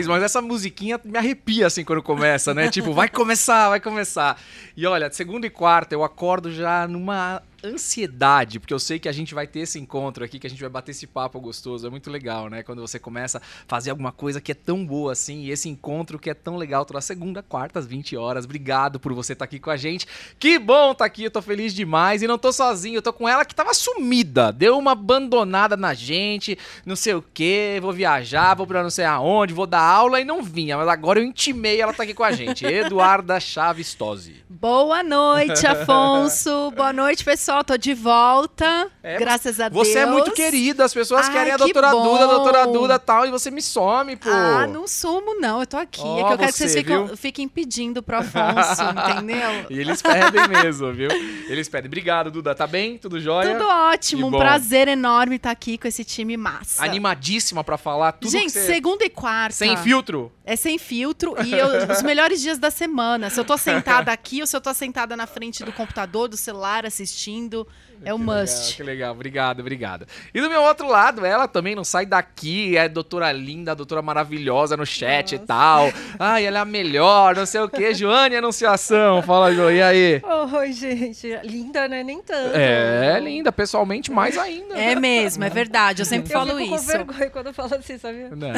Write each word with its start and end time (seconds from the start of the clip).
vocês, 0.00 0.06
mas 0.06 0.22
essa 0.22 0.40
musiquinha 0.40 0.98
me 1.04 1.18
arrepia 1.18 1.66
assim 1.66 1.84
quando 1.84 2.02
começa, 2.02 2.54
né? 2.54 2.68
tipo, 2.68 2.92
vai 2.92 3.08
começar, 3.08 3.68
vai 3.68 3.80
começar. 3.80 4.40
E 4.76 4.86
olha, 4.86 5.10
segunda 5.12 5.46
e 5.46 5.50
quarta 5.50 5.94
eu 5.94 6.02
acordo 6.02 6.50
já 6.52 6.86
numa 6.88 7.42
ansiedade, 7.64 8.58
porque 8.58 8.72
eu 8.72 8.78
sei 8.78 8.98
que 8.98 9.08
a 9.08 9.12
gente 9.12 9.34
vai 9.34 9.46
ter 9.46 9.60
esse 9.60 9.78
encontro 9.78 10.24
aqui, 10.24 10.38
que 10.38 10.46
a 10.46 10.50
gente 10.50 10.60
vai 10.60 10.70
bater 10.70 10.92
esse 10.92 11.06
papo 11.06 11.40
gostoso. 11.40 11.86
É 11.86 11.90
muito 11.90 12.10
legal, 12.10 12.48
né? 12.48 12.62
Quando 12.62 12.80
você 12.80 12.98
começa 12.98 13.38
a 13.38 13.42
fazer 13.66 13.90
alguma 13.90 14.12
coisa 14.12 14.40
que 14.40 14.52
é 14.52 14.54
tão 14.54 14.84
boa 14.84 15.12
assim, 15.12 15.42
e 15.42 15.50
esse 15.50 15.68
encontro 15.68 16.18
que 16.18 16.30
é 16.30 16.34
tão 16.34 16.56
legal 16.56 16.84
toda 16.84 17.00
segunda, 17.00 17.42
quarta, 17.42 17.78
às 17.78 17.86
20 17.86 18.16
horas. 18.16 18.44
Obrigado 18.44 18.98
por 18.98 19.12
você 19.12 19.32
estar 19.32 19.44
aqui 19.44 19.58
com 19.58 19.70
a 19.70 19.76
gente. 19.76 20.06
Que 20.38 20.58
bom 20.58 20.92
estar 20.92 21.04
aqui, 21.04 21.24
eu 21.24 21.30
tô 21.30 21.42
feliz 21.42 21.74
demais. 21.74 22.22
E 22.22 22.26
não 22.26 22.38
tô 22.38 22.52
sozinho, 22.52 22.96
eu 22.96 23.02
tô 23.02 23.12
com 23.12 23.28
ela 23.28 23.44
que 23.44 23.54
tava 23.54 23.74
sumida. 23.74 24.52
Deu 24.52 24.78
uma 24.78 24.92
abandonada 24.92 25.76
na 25.76 25.94
gente, 25.94 26.58
não 26.86 26.96
sei 26.96 27.14
o 27.14 27.22
que, 27.22 27.78
vou 27.80 27.92
viajar, 27.92 28.54
vou 28.54 28.66
pra 28.66 28.82
não 28.82 28.90
sei 28.90 29.04
aonde, 29.04 29.52
vou 29.52 29.66
dar 29.66 29.82
aula 29.82 30.20
e 30.20 30.24
não 30.24 30.42
vinha. 30.42 30.76
Mas 30.76 30.88
agora 30.88 31.20
eu 31.20 31.24
intimei, 31.24 31.80
ela 31.80 31.92
tá 31.92 32.04
aqui 32.04 32.14
com 32.14 32.24
a 32.24 32.32
gente. 32.32 32.64
Eduarda 32.70 33.38
Chaves 33.38 33.94
Tosi. 33.94 34.44
Boa 34.48 35.02
noite, 35.02 35.66
Afonso. 35.66 36.70
Boa 36.70 36.92
noite, 36.92 37.24
pessoal. 37.24 37.49
Tô 37.64 37.76
de 37.76 37.94
volta. 37.94 38.90
É, 39.02 39.18
graças 39.18 39.60
a 39.60 39.68
Deus. 39.68 39.88
Você 39.88 39.98
é 39.98 40.06
muito 40.06 40.30
querida. 40.32 40.84
As 40.84 40.94
pessoas 40.94 41.26
Ai, 41.26 41.32
querem 41.32 41.52
a 41.52 41.56
que 41.56 41.64
doutora 41.64 41.90
bom. 41.90 42.02
Duda, 42.12 42.24
a 42.24 42.26
doutora 42.26 42.66
Duda 42.66 42.94
e 42.94 42.98
tal. 42.98 43.26
E 43.26 43.30
você 43.30 43.50
me 43.50 43.60
some, 43.60 44.16
pô. 44.16 44.30
Ah, 44.30 44.66
não 44.66 44.86
sumo, 44.86 45.34
não. 45.40 45.60
Eu 45.60 45.66
tô 45.66 45.76
aqui. 45.76 46.00
Ó, 46.02 46.18
é 46.18 46.24
que 46.24 46.32
eu 46.32 46.38
quero 46.38 46.52
que 46.52 46.58
você, 46.58 46.68
vocês 46.68 46.74
fiquem, 46.74 47.16
fiquem 47.16 47.48
pedindo 47.48 48.02
pro 48.02 48.18
Afonso, 48.18 48.82
entendeu? 49.14 49.66
E 49.68 49.78
eles 49.78 50.00
pedem 50.00 50.48
mesmo, 50.48 50.92
viu? 50.92 51.10
Eles 51.48 51.68
pedem. 51.68 51.86
Obrigado, 51.88 52.30
Duda. 52.30 52.54
Tá 52.54 52.66
bem? 52.66 52.98
Tudo 52.98 53.18
jóia? 53.20 53.52
Tudo 53.52 53.66
ótimo. 53.68 54.30
Que 54.30 54.36
Um 54.36 54.38
prazer 54.38 54.88
enorme 54.88 55.36
estar 55.36 55.50
aqui 55.50 55.76
com 55.76 55.88
esse 55.88 56.04
time 56.04 56.36
massa. 56.36 56.84
Animadíssima 56.84 57.64
pra 57.64 57.76
falar 57.76 58.12
tudo 58.12 58.30
Gente, 58.30 58.44
que 58.44 58.50
você... 58.50 58.66
segunda 58.66 59.04
e 59.04 59.10
quarta. 59.10 59.56
Sem 59.56 59.76
filtro. 59.76 60.30
É 60.44 60.56
sem 60.56 60.78
filtro 60.78 61.34
e 61.44 61.52
eu- 61.54 61.68
os 61.90 62.02
melhores 62.02 62.40
dias 62.40 62.58
da 62.58 62.70
semana. 62.70 63.30
Se 63.30 63.38
eu 63.38 63.44
tô 63.44 63.56
sentada 63.56 64.12
aqui 64.12 64.40
ou 64.40 64.46
se 64.46 64.56
eu 64.56 64.60
tô 64.60 64.72
sentada 64.74 65.16
na 65.16 65.26
frente 65.26 65.64
do 65.64 65.72
computador, 65.72 66.28
do 66.28 66.36
celular, 66.36 66.84
assistindo, 66.84 67.39
ouvindo 67.40 67.66
é 68.04 68.12
o 68.14 68.18
Que 68.18 68.24
must. 68.24 68.50
Legal, 68.50 68.76
que 68.76 68.82
legal, 68.82 69.12
obrigado, 69.14 69.60
obrigado. 69.60 70.06
E 70.34 70.40
do 70.40 70.48
meu 70.48 70.62
outro 70.62 70.86
lado, 70.88 71.24
ela 71.24 71.46
também 71.48 71.74
não 71.74 71.84
sai 71.84 72.06
daqui, 72.06 72.76
é 72.76 72.88
doutora 72.88 73.30
linda, 73.32 73.72
a 73.72 73.74
doutora 73.74 74.02
maravilhosa 74.02 74.76
no 74.76 74.86
chat 74.86 75.34
e 75.34 75.38
tal. 75.38 75.92
Ai, 76.18 76.44
ela 76.46 76.58
é 76.58 76.60
a 76.60 76.64
melhor, 76.64 77.36
não 77.36 77.46
sei 77.46 77.60
o 77.60 77.68
que. 77.68 77.92
Joane 77.94 78.36
Anunciação, 78.36 79.22
fala, 79.22 79.52
Jo, 79.54 79.70
e 79.70 79.82
aí? 79.82 80.22
Oi, 80.58 80.72
gente. 80.72 81.38
Linda, 81.44 81.88
né? 81.88 82.02
Nem 82.02 82.20
tanto. 82.22 82.54
É, 82.56 83.18
linda, 83.20 83.50
pessoalmente 83.52 84.10
mais 84.10 84.36
ainda. 84.38 84.74
É 84.78 84.94
mesmo, 84.94 85.44
é 85.44 85.50
verdade. 85.50 86.02
Eu 86.02 86.06
sempre 86.06 86.32
Eu 86.32 86.38
falo 86.38 86.56
fico 86.58 86.74
isso. 86.74 86.86
com 86.86 86.92
vergonha 86.92 87.30
quando 87.30 87.46
eu 87.48 87.54
falo 87.54 87.74
assim, 87.74 87.98
sabia? 87.98 88.30
Não, 88.30 88.48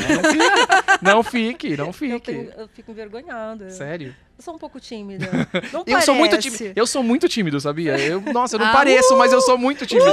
não 1.02 1.22
fique, 1.22 1.76
não 1.76 1.86
Eu, 1.88 1.92
fique. 1.92 2.20
tenho- 2.20 2.50
eu 2.56 2.68
fico 2.68 2.90
envergonhada. 2.90 3.70
Sério? 3.70 4.14
Eu 4.38 4.42
sou 4.44 4.54
um 4.54 4.58
pouco 4.58 4.80
tímida. 4.80 5.28
Não 5.72 5.84
Eu 5.86 6.00
sou 6.00 6.14
muito 6.16 6.30
parece. 6.32 6.50
tímido. 6.50 6.72
Eu 6.74 6.86
sou 6.86 7.02
muito 7.02 7.28
tímido, 7.28 7.60
sabia? 7.60 7.96
Eu, 7.98 8.20
nossa, 8.32 8.56
eu 8.56 8.60
não 8.60 8.66
Ah, 8.66 8.72
pareço, 8.72 9.16
mas 9.16 9.31
eu 9.32 9.40
sou 9.40 9.58
muito 9.58 9.86
tímido. 9.86 10.12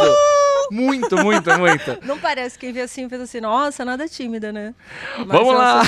Muito, 0.72 1.18
muito, 1.18 1.50
muito. 1.58 1.98
Não 2.06 2.20
parece. 2.20 2.58
Quem 2.58 2.72
vê 2.72 2.82
assim, 2.82 3.10
pensa 3.10 3.24
assim, 3.24 3.42
nossa, 3.42 3.84
nada 3.84 4.08
tímida, 4.08 4.52
né? 4.52 4.76
Mas 5.18 5.28
Vamos 5.28 5.56
lá. 5.56 5.82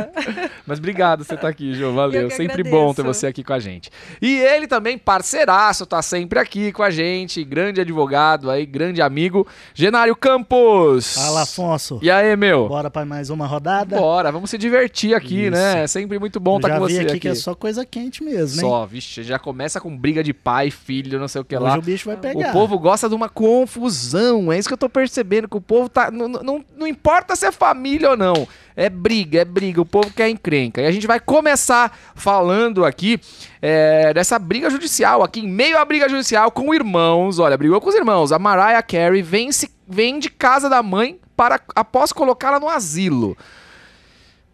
Mas 0.66 0.78
obrigado 0.78 1.18
por 1.18 1.26
você 1.26 1.34
estar 1.34 1.48
aqui, 1.48 1.74
Jô. 1.74 1.92
Valeu. 1.92 2.30
Sempre 2.30 2.62
agradeço. 2.62 2.74
bom 2.74 2.94
ter 2.94 3.02
você 3.02 3.26
aqui 3.26 3.44
com 3.44 3.52
a 3.52 3.58
gente. 3.58 3.90
E 4.22 4.38
ele 4.38 4.66
também, 4.66 4.96
parceiraço, 4.96 5.84
tá 5.84 6.00
sempre 6.00 6.38
aqui 6.38 6.72
com 6.72 6.82
a 6.82 6.90
gente. 6.90 7.44
Grande 7.44 7.82
advogado 7.82 8.50
aí, 8.50 8.64
grande 8.64 9.02
amigo. 9.02 9.46
Genário 9.74 10.16
Campos. 10.16 11.14
Fala, 11.14 11.42
Afonso. 11.42 11.98
E 12.00 12.10
aí, 12.10 12.34
meu? 12.34 12.66
Bora 12.66 12.90
pra 12.90 13.04
mais 13.04 13.28
uma 13.28 13.46
rodada? 13.46 13.98
Bora, 13.98 14.32
vamos 14.32 14.48
se 14.48 14.56
divertir 14.56 15.14
aqui, 15.14 15.42
Isso. 15.42 15.50
né? 15.50 15.82
É 15.84 15.86
sempre 15.86 16.18
muito 16.18 16.40
bom 16.40 16.56
estar 16.56 16.68
já 16.68 16.78
com 16.78 16.86
vi 16.86 16.94
você 16.94 17.00
aqui, 17.00 17.10
aqui. 17.10 17.20
que 17.20 17.28
é 17.28 17.34
só 17.34 17.54
coisa 17.54 17.84
quente 17.84 18.24
mesmo, 18.24 18.62
hein? 18.62 18.68
Só, 18.68 18.86
vixe, 18.86 19.22
já 19.22 19.38
começa 19.38 19.80
com 19.80 19.94
briga 19.94 20.22
de 20.24 20.32
pai, 20.32 20.70
filho, 20.70 21.18
não 21.18 21.28
sei 21.28 21.42
o 21.42 21.44
que 21.44 21.54
Hoje 21.56 21.64
lá. 21.64 21.78
o 21.78 21.82
bicho 21.82 22.06
vai 22.06 22.16
pegar. 22.16 22.48
O 22.48 22.52
povo 22.68 22.78
gosta 22.78 23.08
de 23.08 23.14
uma 23.14 23.28
confusão. 23.28 24.52
É 24.52 24.58
isso 24.58 24.68
que 24.68 24.72
eu 24.74 24.78
tô 24.78 24.88
percebendo. 24.88 25.48
Que 25.48 25.56
o 25.56 25.60
povo 25.60 25.88
tá. 25.88 26.10
Não, 26.10 26.28
não, 26.28 26.64
não 26.76 26.86
importa 26.86 27.36
se 27.36 27.46
é 27.46 27.52
família 27.52 28.10
ou 28.10 28.16
não. 28.16 28.46
É 28.76 28.88
briga, 28.88 29.40
é 29.40 29.44
briga. 29.44 29.80
O 29.80 29.86
povo 29.86 30.10
quer 30.10 30.28
encrenca. 30.28 30.80
E 30.80 30.86
a 30.86 30.92
gente 30.92 31.06
vai 31.06 31.20
começar 31.20 31.96
falando 32.14 32.84
aqui 32.84 33.20
é, 33.62 34.12
dessa 34.12 34.38
briga 34.38 34.68
judicial. 34.70 35.22
Aqui 35.22 35.40
em 35.40 35.48
meio 35.48 35.78
à 35.78 35.84
briga 35.84 36.08
judicial 36.08 36.50
com 36.50 36.74
irmãos. 36.74 37.38
Olha, 37.38 37.56
brigou 37.56 37.80
com 37.80 37.88
os 37.88 37.94
irmãos. 37.94 38.32
A 38.32 38.38
Mariah 38.38 38.82
Carey 38.82 39.22
vem, 39.22 39.52
se, 39.52 39.70
vem 39.86 40.18
de 40.18 40.30
casa 40.30 40.68
da 40.68 40.82
mãe 40.82 41.20
para 41.36 41.60
após 41.74 42.12
colocá-la 42.12 42.58
no 42.58 42.68
asilo. 42.68 43.36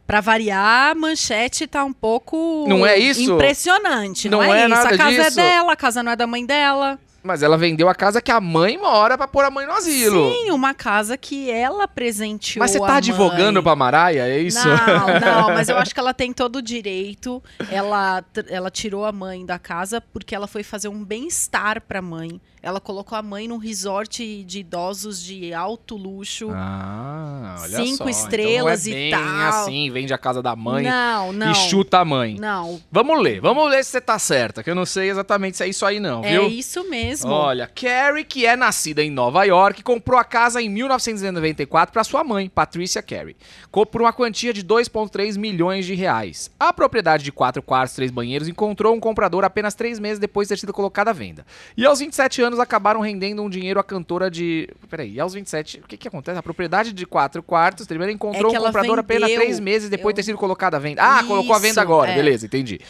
Pra 0.06 0.20
variar, 0.20 0.90
a 0.90 0.94
manchete 0.96 1.68
tá 1.68 1.84
um 1.84 1.92
pouco 1.92 2.64
Não 2.68 2.84
é 2.84 2.98
isso? 2.98 3.34
impressionante. 3.34 4.28
Não, 4.28 4.38
Não 4.38 4.52
é, 4.52 4.62
é 4.62 4.66
isso. 4.66 4.68
nada 4.68 4.88
a 4.88 4.98
casa 4.98 5.10
disso. 5.10 5.40
é 5.40 5.42
dela, 5.42 5.72
a 5.72 5.76
casa 5.76 6.02
não 6.02 6.10
é 6.10 6.16
da 6.16 6.26
mãe 6.26 6.44
dela. 6.44 6.98
Mas 7.22 7.42
ela 7.42 7.58
vendeu 7.58 7.88
a 7.88 7.94
casa 7.94 8.20
que 8.22 8.30
a 8.30 8.40
mãe 8.40 8.78
mora 8.78 9.16
pra 9.16 9.28
pôr 9.28 9.44
a 9.44 9.50
mãe 9.50 9.66
no 9.66 9.72
asilo. 9.72 10.32
Sim, 10.32 10.50
uma 10.50 10.72
casa 10.72 11.16
que 11.16 11.50
ela 11.50 11.86
presenteou. 11.86 12.60
Mas 12.60 12.70
você 12.70 12.78
tá 12.80 12.96
advogando 12.96 13.54
mãe. 13.54 13.62
pra 13.62 13.76
Mariah? 13.76 14.26
É 14.28 14.38
isso? 14.38 14.66
Não, 14.66 15.20
não, 15.20 15.48
mas 15.48 15.68
eu 15.68 15.76
acho 15.78 15.92
que 15.92 16.00
ela 16.00 16.14
tem 16.14 16.32
todo 16.32 16.56
o 16.56 16.62
direito. 16.62 17.42
Ela, 17.70 18.24
ela 18.48 18.70
tirou 18.70 19.04
a 19.04 19.12
mãe 19.12 19.44
da 19.44 19.58
casa 19.58 20.00
porque 20.00 20.34
ela 20.34 20.46
foi 20.46 20.62
fazer 20.62 20.88
um 20.88 21.04
bem-estar 21.04 21.82
pra 21.82 22.00
mãe. 22.00 22.40
Ela 22.62 22.78
colocou 22.80 23.16
a 23.16 23.22
mãe 23.22 23.48
num 23.48 23.56
resort 23.56 24.44
de 24.44 24.60
idosos 24.60 25.22
de 25.22 25.52
alto 25.54 25.96
luxo. 25.96 26.50
Ah, 26.52 27.56
olha 27.62 27.76
Cinco 27.84 28.04
só. 28.04 28.08
estrelas 28.10 28.86
então 28.86 28.98
é 29.00 29.06
e 29.08 29.10
tal. 29.10 29.48
assim, 29.48 29.90
vende 29.90 30.12
a 30.12 30.18
casa 30.18 30.42
da 30.42 30.54
mãe 30.54 30.84
não, 30.84 31.32
não. 31.32 31.52
e 31.52 31.54
chuta 31.54 31.98
a 32.00 32.04
mãe. 32.04 32.36
Não, 32.38 32.80
Vamos 32.92 33.20
ler, 33.22 33.40
vamos 33.40 33.70
ler 33.70 33.84
se 33.84 33.92
você 33.92 34.00
tá 34.00 34.18
certa, 34.18 34.62
que 34.62 34.70
eu 34.70 34.74
não 34.74 34.84
sei 34.84 35.08
exatamente 35.10 35.56
se 35.56 35.64
é 35.64 35.68
isso 35.68 35.86
aí 35.86 35.98
não, 35.98 36.22
é 36.24 36.32
viu? 36.32 36.48
isso 36.48 36.88
mesmo. 36.88 37.30
Olha, 37.30 37.66
Carrie, 37.66 38.24
que 38.24 38.44
é 38.44 38.54
nascida 38.56 39.02
em 39.02 39.10
Nova 39.10 39.42
York, 39.44 39.82
comprou 39.82 40.18
a 40.18 40.24
casa 40.24 40.60
em 40.60 40.68
1994 40.68 41.92
para 41.92 42.04
sua 42.04 42.22
mãe, 42.24 42.48
Patricia 42.48 43.02
Carey, 43.02 43.36
co- 43.70 43.86
por 43.86 44.02
uma 44.02 44.12
quantia 44.12 44.52
de 44.52 44.62
2,3 44.64 45.36
milhões 45.38 45.86
de 45.86 45.94
reais. 45.94 46.50
A 46.58 46.72
propriedade 46.72 47.24
de 47.24 47.32
quatro 47.32 47.62
quartos, 47.62 47.94
três 47.96 48.10
banheiros 48.10 48.48
encontrou 48.48 48.94
um 48.94 49.00
comprador 49.00 49.44
apenas 49.44 49.74
três 49.74 49.98
meses 49.98 50.18
depois 50.18 50.46
de 50.48 50.54
ter 50.54 50.60
sido 50.60 50.72
colocada 50.72 51.10
à 51.10 51.14
venda. 51.14 51.46
E 51.76 51.84
aos 51.86 51.98
27 52.00 52.42
anos 52.42 52.49
acabaram 52.58 53.00
rendendo 53.00 53.42
um 53.42 53.48
dinheiro 53.50 53.78
à 53.78 53.84
cantora 53.84 54.30
de. 54.30 54.68
Peraí, 54.88 55.12
e 55.12 55.20
aos 55.20 55.34
27, 55.34 55.80
o 55.84 55.86
que 55.86 55.96
que 55.96 56.08
acontece? 56.08 56.38
A 56.38 56.42
propriedade 56.42 56.92
de 56.92 57.06
quatro 57.06 57.42
quartos, 57.42 57.86
primeiro 57.86 58.12
encontrou 58.12 58.52
É 58.54 58.58
um 58.58 58.64
comprador 58.64 58.98
apenas 58.98 59.30
três 59.30 59.60
meses 59.60 59.88
depois 59.88 60.14
de 60.14 60.20
eu- 60.20 60.24
ter 60.24 60.26
sido 60.30 60.38
colocada 60.38 60.76
à 60.76 60.80
venda. 60.80 61.02
Ah, 61.02 61.22
colocou 61.22 61.54
à 61.54 61.58
venda 61.58 61.70
Isso, 61.72 61.80
agora, 61.80 62.10
é. 62.10 62.14
beleza, 62.14 62.46
entendi. 62.46 62.80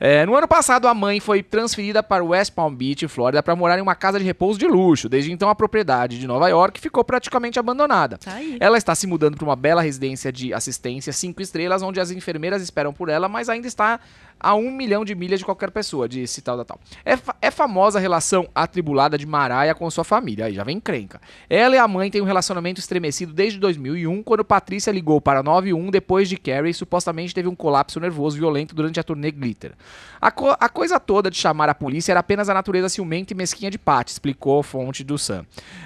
É, 0.00 0.24
no 0.24 0.36
ano 0.36 0.46
passado, 0.46 0.86
a 0.86 0.94
mãe 0.94 1.18
foi 1.18 1.42
transferida 1.42 2.04
para 2.04 2.22
West 2.22 2.52
Palm 2.52 2.72
Beach, 2.72 3.08
Flórida, 3.08 3.42
para 3.42 3.56
morar 3.56 3.78
em 3.78 3.82
uma 3.82 3.96
casa 3.96 4.16
de 4.16 4.24
repouso 4.24 4.56
de 4.56 4.66
luxo. 4.68 5.08
Desde 5.08 5.32
então, 5.32 5.48
a 5.50 5.56
propriedade 5.56 6.20
de 6.20 6.26
Nova 6.26 6.48
York 6.48 6.80
ficou 6.80 7.02
praticamente 7.02 7.58
abandonada. 7.58 8.16
Tá. 8.16 8.38
Ela 8.60 8.78
está 8.78 8.94
se 8.94 9.08
mudando 9.08 9.36
para 9.36 9.44
uma 9.44 9.56
bela 9.56 9.82
residência 9.82 10.30
de 10.30 10.54
assistência 10.54 11.12
cinco 11.12 11.42
estrelas, 11.42 11.82
onde 11.82 11.98
as 11.98 12.12
enfermeiras 12.12 12.62
esperam 12.62 12.92
por 12.92 13.08
ela, 13.08 13.28
mas 13.28 13.48
ainda 13.48 13.66
está 13.66 13.98
a 14.40 14.54
um 14.54 14.70
milhão 14.70 15.04
de 15.04 15.14
milhas 15.14 15.38
de 15.40 15.44
qualquer 15.44 15.70
pessoa, 15.70 16.08
disse 16.08 16.40
tal, 16.42 16.56
tal, 16.56 16.64
tal. 16.64 16.80
É, 17.04 17.16
fa- 17.16 17.36
é 17.40 17.50
famosa 17.50 17.98
a 17.98 18.00
relação 18.02 18.48
atribulada 18.54 19.16
de 19.18 19.26
Mariah 19.26 19.74
com 19.74 19.90
sua 19.90 20.04
família. 20.04 20.46
Aí 20.46 20.54
já 20.54 20.64
vem 20.64 20.78
crenca. 20.80 21.20
Ela 21.48 21.74
e 21.76 21.78
a 21.78 21.88
mãe 21.88 22.10
têm 22.10 22.20
um 22.20 22.24
relacionamento 22.24 22.80
estremecido 22.80 23.32
desde 23.32 23.58
2001, 23.58 24.22
quando 24.22 24.44
Patrícia 24.44 24.90
ligou 24.90 25.20
para 25.20 25.42
91 25.42 25.90
depois 25.90 26.28
de 26.28 26.36
Carrie 26.36 26.74
supostamente 26.74 27.34
teve 27.34 27.48
um 27.48 27.54
colapso 27.54 27.98
nervoso 28.00 28.36
violento 28.36 28.74
durante 28.74 29.00
a 29.00 29.02
turnê 29.02 29.30
Glitter. 29.30 29.72
A, 30.20 30.30
co- 30.30 30.56
a 30.58 30.68
coisa 30.68 30.98
toda 31.00 31.30
de 31.30 31.36
chamar 31.36 31.68
a 31.68 31.74
polícia 31.74 32.12
era 32.12 32.20
apenas 32.20 32.48
a 32.48 32.54
natureza 32.54 32.88
ciumenta 32.88 33.32
e 33.32 33.36
mesquinha 33.36 33.70
de 33.70 33.78
Pat, 33.78 34.08
explicou 34.08 34.60
a 34.60 34.64
fonte 34.64 35.02
do 35.04 35.16
Sam. 35.18 35.44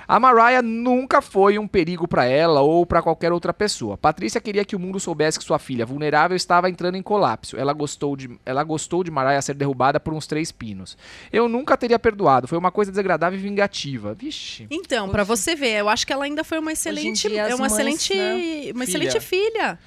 A 0.09 0.19
Mariah 0.21 0.63
nunca 0.63 1.21
foi 1.23 1.59
um 1.59 1.67
perigo 1.69 2.07
para 2.09 2.25
ela 2.25 2.61
ou 2.61 2.85
para 2.87 3.03
qualquer 3.03 3.33
outra 3.33 3.53
pessoa. 3.53 3.97
Patrícia 3.97 4.41
queria 4.41 4.65
que 4.65 4.77
o 4.77 4.79
mundo 4.79 4.99
soubesse 5.01 5.39
que 5.39 5.45
sua 5.45 5.59
filha 5.59 5.85
vulnerável 5.87 6.37
estava 6.37 6.69
entrando 6.71 6.97
em 6.97 7.03
colapso. 7.03 7.57
Ela 7.57 7.73
gostou 7.73 8.17
de, 8.17 8.29
ela 8.45 8.63
gostou 8.63 9.05
de 9.05 9.11
Mariah 9.11 9.41
ser 9.41 9.55
derrubada 9.55 10.01
por 10.01 10.13
uns 10.13 10.27
três 10.27 10.51
pinos. 10.51 10.97
Eu 11.33 11.49
nunca 11.49 11.77
teria 11.77 11.99
perdoado. 11.99 12.49
Foi 12.49 12.59
uma 12.59 12.71
coisa 12.71 12.91
desagradável 12.91 13.39
e 13.39 13.43
vingativa. 13.43 14.15
Vixe. 14.15 14.67
Então, 14.71 15.09
pra 15.09 15.25
você 15.25 15.55
ver, 15.55 15.79
eu 15.81 15.89
acho 15.89 16.07
que 16.07 16.13
ela 16.13 16.25
ainda 16.25 16.43
foi 16.45 16.59
uma 16.59 16.73
excelente, 16.73 17.29
dia, 17.29 17.43
é 17.43 17.55
uma 17.55 17.69
mães, 17.69 17.73
excelente, 17.73 18.15
né? 18.15 18.73
uma 18.73 18.85
Filha. 18.87 19.09
excelente 19.09 19.21
filha. 19.21 19.79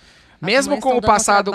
Mesmo 0.41 0.79
com 0.79 0.97
o 0.97 1.01
passado, 1.01 1.51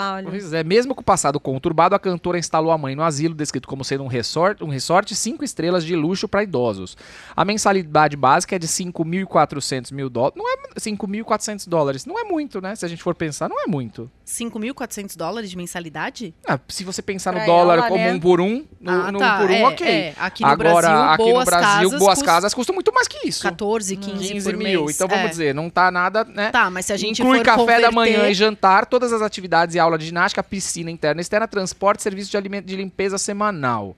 é, 0.53 0.63
mesmo 0.63 0.93
com 0.95 1.01
o 1.01 1.03
passado 1.03 1.39
conturbado, 1.39 1.95
a 1.95 1.99
cantora 1.99 2.37
instalou 2.37 2.71
a 2.71 2.77
mãe 2.77 2.95
no 2.95 3.03
asilo, 3.03 3.33
descrito 3.33 3.67
como 3.67 3.83
sendo 3.83 4.03
um 4.03 4.07
resort, 4.07 4.63
um 4.63 4.67
resort 4.69 5.13
cinco 5.15 5.43
estrelas 5.43 5.83
de 5.85 5.95
luxo 5.95 6.27
para 6.27 6.43
idosos. 6.43 6.97
A 7.35 7.45
mensalidade 7.45 8.15
básica 8.17 8.55
é 8.55 8.59
de 8.59 8.67
5.400 8.67 9.91
mil 9.93 10.09
dólares. 10.09 10.35
Não 10.37 10.49
é 10.49 10.55
5.400 10.79 11.67
dólares. 11.67 12.05
Não 12.05 12.19
é 12.19 12.23
muito, 12.23 12.61
né? 12.61 12.75
Se 12.75 12.85
a 12.85 12.87
gente 12.87 13.01
for 13.03 13.15
pensar, 13.15 13.49
não 13.49 13.59
é 13.61 13.67
muito. 13.67 14.09
5.400 14.25 15.15
dólares 15.17 15.49
de 15.49 15.57
mensalidade? 15.57 16.33
Ah, 16.47 16.59
se 16.67 16.83
você 16.83 17.01
pensar 17.01 17.31
no 17.31 17.37
Pra 17.39 17.45
dólar 17.45 17.77
ela, 17.79 17.87
como 17.87 18.03
né? 18.03 18.13
um 18.13 18.19
por 18.19 18.39
um, 18.41 18.65
no, 18.79 18.91
Ah, 18.91 19.11
no 19.11 19.19
tá, 19.19 19.37
por 19.39 19.49
um, 19.49 19.53
é, 19.53 19.67
ok. 19.67 19.87
é. 19.87 20.13
Aqui 20.17 20.43
no 20.43 20.49
Agora, 20.49 20.71
Brasil, 20.81 20.97
aqui 21.11 21.23
no 21.25 21.31
boas 21.33 21.45
Brasil, 21.45 21.67
casas 21.67 21.99
boas 21.99 22.13
custam 22.17 22.25
casas 22.25 22.53
custam 22.53 22.73
muito 22.73 22.93
mais 22.93 23.07
que 23.07 23.27
isso. 23.27 23.41
14, 23.43 23.95
15, 23.97 24.33
15 24.33 24.49
por 24.51 24.57
mil. 24.57 24.85
mês. 24.85 24.95
Então 24.95 25.07
vamos 25.07 25.25
É. 25.25 25.29
dizer, 25.29 25.55
não 25.55 25.69
tá 25.69 25.91
nada, 25.91 26.23
né? 26.23 26.49
Tá, 26.51 26.69
mas 26.69 26.85
se 26.85 26.93
a 26.93 26.97
gente 26.97 27.21
Inclui 27.21 27.39
for 27.39 27.45
café 27.45 27.57
da 27.81 27.89
converter- 27.89 27.91
manhã 27.93 28.29
e 28.29 28.33
jantar, 28.33 28.80
todas 28.85 29.13
as 29.13 29.21
atividades 29.21 29.75
e 29.75 29.79
aula 29.79 29.97
de 29.97 30.05
ginástica, 30.05 30.43
piscina 30.43 30.91
interna 30.91 31.21
e 31.21 31.23
externa, 31.23 31.47
transporte, 31.47 32.03
serviço 32.03 32.31
de, 32.31 32.37
alimento, 32.37 32.65
de 32.65 32.75
limpeza 32.75 33.17
semanal. 33.17 33.95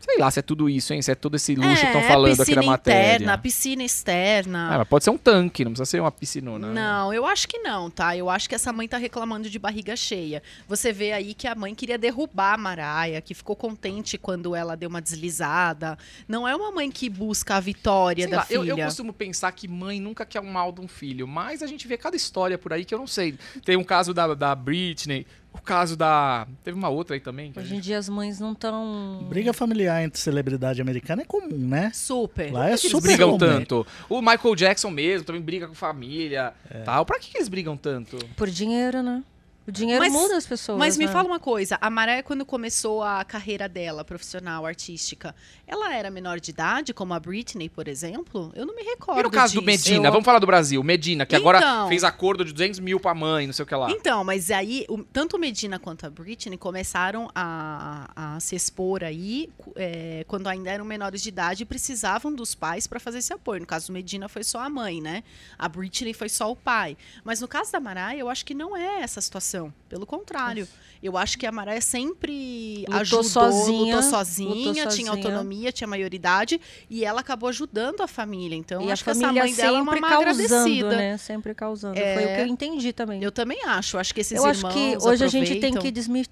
Sei 0.00 0.18
lá 0.18 0.30
se 0.30 0.38
é 0.38 0.42
tudo 0.42 0.68
isso, 0.68 0.92
hein? 0.94 1.02
Se 1.02 1.10
é 1.10 1.14
todo 1.14 1.34
esse 1.34 1.54
luxo 1.54 1.80
que 1.80 1.86
estão 1.86 2.02
falando 2.02 2.40
aqui 2.40 2.54
na 2.54 2.62
matéria. 2.62 3.16
Interna, 3.16 3.38
piscina 3.38 3.82
externa. 3.82 4.74
Ah, 4.74 4.78
mas 4.78 4.88
pode 4.88 5.04
ser 5.04 5.10
um 5.10 5.18
tanque, 5.18 5.64
não 5.64 5.72
precisa 5.72 5.90
ser 5.90 6.00
uma 6.00 6.12
piscinona. 6.12 6.68
Não, 6.68 7.12
eu 7.12 7.26
acho 7.26 7.48
que 7.48 7.58
não, 7.58 7.90
tá? 7.90 8.16
Eu 8.16 8.30
acho 8.30 8.48
que 8.48 8.54
essa 8.54 8.72
mãe 8.72 8.86
tá 8.86 8.96
reclamando 8.96 9.50
de 9.50 9.58
barriga 9.58 9.96
cheia. 9.96 10.42
Você 10.68 10.92
vê 10.92 11.12
aí 11.12 11.34
que 11.34 11.46
a 11.46 11.54
mãe 11.54 11.74
queria 11.74 11.98
derrubar 11.98 12.54
a 12.54 12.58
Maraia, 12.58 13.20
que 13.20 13.34
ficou 13.34 13.56
contente 13.56 14.16
quando 14.16 14.54
ela 14.54 14.76
deu 14.76 14.88
uma 14.88 15.02
deslizada. 15.02 15.98
Não 16.28 16.46
é 16.46 16.54
uma 16.54 16.70
mãe 16.70 16.90
que 16.90 17.08
busca 17.10 17.56
a 17.56 17.60
vitória 17.60 18.24
sei 18.24 18.30
da 18.30 18.36
lá, 18.38 18.44
filha. 18.44 18.56
Eu, 18.58 18.78
eu 18.78 18.84
costumo 18.84 19.12
pensar 19.12 19.50
que 19.52 19.66
mãe 19.66 20.00
nunca 20.00 20.24
quer 20.24 20.40
o 20.40 20.46
mal 20.46 20.70
de 20.70 20.80
um 20.80 20.88
filho, 20.88 21.26
mas 21.26 21.62
a 21.62 21.66
gente 21.66 21.88
vê 21.88 21.96
cada 21.96 22.16
história 22.16 22.56
por 22.56 22.72
aí 22.72 22.84
que 22.84 22.94
eu 22.94 22.98
não 22.98 23.06
sei. 23.06 23.36
Tem 23.64 23.76
um 23.76 23.84
caso 23.84 24.14
da, 24.14 24.32
da 24.34 24.54
Britney, 24.54 25.26
o 25.52 25.60
caso 25.60 25.96
da. 25.96 26.46
Teve 26.62 26.76
uma 26.76 26.88
outra 26.88 27.14
aí 27.16 27.20
também. 27.20 27.52
Hoje 27.56 27.76
em 27.76 27.80
dia 27.80 27.98
as 27.98 28.08
mães 28.08 28.38
não 28.38 28.52
estão. 28.52 29.26
Briga 29.28 29.52
familiar 29.52 30.02
entre 30.02 30.20
celebridade 30.20 30.80
americana 30.80 31.22
é 31.22 31.24
comum, 31.24 31.48
né? 31.68 31.90
Super. 31.94 32.52
Lá 32.52 32.66
é 32.66 32.76
que 32.76 32.86
eles 32.86 32.90
super 32.90 33.08
brigam 33.08 33.30
comum. 33.30 33.38
tanto? 33.38 33.86
O 34.08 34.20
Michael 34.20 34.54
Jackson 34.54 34.90
mesmo 34.90 35.26
também 35.26 35.42
briga 35.42 35.66
com 35.66 35.74
família. 35.74 36.52
É. 36.70 36.82
Tal. 36.82 37.04
Pra 37.04 37.18
que 37.18 37.30
que 37.30 37.38
eles 37.38 37.48
brigam 37.48 37.76
tanto? 37.76 38.18
Por 38.36 38.48
dinheiro, 38.48 39.02
né? 39.02 39.22
O 39.68 39.70
dinheiro 39.70 40.00
Mas- 40.02 40.10
muda 40.14 40.34
as 40.34 40.46
pessoas. 40.46 40.78
Mas 40.78 40.96
me 40.96 41.04
né? 41.04 41.12
fala 41.12 41.28
uma 41.28 41.38
coisa, 41.38 41.76
a 41.78 41.90
Maré, 41.90 42.22
quando 42.22 42.46
começou 42.46 43.02
a 43.02 43.22
carreira 43.22 43.68
dela, 43.68 44.02
profissional, 44.02 44.64
artística, 44.64 45.34
ela 45.66 45.94
era 45.94 46.10
menor 46.10 46.40
de 46.40 46.52
idade, 46.52 46.94
como 46.94 47.12
a 47.12 47.20
Britney, 47.20 47.68
por 47.68 47.86
exemplo? 47.86 48.50
Eu 48.56 48.64
não 48.64 48.74
me 48.74 48.82
recordo 48.82 49.20
E 49.20 49.22
no 49.24 49.30
caso 49.30 49.52
do 49.52 49.60
disso. 49.60 49.66
Medina, 49.90 50.08
Eu- 50.08 50.12
vamos 50.12 50.24
falar 50.24 50.38
do 50.38 50.46
Brasil. 50.46 50.82
Medina, 50.82 51.26
que 51.26 51.36
agora 51.36 51.58
Então. 51.58 51.88
fez 51.88 52.02
acordo 52.02 52.46
de 52.46 52.52
200 52.54 52.80
mil 52.80 52.98
pra 52.98 53.12
mãe, 53.14 53.46
não 53.46 53.52
sei 53.52 53.62
o 53.62 53.66
que 53.66 53.74
lá. 53.74 53.90
Então, 53.90 54.24
mas 54.24 54.50
aí, 54.50 54.86
o- 54.88 55.04
tanto 55.04 55.36
o 55.36 55.38
Medina 55.38 55.78
quanto 55.78 56.06
a 56.06 56.10
Britney 56.10 56.56
começaram 56.56 57.28
a, 57.34 58.10
a 58.36 58.40
se 58.40 58.56
expor 58.56 59.04
aí 59.04 59.50
é, 59.76 60.24
quando 60.26 60.46
ainda 60.46 60.70
eram 60.70 60.84
menores 60.86 61.20
de 61.20 61.28
idade 61.28 61.64
e 61.64 61.66
precisavam 61.66 62.32
dos 62.32 62.54
pais 62.54 62.86
para 62.86 62.98
fazer 62.98 63.18
esse 63.18 63.34
apoio. 63.34 63.60
No 63.60 63.66
caso 63.66 63.88
do 63.88 63.92
Medina 63.92 64.30
foi 64.30 64.42
só 64.44 64.60
a 64.60 64.70
mãe, 64.70 65.02
né? 65.02 65.22
A 65.58 65.68
Britney 65.68 66.14
foi 66.14 66.30
só 66.30 66.50
o 66.50 66.56
pai. 66.56 66.96
Mas 67.22 67.42
no 67.42 67.46
caso 67.46 67.70
da 67.70 67.78
Mariah, 67.78 68.16
eu 68.16 68.30
acho 68.30 68.46
que 68.46 68.54
não 68.54 68.74
é 68.74 69.02
essa 69.02 69.20
situação. 69.20 69.57
Pelo 69.88 70.06
contrário. 70.06 70.66
Eu 71.02 71.16
acho 71.16 71.38
que 71.38 71.46
a 71.46 71.52
Mariah 71.52 71.80
sempre 71.80 72.80
Lutou 72.88 73.00
ajudou, 73.00 73.22
sozinha, 73.24 73.96
lutou 73.96 74.10
sozinha, 74.10 74.48
lutou 74.54 74.72
tinha 74.72 74.84
sozinha. 74.90 75.10
autonomia, 75.12 75.70
tinha 75.70 75.86
maioridade 75.86 76.60
e 76.90 77.04
ela 77.04 77.20
acabou 77.20 77.48
ajudando 77.48 78.00
a 78.00 78.08
família. 78.08 78.56
Então, 78.56 78.82
E 78.82 78.90
acho 78.90 79.04
que 79.04 79.10
essa 79.10 79.32
mãe 79.32 79.54
dela 79.54 79.78
é 79.78 79.82
uma 79.82 79.92
causando, 80.00 80.14
agradecida. 80.20 80.96
né? 80.96 81.16
Sempre 81.16 81.54
causando. 81.54 81.98
É. 81.98 82.14
Foi 82.14 82.24
o 82.24 82.34
que 82.34 82.40
eu 82.42 82.46
entendi 82.46 82.92
também. 82.92 83.22
Eu 83.22 83.30
também 83.30 83.62
acho. 83.64 83.96
Acho 83.96 84.12
que 84.12 84.20
esses 84.22 84.36
eu 84.38 84.44
acho 84.44 84.58
irmãos 84.66 84.74
que 84.74 85.08
hoje 85.08 85.24
a 85.24 85.28
gente 85.28 85.46
tem 85.46 85.56
aproveitam. 85.70 85.82
que 85.82 85.90
desmi- 85.92 86.26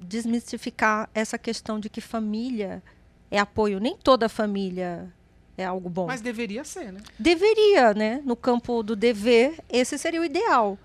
desmistificar 0.00 1.08
essa 1.14 1.36
questão 1.38 1.80
de 1.80 1.88
que 1.88 2.00
família 2.00 2.82
é 3.30 3.38
apoio. 3.38 3.80
Nem 3.80 3.96
toda 3.96 4.28
família 4.28 5.12
é 5.56 5.64
algo 5.64 5.88
bom. 5.88 6.06
Mas 6.06 6.20
deveria 6.20 6.62
ser, 6.64 6.92
né? 6.92 7.00
Deveria, 7.18 7.92
né? 7.94 8.20
No 8.24 8.36
campo 8.36 8.82
do 8.82 8.94
dever, 8.94 9.54
esse 9.68 9.98
seria 9.98 10.20
o 10.20 10.24
ideal. 10.24 10.78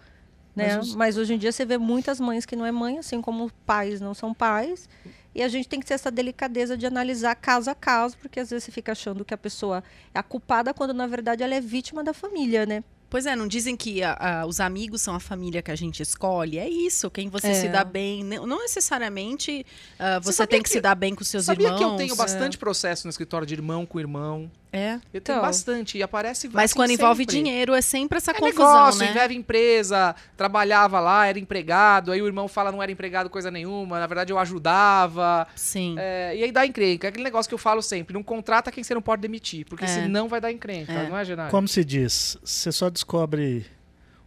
Né? 0.68 0.76
Mas 0.78 0.96
Mas, 0.96 1.18
hoje 1.18 1.34
em 1.34 1.38
dia 1.38 1.52
você 1.52 1.66
vê 1.66 1.78
muitas 1.78 2.20
mães 2.20 2.46
que 2.46 2.56
não 2.56 2.66
é 2.66 2.72
mãe, 2.72 2.98
assim 3.00 3.22
como 3.22 3.52
pais 3.66 4.00
não 4.00 4.14
são 4.14 4.34
pais. 4.34 4.88
E 5.34 5.42
a 5.44 5.48
gente 5.48 5.68
tem 5.70 5.80
que 5.80 5.86
ter 5.86 5.94
essa 5.94 6.10
delicadeza 6.12 6.76
de 6.78 6.86
analisar 6.86 7.36
caso 7.36 7.70
a 7.70 7.76
caso, 7.76 8.18
porque 8.18 8.40
às 8.40 8.50
vezes 8.50 8.64
você 8.66 8.72
fica 8.72 8.92
achando 8.92 9.24
que 9.24 9.34
a 9.34 9.38
pessoa 9.38 9.84
é 10.14 10.20
a 10.20 10.24
culpada 10.24 10.74
quando 10.74 10.94
na 10.94 11.06
verdade 11.08 11.44
ela 11.44 11.54
é 11.56 11.62
vítima 11.62 12.04
da 12.04 12.14
família, 12.14 12.66
né? 12.66 12.84
Pois 13.12 13.26
é, 13.26 13.36
não 13.36 13.48
dizem 13.48 13.76
que 13.76 14.04
a- 14.04 14.14
a- 14.42 14.46
os 14.46 14.60
amigos 14.60 15.02
são 15.02 15.16
a 15.16 15.20
família 15.20 15.64
que 15.64 15.72
a 15.72 15.76
gente 15.76 16.00
escolhe? 16.04 16.60
É 16.60 16.70
isso, 16.70 17.10
quem 17.10 17.28
você 17.28 17.48
É. 17.48 17.54
se 17.56 17.68
dá 17.68 17.84
bem. 17.84 18.24
Não 18.24 18.60
necessariamente 18.60 19.66
ah, 19.98 20.20
Você 20.20 20.26
você, 20.32 20.38
sabia 20.38 20.50
tem 20.52 20.60
que, 20.62 20.70
que- 20.70 20.74
se 20.74 20.82
dar 20.82 20.94
bem 20.96 21.16
com 21.16 21.24
seus 21.24 21.46
Sabia 21.46 21.68
irmãos. 21.68 21.78
que 21.80 21.84
eu 21.86 21.96
tenho 21.96 22.16
bastante 22.16 22.58
processo 22.58 23.08
no 23.08 23.10
escritório 23.10 23.48
de 23.48 23.54
irmão 23.54 23.86
com 23.86 24.00
irmão? 24.00 24.50
É. 24.72 24.94
Eu 25.14 25.20
tenho 25.20 25.36
Então. 25.38 25.42
bastante. 25.42 25.98
E 25.98 26.04
aparece 26.04 26.48
Mas 26.54 26.66
assim, 26.72 26.76
quando 26.76 26.92
envolve 26.92 27.24
sempre. 27.24 27.36
dinheiro, 27.36 27.74
é 27.74 27.82
sempre 27.82 28.18
essa 28.18 28.32
É 28.32 28.34
confusão, 28.36 28.66
negócio, 28.66 29.00
né? 29.04 29.12
envolve 29.12 29.36
empresa, 29.36 30.16
trabalhava 30.38 31.00
lá, 31.00 31.26
era 31.26 31.40
empregado, 31.40 32.12
aí 32.12 32.22
o 32.22 32.28
irmão 32.28 32.48
fala 32.48 32.72
não 32.72 32.82
era 32.84 32.92
empregado 32.92 33.30
coisa 33.30 33.50
nenhuma, 33.50 34.00
na 34.00 34.06
verdade 34.08 34.32
eu 34.32 34.38
ajudava. 34.38 35.48
Sim. 35.56 35.96
É, 35.98 36.36
e 36.36 36.44
aí 36.44 36.52
dá 36.52 36.66
encrenca. 36.66 37.08
É 37.08 37.10
aquele 37.10 37.24
negócio 37.24 37.50
que 37.50 37.54
eu 37.56 37.58
falo 37.60 37.82
sempre, 37.82 38.14
não 38.14 38.22
contrata 38.24 38.72
quem 38.72 38.84
você 38.84 38.94
não 38.94 39.02
pode 39.02 39.22
demitir, 39.22 39.66
porque 39.66 39.86
É. 39.86 39.88
senão 39.88 40.28
vai 40.28 40.40
dar 40.40 40.52
encrenca, 40.52 40.92
É. 40.92 41.10
não 41.10 41.18
é, 41.18 41.26
Genaro? 41.26 41.50
Como 41.52 41.68
se 41.68 41.84
diz, 41.84 42.38
você 42.44 42.72
só 42.72 42.90
descobre 42.90 43.66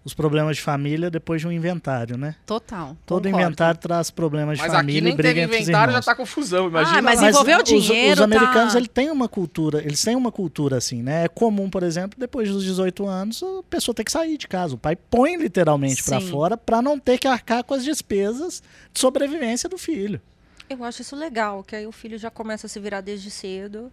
os 0.05 0.15
problemas 0.15 0.57
de 0.57 0.63
família 0.63 1.09
depois 1.11 1.41
de 1.41 1.47
um 1.47 1.53
inventário, 1.53 2.17
né? 2.19 2.35
Total. 2.45 2.97
Todo 3.07 3.25
concordo. 3.25 3.47
inventário 3.47 3.81
traz 3.81 4.11
problemas 4.11 4.59
de 4.59 4.65
Mas 4.65 4.73
família 4.73 4.99
aqui 4.99 5.05
nem 5.05 5.13
e 5.13 5.17
briga 5.17 5.29
teve 5.35 5.41
entre 5.43 5.57
os 5.57 5.63
inventário, 5.63 5.93
já 5.95 6.03
tá 6.03 6.15
confusão, 6.15 6.67
imagina. 6.69 6.99
Ah, 6.99 7.03
mas 7.03 7.21
lá. 7.21 7.29
envolveu 7.31 7.59
os- 7.59 7.65
dinheiro, 7.65 8.15
Os, 8.15 8.21
americanos 8.21 8.73
tá. 8.73 8.79
ele 8.79 8.89
tem 8.89 9.11
uma 9.11 9.29
cultura, 9.29 9.79
eles 9.83 10.03
têm 10.03 10.17
uma 10.17 10.33
cultura 10.33 10.77
assim, 10.79 11.03
né? 11.03 11.25
É 11.25 11.29
comum, 11.29 11.71
por 11.71 11.83
exemplo, 11.85 12.19
depois 12.19 12.49
dos 12.49 12.65
18 12.65 13.07
anos, 13.07 13.43
a 13.43 13.63
pessoa 13.71 13.95
tem 13.95 14.05
que 14.05 14.11
sair 14.13 14.37
de 14.37 14.49
casa. 14.49 14.75
O 14.75 14.79
pai 14.79 14.97
põe 14.97 15.37
literalmente 15.37 16.03
pra 16.03 16.21
Sim. 16.21 16.29
fora 16.31 16.57
pra 16.57 16.83
não 16.83 16.99
ter 16.99 17.19
que 17.19 17.29
arcar 17.29 17.63
com 17.63 17.75
as 17.75 17.85
despesas 17.85 18.63
de 18.93 19.01
sobrevivência 19.01 19.69
do 19.69 19.79
filho. 19.79 20.21
Eu 20.69 20.83
acho 20.85 21.03
isso 21.03 21.15
legal, 21.15 21.63
que 21.63 21.77
aí 21.77 21.87
o 21.87 21.93
filho 21.93 22.19
já 22.19 22.31
começa 22.31 22.67
a 22.67 22.71
se 22.71 22.81
virar 22.81 23.03
desde 23.03 23.31
cedo 23.31 23.93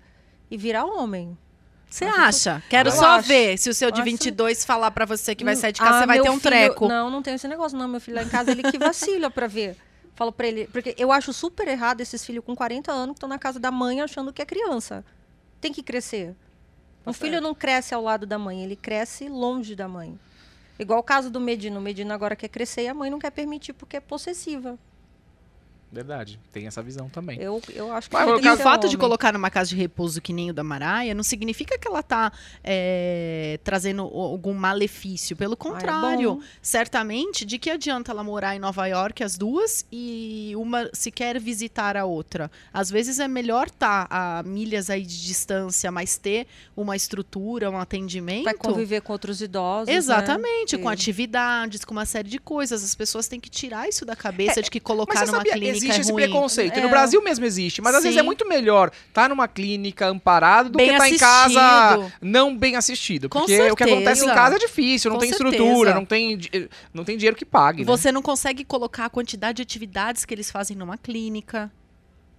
e 0.49 0.57
virar 0.57 0.85
homem. 0.85 1.37
Você 1.89 2.05
Acho 2.05 2.19
acha? 2.19 2.63
Quero 2.69 2.89
Eu 2.89 2.93
só 2.95 3.05
acho. 3.17 3.27
ver 3.27 3.57
se 3.57 3.69
o 3.69 3.73
seu 3.73 3.89
de 3.89 4.01
Acho- 4.01 4.09
22 4.09 4.63
falar 4.63 4.91
pra 4.91 5.05
você 5.05 5.33
que 5.33 5.43
vai 5.43 5.55
sair 5.55 5.71
de 5.71 5.79
casa, 5.79 5.97
Ah, 5.97 5.99
você 6.01 6.05
vai 6.05 6.21
ter 6.21 6.29
um 6.29 6.33
filho- 6.33 6.41
treco. 6.41 6.87
Não, 6.87 7.09
não 7.09 7.21
tem 7.23 7.33
esse 7.33 7.47
negócio, 7.47 7.77
não. 7.77 7.87
Meu 7.87 7.99
filho 7.99 8.15
lá 8.17 8.23
em 8.23 8.29
casa, 8.29 8.51
ele 8.51 8.61
que 8.63 8.77
vacila 8.79 9.29
pra 9.31 9.47
ver. 9.47 9.75
Falo 10.15 10.31
pra 10.31 10.47
ele, 10.47 10.67
porque 10.67 10.93
eu 10.97 11.11
acho 11.11 11.31
super 11.33 11.67
errado 11.67 12.01
esses 12.01 12.23
filhos 12.25 12.43
com 12.45 12.53
40 12.55 12.91
anos 12.91 13.13
que 13.13 13.17
estão 13.17 13.29
na 13.29 13.39
casa 13.39 13.59
da 13.59 13.71
mãe 13.71 14.01
achando 14.01 14.31
que 14.33 14.41
é 14.41 14.45
criança. 14.45 15.03
Tem 15.61 15.71
que 15.73 15.81
crescer. 15.81 16.35
Um 17.07 17.13
filho 17.13 17.41
não 17.41 17.55
cresce 17.55 17.93
ao 17.93 18.03
lado 18.03 18.25
da 18.27 18.37
mãe, 18.37 18.63
ele 18.63 18.75
cresce 18.75 19.27
longe 19.29 19.75
da 19.75 19.87
mãe. 19.87 20.19
Igual 20.77 20.99
o 20.99 21.03
caso 21.03 21.29
do 21.29 21.39
Medina. 21.39 21.79
O 21.79 21.81
Medina 21.81 22.13
agora 22.13 22.35
quer 22.35 22.49
crescer 22.49 22.83
e 22.83 22.87
a 22.87 22.93
mãe 22.93 23.09
não 23.09 23.17
quer 23.17 23.31
permitir 23.31 23.73
porque 23.73 23.97
é 23.97 23.99
possessiva. 23.99 24.77
Verdade, 25.91 26.39
tem 26.51 26.67
essa 26.67 26.83
visão 26.83 27.09
também. 27.09 27.39
Eu, 27.41 27.59
eu 27.73 27.91
acho 27.91 28.09
que 28.09 28.15
Mas 28.15 28.45
E 28.45 28.49
o 28.49 28.57
fato 28.57 28.81
de 28.81 28.87
homem. 28.95 28.97
colocar 28.99 29.33
numa 29.33 29.49
casa 29.49 29.69
de 29.69 29.75
repouso 29.75 30.21
que 30.21 30.31
nem 30.31 30.51
o 30.51 30.53
da 30.53 30.63
Maraia 30.63 31.15
não 31.15 31.23
significa 31.23 31.79
que 31.79 31.87
ela 31.87 32.03
tá 32.03 32.31
é, 32.63 33.59
trazendo 33.63 34.03
algum 34.03 34.53
malefício. 34.53 35.35
Pelo 35.35 35.57
contrário, 35.57 36.35
bom. 36.35 36.41
certamente, 36.61 37.43
de 37.45 37.57
que 37.57 37.71
adianta 37.71 38.11
ela 38.11 38.23
morar 38.23 38.55
em 38.55 38.59
Nova 38.59 38.85
York 38.85 39.23
as 39.23 39.35
duas 39.37 39.83
e 39.91 40.53
uma 40.55 40.87
sequer 40.93 41.39
visitar 41.39 41.97
a 41.97 42.05
outra? 42.05 42.51
Às 42.71 42.89
vezes 42.91 43.19
é 43.19 43.27
melhor 43.27 43.67
estar 43.67 44.07
a 44.11 44.43
milhas 44.43 44.89
aí 44.91 45.01
de 45.01 45.25
distância, 45.25 45.91
mas 45.91 46.17
ter 46.17 46.45
uma 46.77 46.95
estrutura, 46.95 47.69
um 47.71 47.77
atendimento. 47.79 48.43
Vai 48.45 48.53
conviver 48.53 49.01
com 49.01 49.11
outros 49.13 49.41
idosos. 49.41 49.87
né? 49.87 49.93
Exatamente, 49.95 50.77
com 50.77 50.83
Que- 50.83 50.93
atividades, 50.93 51.83
com 51.83 51.93
uma 51.93 52.05
série 52.05 52.29
de 52.29 52.37
coisas. 52.37 52.83
As 52.83 52.93
pessoas 52.93 53.27
têm 53.27 53.39
que 53.39 53.49
tirar 53.49 53.89
isso 53.89 54.05
da 54.05 54.15
cabeça 54.15 54.61
de 54.61 54.69
que 54.69 54.79
colocar 54.79 55.25
numa 55.25 55.37
sabia, 55.37 55.53
clínica 55.53 55.78
existe 55.85 55.97
é 55.97 56.01
esse 56.01 56.11
ruim. 56.11 56.23
preconceito. 56.23 56.77
É. 56.77 56.81
No 56.81 56.89
Brasil 56.89 57.21
mesmo 57.23 57.45
existe. 57.45 57.81
Mas 57.81 57.95
às 57.95 58.03
vezes 58.03 58.15
Sim. 58.15 58.19
é 58.19 58.23
muito 58.23 58.47
melhor 58.47 58.91
estar 59.07 59.27
numa 59.29 59.47
clínica 59.47 60.07
amparado 60.07 60.69
do 60.69 60.77
Bem 60.77 60.87
que 60.89 60.93
estar 60.93 61.07
em 61.09 61.15
assistido. 61.15 61.59
casa 61.59 62.13
não 62.21 62.55
bem 62.57 62.75
assistido. 62.75 63.27
Com 63.29 63.39
Porque 63.39 63.53
o 63.53 63.75
que 63.75 63.83
certeza. 63.83 63.95
acontece 63.95 64.25
em 64.25 64.33
casa 64.33 64.55
é 64.55 64.59
difícil, 64.59 65.09
não 65.11 65.17
Com 65.17 65.21
tem 65.21 65.29
certeza. 65.33 65.49
estrutura, 65.55 65.93
não 65.93 66.05
tem, 66.05 66.37
di- 66.37 66.69
não 66.93 67.03
tem 67.03 67.17
dinheiro 67.17 67.35
que 67.35 67.45
pague. 67.45 67.79
né? 67.79 67.85
Você 67.85 68.11
não 68.11 68.21
consegue 68.21 68.63
colocar 68.63 69.05
a 69.05 69.09
quantidade 69.09 69.57
de 69.57 69.61
atividades 69.61 70.25
que 70.25 70.33
eles 70.33 70.49
fazem 70.51 70.75
numa 70.77 70.97
clínica. 70.97 71.71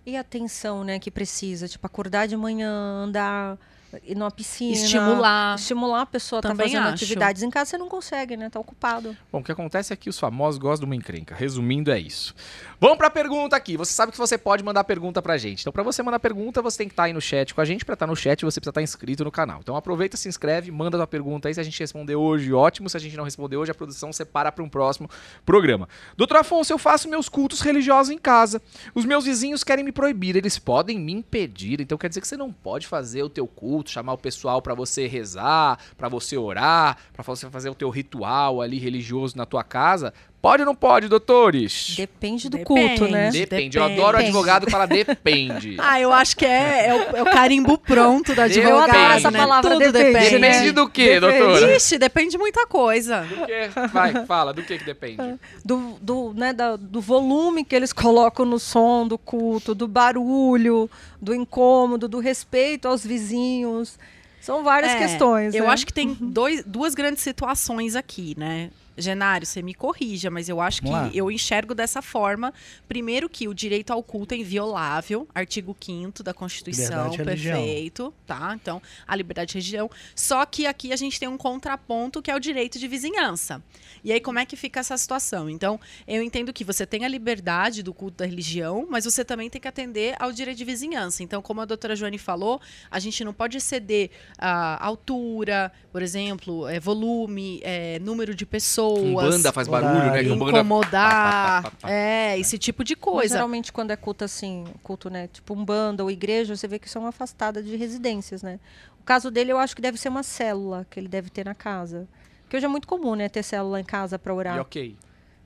E 0.07 0.17
a 0.17 0.21
atenção, 0.21 0.83
né, 0.83 0.99
que 0.99 1.11
precisa. 1.11 1.69
Tipo, 1.69 1.87
acordar 1.87 2.27
de 2.27 2.37
manhã, 2.37 2.71
andar, 2.71 3.59
ir 4.05 4.15
numa 4.15 4.31
piscina. 4.31 4.73
Estimular. 4.73 5.57
Estimular 5.57 6.03
a 6.03 6.07
pessoa 6.07 6.39
a 6.39 6.43
tá 6.43 6.49
Também 6.49 6.69
fazendo 6.69 6.85
acho. 6.85 6.95
atividades. 6.95 7.43
Em 7.43 7.51
casa 7.51 7.71
você 7.71 7.79
não 7.79 7.89
consegue, 7.89 8.37
né? 8.37 8.51
Tá 8.51 8.61
ocupado. 8.61 9.17
Bom, 9.33 9.41
o 9.41 9.45
que 9.45 9.53
acontece 9.53 9.93
é 9.93 9.97
que 9.97 10.09
os 10.09 10.19
famosos 10.19 10.59
gostam 10.59 10.81
de 10.81 10.93
uma 10.93 10.97
encrenca. 10.97 11.35
Resumindo, 11.35 11.91
é 11.91 11.99
isso. 11.99 12.35
Vamos 12.81 12.97
pra 12.97 13.11
pergunta 13.11 13.57
aqui. 13.57 13.77
Você 13.77 13.93
sabe 13.93 14.13
que 14.13 14.19
você 14.19 14.39
pode 14.39 14.65
mandar 14.65 14.85
pergunta 14.85 15.21
pra 15.21 15.37
gente. 15.37 15.61
Então, 15.61 15.73
pra 15.73 15.83
você 15.83 16.03
mandar 16.03 16.19
pergunta, 16.19 16.63
você 16.63 16.79
tem 16.79 16.89
que 16.89 16.93
estar 16.93 17.05
aí 17.05 17.13
no 17.13 17.21
chat 17.21 17.55
com 17.55 17.61
a 17.61 17.65
gente. 17.65 17.85
Pra 17.85 17.95
estar 17.95 18.07
no 18.07 18.17
chat, 18.17 18.45
você 18.45 18.61
precisa 18.61 18.71
estar 18.71 18.83
inscrito 18.83 19.25
no 19.25 19.31
canal. 19.31 19.61
Então, 19.63 19.77
aproveita, 19.77 20.17
se 20.17 20.29
inscreve, 20.29 20.71
manda 20.71 20.97
tua 20.97 21.07
pergunta 21.07 21.49
aí. 21.49 21.55
Se 21.55 21.61
a 21.61 21.63
gente 21.63 21.79
responder 21.79 22.17
hoje, 22.17 22.53
ótimo. 22.53 22.89
Se 22.89 22.97
a 22.97 23.01
gente 23.01 23.17
não 23.17 23.25
responder 23.25 23.57
hoje, 23.57 23.71
a 23.71 23.75
produção 23.75 24.13
separa 24.13 24.51
para 24.51 24.65
um 24.65 24.69
próximo 24.69 25.09
programa. 25.45 25.89
Doutor 26.17 26.39
Afonso, 26.39 26.73
eu 26.73 26.79
faço 26.79 27.09
meus 27.09 27.29
cultos 27.29 27.61
religiosos 27.61 28.11
em 28.11 28.19
casa. 28.19 28.63
Os 28.95 29.05
meus 29.05 29.25
vizinhos 29.25 29.63
querem 29.65 29.85
me 29.85 29.93
proibir. 29.93 30.37
Eles 30.37 30.59
podem 30.59 30.99
me 30.99 31.13
impedir. 31.13 31.81
Então, 31.81 31.99
quer 31.99 32.09
dizer 32.09 32.21
que 32.21 32.29
você 32.29 32.37
não 32.37 32.53
pode 32.53 32.87
fazer 32.87 33.23
o 33.23 33.29
teu 33.29 33.47
culto, 33.47 33.80
chamar 33.89 34.13
o 34.13 34.19
pessoal 34.19 34.61
pra 34.61 34.75
você 34.75 35.07
rezar, 35.07 35.79
pra 35.97 36.09
você 36.09 36.37
orar, 36.37 36.99
pra 37.13 37.23
você 37.23 37.49
fazer 37.49 37.71
o 37.71 37.75
teu 37.75 37.89
ritual 37.89 38.61
ali 38.61 38.79
religioso 38.79 39.37
na 39.37 39.47
tua 39.47 39.63
casa 39.63 40.13
Pode 40.43 40.63
ou 40.63 40.67
não 40.67 40.75
pode, 40.75 41.07
doutores? 41.07 41.95
Depende 41.99 42.49
do 42.49 42.57
Depende. 42.57 42.97
culto, 42.99 43.13
né? 43.13 43.31
Depende. 43.31 43.77
Eu 43.77 43.83
Depende. 43.85 44.01
adoro 44.01 44.17
o 44.17 44.21
advogado 44.21 44.65
que 44.65 44.73
fala 44.73 44.87
depende. 44.87 45.77
Ah, 45.83 46.01
eu 46.01 46.13
acho 46.13 46.35
que 46.37 46.47
é, 46.47 46.87
é, 46.89 46.95
o, 46.95 47.17
é 47.19 47.23
o 47.23 47.27
carimbo 47.27 47.77
pronto 47.77 48.35
da 48.35 48.43
Eu 48.49 48.63
advogada, 48.79 48.93
adoro 48.93 49.13
essa 49.15 49.31
né? 49.31 49.39
palavra, 49.39 49.71
Tudo 49.73 49.93
depende, 49.93 50.13
depende. 50.15 50.39
Depende 50.41 50.73
do 50.73 50.89
quê, 50.89 51.21
Depende. 51.21 51.39
doutora? 51.39 51.77
Ixi, 51.77 51.99
depende 51.99 52.31
de 52.31 52.39
muita 52.39 52.67
coisa. 52.67 53.21
Do 53.23 53.47
quê? 53.47 53.71
Vai, 53.93 54.25
fala, 54.25 54.55
do 54.55 54.63
que 54.63 54.79
que 54.79 54.85
depende? 54.85 55.39
do, 55.65 55.97
do, 56.01 56.33
né, 56.35 56.53
da- 56.55 56.77
do 56.77 57.01
volume 57.03 57.63
que 57.65 57.75
eles 57.77 57.93
colocam 57.93 58.47
no 58.47 58.59
som 58.59 59.07
do 59.07 59.19
culto, 59.19 59.75
do 59.75 59.87
barulho, 59.87 60.89
do 61.21 61.35
incômodo, 61.35 62.09
do 62.09 62.19
respeito 62.19 62.89
aos 62.89 63.05
vizinhos. 63.05 63.99
São 64.41 64.65
várias 64.65 64.93
É, 64.93 64.99
questões. 64.99 65.55
Eu 65.55 65.65
né? 65.65 65.71
acho 65.71 65.85
que 65.87 65.93
tem 65.93 66.17
dois, 66.19 66.65
duas 66.65 66.95
grandes 66.95 67.23
situações 67.23 67.95
aqui, 67.95 68.35
né? 68.39 68.71
Genário, 69.01 69.47
você 69.47 69.63
me 69.63 69.75
corrija, 69.75 70.31
mas 70.31 70.49
eu 70.49 70.61
acho 70.61 70.83
que 70.83 70.89
Vamos 70.89 71.09
lá. 71.09 71.11
eu 71.15 71.31
enxergo 71.31 71.75
dessa 71.75 72.03
forma. 72.03 72.53
Primeiro 72.89 73.29
que 73.29 73.49
o 73.49 73.55
direito 73.55 73.93
ao 73.93 74.03
culto 74.03 74.35
é 74.35 74.37
inviolável, 74.37 75.27
artigo 75.35 75.77
5 75.79 76.23
da 76.23 76.35
Constituição, 76.35 77.11
perfeito, 77.17 78.13
tá? 78.27 78.57
Então, 78.61 78.83
a 79.07 79.17
liberdade 79.17 79.49
de 79.49 79.55
religião. 79.55 79.91
Só 80.15 80.45
que 80.47 80.67
aqui 80.67 80.93
a 80.93 80.97
gente 80.97 81.19
tem 81.19 81.29
um 81.29 81.39
contraponto 81.39 82.23
que 82.23 82.31
é 82.31 82.37
o 82.37 82.41
direito 82.41 82.79
de 82.79 82.87
vizinhança. 82.87 83.63
E 84.03 84.13
aí 84.13 84.21
como 84.21 84.39
é 84.39 84.47
que 84.47 84.57
fica 84.57 84.81
essa 84.81 84.97
situação? 84.97 85.49
Então, 85.49 85.79
eu 86.07 86.23
entendo 86.23 86.53
que 86.53 86.65
você 86.65 86.87
tem 86.87 87.05
a 87.05 87.09
liberdade 87.09 87.83
do 87.83 87.93
culto 87.93 88.19
da 88.19 88.27
religião, 88.27 88.87
mas 88.89 89.05
você 89.05 89.25
também 89.25 89.51
tem 89.51 89.61
que 89.61 89.69
atender 89.69 90.15
ao 90.19 90.33
direito 90.33 90.59
de 90.59 90.65
vizinhança. 90.65 91.23
Então, 91.23 91.43
como 91.43 91.61
a 91.61 91.65
doutora 91.65 91.95
Joane 91.97 92.19
falou, 92.19 92.61
a 92.91 92.99
gente 92.99 93.25
não 93.25 93.33
pode 93.33 93.57
exceder 93.57 94.11
a 94.39 94.85
altura, 94.85 95.73
por 95.93 96.03
exemplo, 96.03 96.69
é, 96.69 96.81
volume, 96.81 97.61
é, 97.63 97.99
número 97.99 98.35
de 98.35 98.47
pessoas. 98.47 98.90
Umbanda 98.99 99.53
faz 99.53 99.69
barulho, 99.69 100.11
né? 100.13 100.23
Incomodar, 100.23 100.93
Pá, 100.93 101.63
pá, 101.63 101.71
pá, 101.71 101.77
pá. 101.83 101.91
é, 101.91 102.39
esse 102.39 102.59
tipo 102.59 102.83
de 102.83 102.95
Mas, 102.97 103.05
coisa. 103.05 103.35
geralmente, 103.35 103.73
quando 103.73 103.91
é 103.91 103.97
culto 103.97 104.25
assim, 104.25 104.65
culto, 104.83 105.09
né? 105.11 105.29
Tipo 105.33 105.55
um 105.55 105.65
banda 105.65 106.03
ou 106.03 106.11
igreja, 106.11 106.57
você 106.57 106.67
vê 106.67 106.79
que 106.79 106.89
são 106.89 107.07
afastadas 107.07 107.65
de 107.65 107.77
residências, 107.77 108.43
né? 108.43 108.59
O 109.01 109.05
caso 109.05 109.31
dele, 109.31 109.53
eu 109.53 109.59
acho 109.59 109.75
que 109.75 109.83
deve 109.83 109.99
ser 109.99 110.09
uma 110.09 110.23
célula 110.23 110.87
que 110.91 110.99
ele 111.01 111.09
deve 111.09 111.31
ter 111.31 111.45
na 111.45 111.55
casa. 111.55 112.07
Porque 112.43 112.57
hoje 112.57 112.67
é 112.67 112.69
muito 112.69 112.87
comum, 112.89 113.15
né? 113.15 113.29
Ter 113.29 113.43
célula 113.43 113.81
em 113.81 113.85
casa 113.85 114.19
para 114.19 114.35
orar. 114.35 114.57
E 114.57 114.61
ok. 114.61 114.97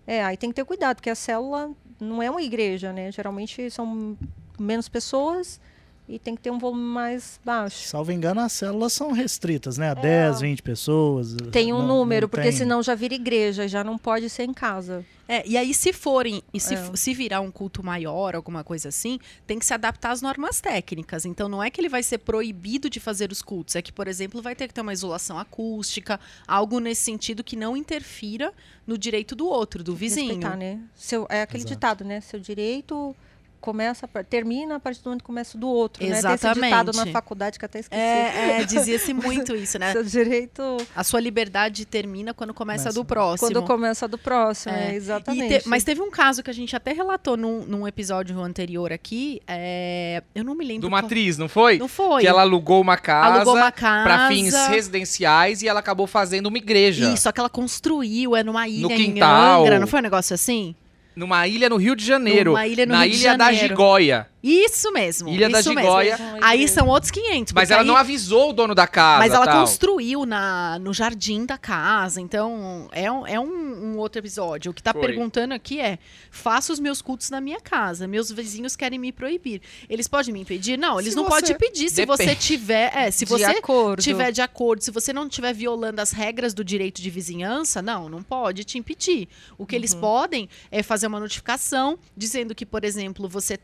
É, 0.06 0.24
aí 0.24 0.36
tem 0.36 0.50
que 0.50 0.54
ter 0.56 0.64
cuidado, 0.64 0.96
porque 0.96 1.10
a 1.10 1.14
célula 1.14 1.70
não 2.00 2.22
é 2.22 2.30
uma 2.30 2.42
igreja, 2.42 2.92
né? 2.92 3.10
Geralmente 3.12 3.70
são 3.70 4.16
menos 4.58 4.88
pessoas 4.88 5.60
e 6.08 6.18
tem 6.18 6.36
que 6.36 6.42
ter 6.42 6.50
um 6.50 6.58
volume 6.58 6.82
mais 6.82 7.40
baixo. 7.44 7.88
Salvo 7.88 8.12
engano, 8.12 8.40
as 8.40 8.52
células 8.52 8.92
são 8.92 9.10
restritas, 9.12 9.78
né? 9.78 9.90
A 9.90 9.94
10, 9.94 10.40
20 10.40 10.62
pessoas. 10.62 11.34
Tem 11.50 11.72
um 11.72 11.78
Não- 11.78 11.86
número, 11.86 12.24
não 12.24 12.28
porque 12.28 12.48
tem- 12.48 12.52
senão 12.58 12.82
já 12.82 12.94
vira 12.94 13.14
igreja, 13.14 13.66
já 13.66 13.82
não 13.82 13.96
pode 13.96 14.28
ser 14.28 14.42
em 14.44 14.52
casa. 14.52 15.04
É, 15.26 15.42
e 15.48 15.56
aí, 15.56 15.72
se 15.72 15.90
forem, 15.94 16.42
e 16.52 16.60
se, 16.60 16.74
É. 16.74 16.90
se 16.94 17.14
virar 17.14 17.40
um 17.40 17.50
culto 17.50 17.82
maior, 17.82 18.34
alguma 18.34 18.62
coisa 18.62 18.90
assim, 18.90 19.18
tem 19.46 19.58
que 19.58 19.64
se 19.64 19.72
adaptar 19.72 20.10
às 20.10 20.20
normas 20.20 20.60
técnicas. 20.60 21.24
Então, 21.24 21.48
não 21.48 21.62
é 21.62 21.70
que 21.70 21.80
ele 21.80 21.88
vai 21.88 22.02
ser 22.02 22.18
proibido 22.18 22.90
de 22.90 23.00
fazer 23.00 23.32
os 23.32 23.40
cultos, 23.40 23.74
é 23.74 23.80
que, 23.80 23.90
por 23.90 24.06
exemplo, 24.06 24.42
vai 24.42 24.54
ter 24.54 24.68
que 24.68 24.74
ter 24.74 24.82
uma 24.82 24.92
isolação 24.92 25.38
acústica, 25.38 26.20
algo 26.46 26.78
nesse 26.78 27.00
sentido 27.00 27.42
que 27.42 27.56
não 27.56 27.74
interfira 27.74 28.52
no 28.86 28.98
direito 28.98 29.34
do 29.34 29.46
outro, 29.48 29.82
do 29.82 29.94
vizinho. 29.94 30.26
Respeitar, 30.34 30.56
né? 30.58 30.80
Seu, 30.94 31.26
é 31.30 31.40
aquele 31.40 31.62
Exato. 31.62 31.74
ditado, 31.74 32.04
né? 32.04 32.20
Seu 32.20 32.38
direito 32.38 33.16
começa, 33.64 34.06
termina 34.28 34.76
a 34.76 34.80
partir 34.80 35.02
do 35.02 35.10
onde 35.10 35.22
começa 35.24 35.56
do 35.56 35.66
outro, 35.68 36.02
né? 36.04 36.10
Tem 36.10 36.18
esse 36.18 36.28
ditado 36.46 36.90
Exatamente. 36.90 36.94
na 36.96 37.06
faculdade 37.06 37.58
que 37.58 37.64
até 37.64 37.78
esqueci. 37.80 37.98
É, 37.98 38.60
é, 38.60 38.64
dizia-se 38.64 39.14
muito 39.14 39.56
isso, 39.56 39.78
né? 39.78 39.90
Seu 39.92 40.04
direito 40.04 40.76
A 40.94 41.02
sua 41.02 41.18
liberdade 41.18 41.86
termina 41.86 42.34
quando 42.34 42.52
começa, 42.52 42.82
a 42.90 42.92
Começa. 42.92 43.00
do 43.00 43.04
próximo. 43.06 43.48
quando 43.52 43.62
começa 43.66 44.06
do 44.06 44.18
próximo, 44.18 44.74
É. 44.74 44.88
é, 44.88 44.92
E 44.92 44.96
exatamente. 44.96 45.60
te- 45.62 45.68
mas 45.68 45.82
teve 45.82 46.02
um 46.02 46.10
caso 46.10 46.42
que 46.42 46.50
a 46.50 46.52
gente 46.52 46.76
até 46.76 46.92
relatou 46.92 47.38
num, 47.38 47.64
num 47.64 47.88
episódio 47.88 48.38
anterior 48.40 48.92
aqui. 48.92 49.40
é, 49.48 50.22
eu 50.34 50.44
não 50.44 50.54
me 50.54 50.64
lembro. 50.64 50.82
Do 50.82 50.90
qual- 50.90 51.02
Matriz, 51.02 51.38
não 51.38 51.48
foi? 51.48 51.78
Não 51.78 51.88
foi. 51.88 52.20
Que 52.20 52.26
ela 52.26 52.42
alugou 52.42 52.82
uma 52.82 52.98
casa 52.98 53.36
alugou 53.36 53.56
uma 53.56 53.72
casa. 53.72 54.04
pra 54.04 54.28
fins 54.28 54.54
residenciais 54.68 55.62
e 55.62 55.68
ela 55.68 55.80
acabou 55.80 56.06
fazendo 56.06 56.48
uma 56.48 56.58
igreja. 56.58 57.10
Isso, 57.12 57.22
só 57.22 57.32
que 57.32 57.40
ela 57.40 57.48
construiu, 57.48 58.36
é 58.36 58.42
numa 58.42 58.68
ilha 58.68 58.92
em 58.92 59.12
quintal. 59.14 59.62
Angra, 59.62 59.80
não 59.80 59.86
foi 59.86 60.00
um 60.00 60.02
negócio 60.02 60.34
assim? 60.34 60.74
Numa 61.16 61.46
ilha 61.46 61.68
no 61.68 61.76
Rio 61.76 61.94
de 61.94 62.04
Janeiro. 62.04 62.52
Numa 62.52 62.66
ilha 62.66 62.86
no 62.86 62.92
na 62.94 63.04
Rio 63.04 63.12
de 63.12 63.18
ilha 63.20 63.36
da 63.36 63.44
Janeiro. 63.52 63.68
Gigóia. 63.68 64.26
Isso 64.46 64.92
mesmo. 64.92 65.30
Ilha 65.30 65.48
da 65.48 65.60
isso 65.60 65.70
mesmo. 65.70 65.80
Gigóia. 65.88 66.18
Aí 66.42 66.68
são 66.68 66.86
outros 66.86 67.10
500. 67.10 67.54
Mas 67.54 67.70
ela 67.70 67.80
aí- 67.80 67.86
não 67.88 67.96
avisou 67.96 68.50
o 68.50 68.52
dono 68.52 68.74
da 68.74 68.86
casa. 68.86 69.20
Mas 69.20 69.32
ela 69.32 69.46
tal. 69.46 69.60
construiu 69.62 70.26
na, 70.26 70.78
no 70.78 70.92
jardim 70.92 71.46
da 71.46 71.56
casa. 71.56 72.20
Então, 72.20 72.86
é, 72.92 73.10
um, 73.10 73.26
é 73.26 73.40
um, 73.40 73.46
um 73.94 73.96
outro 73.98 74.18
episódio. 74.18 74.70
O 74.70 74.74
que 74.74 74.82
tá 74.82 74.92
Foi. 74.92 75.00
perguntando 75.00 75.54
aqui 75.54 75.80
é: 75.80 75.98
faça 76.30 76.72
os 76.74 76.78
meus 76.78 77.00
cultos 77.00 77.30
na 77.30 77.40
minha 77.40 77.58
casa. 77.58 78.06
Meus 78.06 78.30
vizinhos 78.30 78.76
querem 78.76 78.98
me 78.98 79.12
proibir. 79.12 79.62
Eles 79.88 80.06
podem 80.06 80.34
me 80.34 80.40
impedir? 80.42 80.76
Não, 80.76 81.00
eles 81.00 81.14
Se 81.14 81.16
não 81.16 81.24
você- 81.24 81.30
podem 81.30 81.52
te 81.54 81.58
pedir. 81.58 81.88
Se 81.90 82.04
você 82.04 82.24
Depende. 82.26 82.40
tiver. 82.46 82.92
É, 82.94 83.10
se 83.10 83.24
de 83.24 83.30
você 83.30 83.44
acordo. 83.46 84.02
tiver 84.02 84.30
de 84.30 84.42
acordo, 84.42 84.82
se 84.84 84.90
você 84.90 85.10
não 85.10 85.26
estiver 85.26 85.54
violando 85.54 86.00
as 86.02 86.10
regras 86.10 86.52
do 86.52 86.62
direito 86.62 87.00
de 87.00 87.08
vizinhança, 87.08 87.80
não, 87.80 88.10
não 88.10 88.22
pode 88.22 88.62
te 88.62 88.76
impedir. 88.76 89.26
O 89.56 89.64
que 89.64 89.74
eles 89.74 89.94
podem 89.94 90.50
é 90.70 90.82
fazer 90.82 91.06
uma 91.06 91.18
notificação 91.18 91.98
dizendo 92.14 92.54
que, 92.54 92.66
por 92.66 92.84
exemplo, 92.84 93.26
você 93.26 93.56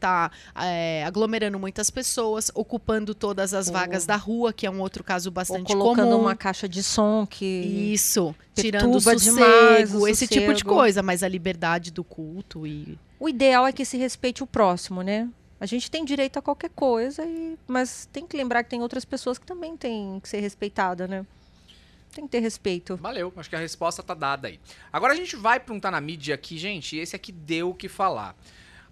está 0.70 1.06
aglomerando 1.06 1.58
muitas 1.58 1.90
pessoas, 1.90 2.50
ocupando 2.54 3.14
todas 3.14 3.52
as 3.54 3.68
Ou- 3.68 3.72
vagas 3.72 4.06
da 4.06 4.16
rua, 4.16 4.52
que 4.52 4.66
é 4.66 4.70
um 4.70 4.80
outro 4.80 5.02
caso 5.02 5.28
Ou 5.28 5.32
bastante 5.32 5.72
colocando 5.72 6.10
comum. 6.10 6.22
uma 6.22 6.36
caixa 6.36 6.68
de 6.68 6.82
som 6.82 7.26
que 7.26 7.44
Isso, 7.92 8.34
tirando 8.54 8.96
o 8.96 9.00
sossego, 9.00 9.36
demais 9.36 9.94
o 9.94 10.06
esse 10.08 10.26
tipo 10.26 10.52
de 10.54 10.64
coisa, 10.64 11.02
mas 11.02 11.22
a 11.22 11.28
liberdade 11.28 11.90
do 11.90 12.04
culto 12.04 12.66
e 12.66 12.98
O 13.18 13.28
ideal 13.28 13.66
é 13.66 13.72
que 13.72 13.84
se 13.84 13.96
respeite 13.96 14.42
o 14.42 14.46
próximo, 14.46 15.02
né? 15.02 15.28
A 15.60 15.66
gente 15.66 15.90
tem 15.90 16.04
direito 16.06 16.38
a 16.38 16.42
qualquer 16.42 16.70
coisa, 16.70 17.22
e... 17.24 17.58
mas 17.68 18.08
tem 18.10 18.26
que 18.26 18.34
lembrar 18.34 18.64
que 18.64 18.70
tem 18.70 18.80
outras 18.80 19.04
pessoas 19.04 19.38
que 19.38 19.46
também 19.46 19.76
têm 19.76 20.18
que 20.20 20.28
ser 20.28 20.40
respeitada, 20.40 21.06
né? 21.06 21.26
Tem 22.14 22.24
que 22.24 22.30
ter 22.30 22.40
respeito. 22.40 22.96
Valeu, 22.96 23.32
acho 23.36 23.48
que 23.48 23.56
a 23.56 23.58
resposta 23.58 24.02
tá 24.02 24.14
dada 24.14 24.48
aí. 24.48 24.58
Agora 24.92 25.12
a 25.12 25.16
gente 25.16 25.36
vai 25.36 25.62
um 25.70 25.78
tá 25.78 25.90
na 25.90 26.00
mídia 26.00 26.34
aqui, 26.34 26.58
gente, 26.58 26.96
e 26.96 26.98
esse 26.98 27.14
aqui 27.14 27.30
deu 27.30 27.70
o 27.70 27.74
que 27.74 27.88
falar. 27.88 28.34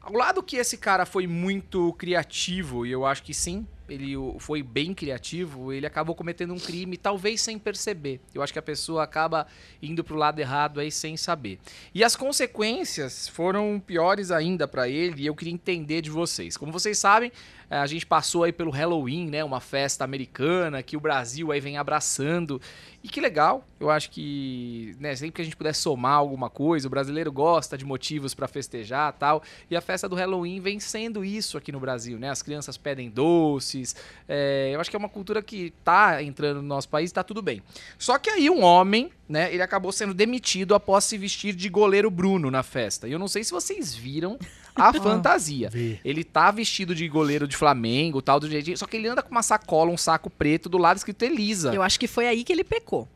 Ao 0.00 0.12
lado 0.12 0.43
que 0.43 0.57
esse 0.57 0.78
cara 0.78 1.05
foi 1.05 1.26
muito 1.26 1.93
criativo, 1.95 2.87
e 2.87 2.93
eu 2.93 3.05
acho 3.05 3.23
que 3.23 3.35
sim, 3.35 3.67
ele 3.88 4.14
foi 4.38 4.62
bem 4.62 4.95
criativo, 4.95 5.73
ele 5.73 5.87
acabou 5.87 6.14
cometendo 6.14 6.52
um 6.52 6.59
crime, 6.59 6.97
talvez 6.97 7.40
sem 7.40 7.59
perceber. 7.59 8.21
Eu 8.35 8.43
acho 8.43 8.52
que 8.52 8.59
a 8.59 8.62
pessoa 8.62 9.02
acaba 9.02 9.47
indo 9.83 10.05
pro 10.05 10.17
lado 10.17 10.38
errado 10.38 10.78
aí 10.78 10.90
sem 10.90 11.17
saber. 11.17 11.59
E 11.95 12.05
as 12.05 12.14
consequências 12.14 13.28
foram 13.28 13.83
piores 13.85 14.31
ainda 14.31 14.69
pra 14.69 14.88
ele, 14.88 15.23
e 15.23 15.26
eu 15.26 15.35
queria 15.35 15.55
entender 15.55 16.02
de 16.02 16.11
vocês. 16.11 16.57
Como 16.57 16.71
vocês 16.71 16.99
sabem, 16.99 17.33
eh, 17.71 17.76
a 17.76 17.87
gente 17.87 18.07
passou 18.07 18.45
aí 18.45 18.52
pelo 18.52 18.71
Halloween, 18.71 19.28
né, 19.28 19.43
uma 19.43 19.61
festa 19.61 20.05
americana 20.05 20.83
que 20.83 20.97
o 20.97 21.00
Brasil 21.00 21.50
aí 21.50 21.61
vem 21.61 21.78
abraçando. 21.78 22.61
E 23.09 23.11
que 23.11 23.23
legal, 23.23 23.67
eu 23.81 23.88
acho 23.88 24.11
que, 24.11 24.95
né, 25.00 25.17
sempre 25.17 25.33
que 25.33 25.41
a 25.41 25.45
gente 25.45 25.57
puder 25.57 25.75
somar 25.75 26.12
alguma 26.12 26.50
coisa, 26.50 26.87
o 26.87 26.91
brasileiro 26.91 27.33
gosta 27.33 27.79
de 27.79 27.83
motivos 27.83 28.35
pra 28.35 28.47
festejar 28.47 29.15
tal, 29.15 29.43
e 29.71 29.75
a 29.75 29.81
festa 29.81 30.07
do 30.07 30.15
Halloween 30.15 30.61
vem 30.61 30.79
sendo 30.79 31.25
isso 31.25 31.57
aqui 31.57 31.73
no 31.73 31.81
Brasil, 31.81 32.19
né? 32.19 32.29
As 32.29 32.43
crianças 32.43 32.77
pedem 32.77 33.09
doces, 33.09 33.97
é, 34.29 34.73
eu 34.75 34.81
acho 34.81 34.91
que 34.91 34.97
é 34.97 34.99
uma 34.99 35.09
cultura 35.09 35.41
que 35.41 35.73
tá 35.83 36.23
entrando 36.23 36.61
no 36.61 36.69
nosso 36.69 36.91
país, 36.91 37.11
tá 37.11 37.25
tudo 37.25 37.41
bem. 37.41 37.62
Só 37.99 38.19
que 38.19 38.29
aí 38.29 38.50
um 38.50 38.62
homem, 38.62 39.11
né, 39.27 39.50
ele 39.55 39.62
acabou 39.62 39.91
sendo 39.91 40.12
demitido 40.12 40.75
após 40.75 41.05
se 41.05 41.17
vestir 41.17 41.55
de 41.55 41.71
goleiro 41.71 42.11
Bruno 42.11 42.50
na 42.50 42.62
festa. 42.62 43.09
E 43.09 43.12
eu 43.12 43.19
não 43.19 43.27
sei 43.27 43.43
se 43.43 43.53
vocês 43.53 43.95
viram 43.95 44.38
a 44.78 44.92
fantasia. 44.92 45.68
Vi. 45.70 46.00
Ele 46.04 46.25
tá 46.25 46.50
vestido 46.50 46.94
de 46.94 47.08
goleiro 47.08 47.47
de 47.47 47.56
Flamengo, 47.56 48.23
tal, 48.23 48.40
do 48.40 48.49
jeitinho, 48.49 48.76
só 48.76 48.87
que 48.87 48.97
ele 48.97 49.08
anda 49.08 49.23
com 49.23 49.30
uma 49.30 49.42
sacola, 49.42 49.90
um 49.90 49.97
saco 49.97 50.30
preto, 50.30 50.68
do 50.68 50.78
lado 50.78 50.97
escrito 50.97 51.23
Elisa. 51.25 51.75
eu 51.75 51.82
acho 51.82 51.99
que 51.99 52.06
foi 52.06 52.26
aí 52.26 52.44
que 52.44 52.52
ele 52.52 52.64
pecou. 52.64 53.08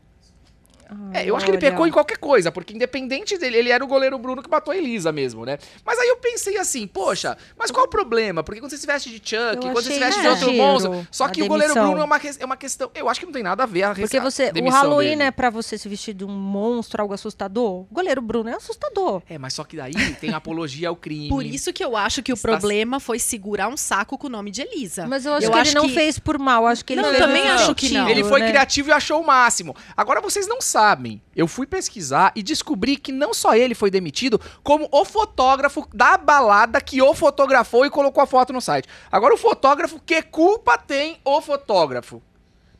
É, 1.13 1.29
eu 1.29 1.35
acho 1.35 1.45
que 1.45 1.51
ele 1.51 1.57
pecou 1.57 1.85
em 1.87 1.91
qualquer 1.91 2.17
coisa, 2.17 2.51
porque 2.51 2.73
independente 2.73 3.37
dele, 3.37 3.57
ele 3.57 3.69
era 3.69 3.83
o 3.83 3.87
goleiro 3.87 4.17
Bruno 4.17 4.41
que 4.41 4.49
matou 4.49 4.71
a 4.71 4.77
Elisa 4.77 5.11
mesmo, 5.11 5.45
né? 5.45 5.57
Mas 5.85 5.99
aí 5.99 6.07
eu 6.07 6.17
pensei 6.17 6.57
assim, 6.57 6.87
poxa, 6.87 7.37
mas 7.57 7.71
qual 7.71 7.85
o 7.85 7.89
problema? 7.89 8.43
Porque 8.43 8.59
quando 8.59 8.71
você 8.71 8.77
se 8.77 8.87
veste 8.87 9.09
de 9.09 9.17
Chuck, 9.17 9.55
Eu 9.55 9.61
quando 9.61 9.73
você 9.75 9.93
se 9.93 9.99
veste 9.99 10.21
de 10.21 10.27
outro 10.27 10.53
monstro, 10.53 11.07
só 11.11 11.25
a 11.25 11.29
que 11.29 11.41
o 11.43 11.47
goleiro. 11.47 11.73
Bruno 11.73 12.01
é 12.01 12.03
uma, 12.03 12.19
é 12.39 12.45
uma 12.45 12.57
questão, 12.57 12.89
eu 12.95 13.09
acho 13.09 13.19
que 13.19 13.25
não 13.25 13.33
tem 13.33 13.43
nada 13.43 13.63
a 13.63 13.65
ver 13.65 13.83
a 13.83 13.95
Porque 13.95 14.17
a 14.17 14.21
você, 14.23 14.49
o 14.49 14.53
demissão 14.53 14.81
Halloween 14.81 15.09
dele. 15.17 15.23
é 15.23 15.31
pra 15.31 15.49
você 15.49 15.77
se 15.77 15.87
vestir 15.89 16.13
de 16.13 16.23
um 16.25 16.29
monstro, 16.29 17.01
algo 17.01 17.13
assustador. 17.13 17.81
O 17.81 17.87
goleiro 17.91 18.21
Bruno 18.21 18.49
é 18.49 18.53
assustador. 18.55 19.21
É, 19.29 19.37
mas 19.37 19.53
só 19.53 19.63
que 19.63 19.77
daí 19.77 19.93
tem 20.15 20.31
apologia 20.33 20.89
ao 20.89 20.95
crime. 20.95 21.29
Por 21.29 21.45
isso 21.45 21.71
que 21.73 21.83
eu 21.83 21.95
acho 21.97 22.21
que 22.23 22.31
o 22.31 22.35
Está- 22.35 22.49
problema 22.49 22.99
foi 22.99 23.19
segurar 23.19 23.67
um 23.67 23.77
saco 23.77 24.17
com 24.17 24.27
o 24.27 24.29
nome 24.29 24.51
de 24.51 24.61
Elisa. 24.61 25.05
Mas 25.07 25.25
eu 25.25 25.33
acho 25.33 25.47
Eu 25.47 25.51
que 25.51 25.57
acho 25.59 25.71
ele 25.71 25.79
não 25.79 25.87
que- 25.87 25.93
fez 25.93 26.19
por 26.19 26.37
mal, 26.39 26.67
acho 26.67 26.83
que 26.85 26.93
ele 26.93 27.01
Não, 27.01 27.09
fez 27.09 27.21
também 27.21 27.47
acho 27.49 27.75
que 27.75 27.89
não. 27.89 28.07
Ele 28.09 28.23
foi 28.23 28.39
né? 28.41 28.49
criativo 28.49 28.89
e 28.89 28.91
achou 28.91 29.21
o 29.21 29.25
máximo. 29.25 29.75
Agora 29.95 30.21
vocês 30.21 30.47
não 30.47 30.61
sabem. 30.61 30.82
Eu 31.35 31.47
fui 31.47 31.65
pesquisar 31.65 32.31
e 32.35 32.43
descobri 32.43 32.97
que 32.97 33.11
não 33.11 33.33
só 33.33 33.55
ele 33.55 33.73
foi 33.73 33.89
demitido, 33.89 34.39
como 34.63 34.87
o 34.91 35.05
fotógrafo 35.05 35.87
da 35.93 36.17
balada 36.17 36.79
que 36.81 37.01
o 37.01 37.13
fotografou 37.13 37.85
e 37.85 37.89
colocou 37.89 38.21
a 38.21 38.27
foto 38.27 38.51
no 38.53 38.61
site. 38.61 38.87
Agora 39.11 39.33
o 39.33 39.37
fotógrafo, 39.37 39.99
que 40.05 40.21
culpa 40.21 40.77
tem 40.77 41.17
o 41.25 41.41
fotógrafo? 41.41 42.21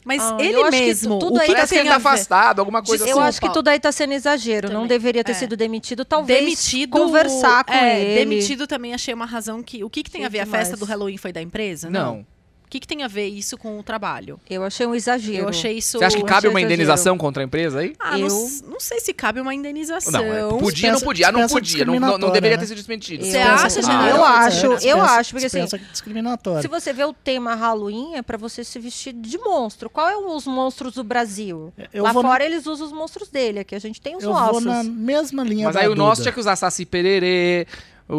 Mas 0.05 0.21
Ah, 0.21 0.35
ele 0.37 0.57
eu 0.57 0.63
acho 0.65 0.71
que 0.77 0.85
mesmo, 0.85 1.17
tudo 1.17 1.37
o 1.37 1.39
que, 1.39 1.45
Parece 1.47 1.73
que 1.73 1.79
ele 1.79 1.87
tá 1.87 1.95
a 1.95 1.97
ver? 1.97 2.07
afastado, 2.09 2.59
alguma 2.59 2.83
coisa 2.83 3.05
Eu 3.07 3.19
assim. 3.19 3.27
acho 3.29 3.39
que 3.39 3.49
tudo 3.53 3.69
aí 3.69 3.79
tá 3.79 3.89
sendo 3.89 4.11
exagero. 4.11 4.67
Não 4.67 4.81
Também. 4.81 4.87
deveria 4.89 5.23
ter 5.23 5.31
É. 5.31 5.35
sido 5.35 5.55
demitido. 5.55 6.03
Talvez 6.03 6.39
demitido, 6.41 6.91
conversar 6.91 7.63
com 7.63 7.71
é, 7.71 8.01
ele. 8.01 8.15
Demitido 8.19 8.67
também 8.67 8.93
achei 8.93 9.13
uma 9.13 9.25
razão 9.25 9.63
que. 9.63 9.81
O 9.81 9.89
que, 9.89 10.03
que 10.03 10.11
tem 10.11 10.19
Sim, 10.21 10.25
a 10.25 10.29
ver? 10.29 10.41
A 10.41 10.45
festa 10.45 10.75
do 10.75 10.83
Halloween 10.83 11.15
foi 11.15 11.31
da 11.31 11.41
empresa? 11.41 11.89
Não. 11.89 12.19
O 12.19 12.25
que, 12.73 12.79
que 12.79 12.87
tem 12.87 13.03
a 13.03 13.07
ver 13.07 13.27
isso 13.27 13.55
com 13.57 13.79
o 13.79 13.83
trabalho? 13.83 14.39
Eu 14.49 14.63
achei 14.63 14.85
um 14.87 14.95
exagero. 14.95 15.43
Eu 15.43 15.49
achei 15.49 15.73
isso. 15.77 15.99
Você 15.99 16.05
acha 16.05 16.15
que 16.15 16.23
Eu 16.23 16.25
cabe 16.25 16.47
uma 16.47 16.59
exagero. 16.59 16.73
indenização 16.73 17.17
contra 17.19 17.43
a 17.43 17.45
empresa 17.45 17.79
aí? 17.81 17.93
Ah, 17.99 18.11
não, 18.17 18.19
Eu- 18.19 18.27
s- 18.27 18.63
não 18.67 18.79
sei 18.79 18.99
se 18.99 19.13
cabe 19.13 19.39
uma 19.39 19.53
indenização. 19.53 20.11
Não, 20.11 20.23
é, 20.23 20.59
podia, 20.59 20.91
não 20.91 20.99
podia, 20.99 21.31
não 21.31 21.41
dispensa 21.41 21.53
podia. 21.53 21.85
Não, 21.85 21.99
não, 21.99 22.17
não 22.17 22.31
deveria 22.31 22.57
né? 22.57 22.61
ter 22.61 22.67
sido 22.67 22.77
desmentido. 22.77 23.23
Você 23.23 23.37
Eu 23.37 23.41
acha, 23.43 23.81
Genaro? 23.81 24.09
Eu 24.17 24.23
acho, 24.23 24.65
eu 24.87 25.01
acho, 25.01 25.31
porque 25.31 25.45
assim, 25.45 25.65
discriminatória. 25.91 26.61
se 26.63 26.67
você 26.67 26.91
vê 26.91 27.03
o 27.05 27.13
tema 27.13 27.53
Halloween, 27.53 28.15
é 28.15 28.21
pra 28.21 28.37
você 28.37 28.63
se 28.63 28.79
vestir 28.79 29.13
de 29.13 29.37
monstro. 29.37 29.89
Qual 29.89 30.09
é 30.09 30.17
os 30.17 30.47
monstros 30.47 30.93
do 30.95 31.03
Brasil? 31.03 31.71
Eu 31.93 32.03
Lá 32.03 32.11
vou 32.11 32.23
na- 32.23 32.29
fora 32.29 32.43
eles 32.43 32.65
usam 32.65 32.87
os 32.87 32.91
monstros 32.93 33.29
dele, 33.29 33.59
aqui 33.59 33.75
a 33.75 33.79
gente 33.79 34.01
tem 34.01 34.15
os 34.15 34.23
Eu 34.23 34.31
nossos. 34.31 34.63
vou 34.63 34.73
na 34.73 34.83
mesma 34.83 35.43
linha 35.43 35.65
Mas 35.65 35.75
da 35.75 35.81
aí 35.81 35.85
o 35.87 35.89
Duda. 35.89 36.01
nosso 36.01 36.21
tinha 36.23 36.31
que 36.33 36.39
usar 36.39 36.55
Saci 36.55 36.85
Pererê, 36.85 37.67
o, 38.09 38.15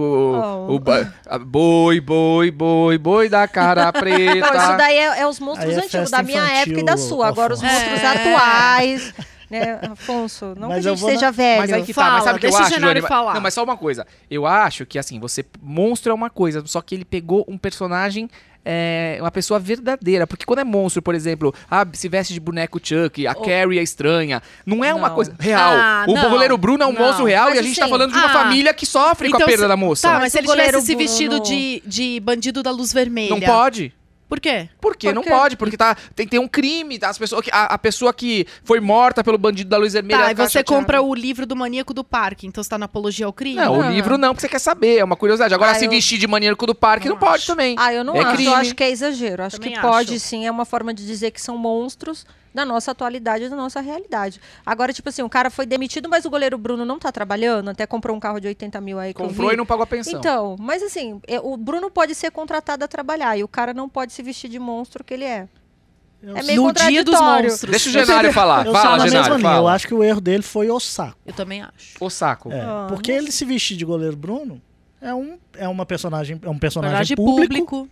Oh. 0.68 0.74
o 0.74 0.78
boi, 1.44 2.00
boi, 2.00 2.50
boi, 2.50 2.98
boi 2.98 3.28
da 3.28 3.46
cara 3.46 3.92
preta. 3.94 4.52
Não, 4.52 4.62
isso 4.62 4.76
daí 4.76 4.96
é, 4.96 5.20
é 5.20 5.26
os 5.26 5.38
monstros 5.40 5.70
Aí 5.70 5.80
é 5.80 5.84
antigos, 5.84 6.10
da 6.10 6.22
minha 6.22 6.38
infantil, 6.42 6.62
época 6.62 6.80
e 6.80 6.84
da 6.84 6.96
sua. 6.96 7.28
Agora 7.28 7.52
os 7.54 7.62
monstros 7.62 8.00
É. 8.00 8.06
atuais. 8.06 9.14
Né, 9.50 9.78
Afonso, 9.92 10.54
não 10.58 10.68
Mas 10.68 10.82
que 10.82 10.88
a 10.88 10.90
gente 10.92 11.00
vou 11.00 11.10
na- 11.10 11.14
seja 11.16 11.30
velho. 11.30 11.60
Mas 11.60 11.72
aí 11.72 11.82
que 11.84 11.92
tá, 11.94 12.00
Fala, 12.02 12.14
mas 12.14 12.24
sabe 12.24 12.38
o 12.38 12.40
que 12.40 12.46
eu 12.46 12.56
acho, 12.56 12.80
Johnny? 12.80 13.02
falar. 13.02 13.34
Não, 13.34 13.40
mas 13.42 13.54
só 13.54 13.62
uma 13.62 13.76
coisa. 13.76 14.06
Eu 14.28 14.46
acho 14.46 14.84
que, 14.86 14.98
assim, 14.98 15.20
você... 15.20 15.44
Monstro 15.62 16.10
é 16.10 16.14
uma 16.14 16.30
coisa, 16.30 16.62
só 16.66 16.80
que 16.80 16.94
ele 16.94 17.04
pegou 17.04 17.44
um 17.46 17.56
personagem... 17.58 18.28
É, 18.64 19.18
uma 19.20 19.30
pessoa 19.30 19.60
verdadeira, 19.60 20.26
porque 20.26 20.44
quando 20.46 20.60
é 20.60 20.64
monstro, 20.64 21.02
por 21.02 21.14
exemplo, 21.14 21.54
ah, 21.70 21.86
se 21.92 22.08
veste 22.08 22.32
de 22.32 22.40
boneco 22.40 22.80
Chuck, 22.82 23.26
a 23.26 23.34
Carrie 23.34 23.78
é 23.78 23.82
estranha, 23.82 24.42
não 24.64 24.82
é 24.82 24.94
uma 24.94 25.08
Não. 25.08 25.14
coisa 25.14 25.34
real. 25.38 25.72
Ah, 25.76 26.04
o 26.08 26.14
não, 26.14 26.30
goleiro 26.30 26.56
Bruno 26.56 26.82
é 26.82 26.86
um 26.86 26.92
não. 26.92 27.00
monstro 27.02 27.26
real 27.26 27.48
Mas 27.50 27.56
e 27.56 27.58
a 27.58 27.62
gente 27.62 27.76
tá 27.76 27.82
assim, 27.84 27.90
falando 27.90 28.12
de 28.12 28.16
uma 28.18 28.26
ah, 28.26 28.32
família 28.32 28.72
que 28.72 28.86
sofre 28.86 29.28
com 29.28 29.36
a 29.36 29.38
então 29.38 29.46
perda 29.48 29.64
se- 29.64 29.68
da 29.68 29.76
moça. 29.76 30.08
Tá, 30.08 30.14
Mas 30.14 30.22
mas 30.22 30.32
se 30.32 30.38
ele 30.38 30.46
tivesse 30.48 30.56
goleiro 30.66 30.80
se 30.80 30.94
Bruno- 30.94 31.08
vestido 31.08 31.40
de, 31.40 31.82
de 31.84 32.20
bandido 32.20 32.62
da 32.62 32.70
luz 32.70 32.90
vermelha. 32.92 33.28
Não 33.30 33.40
pode. 33.40 33.92
Por 34.28 34.40
quê? 34.40 34.68
Por 34.80 34.96
quê? 34.96 35.08
Por 35.08 35.14
não 35.14 35.22
quê? 35.22 35.30
pode, 35.30 35.56
porque 35.56 35.76
tá, 35.76 35.94
tem, 36.14 36.26
tem 36.26 36.40
um 36.40 36.48
crime, 36.48 36.98
tá? 36.98 37.10
As 37.10 37.18
pessoas, 37.18 37.42
que- 37.44 37.50
a, 37.52 37.64
a 37.64 37.78
pessoa 37.78 38.12
que 38.12 38.46
foi 38.64 38.80
morta 38.80 39.22
pelo 39.22 39.36
bandido 39.38 39.68
da 39.70 39.76
luz 39.76 39.92
vermelha. 39.92 40.18
Tá, 40.24 40.30
e 40.32 40.34
você 40.34 40.58
chateada. 40.58 40.80
compra 40.80 41.02
o 41.02 41.14
livro 41.14 41.44
do 41.46 41.54
maníaco 41.54 41.92
do 41.92 42.02
parque, 42.02 42.46
então 42.46 42.62
você 42.64 42.70
tá 42.70 42.78
na 42.78 42.86
apologia 42.86 43.26
ao 43.26 43.32
crime? 43.32 43.56
Não, 43.56 43.78
Não. 43.82 43.88
o 43.88 43.90
livro 43.92 44.16
não, 44.18 44.30
porque 44.30 44.40
você 44.40 44.48
quer 44.48 44.58
saber, 44.58 44.98
é 44.98 45.04
uma 45.04 45.14
curiosidade. 45.16 45.52
Agora, 45.54 45.72
Ah, 45.72 45.74
se 45.74 45.84
eu- 45.84 45.90
vestir 45.90 46.18
de 46.18 46.26
maníaco 46.26 46.66
do 46.66 46.74
parque, 46.74 47.06
não, 47.08 47.14
Não 47.16 47.20
pode 47.20 47.46
também. 47.46 47.76
Ah, 47.78 47.92
eu 47.92 48.02
não 48.02 48.16
É 48.16 48.20
acho. 48.20 48.32
crime. 48.34 48.50
Eu 48.50 48.56
acho 48.56 48.74
que 48.74 48.82
é 48.82 48.90
exagero. 48.90 49.42
Acho 49.44 49.56
Também 49.56 49.74
que 49.74 49.80
pode 49.80 50.14
acho. 50.14 50.20
sim, 50.20 50.46
é 50.46 50.50
uma 50.50 50.64
forma 50.64 50.92
de 50.94 51.06
dizer 51.06 51.30
que 51.30 51.40
são 51.40 51.56
monstros 51.58 52.26
da 52.54 52.64
nossa 52.64 52.92
atualidade, 52.92 53.48
da 53.48 53.56
nossa 53.56 53.80
realidade. 53.80 54.40
Agora, 54.64 54.92
tipo 54.92 55.08
assim, 55.08 55.22
o 55.22 55.28
cara 55.28 55.50
foi 55.50 55.66
demitido, 55.66 56.08
mas 56.08 56.24
o 56.24 56.30
goleiro 56.30 56.56
Bruno 56.56 56.84
não 56.84 56.98
tá 57.00 57.10
trabalhando, 57.10 57.70
até 57.70 57.84
comprou 57.84 58.16
um 58.16 58.20
carro 58.20 58.38
de 58.38 58.46
80 58.46 58.80
mil 58.80 58.98
aí 59.00 59.12
Comprou 59.12 59.52
e 59.52 59.56
não 59.56 59.66
pagou 59.66 59.82
a 59.82 59.86
pensão. 59.86 60.18
Então, 60.18 60.56
mas 60.60 60.80
assim, 60.82 61.20
é, 61.26 61.40
o 61.40 61.56
Bruno 61.56 61.90
pode 61.90 62.14
ser 62.14 62.30
contratado 62.30 62.84
a 62.84 62.88
trabalhar 62.88 63.36
e 63.36 63.42
o 63.42 63.48
cara 63.48 63.74
não 63.74 63.88
pode 63.88 64.12
se 64.12 64.22
vestir 64.22 64.48
de 64.48 64.60
monstro 64.60 65.02
que 65.02 65.12
ele 65.14 65.24
é. 65.24 65.48
É 66.22 66.42
meio 66.42 66.62
no 66.62 66.72
dia 66.72 67.04
dos 67.04 67.14
contraditório. 67.14 67.50
monstros. 67.50 67.70
Deixa 67.70 67.88
o 67.90 67.92
Genário 67.92 68.32
falar. 68.32 68.64
Eu 68.64 68.72
Fala, 68.72 69.06
Genário, 69.06 69.36
linha. 69.36 69.48
Eu 69.48 69.54
fala. 69.56 69.72
acho 69.74 69.86
que 69.86 69.92
o 69.92 70.02
erro 70.02 70.20
dele 70.22 70.42
foi 70.42 70.70
o 70.70 70.80
saco. 70.80 71.18
Eu 71.26 71.34
também 71.34 71.60
acho. 71.62 71.96
O 72.00 72.08
saco. 72.08 72.50
É, 72.50 72.60
Ah, 72.62 72.86
porque 72.88 73.12
ele 73.12 73.30
se 73.30 73.44
vestir 73.44 73.76
de 73.76 73.84
goleiro 73.84 74.16
Bruno 74.16 74.62
é 75.02 75.12
um, 75.12 75.38
é 75.58 75.68
uma 75.68 75.84
personagem, 75.84 76.40
é 76.42 76.48
um 76.48 76.58
personagem, 76.58 76.96
Personagem 76.96 77.16
público, 77.16 77.66
público. 77.66 77.88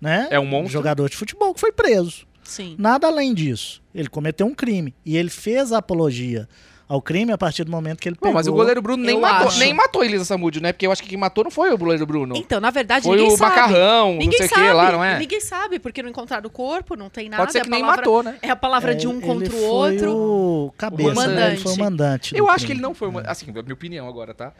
né? 0.00 0.28
É 0.30 0.38
um 0.38 0.46
monstro. 0.46 0.72
Jogador 0.72 1.08
de 1.10 1.16
futebol 1.16 1.52
que 1.52 1.58
foi 1.58 1.72
preso. 1.72 2.24
Sim. 2.42 2.74
Nada 2.78 3.06
além 3.06 3.32
disso. 3.34 3.82
Ele 3.94 4.08
cometeu 4.08 4.46
um 4.46 4.54
crime 4.54 4.94
e 5.04 5.16
ele 5.16 5.30
fez 5.30 5.72
a 5.72 5.78
apologia 5.78 6.48
ao 6.88 7.00
crime 7.00 7.32
a 7.32 7.38
partir 7.38 7.64
do 7.64 7.70
momento 7.70 7.98
que 8.00 8.08
ele 8.08 8.16
pegou. 8.16 8.34
mas 8.34 8.46
o 8.46 8.52
goleiro 8.52 8.82
Bruno 8.82 9.02
nem 9.02 9.14
Eu 9.14 9.20
matou, 9.22 9.48
acho. 9.48 9.58
nem 9.58 9.72
matou 9.72 10.02
a 10.02 10.04
Elisa 10.04 10.26
Samúdio, 10.26 10.60
né? 10.60 10.72
Porque 10.74 10.86
eu 10.86 10.92
acho 10.92 11.02
que 11.02 11.08
quem 11.08 11.16
matou 11.16 11.42
não 11.44 11.50
foi 11.50 11.72
o 11.72 11.78
goleiro 11.78 12.04
Bruno. 12.04 12.36
Então, 12.36 12.60
na 12.60 12.70
verdade, 12.70 13.04
foi 13.06 13.16
ninguém 13.16 13.32
o 13.32 13.36
sabe. 13.38 13.50
macarrão, 13.56 14.10
não 14.12 14.18
Ninguém 14.18 14.36
sei 14.38 14.46
o 14.46 14.50
sabe. 14.50 14.62
que 14.66 14.72
lá, 14.74 14.92
não 14.92 15.02
é? 15.02 15.18
Ninguém 15.18 15.40
sabe, 15.40 15.78
porque 15.78 16.02
não 16.02 16.10
encontraram 16.10 16.46
o 16.46 16.50
corpo, 16.50 16.94
não 16.94 17.08
tem 17.08 17.30
nada. 17.30 17.44
Pode 17.44 17.52
ser 17.52 17.58
é 17.58 17.60
que 17.62 17.68
a 17.68 17.70
nem 17.70 17.80
palavra- 17.80 18.02
matou, 18.02 18.22
né? 18.22 18.36
É 18.42 18.50
a 18.50 18.56
palavra 18.56 18.92
É, 18.92 18.94
de 18.94 19.06
um 19.08 19.12
ele 19.12 19.20
contra 19.26 19.48
o 19.48 19.58
foi 19.58 19.68
outro. 19.68 20.14
O 20.14 20.74
cabeça, 20.76 21.10
O 21.10 21.14
né? 21.14 21.22
Ele 21.24 21.34
mandante. 21.40 21.62
foi 21.62 21.72
o 21.72 21.78
mandante. 21.78 22.36
Eu 22.36 22.48
acho 22.50 22.58
que 22.58 22.64
crime. 22.66 22.74
ele 22.74 22.82
não 22.82 22.94
foi, 22.94 23.08
uma, 23.08 23.20
assim, 23.22 23.46
é 23.54 23.58
a 23.58 23.62
minha 23.62 23.74
opinião 23.74 24.06
agora, 24.06 24.34
tá? 24.34 24.52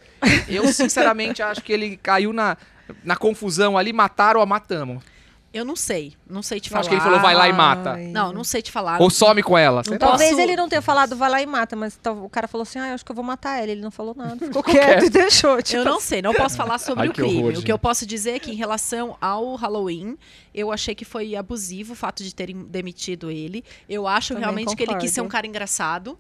Eu 0.49 0.73
sinceramente 0.73 1.43
acho 1.43 1.61
que 1.63 1.73
ele 1.73 1.99
caiu 1.99 2.33
na, 2.33 2.57
na 3.05 3.15
confusão 3.17 3.77
ali, 3.77 3.93
mataram 3.93 4.41
ou 4.41 4.47
matamos. 4.47 5.03
Eu 5.53 5.65
não 5.67 5.77
sei. 5.77 6.15
Não 6.29 6.43
sei 6.43 6.59
te 6.61 6.71
falar. 6.71 6.81
acho 6.81 6.89
que 6.89 6.95
ele 6.95 7.03
falou, 7.03 7.21
vai 7.21 7.35
lá 7.35 7.47
e 7.49 7.53
mata. 7.53 7.93
Ai. 7.93 8.07
Não, 8.07 8.33
não 8.33 8.43
sei 8.43 8.63
te 8.63 8.73
falar. 8.73 9.01
Ou 9.03 9.11
some 9.11 9.43
com 9.43 9.57
ela. 9.59 9.85
sei 9.85 9.93
lá. 9.93 9.99
Talvez 9.99 10.31
posso- 10.31 10.41
ele 10.43 10.57
não 10.57 10.69
tenha 10.69 10.81
falado 10.81 11.15
vai 11.15 11.29
lá 11.29 11.43
e 11.43 11.47
mata, 11.47 11.77
mas 11.77 11.99
o 12.07 12.29
cara 12.31 12.49
falou 12.49 12.63
assim: 12.63 12.79
ah, 12.79 12.89
eu 12.89 12.95
acho 12.95 13.05
que 13.05 13.11
eu 13.13 13.17
vou 13.17 13.25
matar 13.25 13.63
ele. 13.63 13.73
Ele 13.73 13.81
não 13.83 13.91
falou 13.91 14.15
nada, 14.17 14.37
ficou 14.47 14.63
quieto. 14.63 15.05
e 15.05 15.11
deixou. 15.11 15.61
Tipo, 15.61 15.81
Eu 15.81 15.85
não 15.85 16.01
sei, 16.01 16.23
não 16.23 16.33
posso 16.33 16.57
falar 16.57 16.79
sobre 16.81 17.03
Ai, 17.03 17.09
o 17.09 17.13
que 17.13 17.21
crime. 17.21 17.39
horror, 17.43 17.59
o 17.59 17.63
que 17.63 17.71
eu 17.73 17.79
posso 17.79 18.07
dizer 18.07 18.31
é 18.33 18.39
que, 18.39 18.51
em 18.51 18.55
relação 18.55 19.17
ao 19.21 19.55
Halloween, 19.57 20.17
eu 20.55 20.73
achei 20.73 20.95
que 20.95 21.05
foi 21.05 21.37
abusivo 21.37 21.93
o 21.93 21.97
fato 21.97 22.23
de 22.25 22.35
terem 22.35 22.65
demitido 22.65 23.31
ele. 23.31 23.63
Eu 23.89 24.07
acho 24.07 24.29
Também 24.35 24.45
realmente 24.45 24.75
que 24.75 24.83
ele 24.83 24.95
quis 24.97 25.11
ser 25.11 25.21
um 25.21 25.25
concordo. 25.25 25.33
cara 25.33 25.47
engraçado. 25.47 26.19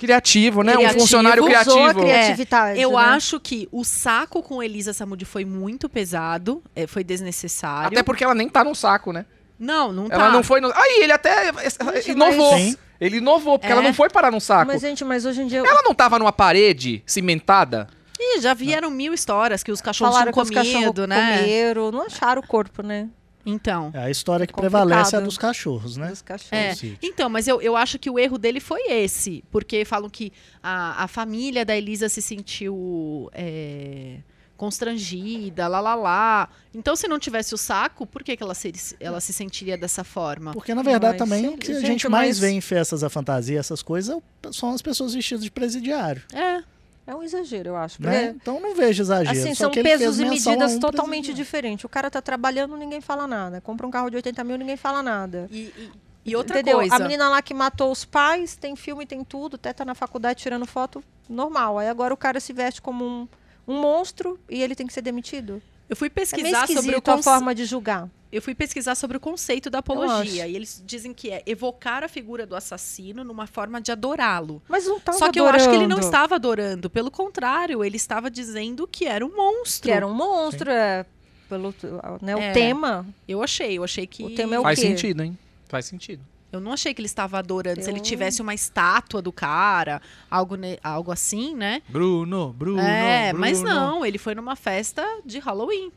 Criativo, 0.00 0.62
né? 0.62 0.72
Um 0.72 0.76
Criativo. 0.76 1.00
funcionário 1.00 1.42
usou 1.44 1.54
a 1.56 1.64
criativo. 1.64 2.00
criatividade. 2.00 2.80
Eu 2.80 2.92
né? 2.92 2.96
acho 2.96 3.38
que 3.38 3.68
o 3.70 3.84
saco 3.84 4.42
com 4.42 4.62
Elisa 4.62 4.94
Samudi 4.94 5.26
foi 5.26 5.44
muito 5.44 5.90
pesado, 5.90 6.62
é, 6.74 6.86
foi 6.86 7.04
desnecessário. 7.04 7.88
Até 7.88 8.02
porque 8.02 8.24
ela 8.24 8.34
nem 8.34 8.48
tá 8.48 8.64
no 8.64 8.74
saco, 8.74 9.12
né? 9.12 9.26
Não, 9.58 9.92
não 9.92 10.08
tá. 10.08 10.14
Ela 10.14 10.30
não 10.30 10.42
foi 10.42 10.58
no. 10.62 10.72
Aí 10.74 11.00
ele 11.02 11.12
até 11.12 11.52
Gente, 11.96 12.12
inovou. 12.12 12.52
mas-. 12.52 12.78
Ele 12.98 13.18
inovou, 13.18 13.58
porque 13.58 13.70
É. 13.70 13.76
ela 13.76 13.82
não 13.82 13.92
foi 13.92 14.08
parar 14.08 14.30
num 14.30 14.40
saco. 14.40 14.66
Mas, 14.72 14.80
gente, 14.80 15.04
mas 15.04 15.26
hoje 15.26 15.42
em 15.42 15.46
dia. 15.46 15.58
Ela 15.58 15.82
não 15.82 15.94
tava 15.94 16.18
numa 16.18 16.32
parede 16.32 17.02
cimentada? 17.06 17.86
Ih, 18.18 18.40
já 18.40 18.54
vieram 18.54 18.90
mil 18.90 19.12
histórias 19.14 19.62
que 19.62 19.70
os 19.72 19.80
cachorros 19.82 20.14
Falaram 20.14 20.32
tinham 20.32 20.42
os 20.44 20.50
cachorros 20.50 20.80
comido, 20.82 21.06
né? 21.06 21.38
comeram, 21.38 21.90
não 21.90 22.06
acharam 22.06 22.40
o 22.42 22.46
corpo, 22.46 22.82
né? 22.82 23.08
Então. 23.44 23.90
É 23.94 24.00
a 24.04 24.10
história 24.10 24.46
que 24.46 24.52
Complicado. 24.52 24.86
prevalece 24.86 25.14
é 25.14 25.18
a 25.18 25.22
dos 25.22 25.38
cachorros, 25.38 25.96
né? 25.96 26.08
Dos 26.08 26.22
cachorros. 26.22 26.52
É. 26.84 26.96
Então, 27.02 27.28
mas 27.28 27.48
eu, 27.48 27.60
eu 27.62 27.76
acho 27.76 27.98
que 27.98 28.10
o 28.10 28.18
erro 28.18 28.36
dele 28.38 28.60
foi 28.60 28.82
esse. 28.90 29.42
Porque 29.50 29.84
falam 29.84 30.10
que 30.10 30.32
a, 30.62 31.04
a 31.04 31.08
família 31.08 31.64
da 31.64 31.76
Elisa 31.76 32.08
se 32.08 32.20
sentiu 32.20 33.30
é, 33.32 34.18
constrangida, 34.56 35.66
lá, 35.68 35.80
lá, 35.80 35.94
lá. 35.94 36.48
Então, 36.74 36.94
se 36.94 37.08
não 37.08 37.18
tivesse 37.18 37.54
o 37.54 37.58
saco, 37.58 38.06
por 38.06 38.22
que, 38.22 38.36
que 38.36 38.42
ela, 38.42 38.54
se, 38.54 38.72
ela 39.00 39.20
se 39.20 39.32
sentiria 39.32 39.76
dessa 39.76 40.04
forma? 40.04 40.52
Porque, 40.52 40.74
na 40.74 40.82
verdade, 40.82 41.18
Mas, 41.18 41.28
também 41.28 41.48
o 41.48 41.56
que 41.56 41.72
a 41.72 41.74
gente, 41.76 41.86
gente 41.86 42.08
mais 42.08 42.28
mas- 42.28 42.38
vê 42.38 42.50
em 42.50 42.60
festas 42.60 43.00
da 43.00 43.08
fantasia, 43.10 43.58
essas 43.58 43.82
coisas, 43.82 44.16
é 44.16 44.52
são 44.52 44.70
as 44.70 44.82
pessoas 44.82 45.14
vestidas 45.14 45.44
de 45.44 45.50
presidiário. 45.50 46.22
É. 46.32 46.62
É 47.10 47.14
um 47.16 47.24
exagero, 47.24 47.70
eu 47.70 47.76
acho. 47.76 48.00
Né? 48.00 48.26
porque, 48.26 48.36
Então 48.40 48.60
não 48.60 48.72
vejo 48.72 49.02
exagero. 49.02 49.36
Assim, 49.36 49.52
só 49.52 49.64
são 49.64 49.70
que 49.72 49.80
ele 49.80 49.88
pesos 49.88 50.16
fez 50.16 50.18
e 50.20 50.24
medidas 50.50 50.74
um 50.74 50.78
totalmente 50.78 51.34
diferentes. 51.34 51.84
O 51.84 51.88
cara 51.88 52.08
tá 52.08 52.22
trabalhando, 52.22 52.76
ninguém 52.76 53.00
fala 53.00 53.26
nada. 53.26 53.60
Compra 53.60 53.84
um 53.84 53.90
carro 53.90 54.08
de 54.10 54.14
80 54.16 54.44
mil, 54.44 54.56
ninguém 54.56 54.76
fala 54.76 55.02
nada. 55.02 55.48
E, 55.50 55.58
e- 55.76 55.90
e 56.26 56.36
outra 56.36 56.60
Entendeu? 56.60 56.78
coisa. 56.78 56.94
A 56.94 56.98
menina 57.00 57.28
lá 57.28 57.42
que 57.42 57.52
matou 57.52 57.90
os 57.90 58.04
pais, 58.04 58.54
tem 58.54 58.76
filme, 58.76 59.04
tem 59.06 59.24
tudo, 59.24 59.56
até 59.56 59.72
tá 59.72 59.84
na 59.84 59.94
faculdade 59.96 60.40
tirando 60.40 60.64
foto, 60.66 61.02
normal. 61.28 61.78
Aí 61.78 61.88
agora 61.88 62.14
o 62.14 62.16
cara 62.16 62.38
se 62.38 62.52
veste 62.52 62.80
como 62.80 63.04
um, 63.04 63.28
um 63.66 63.80
monstro 63.80 64.38
e 64.48 64.62
ele 64.62 64.76
tem 64.76 64.86
que 64.86 64.92
ser 64.92 65.02
demitido. 65.02 65.60
Eu 65.88 65.96
fui 65.96 66.06
É 66.06 66.10
meio 66.10 66.14
pesquisar 66.14 66.68
sobre 66.68 66.94
o 66.94 67.02
a 67.04 67.22
forma 67.22 67.52
de 67.52 67.64
julgar. 67.64 68.08
Eu 68.32 68.40
fui 68.40 68.54
pesquisar 68.54 68.94
sobre 68.94 69.16
o 69.16 69.20
conceito 69.20 69.68
da 69.68 69.78
apologia. 69.80 70.46
E 70.46 70.54
eles 70.54 70.80
dizem 70.86 71.12
que 71.12 71.30
é 71.30 71.42
evocar 71.46 72.04
a 72.04 72.08
figura 72.08 72.46
do 72.46 72.54
assassino 72.54 73.24
numa 73.24 73.46
forma 73.46 73.80
de 73.80 73.90
adorá-lo. 73.90 74.62
Mas 74.68 74.86
não 74.86 75.00
tava 75.00 75.18
Só 75.18 75.32
que 75.32 75.40
eu 75.40 75.46
acho 75.46 75.68
que 75.68 75.74
ele 75.74 75.86
não 75.88 75.96
adorando. 75.96 76.00
estava 76.06 76.34
adorando. 76.36 76.88
Pelo 76.90 77.10
contrário, 77.10 77.82
ele 77.84 77.96
estava 77.96 78.30
dizendo 78.30 78.86
que 78.86 79.04
era 79.04 79.26
um 79.26 79.34
monstro. 79.36 79.82
Que 79.88 79.90
era 79.90 80.06
um 80.06 80.14
monstro, 80.14 80.70
é, 80.70 81.04
pelo 81.48 81.74
né, 82.22 82.36
o 82.36 82.38
É. 82.38 82.52
tema. 82.52 83.04
Eu 83.26 83.42
achei, 83.42 83.76
eu 83.78 83.82
achei 83.82 84.06
que. 84.06 84.22
O 84.22 84.34
tema 84.34 84.54
é 84.54 84.60
o 84.60 84.62
Faz 84.62 84.78
quê? 84.78 84.86
sentido, 84.86 85.22
hein? 85.24 85.36
Faz 85.68 85.86
sentido. 85.86 86.22
Eu 86.52 86.60
não 86.60 86.72
achei 86.72 86.92
que 86.94 87.00
ele 87.00 87.06
estava 87.06 87.38
adorando. 87.38 87.82
Se 87.82 87.90
ele 87.90 87.98
Eu- 87.98 88.02
tivesse 88.04 88.40
uma 88.42 88.54
estátua 88.54 89.20
do 89.22 89.32
cara, 89.32 90.00
algo, 90.30 90.54
ne- 90.56 90.78
algo 90.84 91.10
assim, 91.12 91.54
né? 91.54 91.80
Bruno, 91.88 92.52
Bruno. 92.52 92.80
é, 92.80 93.28
Bruno. 93.28 93.40
mas 93.40 93.60
não, 93.62 94.04
ele 94.06 94.18
foi 94.18 94.34
numa 94.36 94.54
festa 94.56 95.04
de 95.24 95.38
Halloween. 95.40 95.90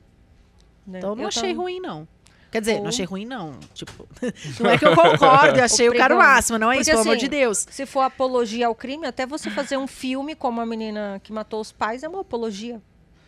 né? 0.86 0.98
Então 0.98 1.12
eu 1.12 1.16
não 1.16 1.22
Eu 1.24 1.28
achei 1.30 1.54
ruim, 1.54 1.80
não. 1.80 2.08
Quer 2.54 2.60
dizer, 2.60 2.74
Ou- 2.76 2.82
não 2.82 2.90
achei 2.90 3.04
ruim, 3.04 3.26
não. 3.26 3.58
Tipo, 3.74 4.08
não 4.62 4.70
é 4.70 4.78
que 4.78 4.86
eu 4.86 4.96
concordo, 4.96 5.58
eu 5.58 5.64
achei 5.66 5.90
o 5.90 5.98
cara 5.98 6.14
o 6.14 6.20
máximo, 6.20 6.60
não 6.60 6.72
é 6.72 6.76
isso, 6.76 6.84
Porque, 6.84 6.92
pelo 6.92 7.02
amor 7.02 7.16
assim, 7.18 7.26
de 7.26 7.30
Deus. 7.30 7.66
Se 7.68 7.84
for 7.88 8.02
apologia 8.02 8.68
ao 8.68 8.76
crime, 8.76 9.08
até 9.08 9.26
você 9.26 9.50
fazer 9.50 9.76
um 9.76 9.88
filme 9.88 10.36
como 10.36 10.62
a 10.62 10.66
menina 10.68 11.20
que 11.24 11.34
matou 11.34 11.60
os 11.60 11.72
pais 11.72 12.04
é 12.04 12.08
uma 12.08 12.22
apologia. 12.22 12.80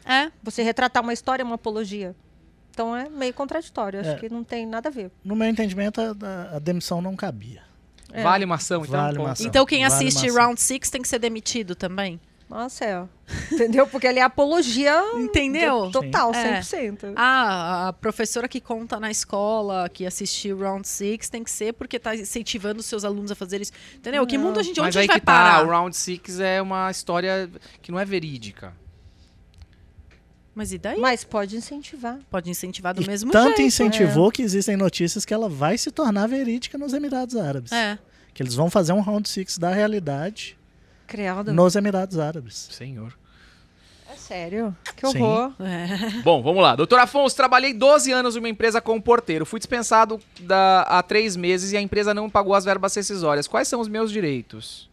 É. 0.06 0.32
Você 0.44 0.62
retratar 0.62 1.02
uma 1.02 1.12
história 1.12 1.42
é 1.42 1.46
uma 1.46 1.56
apologia. 1.56 2.16
Então 2.70 2.96
é 2.96 3.10
meio 3.10 3.34
contraditório. 3.34 4.00
Acho 4.00 4.12
É. 4.12 4.16
que 4.16 4.30
não 4.30 4.44
tem 4.44 4.68
nada 4.68 4.90
a 4.90 4.92
ver. 4.92 5.10
No 5.24 5.36
meu 5.36 5.48
entendimento, 5.50 6.00
a, 6.00 6.58
a 6.58 6.60
demissão 6.60 7.02
não 7.02 7.16
cabia. 7.16 7.64
É. 8.14 8.22
Vale 8.22 8.46
uma 8.46 8.56
ação, 8.56 8.84
então? 8.86 9.02
Vale 9.02 9.18
uma 9.18 9.32
ação. 9.32 9.48
Então 9.48 9.66
quem 9.66 9.82
Vale 9.88 9.94
assiste. 10.08 10.30
Round 10.30 10.62
Six 10.62 10.92
tem 10.92 11.02
que 11.02 11.08
ser 11.08 11.18
demitido 11.18 11.74
também? 11.74 12.20
Nossa, 12.50 12.86
é. 12.86 13.04
Entendeu? 13.52 13.88
Porque 13.88 14.06
ali 14.06 14.20
é 14.20 14.22
apologia 14.22 14.94
Entendeu? 15.16 15.90
total, 15.92 16.32
É. 16.34 16.60
100%. 16.62 17.14
Ah, 17.16 17.88
a 17.88 17.94
professora 17.94 18.48
que 18.48 18.62
conta 18.62 19.00
na 19.00 19.10
escola, 19.10 19.90
que 19.90 20.06
assistiu 20.06 20.60
Round 20.60 20.88
Six, 20.88 21.28
tem 21.28 21.44
que 21.44 21.50
ser 21.50 21.74
porque 21.74 21.98
tá 22.00 22.16
incentivando 22.16 22.80
os 22.82 22.86
seus 22.86 23.04
alunos 23.04 23.32
a 23.32 23.36
fazer 23.36 23.62
isso. 23.62 23.72
Entendeu? 23.96 24.26
Que 24.28 24.38
mundo 24.38 24.60
a 24.60 24.64
gente, 24.64 24.80
Mas 24.80 24.90
onde 24.90 24.98
a 24.98 25.02
aí 25.02 25.06
gente 25.06 25.12
vai 25.14 25.20
que 25.20 25.26
tá, 25.26 25.32
parar? 25.34 25.66
o 25.66 25.70
Round 25.70 25.96
Six 25.98 26.40
é 26.40 26.62
uma 26.62 26.92
história 26.92 27.50
que 27.82 27.92
não 27.92 28.00
é 28.00 28.06
verídica. 28.06 28.74
Mas 30.54 30.72
e 30.72 30.78
daí? 30.78 31.00
Mas 31.00 31.24
pode 31.24 31.58
incentivar. 31.58 32.18
Pode 32.30 32.50
incentivar 32.50 32.94
do 32.94 33.02
E 33.02 33.08
mesmo 33.08 33.32
tanto 33.32 33.58
jeito. 33.58 33.62
incentivou 33.64 34.32
que 34.32 34.42
existem 34.42 34.78
notícias 34.78 35.26
que 35.26 35.34
ela 35.34 35.50
vai 35.50 35.78
se 35.78 35.92
tornar 35.92 36.28
verídica 36.28 36.78
nos 36.78 36.94
Emirados 36.94 37.36
Árabes. 37.36 37.72
É. 37.74 37.98
Que 38.34 38.42
eles 38.42 38.54
vão 38.54 38.70
fazer 38.70 38.94
um 38.94 39.02
round 39.02 39.28
six 39.28 39.58
da 39.58 39.72
realidade 39.72 40.58
Credo. 41.08 41.54
nos 41.54 41.76
Emirados 41.76 42.18
Árabes. 42.20 42.68
Senhor. 42.72 43.14
É 44.12 44.16
sério? 44.16 44.76
Que 44.96 45.08
Sim. 45.08 45.22
horror. 45.22 45.52
é. 45.60 46.22
Bom, 46.22 46.42
vamos 46.44 46.62
lá. 46.62 46.76
Doutor 46.76 47.00
Afonso, 47.00 47.36
trabalhei 47.36 47.74
12 47.74 48.12
anos 48.12 48.36
numa 48.36 48.48
empresa 48.48 48.80
como 48.80 49.02
porteiro. 49.02 49.46
Fui 49.46 49.60
dispensado 49.60 50.20
da- 50.42 50.84
há 50.84 51.02
três 51.04 51.36
meses 51.36 51.72
e 51.72 51.78
a 51.78 51.82
empresa 51.82 52.14
não 52.14 52.30
pagou 52.30 52.54
as 52.54 52.64
verbas 52.64 52.94
rescisórias. 52.96 53.48
Quais 53.48 53.68
são 53.68 53.82
os 53.82 53.88
meus 53.88 54.12
direitos? 54.12 54.88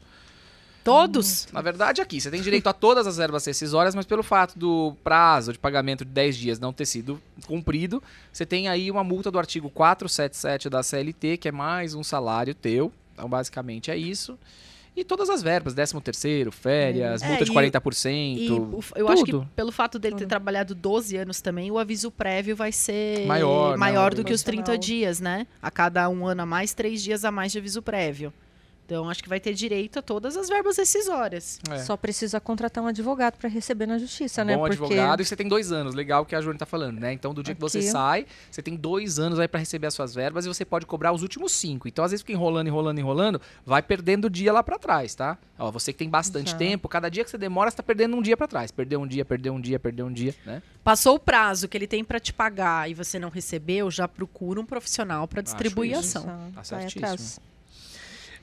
Todos? 0.83 1.46
Na 1.53 1.61
verdade, 1.62 2.01
aqui, 2.01 2.20
você 2.20 2.29
tem 2.29 2.42
direito 2.42 2.66
a 2.66 2.72
todas 2.72 3.07
as 3.07 3.16
verbas 3.16 3.44
rescisórias, 3.44 3.94
mas 3.94 4.05
pelo 4.05 4.22
fato 4.25 4.59
do 4.59 4.96
prazo 5.05 5.53
de 5.53 5.59
pagamento 5.59 6.05
de 6.05 6.11
10 6.11 6.37
dias 6.37 6.59
não 6.59 6.72
ter 6.72 6.87
sido 6.87 7.22
cumprido, 7.46 8.03
você 8.33 8.44
tem 8.44 8.66
aí 8.68 8.90
uma 8.90 9.05
multa 9.05 9.31
do 9.31 9.38
artigo 9.38 9.70
477 9.70 10.68
da 10.68 10.83
CLT, 10.83 11.37
que 11.37 11.48
é 11.48 11.53
mais 11.53 11.94
um 11.94 12.03
salário 12.03 12.53
teu. 12.53 12.90
Então, 13.14 13.29
basicamente, 13.29 13.92
é 13.92 13.96
isso. 13.96 14.37
E 14.94 15.02
todas 15.05 15.31
as 15.31 15.42
verbas, 15.42 15.72
13 15.72 15.98
terceiro, 16.02 16.52
férias, 16.52 17.22
É, 17.22 17.28
multa 17.28 17.44
de 17.46 17.50
e- 17.50 17.55
40%. 17.55 18.37
E 18.37 18.46
eu 19.00 19.09
acho 19.09 19.24
que 19.24 19.31
tudo. 19.31 19.48
pelo 19.57 19.72
fato 19.72 19.98
dele 19.98 20.16
ter 20.16 20.26
trabalhado 20.26 20.74
12 20.74 21.16
anos 21.16 21.40
também, 21.40 21.70
o 21.70 21.78
aviso 21.78 22.11
prévio 22.11 22.55
vai 22.55 22.70
ser 22.72 23.24
Maior, 23.26 23.70
né, 23.72 23.76
maior 23.78 24.12
o 24.12 24.16
do 24.16 24.24
que 24.24 24.35
os 24.35 24.42
30 24.42 24.64
proporcional. 24.64 24.81
dias, 24.81 25.18
né? 25.20 25.46
A 25.62 25.70
cada 25.70 26.09
um 26.11 26.26
ano 26.26 26.42
a 26.42 26.46
mais, 26.46 26.74
três 26.74 27.02
dias 27.02 27.24
a 27.24 27.31
mais 27.31 27.50
de 27.52 27.59
aviso 27.59 27.81
prévio. 27.81 28.33
Então, 28.85 29.09
acho 29.09 29.23
que 29.23 29.29
vai 29.29 29.40
ter 29.40 29.55
direito 29.55 29.99
a 29.99 30.03
todas 30.03 30.37
as 30.37 30.49
verbas 30.49 30.77
rescisórias. 30.77 31.59
É. 31.71 31.79
Só 31.79 31.97
precisa 31.97 32.40
contratar 32.40 32.83
um 32.83 32.87
advogado 32.87 33.38
para 33.38 33.49
receber 33.49 33.87
na 33.87 33.99
justiça, 33.99 34.45
né? 34.45 34.55
Bom 34.55 34.62
Porque 34.62 34.73
advogado 34.75 35.23
e 35.23 35.25
você 35.25 35.37
tem 35.37 35.49
dois 35.49 35.73
anos, 35.73 35.95
legal 35.95 36.23
o 36.23 36.27
que 36.27 36.35
a 36.35 36.40
Júlia 36.40 36.59
tá 36.59 36.66
falando, 36.66 36.99
né? 36.99 37.12
Então, 37.12 37.33
do 37.33 37.42
dia 37.42 37.55
que 37.55 37.61
você 37.61 37.79
Aqui. 37.79 37.88
sai, 37.88 38.27
você 38.51 38.61
tem 38.61 38.77
dois 38.77 39.18
anos 39.18 39.38
aí 39.38 39.49
pra 39.49 39.61
receber 39.61 39.87
as 39.87 39.95
suas 39.95 40.14
verbas 40.14 40.45
e 40.45 40.49
você 40.49 40.64
pode 40.64 40.85
cobrar 40.85 41.12
os 41.12 41.23
últimos 41.23 41.53
cinco. 41.53 41.87
Então, 41.88 42.05
às 42.05 42.11
vezes 42.11 42.23
fica 42.23 42.33
enrolando, 42.33 42.66
enrolando, 42.66 42.99
enrolando, 42.99 43.40
vai 43.64 43.83
perdendo 43.83 44.29
dia 44.29 44.53
lá 44.53 44.62
pra 44.62 44.79
trás, 44.79 45.14
tá? 45.14 45.38
Ó, 45.59 45.71
você 45.71 45.92
que 45.92 45.99
tem 45.99 46.11
bastante 46.11 46.51
Já. 46.51 46.57
tempo, 46.57 46.88
cada 46.88 47.09
dia 47.09 47.23
que 47.25 47.31
você 47.31 47.38
demora, 47.38 47.71
você 47.71 47.77
tá 47.77 47.83
perdendo 47.83 48.16
um 48.16 48.23
dia 48.23 48.37
pra 48.37 48.49
trás. 48.49 48.71
Perdeu 48.71 49.01
um 49.01 49.07
dia, 49.07 49.25
perdeu 49.25 49.55
um 49.55 49.61
dia, 49.61 49.79
perdeu 49.79 50.07
um 50.07 50.12
dia, 50.12 50.35
né? 50.45 50.61
Passou 50.83 51.14
o 51.14 51.21
prazo 51.21 51.68
que 51.68 51.79
ele 51.79 51.87
tem 51.87 52.03
pra 52.03 52.18
te 52.18 52.33
pagar 52.33 52.90
e 52.90 52.95
você 52.95 53.18
não 53.18 53.31
recebeu, 53.31 53.90
já 53.90 54.09
procura 54.09 54.61
um 54.61 54.66
profissional 54.66 55.29
pra 55.29 55.40
distribuir 55.40 55.97
a 55.97 56.01
ação. 56.01 56.53
Tá 56.53 56.64
certíssimo. 56.64 57.42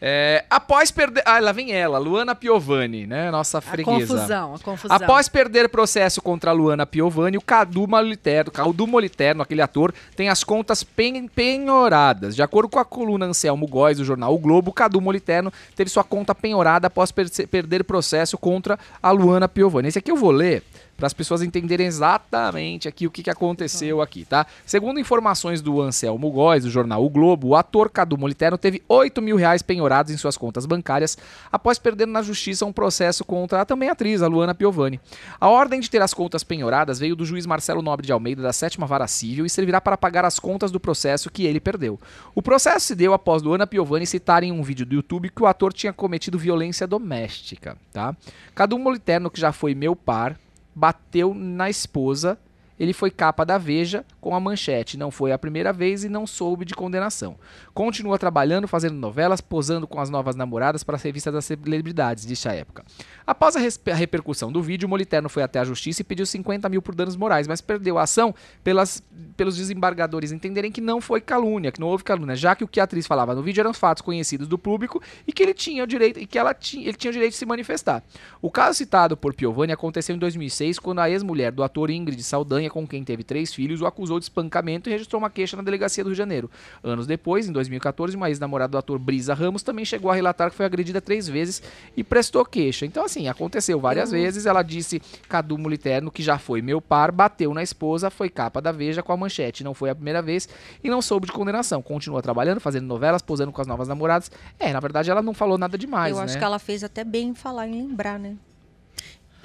É, 0.02 0.46
após 0.50 0.92
perder. 0.92 1.22
Ah, 1.26 1.40
lá 1.40 1.52
vem 1.52 1.74
ela, 1.74 1.98
Luana 1.98 2.34
Piovani, 2.34 3.06
né? 3.06 3.30
Nossa 3.32 3.58
A 3.58 3.62
freguesa. 3.62 4.00
confusão, 4.00 4.56
a 4.56 4.60
confusão. 4.60 4.96
Após 4.96 5.28
perder 5.28 5.68
processo 5.68 6.22
contra 6.22 6.52
a 6.52 6.54
Luana 6.54 6.86
Piovani, 6.86 7.38
o 7.38 7.42
Cadu 7.42 7.86
Moliterno, 7.86 8.50
Cadu 8.52 8.88
Moliterno, 8.88 9.42
aquele 9.44 9.62
ator, 9.62 9.94
tem 10.16 10.30
as 10.30 10.44
contas 10.44 10.84
pen- 10.84 11.28
penhoradas. 11.28 12.36
De 12.36 12.42
acordo 12.42 12.70
com 12.70 12.80
a 12.80 12.86
coluna 12.86 13.26
Anselmo 13.26 13.68
Góes 13.68 13.98
do 13.98 14.06
jornal 14.06 14.34
O 14.34 14.38
Globo, 14.40 14.72
o 14.72 14.74
Cadu 14.74 15.02
Moliterno 15.02 15.52
teve 15.76 15.90
sua 15.90 16.04
conta 16.04 16.34
penhorada 16.34 16.88
após 16.88 17.12
perce- 17.12 17.46
perder 17.46 17.84
processo 17.84 18.38
contra 18.38 18.80
a 19.04 19.12
Luana 19.12 19.50
Piovani. 19.50 19.90
Esse 19.90 20.00
aqui 20.00 20.12
eu 20.12 20.16
vou 20.18 20.32
ler 20.32 20.64
para 21.00 21.08
as 21.08 21.14
pessoas 21.14 21.42
entenderem 21.42 21.88
exatamente 21.88 22.88
aqui 22.88 23.08
o 23.08 23.12
que, 23.12 23.24
que 23.24 23.30
aconteceu 23.30 24.02
aqui, 24.02 24.26
tá? 24.26 24.46
Segundo 24.66 25.00
informações 25.00 25.62
do 25.62 25.82
Anselmo 25.82 26.30
Góes, 26.30 26.66
do 26.66 26.70
jornal 26.70 27.04
O 27.04 27.10
Globo, 27.10 27.48
o 27.48 27.56
ator 27.56 27.90
Cadu 27.90 28.18
Moliterno 28.18 28.58
teve 28.58 28.84
8 28.88 29.22
mil 29.22 29.38
reais 29.38 29.62
penhorados 29.62 30.12
em 30.12 30.18
suas 30.18 30.36
contas 30.36 30.66
bancárias 30.66 31.18
após 31.50 31.80
perder 31.80 32.06
na 32.06 32.22
justiça 32.22 32.66
um 32.66 32.74
processo 32.74 33.24
contra 33.24 33.62
a 33.62 33.66
também 33.66 33.90
atriz, 33.90 34.22
a 34.22 34.28
Luana 34.28 34.54
Piovani. 34.54 35.00
A 35.40 35.48
ordem 35.48 35.80
de 35.80 35.90
ter 35.90 36.02
as 36.02 36.14
contas 36.14 36.44
penhoradas 36.44 37.00
veio 37.00 37.16
do 37.16 37.26
juiz 37.26 37.46
Marcelo 37.46 37.82
Nobre 37.82 38.06
de 38.06 38.12
Almeida 38.12 38.42
da 38.42 38.52
sétima 38.52 38.86
vara 38.86 39.08
civil 39.08 39.46
e 39.46 39.50
servirá 39.50 39.80
para 39.80 39.98
pagar 39.98 40.26
as 40.26 40.38
contas 40.38 40.70
do 40.70 40.82
processo 40.82 41.32
que 41.32 41.46
ele 41.46 41.62
perdeu. 41.62 41.98
O 42.36 42.42
processo 42.42 42.88
se 42.88 42.96
deu 42.96 43.14
após 43.14 43.42
Luana 43.42 43.66
Piovani 43.66 44.06
citar 44.06 44.44
em 44.44 44.52
um 44.52 44.62
vídeo 44.62 44.86
do 44.86 44.96
YouTube 44.96 45.30
que 45.30 45.42
o 45.42 45.48
ator 45.48 45.72
tinha 45.72 45.94
cometido 45.94 46.38
violência 46.38 46.86
doméstica, 46.86 47.78
tá? 47.94 48.14
Cadu 48.54 48.78
Moliterno, 48.78 49.32
que 49.32 49.40
já 49.40 49.54
foi 49.54 49.74
meu 49.74 49.96
par, 49.96 50.38
bateu 50.80 51.34
na 51.34 51.70
esposa. 51.70 52.38
Ele 52.80 52.94
foi 52.94 53.12
capa 53.12 53.46
da 53.46 53.58
Veja 53.58 54.06
com 54.22 54.34
a 54.34 54.40
manchete. 54.40 54.98
Não 54.98 55.12
foi 55.12 55.32
a 55.32 55.38
primeira 55.38 55.74
vez 55.74 56.04
e 56.04 56.10
não 56.10 56.26
soube 56.26 56.64
de 56.66 56.74
condenação. 56.74 57.36
Continua 57.74 58.18
trabalhando, 58.18 58.68
fazendo 58.68 58.96
novelas, 58.96 59.42
posando 59.42 59.88
com 59.88 60.00
as 60.00 60.10
novas 60.10 60.36
namoradas 60.36 60.84
para 60.84 60.96
as 60.96 61.04
revistas 61.04 61.34
das 61.34 61.46
celebridades, 61.46 62.26
disse 62.26 62.48
a 62.48 62.54
época. 62.54 62.86
Após 63.28 63.56
a, 63.56 63.60
a 63.60 63.96
repercussão 63.96 64.52
do 64.52 64.62
vídeo, 64.62 64.88
Moliterno 64.88 65.30
foi 65.30 65.44
até 65.44 65.60
a 65.60 65.64
justiça 65.64 66.02
e 66.02 66.06
pediu 66.06 66.26
50 66.26 66.70
mil 66.70 66.82
por 66.82 66.96
danos 66.96 67.16
morais, 67.16 67.48
mas 67.48 67.62
perdeu 67.62 67.98
a 67.98 68.04
ação 68.04 68.34
pelas, 68.64 69.04
pelos 69.36 69.58
desembargadores 69.58 70.32
entenderem 70.32 70.72
que 70.72 70.82
não 70.82 71.02
foi 71.02 71.22
calúnia, 71.22 71.72
que 71.72 71.80
não 71.80 71.88
houve 71.88 72.04
calúnia, 72.04 72.36
já 72.36 72.56
que 72.56 72.64
o 72.64 72.68
que 72.68 72.80
a 72.80 72.84
atriz 72.84 73.06
falava 73.06 73.36
no 73.36 73.44
vídeo 73.44 73.62
eram 73.62 73.74
fatos 73.74 74.02
conhecidos 74.02 74.48
do 74.48 74.58
público 74.58 75.02
e 75.28 75.34
que 75.34 75.44
ele 75.44 75.54
tinha 75.54 75.84
o 75.84 75.88
direito 75.88 76.20
e 76.20 76.26
que 76.26 76.38
ela 76.38 76.54
tinha, 76.54 76.88
ele 76.88 76.98
tinha 76.98 77.10
o 77.10 77.14
direito 77.14 77.32
de 77.32 77.38
se 77.38 77.46
manifestar. 77.46 78.04
O 78.42 78.50
caso 78.50 78.78
citado 78.78 79.18
por 79.18 79.34
Piovani 79.34 79.74
aconteceu 79.74 80.16
em 80.16 80.20
2006, 80.20 80.80
quando 80.80 81.00
a 81.00 81.10
ex-mulher 81.10 81.52
do 81.52 81.64
ator 81.64 81.90
Ingrid 81.90 82.22
Saldanha, 82.24 82.69
com 82.70 82.88
quem 82.88 83.04
teve 83.04 83.24
três 83.24 83.54
filhos, 83.54 83.82
o 83.82 83.86
acusou 83.86 84.20
de 84.20 84.26
espancamento 84.26 84.90
e 84.90 84.92
registrou 84.92 85.20
uma 85.20 85.30
queixa 85.30 85.58
na 85.58 85.64
delegacia 85.64 86.04
do 86.04 86.08
Rio 86.08 86.16
de 86.16 86.18
Janeiro. 86.18 86.52
Anos 86.84 87.08
depois, 87.08 87.48
em 87.48 87.52
2014, 87.52 88.16
uma 88.16 88.30
ex-namorada 88.30 88.72
do 88.72 88.78
ator 88.78 89.00
Brisa 89.00 89.34
Ramos 89.34 89.64
também 89.64 89.86
chegou 89.86 90.12
a 90.12 90.16
relatar 90.16 90.50
que 90.50 90.56
foi 90.56 90.66
agredida 90.66 91.02
três 91.02 91.28
vezes 91.28 91.62
e 91.96 92.04
prestou 92.04 92.46
queixa. 92.46 92.86
Então, 92.86 93.04
assim, 93.04 93.28
aconteceu 93.28 93.80
várias 93.80 94.12
vezes. 94.12 94.46
Ela 94.46 94.64
disse 94.64 95.02
Cadu 95.28 95.58
Moliterno, 95.58 96.12
que 96.12 96.24
já 96.24 96.38
foi 96.38 96.62
meu 96.62 96.82
par, 96.82 97.12
bateu 97.12 97.54
na 97.54 97.64
esposa, 97.64 98.10
foi 98.10 98.30
capa 98.30 98.62
da 98.62 98.72
Veja 98.72 99.02
com 99.04 99.12
a 99.12 99.18
manchete. 99.18 99.64
Não 99.64 99.74
foi 99.74 99.90
a 99.90 99.96
primeira 99.96 100.22
vez 100.22 100.48
e 100.84 100.90
não 100.90 101.02
soube 101.02 101.28
de 101.28 101.34
condenação. 101.34 101.82
Continua 101.82 102.22
trabalhando, 102.22 102.60
fazendo 102.60 102.86
novelas, 102.86 103.22
posando 103.22 103.52
com 103.52 103.62
as 103.62 103.68
novas 103.68 103.88
namoradas. 103.88 104.32
É, 104.60 104.72
na 104.72 104.80
verdade, 104.80 105.10
ela 105.10 105.22
não 105.22 105.34
falou 105.34 105.58
nada 105.58 105.78
demais, 105.78 106.12
Eu 106.12 106.18
né? 106.18 106.26
acho 106.26 106.38
que 106.38 106.44
ela 106.44 106.60
fez 106.60 106.84
até 106.84 107.04
bem 107.04 107.30
em 107.30 107.36
falar 107.36 107.68
em 107.68 107.88
lembrar, 107.88 108.20
né? 108.20 108.36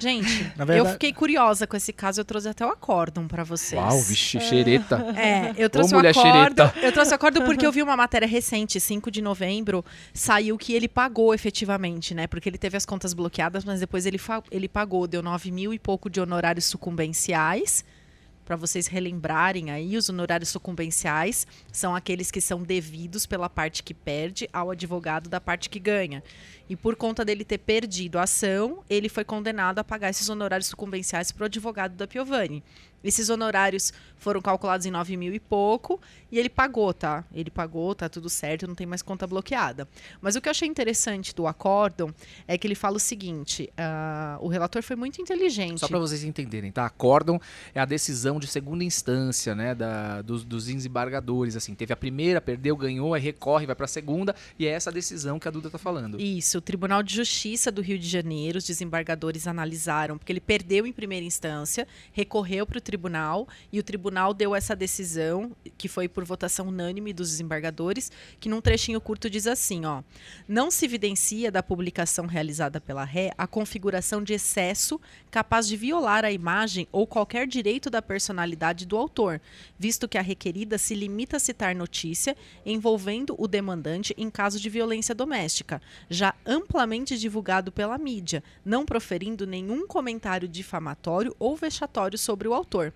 Gente, 0.04 0.52
Na 0.56 0.64
eu 0.64 0.66
verdade- 0.66 0.92
fiquei 0.92 1.12
curiosa 1.12 1.66
com 1.66 1.76
esse 1.76 1.92
caso, 1.92 2.20
eu 2.20 2.24
trouxe 2.26 2.48
até 2.48 2.64
o 2.66 2.68
acórdão 2.68 3.26
pra 3.26 3.42
vocês. 3.42 3.80
Uau, 3.80 3.98
vixe, 4.00 4.38
xereta. 4.38 4.96
É, 5.16 5.54
eu 5.56 5.70
trouxe 5.70 5.94
Ô, 5.94 5.98
o 5.98 6.12
xereta. 6.12 6.74
Eu 6.82 6.92
trouxe 6.92 7.12
o 7.12 7.14
acordo 7.14 7.42
porque 7.42 7.66
eu 7.66 7.72
vi 7.72 7.80
uma 7.82 7.96
matéria 7.96 8.28
recente, 8.28 8.78
5 8.78 9.10
de 9.10 9.22
novembro, 9.22 9.82
saiu 10.12 10.58
que 10.58 10.74
ele 10.74 10.88
pagou 10.88 11.32
efetivamente, 11.32 12.14
né? 12.14 12.26
Porque 12.26 12.48
ele 12.48 12.58
teve 12.58 12.76
as 12.76 12.84
contas 12.84 13.14
bloqueadas, 13.14 13.64
mas 13.64 13.80
depois 13.80 14.04
ele, 14.04 14.20
ele 14.50 14.68
pagou, 14.68 15.06
deu 15.06 15.22
9 15.22 15.50
mil 15.50 15.72
e 15.72 15.78
pouco 15.78 16.10
de 16.10 16.20
honorários 16.20 16.66
sucumbenciais. 16.66 17.84
Para 18.44 18.56
vocês 18.56 18.86
relembrarem 18.86 19.70
aí, 19.70 19.96
os 19.96 20.10
honorários 20.10 20.50
sucumbenciais 20.50 21.46
são 21.72 21.96
aqueles 21.96 22.30
que 22.30 22.40
são 22.40 22.62
devidos 22.62 23.24
pela 23.24 23.48
parte 23.48 23.82
que 23.82 23.94
perde 23.94 24.48
ao 24.52 24.70
advogado 24.70 25.30
da 25.30 25.40
parte 25.40 25.70
que 25.70 25.78
ganha. 25.78 26.22
E 26.68 26.76
por 26.76 26.94
conta 26.94 27.24
dele 27.24 27.44
ter 27.44 27.58
perdido 27.58 28.18
a 28.18 28.24
ação, 28.24 28.84
ele 28.88 29.08
foi 29.08 29.24
condenado 29.24 29.78
a 29.78 29.84
pagar 29.84 30.10
esses 30.10 30.28
honorários 30.28 30.68
sucumbenciais 30.68 31.32
para 31.32 31.44
o 31.44 31.46
advogado 31.46 31.94
da 31.94 32.06
Piovani. 32.06 32.62
Esses 33.02 33.28
honorários 33.28 33.92
foram 34.24 34.40
calculados 34.40 34.86
em 34.86 34.90
9 34.90 35.18
mil 35.18 35.34
e 35.34 35.38
pouco 35.38 36.00
e 36.32 36.38
ele 36.38 36.48
pagou, 36.48 36.94
tá? 36.94 37.24
Ele 37.32 37.50
pagou, 37.50 37.94
tá 37.94 38.08
tudo 38.08 38.30
certo, 38.30 38.66
não 38.66 38.74
tem 38.74 38.86
mais 38.86 39.02
conta 39.02 39.26
bloqueada. 39.26 39.86
Mas 40.18 40.34
o 40.34 40.40
que 40.40 40.48
eu 40.48 40.50
achei 40.50 40.66
interessante 40.66 41.34
do 41.34 41.46
acórdão 41.46 42.12
é 42.48 42.56
que 42.56 42.66
ele 42.66 42.74
fala 42.74 42.96
o 42.96 43.00
seguinte: 43.00 43.70
ah, 43.76 44.38
o 44.40 44.48
relator 44.48 44.82
foi 44.82 44.96
muito 44.96 45.20
inteligente. 45.20 45.78
Só 45.78 45.88
para 45.88 45.98
vocês 45.98 46.24
entenderem, 46.24 46.72
tá? 46.72 46.86
Acórdão 46.86 47.38
é 47.74 47.80
a 47.80 47.84
decisão 47.84 48.40
de 48.40 48.46
segunda 48.46 48.82
instância, 48.82 49.54
né, 49.54 49.74
da, 49.74 50.22
dos, 50.22 50.42
dos 50.42 50.66
desembargadores, 50.66 51.54
assim. 51.54 51.74
Teve 51.74 51.92
a 51.92 51.96
primeira, 51.96 52.40
perdeu, 52.40 52.76
ganhou, 52.76 53.12
aí 53.12 53.20
recorre, 53.20 53.66
vai 53.66 53.76
para 53.76 53.84
a 53.84 53.88
segunda, 53.88 54.34
e 54.58 54.66
é 54.66 54.70
essa 54.70 54.90
decisão 54.90 55.38
que 55.38 55.46
a 55.46 55.50
Duda 55.50 55.68
tá 55.68 55.78
falando. 55.78 56.18
Isso, 56.18 56.56
o 56.56 56.62
Tribunal 56.62 57.02
de 57.02 57.14
Justiça 57.14 57.70
do 57.70 57.82
Rio 57.82 57.98
de 57.98 58.08
Janeiro, 58.08 58.56
os 58.56 58.64
desembargadores 58.64 59.46
analisaram, 59.46 60.16
porque 60.16 60.32
ele 60.32 60.40
perdeu 60.40 60.86
em 60.86 60.92
primeira 60.92 61.26
instância, 61.26 61.86
recorreu 62.12 62.66
para 62.66 62.78
o 62.78 62.80
tribunal 62.80 63.46
e 63.70 63.78
o 63.78 63.82
tribunal 63.82 64.13
deu 64.32 64.54
essa 64.54 64.76
decisão, 64.76 65.50
que 65.76 65.88
foi 65.88 66.08
por 66.08 66.24
votação 66.24 66.68
unânime 66.68 67.12
dos 67.12 67.30
desembargadores, 67.30 68.12
que 68.38 68.48
num 68.48 68.60
trechinho 68.60 69.00
curto 69.00 69.28
diz 69.28 69.46
assim, 69.46 69.84
ó: 69.84 70.02
Não 70.46 70.70
se 70.70 70.84
evidencia 70.84 71.50
da 71.50 71.62
publicação 71.62 72.26
realizada 72.26 72.80
pela 72.80 73.04
ré 73.04 73.32
a 73.36 73.46
configuração 73.46 74.22
de 74.22 74.34
excesso 74.34 75.00
capaz 75.30 75.66
de 75.66 75.76
violar 75.76 76.24
a 76.24 76.30
imagem 76.30 76.86
ou 76.92 77.06
qualquer 77.06 77.46
direito 77.46 77.90
da 77.90 78.00
personalidade 78.00 78.86
do 78.86 78.96
autor, 78.96 79.40
visto 79.78 80.08
que 80.08 80.18
a 80.18 80.22
requerida 80.22 80.78
se 80.78 80.94
limita 80.94 81.36
a 81.36 81.40
citar 81.40 81.74
notícia 81.74 82.36
envolvendo 82.64 83.34
o 83.38 83.48
demandante 83.48 84.14
em 84.16 84.30
caso 84.30 84.60
de 84.60 84.70
violência 84.70 85.14
doméstica, 85.14 85.82
já 86.08 86.34
amplamente 86.46 87.18
divulgado 87.18 87.72
pela 87.72 87.98
mídia, 87.98 88.42
não 88.64 88.84
proferindo 88.84 89.46
nenhum 89.46 89.86
comentário 89.86 90.48
difamatório 90.48 91.34
ou 91.38 91.56
vexatório 91.56 92.18
sobre 92.18 92.46
o 92.46 92.54
autor. 92.54 92.92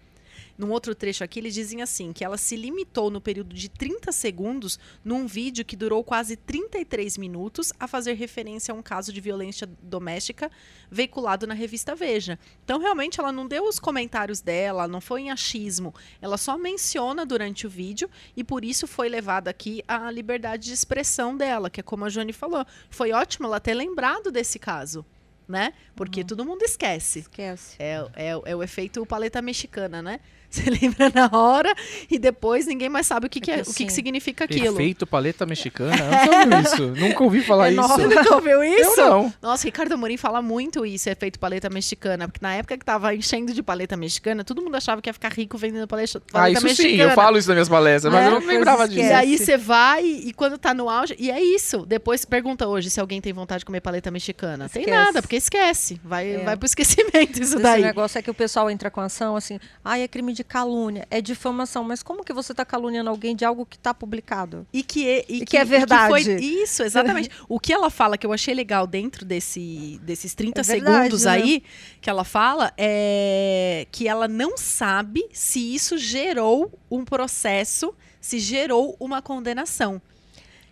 Num 0.58 0.72
outro 0.72 0.92
trecho 0.92 1.22
aqui, 1.22 1.38
eles 1.38 1.54
dizem 1.54 1.82
assim: 1.82 2.12
que 2.12 2.24
ela 2.24 2.36
se 2.36 2.56
limitou 2.56 3.10
no 3.10 3.20
período 3.20 3.54
de 3.54 3.68
30 3.68 4.10
segundos, 4.10 4.76
num 5.04 5.24
vídeo 5.24 5.64
que 5.64 5.76
durou 5.76 6.02
quase 6.02 6.34
33 6.34 7.16
minutos, 7.16 7.72
a 7.78 7.86
fazer 7.86 8.14
referência 8.14 8.72
a 8.72 8.76
um 8.76 8.82
caso 8.82 9.12
de 9.12 9.20
violência 9.20 9.68
doméstica 9.80 10.50
veiculado 10.90 11.46
na 11.46 11.54
revista 11.54 11.94
Veja. 11.94 12.38
Então, 12.64 12.80
realmente, 12.80 13.20
ela 13.20 13.30
não 13.30 13.46
deu 13.46 13.68
os 13.68 13.78
comentários 13.78 14.40
dela, 14.40 14.88
não 14.88 15.00
foi 15.00 15.22
em 15.22 15.30
achismo. 15.30 15.94
Ela 16.20 16.36
só 16.36 16.58
menciona 16.58 17.24
durante 17.24 17.64
o 17.64 17.70
vídeo 17.70 18.10
e 18.36 18.42
por 18.42 18.64
isso 18.64 18.88
foi 18.88 19.08
levada 19.08 19.50
aqui 19.50 19.84
a 19.86 20.10
liberdade 20.10 20.64
de 20.64 20.72
expressão 20.72 21.36
dela, 21.36 21.70
que 21.70 21.78
é 21.78 21.82
como 21.84 22.04
a 22.04 22.08
Joane 22.08 22.32
falou. 22.32 22.66
Foi 22.90 23.12
ótimo 23.12 23.46
ela 23.46 23.60
ter 23.60 23.74
lembrado 23.74 24.32
desse 24.32 24.58
caso. 24.58 25.06
Né? 25.46 25.72
Porque 25.96 26.22
todo 26.22 26.44
mundo 26.44 26.62
esquece. 26.62 27.20
Esquece. 27.20 27.76
É, 27.78 28.06
é, 28.14 28.28
é 28.44 28.56
o 28.56 28.62
efeito 28.62 29.06
paleta 29.06 29.40
mexicana, 29.40 30.02
né? 30.02 30.20
Você 30.58 30.70
lembra 30.70 31.12
na 31.14 31.28
hora 31.38 31.74
e 32.10 32.18
depois 32.18 32.66
ninguém 32.66 32.88
mais 32.88 33.06
sabe 33.06 33.26
o 33.26 33.30
que, 33.30 33.38
que, 33.40 33.50
é, 33.50 33.56
que 33.56 33.60
o 33.62 33.64
que, 33.66 33.72
que 33.74 33.82
assim, 33.84 33.94
significa 33.94 34.44
aquilo. 34.44 34.76
Perfeito 34.76 35.06
paleta 35.06 35.44
mexicana. 35.44 35.94
Eu 35.94 36.32
ouvi 36.56 36.62
isso. 36.64 36.86
Nunca 37.06 37.22
ouvi 37.24 37.42
falar 37.42 37.68
É 37.68 37.72
isso. 37.72 37.80
nova, 37.82 37.98
nunca 37.98 38.34
ouviu 38.34 38.64
isso? 38.64 38.98
Eu 39.00 39.10
não. 39.10 39.34
Nossa, 39.42 39.64
Ricardo 39.66 39.92
Amorim 39.92 40.16
fala 40.16 40.40
muito 40.40 40.86
isso, 40.86 41.08
efeito 41.10 41.38
paleta 41.38 41.68
mexicana. 41.68 42.26
Porque 42.28 42.38
na 42.42 42.54
época 42.54 42.78
que 42.78 42.84
tava 42.84 43.14
enchendo 43.14 43.52
de 43.52 43.62
paleta 43.62 43.94
mexicana, 43.96 44.42
todo 44.42 44.62
mundo 44.62 44.74
achava 44.74 45.02
que 45.02 45.08
ia 45.10 45.12
ficar 45.12 45.32
rico 45.32 45.58
vendendo 45.58 45.86
paleta, 45.86 46.18
Ah, 46.28 46.32
paleta 46.32 46.58
isso 46.58 46.66
mexicana. 46.66 46.94
sim, 46.94 47.00
eu 47.02 47.10
falo 47.10 47.36
isso 47.38 47.48
nas 47.48 47.54
minhas 47.56 47.68
palestras, 47.68 48.12
mas 48.12 48.24
É, 48.24 48.26
eu 48.28 48.40
não 48.40 48.46
lembrava 48.46 48.84
esquece. 48.84 49.00
E 49.00 49.02
disso. 49.02 49.14
aí 49.16 49.38
você 49.38 49.56
vai 49.58 50.04
e 50.06 50.32
quando 50.32 50.56
tá 50.56 50.72
no 50.72 50.88
auge, 50.88 51.14
e 51.18 51.30
é 51.30 51.42
isso. 51.42 51.84
Depois 51.84 52.24
pergunta 52.24 52.66
hoje 52.66 52.88
se 52.88 52.98
alguém 52.98 53.20
tem 53.20 53.34
vontade 53.34 53.58
de 53.60 53.64
comer 53.66 53.82
paleta 53.82 54.10
mexicana. 54.10 54.66
Tem 54.68 54.82
Esquece. 54.82 54.98
nada, 55.04 55.20
porque 55.20 55.36
esquece. 55.36 56.00
Vai, 56.02 56.36
É. 56.36 56.38
vai 56.44 56.56
pro 56.56 56.64
esquecimento 56.64 57.42
isso 57.42 57.54
Esse 57.54 57.62
daí. 57.62 57.82
negócio 57.82 58.18
é 58.18 58.22
que 58.22 58.30
o 58.30 58.34
pessoal 58.34 58.70
entra 58.70 58.90
com 58.90 59.00
ação 59.02 59.36
assim, 59.36 59.60
ai, 59.84 60.02
é 60.02 60.08
crime 60.08 60.32
de 60.32 60.37
calúnia, 60.44 61.06
é 61.10 61.20
difamação, 61.20 61.84
mas 61.84 62.02
como 62.02 62.24
que 62.24 62.32
você 62.32 62.52
está 62.52 62.64
caluniando 62.64 63.10
alguém 63.10 63.34
de 63.36 63.44
algo 63.44 63.64
que 63.66 63.76
está 63.76 63.92
publicado? 63.94 64.66
E 64.72 64.82
que 64.82 65.08
é, 65.08 65.24
e 65.28 65.42
E 65.42 65.44
que 65.46 65.56
é 65.56 65.64
verdade. 65.64 66.08
foi, 66.24 66.34
isso, 66.40 66.82
exatamente. 66.82 67.30
o 67.48 67.58
que 67.60 67.72
ela 67.72 67.90
fala 67.90 68.16
que 68.18 68.26
eu 68.26 68.32
achei 68.32 68.54
legal 68.54 68.86
dentro 68.86 69.24
desse, 69.24 70.00
desses 70.02 70.34
30 70.34 70.60
É 70.60 70.64
verdade, 70.64 70.96
segundos 70.96 71.24
né? 71.24 71.30
aí, 71.32 71.62
que 72.00 72.08
ela 72.10 72.24
fala, 72.24 72.72
é 72.76 73.86
que 73.90 74.06
ela 74.08 74.26
não 74.28 74.56
sabe 74.56 75.26
se 75.32 75.74
isso 75.74 75.96
gerou 75.98 76.72
um 76.90 77.04
processo, 77.04 77.94
se 78.20 78.38
gerou 78.38 78.96
uma 78.98 79.20
condenação. 79.22 80.00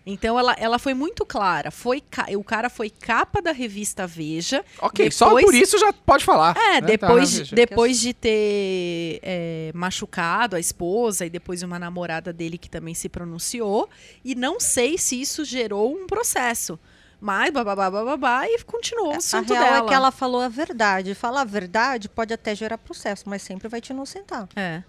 Então 0.09 0.39
ela, 0.39 0.55
ela 0.57 0.79
foi 0.79 0.95
muito 0.95 1.27
clara. 1.27 1.73
Foi 1.73 2.01
ca- 2.01 2.29
o 2.37 2.45
cara 2.45 2.71
foi 2.71 2.89
capa 2.89 3.43
da 3.43 3.51
revista 3.51 4.07
Veja. 4.07 4.65
Ok, 4.81 5.11
só 5.11 5.27
Depois- 5.27 5.45
por 5.47 5.55
isso 5.55 5.77
já 5.79 5.93
pode 5.93 6.25
falar. 6.25 6.57
É, 6.57 6.75
né? 6.75 6.81
depois, 6.83 7.39
Tá, 7.39 7.43
de- 7.45 7.55
depois 7.57 7.99
de 7.99 8.15
ter 8.15 9.19
é, 9.23 9.73
machucado 9.75 10.55
a 10.55 10.61
esposa 10.61 11.27
e 11.27 11.31
depois 11.31 11.63
uma 11.65 11.77
namorada 11.79 12.33
dele 12.33 12.57
que 12.57 12.71
também 12.71 12.95
se 12.95 13.09
pronunciou. 13.09 13.89
E 14.25 14.37
não 14.37 14.61
sei 14.61 14.97
se 14.97 15.21
isso 15.21 15.45
gerou 15.45 15.93
um 15.93 16.07
processo. 16.07 16.79
Mas 17.21 17.51
bababá, 17.51 17.91
bababá, 17.91 18.47
e 18.47 18.63
continuou 18.63 19.09
o 19.09 19.15
a 19.15 19.17
assunto 19.17 19.53
real 19.53 19.65
dela. 19.65 19.87
é 19.87 19.89
que 19.89 19.95
ela 19.95 20.13
falou 20.13 20.41
a 20.41 20.49
verdade. 20.49 21.15
Falar 21.15 21.41
a 21.41 21.45
verdade 21.45 22.09
pode 22.09 22.33
até 22.33 22.55
gerar 22.55 22.79
processo, 22.79 23.25
mas 23.27 23.43
sempre 23.43 23.69
vai 23.69 23.81
te 23.81 23.91
inocentar. 23.91 24.47
É. 24.55 24.83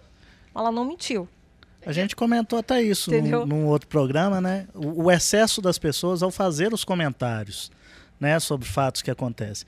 Ela 0.53 0.71
não 0.71 0.83
mentiu. 0.85 1.27
A 1.87 1.93
gente 1.93 2.17
comentou 2.17 2.59
até 2.59 2.81
isso 2.81 3.09
num, 3.09 3.45
num 3.45 3.65
outro 3.65 3.87
programa, 3.87 4.41
né? 4.41 4.67
O, 4.73 5.05
o 5.05 5.11
excesso 5.11 5.61
das 5.61 5.77
pessoas 5.77 6.21
ao 6.21 6.29
fazer 6.29 6.73
os 6.73 6.83
comentários, 6.83 7.71
né, 8.19 8.37
sobre 8.41 8.67
fatos 8.67 9.01
que 9.01 9.09
acontecem. 9.09 9.65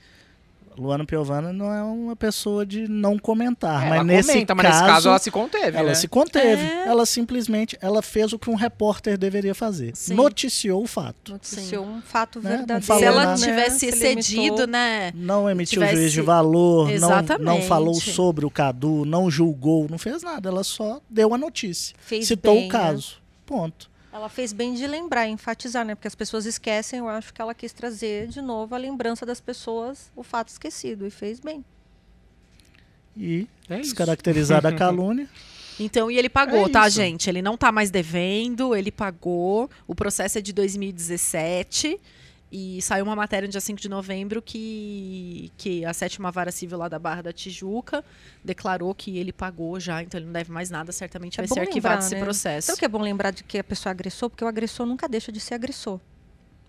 Luana 0.78 1.04
Piovana 1.04 1.52
não 1.52 1.72
é 1.72 1.82
uma 1.82 2.14
pessoa 2.16 2.64
de 2.64 2.88
não 2.88 3.18
comentar, 3.18 3.84
Ela 3.86 3.96
mas 3.98 4.06
nesse 4.06 4.32
comenta, 4.32 4.54
mas 4.54 4.66
caso, 4.66 4.78
nesse 4.80 4.92
caso 4.94 5.08
ela 5.08 5.18
se 5.18 5.30
conteve, 5.30 5.76
ela 5.78 5.88
né? 5.88 5.94
se 5.94 6.08
conteve. 6.08 6.62
É. 6.62 6.86
Ela 6.88 7.04
simplesmente 7.04 7.76
ela 7.82 8.00
fez 8.00 8.32
o 8.32 8.38
que 8.38 8.48
um 8.48 8.54
repórter 8.54 9.18
deveria 9.18 9.54
fazer. 9.54 9.92
Sim. 9.94 10.14
noticiou 10.14 10.82
o 10.82 10.86
fato. 10.86 11.32
Noticiou 11.32 11.84
um 11.84 12.00
fato 12.00 12.40
Né? 12.40 12.50
Não 12.50 12.56
verdadeiro. 12.58 12.84
falou 12.86 13.00
Se 13.02 13.06
ela 13.06 13.24
nada. 13.24 13.40
né? 13.40 13.46
tivesse 13.46 13.78
Se 13.80 13.86
excedido, 13.86 14.42
limitou. 14.42 14.66
né? 14.68 15.12
Não 15.14 15.50
emitiu 15.50 15.80
Tivesse- 15.80 15.96
juízo 15.96 16.14
de 16.14 16.20
valor, 16.22 16.84
não, 16.84 16.86
não 16.88 16.94
Exatamente. 16.94 17.66
falou 17.66 17.94
sobre 17.94 18.46
o 18.46 18.50
Cadu, 18.50 19.04
não 19.04 19.30
julgou, 19.30 19.86
não 19.90 19.98
fez 19.98 20.22
nada. 20.22 20.48
Ela 20.48 20.64
só 20.64 21.00
deu 21.10 21.34
a 21.34 21.38
notícia. 21.38 21.94
Fez 22.00 22.26
citou 22.26 22.54
bem, 22.54 22.62
o 22.68 22.72
né? 22.72 22.78
caso. 22.78 23.14
Ponto. 23.44 23.89
Ela 24.12 24.28
fez 24.28 24.52
bem 24.52 24.74
de 24.74 24.86
lembrar, 24.86 25.28
enfatizar, 25.28 25.84
né? 25.84 25.94
Porque 25.94 26.08
as 26.08 26.14
pessoas 26.14 26.44
esquecem, 26.44 26.98
eu 26.98 27.08
acho 27.08 27.32
que 27.32 27.40
ela 27.40 27.54
quis 27.54 27.72
trazer 27.72 28.26
de 28.26 28.42
novo 28.42 28.74
a 28.74 28.78
lembrança 28.78 29.24
das 29.24 29.40
pessoas, 29.40 30.10
o 30.16 30.22
fato 30.22 30.48
esquecido, 30.48 31.06
e 31.06 31.10
fez 31.10 31.38
bem. 31.38 31.64
E 33.16 33.46
É 33.68 33.76
descaracterizada 33.76 34.68
a 34.68 34.72
calúnia. 34.74 35.28
Então, 35.82 36.10
e 36.10 36.18
ele 36.18 36.28
pagou, 36.28 36.66
É 36.66 36.68
tá, 36.68 36.86
isso. 36.86 36.96
gente? 36.96 37.30
Ele 37.30 37.40
não 37.40 37.56
tá 37.56 37.72
mais 37.72 37.90
devendo, 37.90 38.76
ele 38.76 38.92
pagou. 38.92 39.70
O 39.86 39.94
processo 39.94 40.36
é 40.36 40.42
de 40.42 40.52
2017. 40.52 41.98
E 42.52 42.82
saiu 42.82 43.04
uma 43.04 43.14
matéria 43.14 43.46
no 43.46 43.50
dia 43.52 43.60
5 43.60 43.80
de 43.80 43.88
novembro 43.88 44.42
que, 44.42 45.52
que 45.56 45.84
a 45.84 45.92
sétima 45.92 46.32
vara 46.32 46.50
civil 46.50 46.76
lá 46.78 46.88
da 46.88 46.98
Barra 46.98 47.22
da 47.22 47.32
Tijuca 47.32 48.04
declarou 48.44 48.92
que 48.92 49.16
ele 49.18 49.32
pagou 49.32 49.78
já, 49.78 50.02
então 50.02 50.18
ele 50.18 50.26
não 50.26 50.32
deve 50.32 50.50
mais 50.50 50.68
nada, 50.68 50.90
certamente 50.90 51.38
É 51.38 51.42
vai 51.42 51.48
bom 51.48 51.54
ser 51.54 51.60
arquivado 51.60 51.94
lembrar, 51.94 52.06
esse 52.06 52.14
né? 52.16 52.20
processo. 52.20 52.66
Sabe 52.66 52.76
o 52.76 52.78
que 52.80 52.84
é 52.84 52.88
bom 52.88 53.00
lembrar 53.02 53.30
de 53.30 53.44
que 53.44 53.56
a 53.58 53.62
pessoa 53.62 53.90
é 53.90 53.92
agressor? 53.92 54.28
Porque 54.30 54.44
o 54.44 54.48
agressor 54.48 54.84
nunca 54.84 55.08
deixa 55.08 55.30
de 55.30 55.38
ser 55.38 55.54
agressor. 55.54 56.00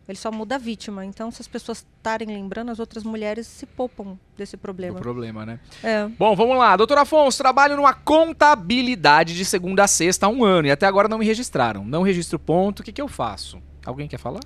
Ele 0.08 0.17
só 0.17 0.32
muda 0.32 0.56
a 0.56 0.58
vítima. 0.58 1.06
Então, 1.06 1.32
se 1.32 1.41
as 1.41 1.48
pessoas 1.48 1.80
estarem 1.98 2.28
lembrando, 2.28 2.70
as 2.70 2.80
outras 2.80 3.04
mulheres 3.04 3.48
se 3.48 3.65
poupam 3.65 4.20
desse 4.38 4.56
O 4.56 4.60
problema. 4.60 5.00
problema, 5.00 5.46
né? 5.46 5.60
É. 5.82 6.08
Bom, 6.08 6.36
vamos 6.36 6.58
lá. 6.58 6.76
Doutor 6.76 6.98
Afonso, 6.98 7.38
trabalho 7.38 7.76
numa 7.78 7.94
contabilidade 7.94 9.36
de 9.36 9.46
segunda 9.46 9.84
a 9.84 9.88
sexta 9.88 10.26
há 10.26 10.30
um 10.30 10.44
ano 10.44 10.67
e 10.67 10.72
até 10.72 10.86
agora 10.86 11.08
não 11.08 11.17
me 11.17 11.26
registraram. 11.26 11.86
Não 11.86 12.02
registro 12.02 12.38
ponto. 12.38 12.82
O 12.82 12.84
que, 12.84 12.91
que 12.91 13.02
eu 13.02 13.08
faço? 13.08 13.62
Alguém 13.86 14.08
quer 14.08 14.17
falar? 14.17 14.41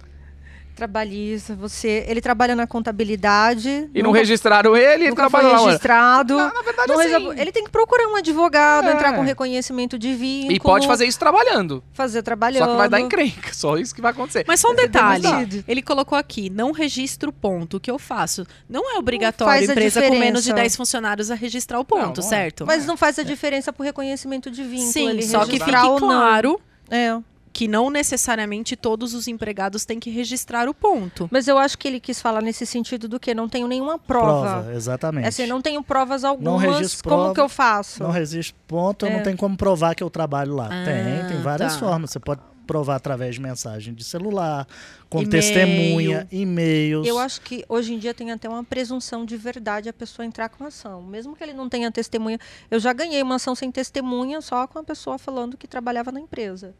Trabalhista, 0.75 1.55
você. 1.55 2.05
Ele 2.07 2.19
trabalha 2.19 2.55
na 2.55 2.67
contabilidade. 2.67 3.89
E 3.93 4.03
não 4.03 4.11
registraram 4.11 4.75
ele, 4.75 5.03
ele 5.05 5.09
nunca 5.09 5.29
foi 5.29 5.43
registrado. 5.51 6.35
Na, 6.35 6.53
na 6.53 6.61
verdade, 6.61 6.87
não 6.91 6.99
assim, 6.99 7.39
Ele 7.39 7.51
tem 7.51 7.63
que 7.63 7.69
procurar 7.71 8.07
um 8.07 8.15
advogado, 8.15 8.87
É. 8.89 8.93
entrar 8.93 9.13
com 9.13 9.21
reconhecimento 9.21 9.97
de 9.97 10.13
vínculo. 10.13 10.51
E 10.53 10.59
pode 10.59 10.85
fazer 10.87 11.05
isso 11.05 11.17
trabalhando. 11.19 11.83
fazer 11.93 12.21
trabalhando. 12.23 12.65
Só 12.65 12.71
que 12.71 12.77
vai 12.77 12.89
dar 12.89 12.99
encrenca. 12.99 13.53
Só 13.53 13.77
isso 13.77 13.95
que 13.95 14.01
vai 14.01 14.11
acontecer. 14.11 14.43
Mas 14.47 14.59
só 14.59 14.71
um 14.71 14.75
detalhe, 14.75 15.63
ele 15.67 15.81
colocou 15.81 16.17
aqui, 16.17 16.49
não 16.49 16.71
registro 16.71 17.31
ponto. 17.31 17.77
O 17.77 17.79
que 17.79 17.89
eu 17.89 17.97
faço? 17.97 18.45
Não 18.69 18.93
é 18.93 18.97
obrigatório 18.97 19.53
a 19.53 19.55
a 19.55 19.63
empresa 19.63 20.01
com 20.01 20.09
menos 20.15 20.43
de 20.43 20.49
diferença. 20.49 20.55
10 20.63 20.75
funcionários 20.75 21.31
a 21.31 21.35
registrar 21.35 21.79
o 21.79 21.85
ponto, 21.85 22.19
Não, 22.21 22.27
é. 22.27 22.29
certo? 22.29 22.65
Mas 22.65 22.85
não 22.85 22.97
faz 22.97 23.17
a 23.17 23.23
diferença 23.23 23.71
por 23.71 23.83
reconhecimento 23.83 24.51
de 24.51 24.63
vínculo. 24.63 24.91
Sim, 24.91 25.09
ele 25.09 25.23
só 25.23 25.45
que 25.45 25.59
fique 25.59 25.71
claro 25.99 26.59
É. 26.89 27.17
que 27.55 27.69
não 27.69 27.89
necessariamente 27.89 28.75
todos 28.75 29.13
os 29.13 29.29
empregados 29.29 29.85
têm 29.85 29.97
que 29.97 30.09
registrar 30.09 30.67
o 30.67 30.73
ponto. 30.73 31.29
Mas 31.31 31.47
eu 31.47 31.57
acho 31.57 31.77
que 31.77 31.87
ele 31.87 32.01
quis 32.01 32.21
falar 32.21 32.41
nesse 32.41 32.65
sentido 32.65 33.07
do 33.07 33.17
que 33.17 33.33
não 33.33 33.47
tenho 33.47 33.65
nenhuma 33.65 33.97
prova. 33.97 34.59
Prova, 34.61 34.73
exatamente. 34.73 35.25
Assim, 35.25 35.47
não 35.47 35.61
tenho 35.61 35.81
provas 35.81 36.25
algumas. 36.25 36.61
registro 36.61 37.09
como 37.09 37.21
prova, 37.21 37.33
que 37.33 37.39
eu 37.39 37.47
faço? 37.47 38.03
Não 38.03 38.11
resiste 38.11 38.53
ponto, 38.67 39.05
É. 39.05 39.09
não 39.09 39.23
tem 39.23 39.37
como 39.37 39.55
provar 39.55 39.95
que 39.95 40.03
eu 40.03 40.09
trabalho 40.09 40.53
lá. 40.53 40.65
Ah, 40.69 40.83
tem, 40.83 41.29
tem 41.29 41.41
várias 41.41 41.75
tá. 41.75 41.79
formas. 41.79 42.11
Você 42.11 42.19
pode 42.19 42.41
provar 42.67 42.97
através 42.97 43.35
de 43.35 43.39
mensagem 43.41 43.93
de 43.93 44.03
celular, 44.03 44.67
com 45.09 45.19
E-mail. 45.19 45.31
testemunha, 45.31 46.27
e-mails. 46.29 47.07
Eu 47.07 47.17
acho 47.17 47.39
que 47.39 47.63
hoje 47.69 47.93
em 47.93 47.99
dia 47.99 48.13
tem 48.13 48.33
até 48.33 48.49
uma 48.49 48.65
presunção 48.65 49.23
de 49.23 49.37
verdade 49.37 49.87
a 49.87 49.93
pessoa 49.93 50.25
entrar 50.25 50.49
com 50.49 50.65
ação. 50.65 51.01
Mesmo 51.03 51.33
que 51.37 51.41
ele 51.41 51.53
não 51.53 51.69
tenha 51.69 51.89
testemunha. 51.89 52.37
Eu 52.69 52.81
já 52.81 52.91
ganhei 52.91 53.21
uma 53.23 53.35
ação 53.35 53.55
sem 53.55 53.71
testemunha, 53.71 54.41
só 54.41 54.67
com 54.67 54.77
a 54.77 54.83
pessoa 54.83 55.17
falando 55.17 55.55
que 55.55 55.69
trabalhava 55.69 56.11
na 56.11 56.19
empresa. 56.19 56.73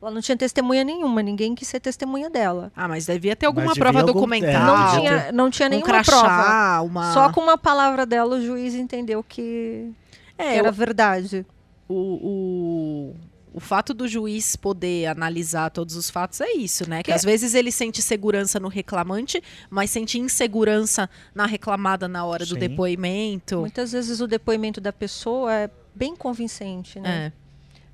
Ela 0.00 0.10
não 0.10 0.20
tinha 0.20 0.36
testemunha 0.36 0.84
nenhuma, 0.84 1.22
ninguém 1.22 1.54
quis 1.54 1.66
ser 1.68 1.80
testemunha 1.80 2.28
dela. 2.28 2.70
Ah, 2.76 2.86
mas 2.86 3.06
devia 3.06 3.34
ter 3.34 3.46
alguma 3.46 3.68
devia 3.68 3.80
prova 3.82 4.00
algum- 4.00 4.12
documental. 4.12 4.66
não, 4.76 5.00
tinha, 5.00 5.32
não 5.32 5.50
tinha 5.50 5.66
um 5.66 5.70
nenhuma 5.70 5.86
crachá, 5.86 6.12
prova. 6.20 6.82
uma... 6.82 7.12
Só 7.14 7.32
com 7.32 7.40
uma 7.40 7.56
palavra 7.58 8.04
dela 8.04 8.36
o 8.36 8.40
juiz 8.44 8.74
entendeu 8.74 9.22
que, 9.22 9.90
que 10.36 10.42
É, 10.42 10.56
era 10.58 10.68
o, 10.68 10.72
verdade. 10.72 11.46
o, 11.88 11.94
o, 11.94 13.14
o 13.54 13.58
fato 13.60 13.94
do 13.94 14.06
juiz 14.06 14.54
poder 14.54 15.06
analisar 15.06 15.70
todos 15.70 15.96
os 15.96 16.10
fatos 16.10 16.42
é 16.42 16.52
isso, 16.52 16.88
né? 16.88 17.02
Que 17.02 17.10
É. 17.10 17.14
às 17.14 17.24
vezes 17.24 17.54
ele 17.54 17.72
sente 17.72 18.02
segurança 18.02 18.60
no 18.60 18.68
reclamante, 18.68 19.42
mas 19.70 19.90
sente 19.90 20.18
insegurança 20.18 21.08
na 21.34 21.46
reclamada 21.46 22.06
na 22.06 22.22
hora 22.24 22.44
do 22.44 22.52
Sim. 22.54 22.60
depoimento. 22.60 23.60
Muitas 23.60 23.92
vezes 23.92 24.20
o 24.20 24.26
depoimento 24.26 24.78
da 24.78 24.92
pessoa 24.92 25.52
é 25.54 25.70
bem 25.94 26.14
convincente, 26.14 27.00
né? 27.00 27.32
É. 27.32 27.45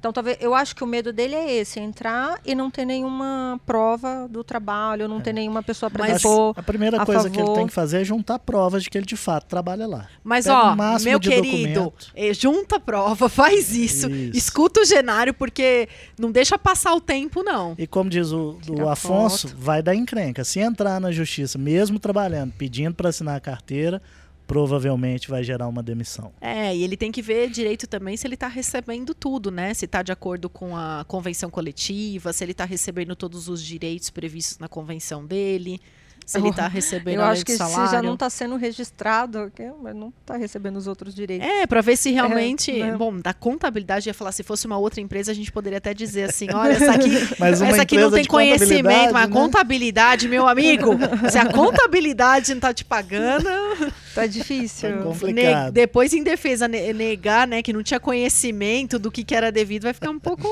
Então, 0.02 0.12
talvez 0.12 0.36
eu 0.40 0.52
acho 0.52 0.74
que 0.74 0.82
o 0.82 0.86
medo 0.86 1.12
dele 1.12 1.36
é 1.36 1.54
esse, 1.58 1.78
entrar 1.78 2.40
e 2.44 2.56
não 2.56 2.68
ter 2.72 2.84
nenhuma 2.84 3.60
prova 3.64 4.26
do 4.28 4.42
trabalho, 4.42 5.06
não 5.06 5.20
ter 5.20 5.32
nenhuma 5.32 5.62
pessoa 5.62 5.88
para 5.88 6.02
Mas- 6.08 6.14
depor. 6.20 6.54
A 6.56 6.62
primeira 6.64 7.00
a 7.00 7.06
coisa 7.06 7.30
que 7.30 7.36
ele 7.36 7.42
favor. 7.46 7.54
tem 7.58 7.66
que 7.68 7.72
fazer 7.72 8.00
é 8.00 8.04
juntar 8.04 8.40
provas 8.40 8.82
de 8.82 8.90
que 8.90 8.98
ele 8.98 9.06
de 9.06 9.16
fato 9.16 9.44
trabalha 9.46 9.86
lá. 9.86 10.08
Mas, 10.24 10.46
Pega 10.46 10.56
ó, 10.58 10.72
o 10.72 10.76
máximo 10.76 11.08
meu 11.10 11.20
de 11.20 11.28
querido, 11.28 11.92
eh, 12.16 12.34
junta 12.34 12.78
a 12.78 12.80
prova, 12.80 13.28
faz 13.30 13.76
isso, 13.76 14.10
Isso. 14.10 14.36
escuta 14.36 14.80
o 14.80 14.84
Genário, 14.84 15.32
porque 15.32 15.88
não 16.18 16.32
deixa 16.32 16.58
passar 16.58 16.92
o 16.96 17.00
tempo, 17.00 17.44
não. 17.44 17.76
E 17.78 17.86
como 17.86 18.10
diz 18.10 18.32
o 18.32 18.58
Afonso, 18.90 19.50
foto. 19.50 19.60
vai 19.60 19.80
dar 19.84 19.94
encrenca. 19.94 20.42
Se 20.42 20.58
entrar 20.58 21.00
na 21.00 21.12
justiça, 21.12 21.56
mesmo 21.58 22.00
trabalhando, 22.00 22.52
pedindo 22.58 22.92
para 22.96 23.08
assinar 23.10 23.36
a 23.36 23.40
carteira, 23.40 24.02
provavelmente 24.52 25.30
vai 25.30 25.42
gerar 25.42 25.66
uma 25.66 25.82
demissão. 25.82 26.30
É, 26.38 26.76
e 26.76 26.84
ele 26.84 26.94
tem 26.94 27.10
que 27.10 27.22
ver 27.22 27.48
direito 27.48 27.86
também 27.86 28.18
se 28.18 28.26
ele 28.26 28.34
está 28.34 28.48
recebendo 28.48 29.14
tudo, 29.14 29.50
né? 29.50 29.72
Se 29.72 29.86
está 29.86 30.02
de 30.02 30.12
acordo 30.12 30.50
com 30.50 30.76
a 30.76 31.06
convenção 31.08 31.48
coletiva, 31.48 32.34
se 32.34 32.44
ele 32.44 32.52
está 32.52 32.66
recebendo 32.66 33.16
todos 33.16 33.48
os 33.48 33.64
direitos 33.64 34.10
previstos 34.10 34.58
na 34.58 34.68
convenção 34.68 35.24
dele, 35.24 35.80
se 36.24 36.38
ele 36.38 36.48
está 36.48 36.68
recebendo 36.68 37.14
Eu 37.16 37.22
acho 37.24 37.44
que 37.44 37.52
se 37.52 37.58
salário. 37.58 37.90
já 37.90 38.02
não 38.02 38.14
está 38.14 38.30
sendo 38.30 38.56
registrado, 38.56 39.52
mas 39.82 39.94
não 39.94 40.12
está 40.20 40.36
recebendo 40.36 40.76
os 40.76 40.86
outros 40.86 41.14
direitos. 41.14 41.46
É, 41.46 41.66
para 41.66 41.80
ver 41.80 41.96
se 41.96 42.10
realmente. 42.10 42.72
né? 42.72 42.96
Bom, 42.96 43.18
da 43.18 43.32
contabilidade, 43.34 44.08
ia 44.08 44.14
falar, 44.14 44.32
se 44.32 44.42
fosse 44.42 44.66
uma 44.66 44.78
outra 44.78 45.00
empresa, 45.00 45.30
a 45.32 45.34
gente 45.34 45.50
poderia 45.52 45.78
até 45.78 45.92
dizer 45.94 46.24
assim: 46.24 46.46
olha, 46.52 46.72
essa 46.72 46.92
aqui, 46.92 47.10
Mas 47.38 47.60
uma 47.60 47.70
essa 47.70 47.82
aqui 47.82 47.96
não 47.98 48.10
tem 48.10 48.24
conhecimento, 48.24 49.12
mas 49.12 49.24
a 49.24 49.28
contabilidade, 49.28 49.28
né? 49.28 49.42
contabilidade, 49.42 50.28
meu 50.28 50.46
amigo, 50.48 50.90
se 51.30 51.38
a 51.38 51.46
contabilidade 51.52 52.54
não 52.54 52.60
tá 52.60 52.72
te 52.72 52.84
pagando, 52.84 53.48
Tá 54.14 54.26
difícil. 54.26 54.90
Ne- 54.96 55.02
complicado. 55.02 55.72
depois 55.72 56.12
em 56.12 56.22
defesa 56.22 56.68
ne- 56.68 56.92
negar, 56.92 57.46
né, 57.48 57.62
que 57.62 57.72
não 57.72 57.82
tinha 57.82 57.98
conhecimento 57.98 58.98
do 58.98 59.10
que, 59.10 59.24
que 59.24 59.34
era 59.34 59.50
devido, 59.50 59.84
vai 59.84 59.94
ficar 59.94 60.10
um 60.10 60.18
pouco 60.18 60.46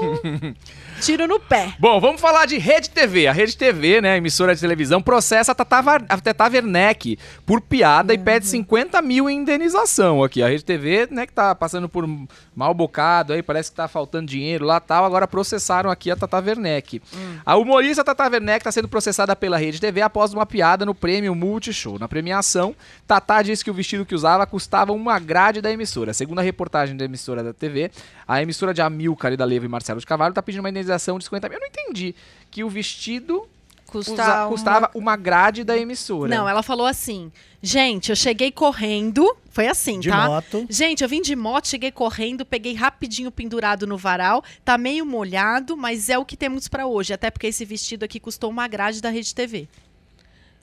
tiro 1.02 1.26
no 1.26 1.38
pé. 1.38 1.74
Bom, 1.78 2.00
vamos 2.00 2.20
falar 2.20 2.46
de 2.46 2.56
Rede 2.58 2.88
TV. 2.90 3.26
A 3.26 3.32
Rede 3.32 3.56
TV, 3.56 4.00
né, 4.00 4.16
emissora 4.16 4.54
de 4.54 4.60
televisão, 4.60 5.00
processa 5.02 5.52
a 5.52 5.54
Tata, 5.64 6.04
a 6.08 6.18
Tata 6.18 6.44
Werneck 6.44 7.18
por 7.44 7.60
piada 7.60 8.14
e 8.14 8.18
pede 8.18 8.46
50 8.46 9.00
mil 9.02 9.28
em 9.28 9.38
indenização 9.38 10.22
aqui. 10.22 10.42
A 10.42 10.48
Rede 10.48 10.64
TV, 10.64 11.08
né, 11.10 11.26
que 11.26 11.32
tá 11.32 11.54
passando 11.54 11.88
por 11.88 12.04
um 12.04 12.26
mal 12.54 12.72
bocado 12.74 13.32
aí, 13.32 13.42
parece 13.42 13.70
que 13.70 13.76
tá 13.76 13.88
faltando 13.88 14.26
dinheiro 14.26 14.64
lá 14.64 14.76
e 14.76 14.80
tal, 14.80 15.04
agora 15.04 15.26
processaram 15.26 15.90
aqui 15.90 16.10
a 16.10 16.16
Tata 16.16 16.38
Werneck. 16.38 17.02
A 17.44 17.56
humorista 17.56 18.04
Tata 18.04 18.24
Werneck 18.24 18.60
está 18.60 18.72
sendo 18.72 18.88
processada 18.88 19.34
pela 19.34 19.58
Rede 19.58 19.80
TV 19.80 20.02
após 20.02 20.32
uma 20.32 20.46
piada 20.46 20.84
no 20.84 20.94
prêmio 20.94 21.34
Multishow. 21.34 21.98
Na 21.98 22.08
premiação, 22.08 22.74
Tata 23.06 23.42
disse 23.42 23.64
que 23.64 23.70
o 23.70 23.74
vestido 23.74 24.06
que 24.06 24.14
usava 24.14 24.46
custava 24.46 24.92
uma 24.92 25.18
grade 25.18 25.60
da 25.60 25.70
emissora. 25.70 26.12
Segundo 26.12 26.38
a 26.38 26.42
reportagem 26.42 26.96
da 26.96 27.04
emissora 27.04 27.42
da 27.42 27.52
TV, 27.52 27.90
a 28.26 28.42
emissora 28.42 28.74
de 28.74 28.82
Amilcar 28.82 29.32
e 29.32 29.36
da 29.36 29.44
Leva 29.44 29.64
e 29.64 29.68
Marcelo 29.68 30.00
de 30.00 30.06
Carvalho 30.06 30.34
tá 30.34 30.42
pedindo 30.42 30.60
uma 30.60 30.70
indenização 30.70 31.18
de 31.18 31.24
50 31.24 31.48
mil. 31.48 31.58
Eu 31.58 31.60
não 31.60 31.68
entendi 31.68 32.14
que 32.50 32.64
o 32.64 32.68
vestido 32.68 33.48
Custa 33.90 34.12
usa- 34.12 34.40
uma- 34.42 34.48
custava 34.48 34.90
uma 34.94 35.16
grade 35.16 35.64
da 35.64 35.76
emissora. 35.76 36.34
Não, 36.34 36.48
ela 36.48 36.62
falou 36.62 36.86
assim: 36.86 37.30
gente, 37.62 38.10
eu 38.10 38.16
cheguei 38.16 38.50
correndo. 38.50 39.36
Foi 39.52 39.66
assim, 39.66 39.98
De 39.98 40.08
tá? 40.10 40.26
moto. 40.28 40.64
Gente, 40.70 41.02
eu 41.02 41.08
vim 41.08 41.20
de 41.20 41.34
moto, 41.34 41.66
cheguei 41.66 41.90
correndo, 41.90 42.44
peguei 42.46 42.72
rapidinho 42.74 43.32
pendurado 43.32 43.84
no 43.86 43.96
varal. 43.98 44.44
Tá 44.64 44.78
meio 44.78 45.04
molhado, 45.04 45.76
mas 45.76 46.08
é 46.08 46.16
o 46.16 46.24
que 46.24 46.36
temos 46.36 46.68
pra 46.68 46.86
hoje. 46.86 47.12
Até 47.12 47.30
porque 47.32 47.48
esse 47.48 47.64
vestido 47.64 48.04
aqui 48.04 48.20
custou 48.20 48.48
uma 48.48 48.68
grade 48.68 49.00
da 49.02 49.10
Rede 49.10 49.34
TV. 49.34 49.68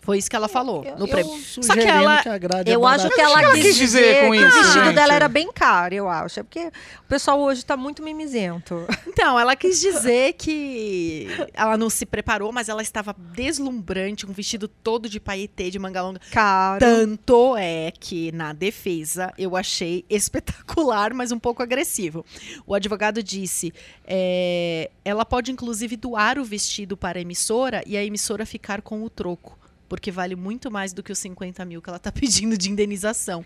Foi 0.07 0.17
isso 0.19 0.29
que 0.29 0.37
ela 0.37 0.47
falou 0.47 0.85
Eu- 0.85 0.95
no 0.97 1.03
eu- 1.03 1.07
prêmio. 1.09 1.37
Só 1.43 1.73
que 1.73 1.81
ela. 1.81 2.23
que 2.23 2.29
é 2.29 2.73
Eu 2.73 2.87
acho 2.87 3.09
que 3.09 3.19
ela, 3.19 3.41
ela 3.43 3.53
quis 3.55 3.65
quis 3.65 3.75
dizer 3.75 3.99
dizer 3.99 4.25
com 4.25 4.31
que 4.31 4.37
isso, 4.37 4.47
o 4.57 4.61
vestido 4.63 4.85
gente? 4.85 4.95
dela 4.95 5.13
era 5.13 5.27
bem 5.27 5.51
caro, 5.51 5.93
eu 5.93 6.07
acho. 6.07 6.39
É 6.39 6.43
porque 6.43 6.67
o 6.67 7.07
pessoal 7.09 7.37
hoje 7.41 7.65
tá 7.65 7.75
muito 7.75 8.01
mimizento. 8.01 8.87
Então, 9.17 9.37
ela 9.39 9.55
quis 9.55 9.81
dizer 9.81 10.33
que 10.33 11.27
ela 11.51 11.75
não 11.75 11.89
se 11.89 12.05
preparou, 12.05 12.51
mas 12.51 12.69
ela 12.69 12.83
estava 12.83 13.15
deslumbrante, 13.33 14.27
um 14.27 14.31
vestido 14.31 14.67
todo 14.67 15.09
de 15.09 15.19
paetê, 15.19 15.71
de 15.71 15.79
manga 15.79 16.03
longa. 16.03 16.21
Caro. 16.31 16.79
Tanto 16.79 17.57
é 17.57 17.91
que, 17.99 18.31
na 18.31 18.53
defesa, 18.53 19.33
eu 19.35 19.55
achei 19.55 20.05
espetacular, 20.07 21.15
mas 21.15 21.31
um 21.31 21.39
pouco 21.39 21.63
agressivo. 21.63 22.23
O 22.65 22.75
advogado 22.75 23.23
disse: 23.23 23.73
é, 24.05 24.91
ela 25.03 25.25
pode, 25.25 25.51
inclusive, 25.51 25.95
doar 25.97 26.37
o 26.37 26.43
vestido 26.45 26.95
para 26.95 27.17
a 27.17 27.21
emissora 27.21 27.81
e 27.87 27.97
a 27.97 28.03
emissora 28.05 28.45
ficar 28.45 28.83
com 28.83 29.03
o 29.03 29.09
troco. 29.09 29.56
Porque 29.87 30.11
vale 30.11 30.35
muito 30.35 30.69
mais 30.69 30.93
do 30.93 31.01
que 31.01 31.11
os 31.11 31.17
50 31.19 31.63
mil 31.65 31.81
que 31.81 31.89
ela 31.89 31.97
está 31.97 32.11
pedindo 32.13 32.57
de 32.57 32.69
indenização. 32.69 33.45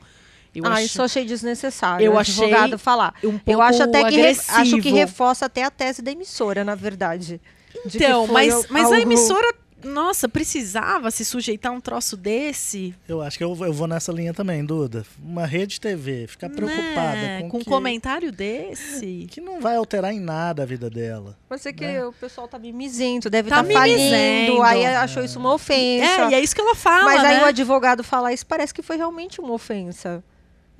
Eu 0.54 0.66
ah, 0.66 0.74
acho 0.74 0.86
isso 0.86 1.00
eu 1.02 1.06
achei 1.06 1.26
desnecessário. 1.26 2.04
Eu 2.06 2.14
o 2.14 2.20
achei 2.20 2.34
advogado 2.44 2.78
falar. 2.78 3.14
um 3.24 3.32
pouco 3.38 3.44
Eu 3.52 3.62
acho 3.62 3.84
até 3.84 4.04
que 4.04 4.16
re- 4.16 4.22
agressivo. 4.22 4.58
acho 4.60 4.78
que 4.80 4.92
reforça 4.92 5.46
até 5.46 5.64
a 5.64 5.72
tese 5.72 6.02
da 6.02 6.12
emissora, 6.12 6.64
na 6.66 6.76
verdade. 6.76 7.40
Então, 7.86 8.28
mas, 8.28 8.66
mas 8.70 8.84
a 8.84 8.96
algo- 8.96 9.02
emissora, 9.02 9.56
nossa, 9.84 10.28
precisava 10.28 11.10
se 11.12 11.24
sujeitar 11.26 11.72
a 11.72 11.76
um 11.76 11.82
troço 11.82 12.16
desse? 12.18 12.94
Eu 13.08 13.22
acho 13.22 13.38
que 13.38 13.44
eu, 13.44 13.54
vou- 13.56 13.68
eu 13.68 13.74
vou 13.74 13.88
nessa 13.88 14.12
linha 14.12 14.34
também, 14.34 14.64
Duda. 14.66 15.06
Uma 15.22 15.46
rede 15.46 15.80
TV, 15.80 16.28
ficar 16.28 16.50
preocupada 16.50 17.16
Né? 17.16 17.42
com, 17.42 17.50
com 17.50 17.58
um 17.58 17.62
que, 17.62 17.70
comentário 17.70 18.32
desse. 18.32 19.28
que 19.30 19.40
não 19.42 19.60
vai 19.62 19.76
alterar 19.76 20.14
em 20.14 20.20
nada 20.20 20.64
a 20.64 20.66
vida 20.66 20.90
dela. 20.90 21.38
Pode 21.48 21.62
ser 21.62 21.74
que 21.74 21.86
né? 21.86 22.06
o 22.06 22.14
pessoal 22.14 22.48
tá 22.48 22.58
mimizento, 22.60 23.30
deve 23.30 23.50
Tá 23.50 23.62
estar 23.62 23.74
falindo, 23.74 24.62
aí 24.62 24.86
achou 24.86 25.24
isso 25.24 25.40
uma 25.40 25.54
ofensa. 25.54 26.22
É, 26.24 26.30
e 26.32 26.34
é 26.36 26.40
isso 26.40 26.54
que 26.56 26.62
ela 26.62 26.76
fala, 26.76 27.06
Mas 27.06 27.24
aí 27.24 27.38
né? 27.38 27.44
o 27.44 27.46
advogado 27.46 28.04
falar 28.04 28.34
isso 28.34 28.46
parece 28.46 28.74
que 28.74 28.82
foi 28.82 28.98
realmente 28.98 29.40
uma 29.42 29.54
ofensa. 29.54 30.24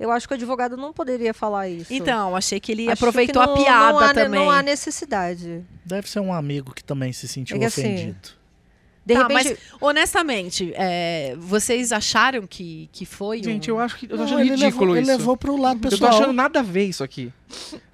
Eu 0.00 0.10
acho 0.10 0.26
que 0.26 0.34
o 0.34 0.36
advogado 0.36 0.76
não 0.76 0.92
poderia 0.92 1.32
falar 1.32 1.68
isso. 1.68 1.92
Então, 1.92 2.34
achei 2.34 2.58
que 2.58 2.72
ele 2.72 2.84
Acho 2.90 2.94
aproveitou 3.04 3.40
que 3.42 3.46
não- 3.48 3.54
a 3.54 3.64
piada 3.64 3.92
não 3.92 3.98
há, 4.00 4.14
também. 4.14 4.40
Não 4.40 4.50
há 4.50 4.60
necessidade. 4.60 5.62
Deve 5.84 6.08
ser 6.10 6.18
um 6.18 6.32
amigo 6.32 6.74
que 6.74 6.82
também 6.82 7.12
se 7.12 7.28
sentiu 7.28 7.56
É 7.56 7.60
que 7.60 7.64
assim, 7.66 7.82
ofendido. 7.94 8.28
De 9.04 9.14
Tá, 9.14 9.22
repente, 9.26 9.48
mas 9.48 9.58
honestamente, 9.80 10.72
é, 10.76 11.34
vocês 11.38 11.90
acharam 11.90 12.46
que, 12.46 12.88
que 12.92 13.04
foi 13.04 13.42
Gente, 13.42 13.70
um... 13.70 13.74
eu 13.74 13.80
acho 13.80 13.96
que 13.98 14.06
eu 14.06 14.10
tô 14.10 14.16
Não, 14.16 14.24
achando 14.24 14.40
ele 14.40 14.50
ridículo 14.50 14.92
levou, 14.92 14.96
isso. 15.02 15.10
Ele 15.10 15.16
levou 15.18 15.36
pro 15.36 15.56
lado 15.56 15.78
Eu 15.78 15.82
tô 15.82 15.90
pessoal. 15.90 16.10
achando 16.14 16.32
nada 16.32 16.60
a 16.60 16.62
ver 16.62 16.84
isso 16.84 17.02
aqui. 17.02 17.32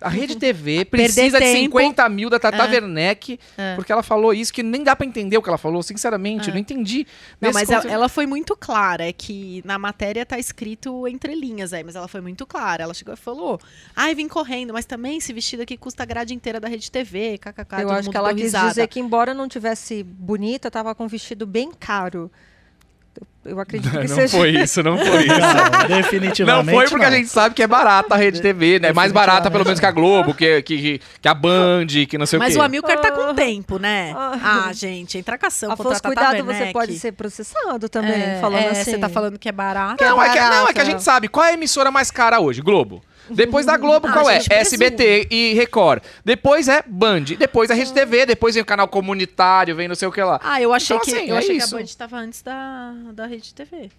A 0.00 0.08
Rede 0.08 0.36
TV 0.36 0.84
precisa 0.84 1.38
de 1.38 1.44
tempo. 1.44 1.78
50 1.78 2.08
mil 2.08 2.30
da 2.30 2.38
Tata 2.38 2.64
É. 2.64 2.70
Werneck, 2.70 3.38
É. 3.56 3.74
porque 3.74 3.90
ela 3.90 4.02
falou 4.02 4.32
isso 4.32 4.52
que 4.52 4.62
nem 4.62 4.82
dá 4.84 4.94
pra 4.94 5.06
entender 5.06 5.36
o 5.36 5.42
que 5.42 5.48
ela 5.48 5.58
falou, 5.58 5.82
sinceramente, 5.82 6.48
eu 6.48 6.54
não 6.54 6.60
entendi. 6.60 7.06
Não, 7.40 7.50
mas 7.52 7.68
ela, 7.70 8.08
foi 8.08 8.26
muito 8.26 8.56
clara, 8.56 9.06
é 9.08 9.12
que 9.12 9.60
na 9.64 9.78
matéria 9.78 10.24
tá 10.24 10.38
escrito 10.38 11.06
entre 11.08 11.34
linhas 11.34 11.72
aí, 11.72 11.82
mas 11.82 11.96
ela 11.96 12.08
foi 12.08 12.20
muito 12.20 12.46
clara. 12.46 12.82
Ela 12.84 12.94
chegou 12.94 13.14
e 13.14 13.16
falou: 13.16 13.60
"Ai, 13.94 14.14
vim 14.14 14.28
correndo, 14.28 14.72
mas 14.72 14.84
também 14.84 15.18
esse 15.18 15.32
vestido 15.32 15.62
aqui 15.62 15.76
custa 15.76 16.02
a 16.02 16.06
grade 16.06 16.32
inteira 16.34 16.60
da 16.60 16.68
Rede 16.68 16.90
TV, 16.90 17.38
kkk". 17.38 17.58
eu 17.60 17.64
todo 17.64 17.90
acho 17.90 18.02
mundo 18.04 18.10
que 18.10 18.16
ela 18.16 18.32
quis 18.34 18.42
risada. 18.44 18.68
dizer 18.68 18.86
que, 18.86 19.00
embora 19.00 19.34
não 19.34 19.48
tivesse 19.48 20.02
bonita, 20.02 20.70
tava 20.70 20.94
com 20.94 21.04
um 21.04 21.08
vestido 21.08 21.46
bem 21.46 21.70
caro. 21.72 22.30
Eu- 23.44 23.58
acredito 23.60 23.90
que 23.90 24.08
Não 24.08 24.14
seja. 24.16 24.36
foi 24.36 24.50
isso, 24.50 24.82
não 24.82 24.98
foi 24.98 25.22
isso. 25.26 25.38
Não, 25.38 25.88
Não 25.88 25.96
definitivamente 25.96 26.74
foi 26.76 26.88
porque 26.88 27.04
a 27.04 27.10
não. 27.10 27.16
gente 27.16 27.28
sabe 27.28 27.54
que 27.54 27.62
é 27.62 27.66
barata 27.66 28.14
a 28.14 28.18
Rede 28.18 28.42
TV, 28.42 28.78
né? 28.78 28.92
Mais 28.92 29.10
barata 29.12 29.50
pelo 29.50 29.64
menos 29.64 29.80
que 29.80 29.86
a 29.86 29.90
Globo, 29.90 30.34
que, 30.34 30.60
que, 30.62 31.00
que 31.20 31.28
a 31.28 31.32
Band, 31.34 31.86
que 32.08 32.18
não 32.18 32.26
sei 32.26 32.38
Mas 32.38 32.54
o 32.54 32.58
o 32.58 32.60
quê. 32.60 32.66
Amilcar 32.66 33.00
tá 33.00 33.10
com 33.10 33.22
Ah. 33.22 33.34
tempo, 33.34 33.78
né? 33.78 34.12
Ah. 34.16 34.66
Ah, 34.68 34.72
gente, 34.72 35.16
entracação 35.16 35.70
contra 35.70 35.84
Afonso, 35.92 36.00
a 36.02 36.06
cuidado, 36.08 36.44
você 36.44 36.66
pode 36.72 36.98
ser 36.98 37.12
processado 37.12 37.88
também, 37.88 38.12
É, 38.12 38.38
falando 38.40 38.62
é, 38.64 38.68
assim. 38.70 38.90
Você 38.92 38.98
tá 38.98 39.08
falando 39.08 39.38
que 39.38 39.48
é 39.48 39.52
barato. 39.52 40.02
Não, 40.04 40.22
é 40.22 40.28
que, 40.30 40.40
não, 40.40 40.44
é 40.44 40.44
que 40.44 40.48
a 40.48 40.50
barata. 40.50 40.84
gente 40.84 41.02
sabe. 41.02 41.28
Qual 41.28 41.44
é 41.46 41.50
a 41.50 41.54
emissora 41.54 41.90
mais 41.90 42.10
cara 42.10 42.40
hoje? 42.40 42.60
Globo. 42.60 43.02
Depois 43.30 43.66
da 43.66 43.76
Globo, 43.76 44.06
Ah, 44.08 44.12
qual 44.12 44.28
a 44.28 44.34
é? 44.34 44.38
SBT 44.50 45.28
e 45.30 45.54
Record. 45.54 46.02
Depois 46.24 46.68
é 46.68 46.82
Band. 46.86 47.24
Depois 47.38 47.70
é 47.70 47.74
Rede 47.74 47.92
TV. 47.92 48.26
Depois 48.26 48.54
vem 48.54 48.62
o 48.62 48.66
canal 48.66 48.88
comunitário, 48.88 49.74
vem 49.76 49.88
não 49.88 49.94
sei 49.94 50.08
o 50.08 50.12
que 50.12 50.22
lá. 50.22 50.40
Ah, 50.42 50.60
eu 50.60 50.72
achei 50.72 50.96
Então, 50.96 51.04
que 51.04 51.14
assim, 51.16 51.28
eu 51.28 51.34
é 51.36 51.38
achei 51.38 51.56
isso. 51.56 51.68
que 51.68 51.74
a 51.74 51.78
Band 51.78 51.86
tava 51.98 52.16
antes 52.18 52.42
da, 52.42 52.92
da 53.12 53.26
Rede 53.26 53.54
TV. 53.54 53.90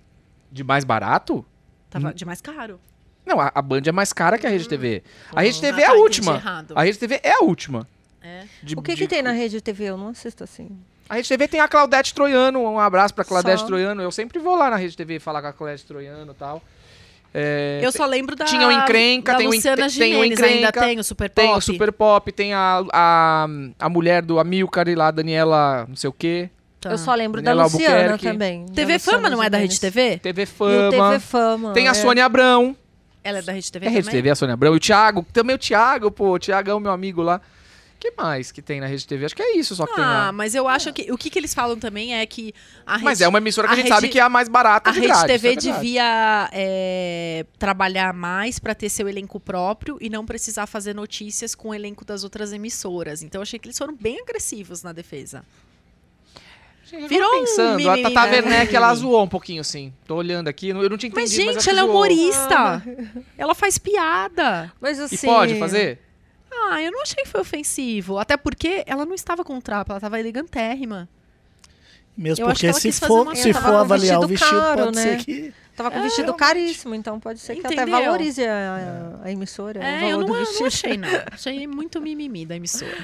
De 0.51 0.63
mais 0.63 0.83
barato? 0.83 1.45
Tava 1.89 2.13
de 2.13 2.25
mais 2.25 2.41
caro. 2.41 2.79
Não, 3.25 3.39
a, 3.39 3.51
a 3.53 3.61
Band 3.61 3.81
é 3.85 3.91
mais 3.91 4.11
cara 4.13 4.37
que 4.37 4.47
a 4.47 4.49
Rede 4.49 4.67
TV. 4.67 5.03
A 5.35 5.41
Rede 5.41 5.57
Ah, 5.57 5.61
TV 5.61 5.81
tá, 5.81 5.87
é 5.87 5.91
a 5.91 5.93
última. 5.93 6.65
A 6.75 6.83
Rede 6.83 6.97
TV 6.97 7.19
é 7.23 7.31
a 7.33 7.39
última. 7.43 7.87
É. 8.21 8.43
De- 8.63 8.75
O 8.75 8.81
que, 8.81 8.95
de- 8.95 9.01
que 9.03 9.07
tem 9.07 9.21
na 9.21 9.31
rede 9.31 9.61
TV? 9.61 9.85
Eu 9.85 9.97
não 9.97 10.09
assisto 10.09 10.43
assim. 10.43 10.69
A 11.07 11.15
Rede 11.15 11.27
TV 11.29 11.47
tem 11.47 11.59
a 11.59 11.67
Claudete 11.67 12.13
Troiano. 12.13 12.59
Um 12.61 12.79
abraço 12.79 13.13
pra 13.13 13.23
Claudete 13.23 13.61
Só. 13.61 13.65
Troiano. 13.67 14.01
Eu 14.01 14.11
sempre 14.11 14.39
vou 14.39 14.55
lá 14.55 14.69
na 14.69 14.75
Rede 14.75 14.95
TV 14.97 15.19
falar 15.19 15.41
com 15.41 15.47
a 15.47 15.53
Claudete 15.53 15.85
Troiano 15.85 16.31
e 16.31 16.35
tal. 16.35 16.61
É, 17.33 17.79
Eu 17.83 17.91
só 17.91 18.05
lembro 18.05 18.35
da 18.35 18.45
Tinha 18.45 18.67
o 18.67 18.71
Encrenca, 18.71 19.33
da 19.33 19.37
tem 19.37 19.47
o 19.47 19.51
Luciana 19.51 19.77
tem 19.77 19.85
o 19.85 19.89
Gimenez, 19.89 20.41
ainda 20.41 20.67
Encrenca, 20.69 20.81
tem 20.81 20.99
o 20.99 21.03
Super 21.03 21.29
Tem 21.29 21.47
Pop. 21.47 21.57
o 21.57 21.61
Super 21.61 21.91
Pop, 21.91 22.31
tem 22.31 22.53
a, 22.53 22.83
a, 22.91 23.47
a 23.79 23.89
mulher 23.89 24.23
do 24.23 24.39
Amilcar 24.39 24.87
e 24.87 24.95
lá, 24.95 25.07
a 25.07 25.11
Daniela, 25.11 25.85
não 25.87 25.95
sei 25.95 26.09
o 26.09 26.13
quê. 26.13 26.49
Tá. 26.81 26.91
Eu 26.91 26.97
só 26.97 27.13
lembro 27.13 27.41
Daniela 27.41 27.69
da 27.69 27.73
Luciana 27.73 27.95
Albuquerque. 28.11 28.25
também. 28.25 28.65
TV 28.67 28.93
Luciana 28.93 29.17
Fama 29.17 29.29
não 29.29 29.43
é 29.43 29.49
da. 29.49 29.57
Rede 29.57 29.79
TV? 29.79 30.17
TV 30.17 30.41
E 30.41 30.45
o 30.45 30.47
Fama. 30.47 30.89
TV 30.91 31.19
Fama. 31.19 31.73
Tem 31.73 31.87
a 31.87 31.91
é. 31.91 31.93
Sônia 31.93 32.25
Abrão. 32.25 32.75
Ela 33.23 33.39
é 33.39 33.41
da 33.41 33.51
Rede 33.51 33.69
TV 33.71 33.85
É 33.85 33.89
Rede? 33.89 34.09
TV, 34.09 34.29
a 34.29 34.35
Sônia 34.35 34.53
Abrão. 34.53 34.73
E 34.73 34.77
o 34.77 34.79
Thiago, 34.79 35.25
também 35.33 35.55
o 35.55 35.59
Thiago, 35.59 36.09
pô. 36.09 36.33
O 36.35 36.39
Thiagão, 36.39 36.79
meu 36.79 36.91
amigo 36.91 37.21
lá. 37.21 37.41
Que 37.99 38.11
mais 38.17 38.51
que 38.51 38.61
tem 38.61 38.79
na 38.79 38.87
Rede 38.87 39.05
TV? 39.05 39.25
Acho 39.25 39.35
que 39.35 39.41
é 39.41 39.57
isso 39.57 39.75
só 39.75 39.85
que 39.85 39.93
tem 39.93 40.03
Ah, 40.03 40.31
mas 40.31 40.55
eu 40.55 40.67
acho 40.67 40.93
que 40.93 41.11
o 41.11 41.17
que, 41.17 41.29
que 41.29 41.37
eles 41.37 41.53
falam 41.53 41.77
também 41.77 42.15
é 42.15 42.25
que 42.25 42.53
a 42.85 42.97
Mas 42.97 43.19
Rede- 43.19 43.23
é 43.25 43.27
uma 43.27 43.37
emissora 43.39 43.67
que 43.67 43.71
a, 43.71 43.73
a 43.73 43.75
gente 43.77 43.85
Rede- 43.85 43.95
sabe 43.95 44.07
que 44.09 44.19
é 44.19 44.21
a 44.21 44.29
mais 44.29 44.47
barata 44.47 44.89
A 44.89 44.93
de 44.93 44.99
Rede 45.01 45.11
grade, 45.11 45.27
TV 45.27 45.49
é 45.51 45.55
devia 45.55 46.49
é, 46.53 47.45
trabalhar 47.57 48.13
mais 48.13 48.57
para 48.57 48.73
ter 48.73 48.89
seu 48.89 49.07
elenco 49.09 49.39
próprio 49.39 49.97
e 49.99 50.09
não 50.09 50.25
precisar 50.25 50.65
fazer 50.65 50.95
notícias 50.95 51.53
com 51.53 51.69
o 51.69 51.73
elenco 51.73 52.05
das 52.05 52.23
outras 52.23 52.53
emissoras. 52.53 53.21
Então 53.21 53.39
eu 53.39 53.43
achei 53.43 53.59
que 53.59 53.67
eles 53.67 53.77
foram 53.77 53.95
bem 53.95 54.21
agressivos 54.21 54.81
na 54.81 54.93
defesa. 54.93 55.43
Virou 57.07 57.29
tô 57.29 57.35
um 57.37 57.39
pensando, 57.41 57.89
a 57.89 57.97
Tata 58.01 58.25
né? 58.25 58.31
Werneck, 58.37 58.75
ela 58.75 58.95
zoou 58.95 59.23
um 59.23 59.27
pouquinho, 59.27 59.61
assim. 59.61 59.93
Tô 60.07 60.15
olhando 60.15 60.47
aqui, 60.47 60.69
eu 60.69 60.89
não 60.89 60.97
tinha 60.97 61.09
entendido, 61.09 61.13
Mas, 61.13 61.29
mas, 61.29 61.31
gente, 61.31 61.57
acho 61.57 61.63
que 61.65 61.69
ela 61.69 61.81
é 61.81 61.83
humorista. 61.83 62.83
ela 63.37 63.53
faz 63.53 63.77
piada. 63.77 64.73
Mas 64.81 64.99
assim. 64.99 65.15
E 65.15 65.19
pode 65.29 65.59
fazer? 65.59 65.99
Ah, 66.67 66.81
eu 66.81 66.91
não 66.91 67.01
achei 67.01 67.23
que 67.23 67.29
foi 67.29 67.41
ofensivo. 67.41 68.17
Até 68.17 68.37
porque 68.37 68.83
ela 68.85 69.05
não 69.05 69.13
estava 69.13 69.43
com 69.43 69.59
trapo, 69.59 69.91
ela 69.91 69.97
estava 69.97 70.19
elegantérrima. 70.19 71.07
Mesmo 72.17 72.43
Eu 72.43 72.47
porque 72.47 72.73
se 72.73 72.91
for, 72.91 73.35
se 73.35 73.53
for 73.53 73.75
avaliar 73.75 74.19
o 74.19 74.27
vestido 74.27 74.27
vestido, 74.27 74.59
caro, 74.59 74.83
pode 74.85 74.95
né? 74.97 75.03
ser 75.03 75.23
que. 75.23 75.53
Tava 75.79 75.91
com 75.91 75.97
É, 75.99 76.01
vestido 76.03 76.25
realmente. 76.33 76.39
caríssimo, 76.39 76.93
então 76.93 77.19
pode 77.21 77.39
ser 77.39 77.55
que 77.55 77.65
até 77.65 77.73
Entendeu? 77.73 78.01
valorize 78.01 78.43
a, 78.43 79.17
a 79.23 79.31
emissora. 79.31 79.79
o 79.79 79.83
É, 79.83 79.99
valor 80.11 80.11
eu 80.11 80.27
não, 80.27 80.43
não 80.59 80.65
achei, 80.67 80.97
não. 80.97 81.07
Achei 81.31 81.65
muito 81.67 82.01
mimimi 82.01 82.45
da 82.45 82.57
emissora. 82.57 82.97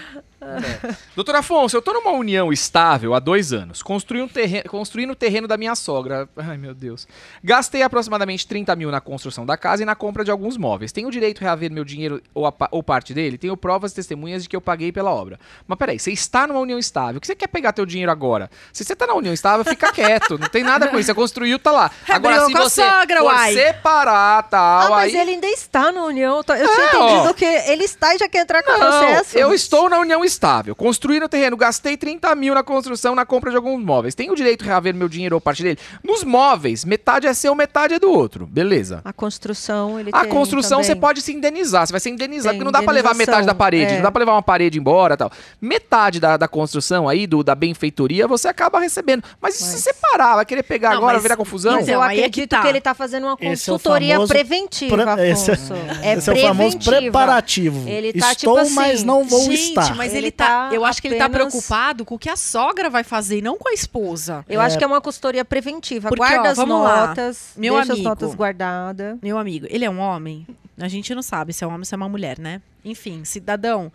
Doutor 1.15 1.35
Afonso, 1.37 1.75
eu 1.77 1.81
tô 1.81 1.93
numa 1.93 2.11
união 2.11 2.51
estável 2.51 3.13
há 3.13 3.19
dois 3.19 3.53
anos. 3.53 3.81
Construí 3.81 4.21
um 4.21 4.27
terreno, 4.27 4.65
construí 4.69 5.05
no 5.05 5.15
terreno 5.15 5.47
da 5.47 5.57
minha 5.57 5.73
sogra. 5.73 6.27
Ai, 6.35 6.57
meu 6.57 6.73
Deus. 6.73 7.07
Gastei 7.43 7.81
aproximadamente 7.81 8.45
30 8.45 8.75
mil 8.75 8.91
na 8.91 8.99
construção 9.01 9.45
da 9.45 9.57
casa 9.57 9.83
e 9.83 9.85
na 9.85 9.95
compra 9.95 10.23
de 10.25 10.31
alguns 10.31 10.57
móveis. 10.57 10.91
Tenho 10.91 11.09
direito 11.09 11.39
a 11.41 11.45
reaver 11.45 11.71
meu 11.71 11.85
dinheiro 11.85 12.21
ou, 12.33 12.45
a 12.45 12.53
ou 12.71 12.83
parte 12.83 13.13
dele? 13.13 13.37
Tenho 13.37 13.55
provas 13.55 13.91
e 13.93 13.95
testemunhas 13.95 14.43
de 14.43 14.49
que 14.49 14.55
eu 14.55 14.61
paguei 14.61 14.91
pela 14.91 15.11
obra. 15.11 15.39
Mas 15.65 15.77
peraí, 15.77 15.97
você 15.97 16.11
está 16.11 16.45
numa 16.45 16.59
união 16.59 16.77
estável. 16.77 17.17
O 17.17 17.21
que 17.21 17.27
você 17.27 17.35
quer 17.35 17.47
pegar 17.47 17.71
teu 17.71 17.85
dinheiro 17.85 18.11
agora? 18.11 18.49
Se 18.73 18.83
você 18.83 18.95
tá 18.95 19.07
na 19.07 19.13
união 19.15 19.33
estável, 19.33 19.63
fica 19.65 19.91
quieto. 19.91 20.37
Não 20.37 20.49
tem 20.49 20.63
nada 20.63 20.87
com 20.87 20.99
isso. 20.99 21.07
Você 21.07 21.13
construiu, 21.13 21.57
tá 21.57 21.71
lá. 21.71 21.89
Agora, 22.09 22.45
se 22.45 22.55
a 22.57 22.64
você 22.69 22.81
sogra, 22.89 23.23
uai. 23.23 23.53
separar, 23.53 24.43
tal, 24.43 24.87
Ah, 24.87 24.89
mas 24.91 25.13
aí... 25.13 25.19
ele 25.21 25.31
ainda 25.31 25.47
está 25.47 25.91
na 25.91 26.03
União. 26.03 26.43
Tô- 26.43 26.53
Eu 26.53 26.67
tinha 26.67 26.85
É, 26.87 26.95
entendido 26.95 27.29
ó. 27.29 27.33
que 27.33 27.45
ele 27.45 27.83
está 27.83 28.15
e 28.15 28.17
já 28.17 28.27
quer 28.27 28.39
entrar 28.41 28.63
com 28.63 28.71
o 28.71 28.75
processo. 28.75 29.37
eu 29.37 29.53
estou 29.53 29.89
na 29.89 29.99
união 29.99 30.23
estável. 30.25 30.75
Construí 30.75 31.19
no 31.19 31.27
terreno, 31.29 31.55
gastei 31.57 31.97
30 31.97 32.33
mil 32.35 32.53
na 32.53 32.63
construção, 32.63 33.15
na 33.15 33.25
compra 33.25 33.51
de 33.51 33.57
alguns 33.57 33.83
móveis. 33.83 34.15
Tenho 34.15 34.33
o 34.33 34.35
direito 34.35 34.63
de 34.63 34.69
reaver 34.69 34.93
meu 34.93 35.07
dinheiro 35.09 35.35
ou 35.35 35.41
parte 35.41 35.63
dele? 35.63 35.77
Nos 36.03 36.23
móveis, 36.23 36.83
metade 36.85 37.27
é 37.27 37.33
seu, 37.33 37.53
metade 37.55 37.93
é 37.93 37.99
do 37.99 38.11
outro. 38.11 38.45
Beleza. 38.45 39.01
A 39.05 39.13
construção, 39.13 39.99
ele 39.99 40.09
A 40.13 40.21
tem 40.21 40.29
construção 40.29 40.81
você 40.83 40.89
também. 40.89 41.01
pode 41.01 41.21
se 41.21 41.33
indenizar. 41.33 41.85
Você 41.85 41.93
vai 41.93 41.99
ser 41.99 42.09
indenizado, 42.09 42.53
Tem 42.53 42.59
porque 42.59 42.65
não 42.65 42.71
dá 42.71 42.83
pra 42.83 42.93
levar 42.93 43.13
metade 43.15 43.45
da 43.45 43.53
parede, 43.55 43.93
é. 43.93 43.95
não 43.95 44.03
dá 44.03 44.11
pra 44.11 44.19
levar 44.19 44.33
uma 44.33 44.41
parede 44.43 44.79
embora 44.79 45.13
e 45.13 45.17
tal. 45.17 45.31
Metade 45.61 46.19
da, 46.19 46.37
da 46.37 46.47
construção 46.47 47.07
aí, 47.07 47.27
do, 47.27 47.43
da 47.43 47.55
benfeitoria, 47.55 48.27
você 48.27 48.47
acaba 48.47 48.79
recebendo. 48.79 49.23
Mas, 49.41 49.55
e 49.55 49.63
se 49.63 49.71
Mas- 49.73 49.81
separar, 49.83 50.35
vai 50.35 50.45
querer 50.45 50.63
pegar 50.63 50.89
Não, 50.91 50.97
agora, 50.97 51.13
mas- 51.13 51.23
virar 51.23 51.35
confusão? 51.37 51.73
Mas 51.75 51.87
eu 51.87 52.01
acredito 52.01 52.53
tá. 52.55 52.61
que 52.61 52.67
ele 52.67 52.77
está 52.77 52.93
fazendo 52.93 53.23
uma 53.25 53.33
Esse 53.33 53.45
é 53.45 53.49
consultoria 53.49 54.13
famoso 54.15 54.33
preventiva, 54.33 55.15
pre- 55.15 55.29
esse 55.29 55.51
é- 55.51 55.53
Afonso. 55.53 55.73
É, 56.03 56.13
Esse 56.13 56.29
é 56.29 56.33
o 56.33 56.37
famoso 56.41 56.77
preparativo. 56.79 57.87
Ele 57.89 58.13
tá, 58.13 58.31
Estou, 58.31 58.53
tipo 58.55 58.57
assim, 58.57 58.73
mas 58.75 59.03
não 59.03 59.23
vou 59.25 59.41
Gente, 59.41 59.69
estar. 59.69 59.95
mas 59.95 60.11
Ele 60.13 60.25
ele, 60.27 60.31
tá, 60.31 60.69
tá 60.69 60.75
Eu 60.75 60.83
acho 60.85 61.01
que 61.01 61.07
ele 61.07 61.15
tá 61.15 61.25
apenas- 61.25 61.47
preocupado 61.51 62.03
com 62.05 62.15
o 62.15 62.19
que 62.19 62.29
a 62.29 62.35
sogra 62.35 62.89
vai 62.89 63.03
fazer 63.03 63.39
e 63.39 63.41
não 63.41 63.57
com 63.57 63.69
a 63.69 63.73
esposa. 63.73 64.43
Eu 64.49 64.59
acho 64.61 64.77
que 64.77 64.83
é 64.83 64.87
uma 64.87 65.01
consultoria 65.01 65.45
preventiva. 65.45 66.09
Porque, 66.09 66.19
Guarda 66.19 66.49
ó, 66.49 66.51
as 66.51 66.57
lá. 66.57 66.65
notas, 66.65 67.49
Meu 67.55 67.73
deixa 67.75 67.93
amigo. 67.93 68.07
as 68.07 68.11
notas 68.19 68.35
guardadas. 68.35 69.17
Meu 69.21 69.37
amigo, 69.37 69.65
ele 69.69 69.85
é 69.85 69.89
um 69.89 69.99
homem? 69.99 70.45
A 70.77 70.87
gente 70.89 71.15
não 71.15 71.21
sabe 71.21 71.53
se 71.53 71.63
é 71.63 71.67
um 71.67 71.69
homem 71.69 71.79
ou 71.81 71.85
se 71.85 71.93
é 71.93 71.97
uma 71.97 72.09
mulher, 72.09 72.37
né? 72.39 72.61
Enfim, 72.83 73.23
cidadão. 73.23 73.91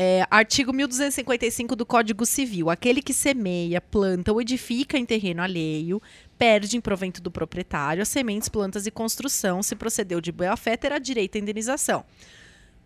é, 0.00 0.24
artigo 0.30 0.72
1255 0.72 1.74
do 1.74 1.84
Código 1.84 2.24
Civil. 2.24 2.70
Aquele 2.70 3.02
que 3.02 3.12
semeia, 3.12 3.80
planta 3.80 4.30
ou 4.30 4.40
edifica 4.40 4.96
em 4.96 5.04
terreno 5.04 5.42
alheio, 5.42 6.00
perde 6.38 6.76
em 6.76 6.80
provento 6.80 7.20
do 7.20 7.30
proprietário 7.30 8.02
as 8.02 8.08
sementes, 8.08 8.48
plantas 8.48 8.86
e 8.86 8.90
construção. 8.90 9.62
Se 9.62 9.74
procedeu 9.74 10.20
de 10.20 10.30
boa-fé, 10.30 10.76
terá 10.76 10.98
direito 10.98 11.36
à 11.36 11.40
indenização. 11.40 12.04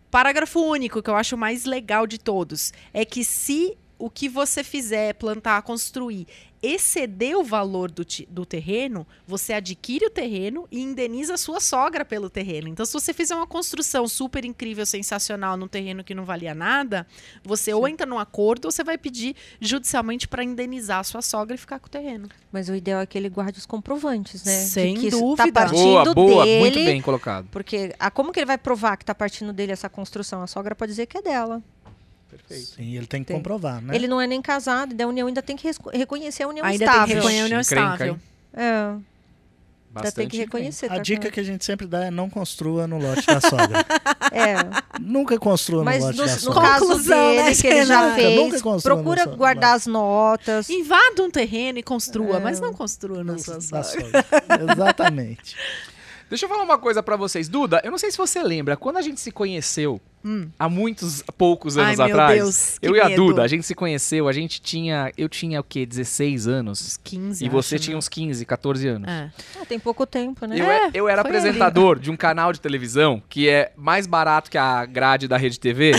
Parágrafo 0.09 0.59
único, 0.59 1.01
que 1.01 1.09
eu 1.09 1.15
acho 1.15 1.37
mais 1.37 1.65
legal 1.65 2.05
de 2.05 2.19
todos, 2.19 2.73
é 2.93 3.03
que 3.05 3.23
se 3.23 3.77
o 3.97 4.09
que 4.09 4.27
você 4.27 4.63
fizer, 4.63 5.13
plantar, 5.13 5.61
construir, 5.61 6.27
exceder 6.63 7.37
o 7.37 7.43
valor 7.43 7.91
do, 7.91 8.05
do 8.29 8.45
terreno, 8.45 9.05
você 9.27 9.51
adquire 9.51 10.05
o 10.05 10.09
terreno 10.09 10.65
e 10.71 10.81
indeniza 10.81 11.33
a 11.33 11.37
sua 11.37 11.59
sogra 11.59 12.05
pelo 12.05 12.29
terreno. 12.29 12.69
Então, 12.69 12.85
se 12.85 12.93
você 12.93 13.13
fizer 13.13 13.35
uma 13.35 13.45
construção 13.45 14.07
super 14.07 14.45
incrível, 14.45 14.85
sensacional, 14.85 15.57
num 15.57 15.67
terreno 15.67 16.05
que 16.05 16.15
não 16.15 16.23
valia 16.23 16.55
nada, 16.55 17.05
você 17.43 17.73
ou 17.73 17.85
entra 17.85 18.07
num 18.07 18.17
acordo 18.17 18.65
ou 18.65 18.71
você 18.71 18.81
vai 18.81 18.97
pedir 18.97 19.35
judicialmente 19.59 20.25
para 20.25 20.41
indenizar 20.41 20.99
a 20.99 21.03
sua 21.03 21.21
sogra 21.21 21.53
e 21.53 21.57
ficar 21.57 21.79
com 21.79 21.87
o 21.87 21.89
terreno. 21.89 22.29
Mas 22.49 22.69
o 22.69 22.75
ideal 22.75 23.01
é 23.01 23.05
que 23.05 23.17
ele 23.17 23.27
guarde 23.27 23.59
os 23.59 23.65
comprovantes, 23.65 24.45
né? 24.45 24.53
Sem 24.53 24.95
que 24.95 25.07
isso 25.07 25.19
dúvida. 25.19 25.51
Tá 25.51 25.51
partindo 25.51 26.13
Boa, 26.13 26.13
boa, 26.13 26.45
dele, 26.45 26.61
muito 26.61 26.85
bem 26.85 27.01
colocado. 27.01 27.47
Porque 27.51 27.93
ah, 27.99 28.09
como 28.09 28.31
que 28.31 28.39
ele 28.39 28.45
vai 28.45 28.57
provar 28.57 28.95
que 28.95 29.03
tá 29.03 29.13
partindo 29.13 29.51
dele 29.51 29.73
essa 29.73 29.89
construção? 29.89 30.41
A 30.41 30.47
sogra 30.47 30.73
pode 30.73 30.91
dizer 30.91 31.07
que 31.07 31.17
é 31.17 31.21
dela. 31.21 31.61
Perfeito. 32.37 32.75
Sim, 32.75 32.95
ele 32.97 33.07
tem 33.07 33.21
que 33.23 33.27
Tem. 33.27 33.37
comprovar, 33.37 33.81
né? 33.81 33.95
Ele 33.95 34.07
não 34.07 34.19
é 34.19 34.27
nem 34.27 34.41
casado, 34.41 34.93
e 34.93 34.95
da 34.95 35.07
união 35.07 35.27
ainda 35.27 35.41
tem 35.41 35.55
que 35.55 35.69
reconhecer 35.93 36.43
a 36.43 36.47
união 36.47 36.65
Ainda 36.65 36.83
estável. 36.85 36.99
tem 36.99 37.07
que 37.07 37.13
reconhecer 37.15 37.41
a 37.41 37.45
união 37.45 37.59
estável. 37.61 38.19
É, 38.53 38.95
ainda 39.95 40.11
tem 40.11 40.27
que 40.27 40.37
reconhecer. 40.37 40.85
A 40.87 40.95
tá 40.95 40.97
dica 40.99 41.27
com- 41.27 41.33
que 41.33 41.39
a 41.39 41.43
gente 41.43 41.63
sempre 41.63 41.85
dá 41.87 42.05
é 42.05 42.11
não 42.11 42.29
construa 42.29 42.87
no 42.87 42.97
lote 42.97 43.25
da 43.27 43.39
sogra. 43.41 43.85
É. 44.35 44.55
nunca 44.99 45.37
construa 45.37 45.83
Mas 45.83 45.99
no 45.99 46.07
lote 46.07 46.17
no, 46.17 46.25
da 46.25 46.33
no 46.33 46.39
sogra. 46.39 46.61
caso 46.61 46.85
Conclusão, 46.87 47.17
dele, 47.29 47.43
né, 47.43 47.55
que 47.55 47.67
ele 47.67 47.85
já 47.85 47.99
Renato? 48.01 48.15
fez, 48.15 48.35
Nunca 48.63 48.79
procura 48.81 49.25
no 49.27 49.37
guardar 49.37 49.75
as 49.75 49.85
notas. 49.85 50.69
Invada 50.71 51.21
um 51.21 51.29
terreno 51.29 51.77
e 51.77 51.83
construa, 51.83 52.37
É. 52.37 52.39
mas 52.39 52.59
não 52.59 52.73
construa 52.73 53.23
na 53.23 53.37
sua 53.37 53.55
da 53.55 53.61
sogra. 53.61 53.83
sogra. 53.83 54.25
Exatamente. 54.73 55.55
Deixa 56.29 56.45
eu 56.45 56.49
falar 56.49 56.63
uma 56.63 56.79
coisa 56.79 57.03
pra 57.03 57.15
vocês. 57.15 57.47
Duda, 57.47 57.79
eu 57.83 57.91
não 57.91 57.97
sei 57.99 58.09
se 58.09 58.17
você 58.17 58.41
lembra, 58.41 58.75
quando 58.75 58.97
a 58.97 59.01
gente 59.03 59.21
se 59.21 59.31
conheceu, 59.31 60.01
Hum. 60.25 60.47
há 60.57 60.69
muitos 60.69 61.23
poucos 61.37 61.77
Ai, 61.77 61.85
anos 61.85 61.97
meu 61.97 62.05
atrás, 62.07 62.37
Deus, 62.39 62.79
que 62.79 62.87
eu 62.87 62.95
e 62.95 63.01
a 63.01 63.09
medo. 63.09 63.25
Duda, 63.25 63.41
a 63.43 63.47
gente 63.47 63.65
se 63.65 63.75
conheceu, 63.75 64.27
a 64.27 64.33
gente 64.33 64.61
tinha, 64.61 65.11
eu 65.17 65.27
tinha 65.27 65.59
o 65.59 65.63
quê, 65.63 65.85
16 65.85 66.47
anos, 66.47 66.81
Uns 66.81 66.97
15, 67.03 67.45
e 67.45 67.49
você 67.49 67.75
acho, 67.75 67.83
tinha 67.85 67.93
né? 67.95 67.97
uns 67.99 68.07
15, 68.09 68.45
14 68.45 68.87
anos. 68.87 69.09
É. 69.09 69.29
Ah, 69.61 69.65
tem 69.65 69.79
pouco 69.79 70.05
tempo, 70.05 70.45
né? 70.45 70.59
Eu, 70.59 70.65
é- 70.65 70.83
É, 70.87 70.91
eu 70.93 71.07
era 71.09 71.21
foi 71.21 71.29
apresentador 71.31 71.99
de 71.99 72.09
um 72.11 72.15
canal 72.17 72.51
de 72.53 72.59
televisão 72.59 73.21
que 73.29 73.47
é 73.49 73.71
mais 73.75 74.07
barato 74.07 74.49
que 74.49 74.57
a 74.57 74.85
grade 74.85 75.27
da 75.27 75.37
Rede 75.37 75.59
TV. 75.59 75.91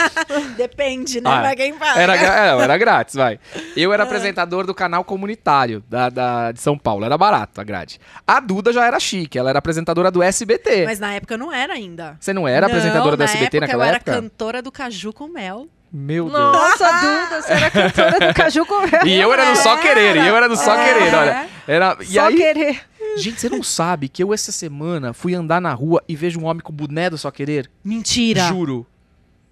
Depende, 0.56 1.20
né? 1.20 1.30
Ah, 1.30 1.56
quem 1.56 1.74
paga. 1.74 2.00
Era, 2.00 2.16
é, 2.16 2.62
era 2.62 2.78
grátis, 2.78 3.14
vai. 3.14 3.38
Eu 3.76 3.92
era 3.92 4.02
apresentador 4.04 4.66
do 4.66 4.74
canal 4.74 5.04
comunitário 5.04 5.82
da, 5.88 6.08
da- 6.08 6.52
de 6.52 6.60
São 6.60 6.76
Paulo. 6.76 7.04
Era 7.04 7.16
barato 7.16 7.60
a 7.60 7.64
grade. 7.64 8.00
A 8.26 8.40
Duda 8.40 8.72
já 8.72 8.86
era 8.86 8.98
chique, 9.00 9.38
ela 9.38 9.50
era 9.50 9.58
apresentadora 9.58 10.10
do 10.10 10.22
SBT. 10.22 10.84
Mas 10.84 10.98
na 10.98 11.14
época 11.14 11.36
não 11.36 11.52
era 11.52 11.72
ainda. 11.74 12.16
Você 12.20 12.32
não 12.32 12.46
era 12.46 12.66
apresentadora 12.66 13.16
do 13.16 13.22
SBT 13.22 13.60
época 13.64 13.76
eu 13.76 13.82
época? 13.82 14.10
era 14.10 14.20
cantora 14.22 14.62
do 14.62 14.72
Caju 14.72 15.12
com 15.12 15.28
Mel. 15.28 15.68
Meu 15.92 16.24
Deus. 16.24 16.38
Nossa, 16.38 16.90
Duda, 16.90 17.42
você 17.42 17.52
era 17.52 17.70
cantora 17.70 18.28
do 18.28 18.34
Caju 18.34 18.64
com 18.64 19.06
E 19.06 19.20
eu 19.20 19.32
era 19.32 19.50
no 19.50 19.56
Só 19.56 19.76
Querer, 19.76 20.16
e 20.16 20.26
eu 20.26 20.34
era 20.34 20.48
no 20.48 20.56
Só 20.56 20.74
É. 20.74 20.84
Querer, 20.84 21.14
olha. 21.14 21.48
Era, 21.66 21.96
e 22.00 22.06
Só 22.06 22.26
aí, 22.28 22.36
querer. 22.36 22.80
gente, 23.18 23.40
você 23.40 23.48
não 23.50 23.62
sabe 23.62 24.08
que 24.08 24.22
eu 24.22 24.32
essa 24.32 24.50
semana 24.50 25.12
fui 25.12 25.34
andar 25.34 25.60
na 25.60 25.72
rua 25.74 26.02
e 26.08 26.16
vejo 26.16 26.40
um 26.40 26.46
homem 26.46 26.62
com 26.62 26.72
boné 26.72 27.10
do 27.10 27.18
Só 27.18 27.30
Querer? 27.30 27.70
Mentira. 27.84 28.48
Juro. 28.48 28.86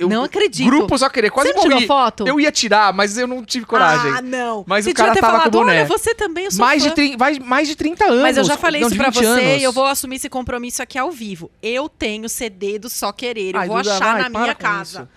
Eu, 0.00 0.08
Não 0.08 0.24
acredito. 0.24 0.66
Grupo 0.66 0.96
Só 0.98 1.08
Querer, 1.08 1.30
quase 1.30 1.50
Você 1.52 1.56
morri. 1.56 1.68
tirou 1.68 1.82
foto? 1.86 2.26
Eu 2.26 2.40
ia 2.40 2.50
tirar, 2.50 2.92
mas 2.92 3.18
eu 3.18 3.26
não 3.26 3.44
tive 3.44 3.66
coragem. 3.66 4.10
Ah, 4.12 4.22
não. 4.22 4.64
Mas 4.66 4.84
você 4.84 4.90
o 4.92 4.94
cara 4.94 5.10
devia 5.10 5.20
ter 5.20 5.26
tava 5.26 5.38
falado, 5.38 5.52
com 5.52 5.58
boné. 5.58 5.78
olha, 5.80 5.84
você 5.86 6.14
também, 6.14 6.44
eu 6.46 6.50
sou 6.50 6.64
mais, 6.64 6.84
fã. 6.84 6.94
de, 6.94 7.16
vai- 7.16 7.38
mais 7.38 7.68
de 7.68 7.76
30 7.76 8.04
anos. 8.06 8.22
Mas 8.22 8.36
eu 8.36 8.44
já 8.44 8.56
falei 8.56 8.80
não, 8.80 8.88
isso 8.88 8.96
pra 8.96 9.10
20 9.10 9.14
você 9.18 9.26
anos. 9.26 9.60
e 9.60 9.62
eu 9.62 9.72
vou 9.72 9.84
assumir 9.86 10.16
esse 10.16 10.28
compromisso 10.28 10.82
aqui 10.82 10.98
ao 10.98 11.10
vivo. 11.10 11.50
Eu 11.62 11.88
tenho 11.88 12.28
CD 12.28 12.78
do 12.78 12.88
Só 12.88 13.12
Querer. 13.12 13.54
Eu 13.54 13.60
Ai, 13.60 13.68
vou 13.68 13.76
Duda, 13.78 13.94
achar 13.94 14.12
vai, 14.14 14.28
na 14.28 14.40
minha 14.40 14.54
casa. 14.54 15.08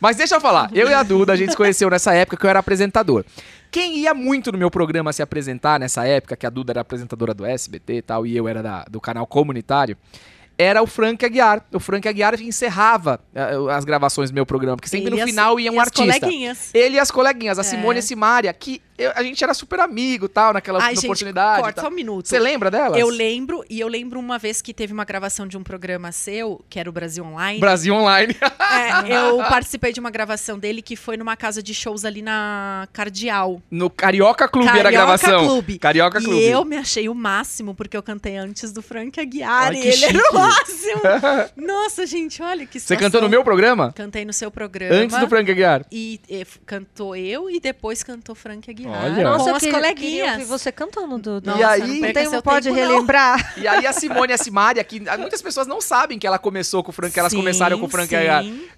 Mas 0.00 0.16
deixa 0.16 0.34
eu 0.34 0.40
falar, 0.40 0.68
eu 0.74 0.88
e 0.90 0.92
a 0.94 1.02
Duda, 1.02 1.32
a 1.32 1.36
gente 1.36 1.50
se 1.50 1.56
conheceu 1.56 1.88
nessa 1.88 2.12
época 2.12 2.36
que 2.36 2.44
eu 2.44 2.50
era 2.50 2.58
apresentador. 2.58 3.24
Quem 3.70 3.98
ia 3.98 4.12
muito 4.14 4.50
no 4.52 4.58
meu 4.58 4.70
programa 4.70 5.12
se 5.12 5.22
apresentar 5.22 5.78
nessa 5.78 6.04
época, 6.06 6.36
que 6.36 6.46
a 6.46 6.50
Duda 6.50 6.72
era 6.72 6.80
apresentadora 6.80 7.32
do 7.34 7.44
SBT 7.44 7.94
e 7.94 8.02
tal, 8.02 8.26
e 8.26 8.36
eu 8.36 8.48
era 8.48 8.62
da- 8.62 8.84
do 8.90 9.00
canal 9.00 9.26
comunitário, 9.26 9.96
era 10.58 10.82
o 10.82 10.86
Frank 10.86 11.24
Aguiar. 11.24 11.64
O 11.72 11.78
Frank 11.80 12.08
Aguiar 12.08 12.40
encerrava 12.40 13.20
eh, 13.34 13.50
as 13.70 13.84
gravações 13.84 14.30
do 14.30 14.34
meu 14.34 14.46
programa, 14.46 14.76
porque 14.76 14.88
sempre 14.88 15.12
Ele 15.12 15.20
no 15.20 15.26
final 15.26 15.60
ia 15.60 15.70
um 15.70 15.80
as 15.80 15.88
artista. 15.88 16.20
coleguinhas. 16.20 16.70
Ele 16.74 16.96
e 16.96 16.98
as 16.98 17.10
coleguinhas, 17.10 17.58
a 17.58 17.62
É. 17.62 17.64
Simone 17.64 17.98
e 17.98 18.00
a 18.00 18.02
Simária, 18.02 18.52
que 18.52 18.80
eu- 18.98 19.12
a 19.14 19.22
gente 19.22 19.42
era 19.42 19.54
super 19.54 19.80
amigo 19.80 20.28
tal, 20.28 20.52
naquela 20.52 20.82
Ai, 20.82 20.94
gente, 20.94 21.04
oportunidade. 21.06 21.60
e 21.60 21.62
corta 21.62 21.80
só 21.82 21.88
um 21.88 21.92
minuto. 21.92 22.28
Você 22.28 22.38
lembra 22.38 22.70
delas? 22.70 22.98
Eu 22.98 23.08
lembro, 23.08 23.64
e 23.68 23.80
eu 23.80 23.88
lembro 23.88 24.18
uma 24.18 24.38
vez 24.38 24.60
que 24.62 24.72
teve 24.74 24.92
uma 24.92 25.04
gravação 25.04 25.46
de 25.46 25.56
um 25.56 25.62
programa 25.62 26.12
seu, 26.12 26.64
que 26.70 26.78
era 26.78 26.88
o 26.88 26.92
Brasil 26.92 27.24
Online. 27.24 27.60
Brasil 27.60 27.94
Online. 27.94 28.36
É, 28.76 29.16
eu 29.28 29.38
participei 29.38 29.92
de 29.92 30.00
uma 30.00 30.10
gravação 30.10 30.58
dele 30.58 30.82
que 30.82 30.96
foi 30.96 31.16
numa 31.16 31.36
casa 31.36 31.62
de 31.62 31.72
shows 31.72 32.04
ali 32.04 32.20
na 32.20 32.86
Cardeal. 32.92 33.62
No 33.70 33.88
Carioca 33.88 34.48
Clube 34.48 34.68
era 34.68 34.80
a 34.80 34.82
Carioca 34.92 35.04
gravação. 35.06 35.46
Clube. 35.46 35.78
Carioca 35.78 36.18
e 36.18 36.24
Clube. 36.24 36.42
eu 36.44 36.64
me 36.64 36.76
achei 36.76 37.08
o 37.08 37.14
máximo, 37.14 37.74
porque 37.74 37.96
eu 37.96 38.02
cantei 38.02 38.36
antes 38.36 38.72
do 38.72 38.82
Frank 38.82 39.18
Aguiar. 39.20 39.68
Ai, 39.72 39.76
e 39.76 39.86
ele 39.86 40.04
era 40.04 40.18
o 40.18 40.20
chique. 40.20 40.34
máximo. 40.34 41.00
Nossa, 41.66 42.06
gente, 42.06 42.42
olha 42.42 42.66
que 42.66 42.74
Você 42.78 42.80
situação. 42.80 43.04
cantou 43.06 43.22
no 43.22 43.28
meu 43.28 43.42
programa? 43.44 43.92
Cantei 43.92 44.24
no 44.24 44.32
seu 44.32 44.50
programa. 44.50 44.94
Antes 44.94 45.16
do 45.18 45.28
Frank 45.28 45.50
Aguiar. 45.50 45.86
E, 45.90 46.20
e 46.28 46.44
cantou 46.66 47.14
eu 47.16 47.48
e 47.48 47.60
depois 47.60 48.02
cantou 48.02 48.34
Frank 48.34 48.68
Aguiar. 48.70 48.85
Olha. 48.90 49.14
Com 49.16 49.22
Nossa, 49.22 49.50
eu 49.50 49.54
as 49.56 49.66
coleguinhas. 49.66 50.32
ouvir 50.32 50.44
você 50.44 50.70
cantando, 50.72 51.18
Dudu. 51.18 51.50
Nossa, 51.50 51.60
E 51.60 51.64
aí- 51.64 51.80
não 51.80 51.88
Não 52.06 52.12
tem, 52.12 52.42
pode 52.42 52.68
tempo, 52.68 52.76
não. 52.80 52.88
relembrar? 52.88 53.54
E 53.58 53.66
aí 53.66 53.86
a 53.86 53.92
Simone 53.92 54.30
e 54.30 54.34
a 54.34 54.38
Simária, 54.38 54.82
que 54.84 55.00
muitas 55.18 55.40
pessoas 55.42 55.66
não 55.66 55.80
sabem 55.80 56.18
que 56.18 56.26
ela 56.26 56.38
começou 56.38 56.82
com 56.82 56.90
o 56.90 56.92
Frank, 56.92 57.12
que 57.12 57.18
elas 57.20 57.30
Sim, 57.32 57.38
começaram 57.38 57.78
com 57.78 57.86
o 57.86 57.88
Frank. 57.88 58.14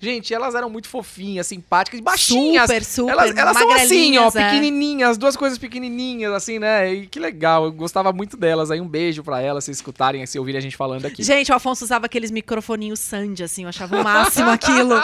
Gente, 0.00 0.32
elas 0.32 0.54
eram 0.54 0.70
muito 0.70 0.88
fofinhas, 0.88 1.46
simpáticas, 1.46 2.00
baixinhas. 2.00 2.62
Super, 2.66 2.84
super. 2.84 3.10
elas 3.12 3.36
elas 3.36 3.56
são 3.58 3.72
assim, 3.72 4.16
ó, 4.18 4.28
é. 4.28 4.30
pequenininhas, 4.30 5.16
duas 5.18 5.36
coisas 5.36 5.58
pequenininhas, 5.58 6.32
assim, 6.32 6.58
né? 6.58 6.92
E 6.92 7.06
que 7.06 7.18
legal, 7.18 7.64
eu 7.64 7.72
gostava 7.72 8.12
muito 8.12 8.36
delas. 8.36 8.70
Aí 8.70 8.80
um 8.80 8.88
beijo 8.88 9.22
pra 9.22 9.40
elas, 9.40 9.64
se 9.64 9.70
escutarem, 9.70 10.24
se 10.26 10.38
ouvirem 10.38 10.58
a 10.58 10.62
gente 10.62 10.76
falando 10.76 11.04
aqui. 11.06 11.22
Gente, 11.22 11.50
o 11.50 11.54
Afonso 11.54 11.84
usava 11.84 12.06
aqueles 12.06 12.30
microfoninhos 12.30 13.00
Sandy, 13.00 13.42
assim, 13.42 13.62
eu 13.64 13.68
achava 13.68 14.00
o 14.00 14.04
máximo 14.04 14.48
aquilo. 14.50 14.94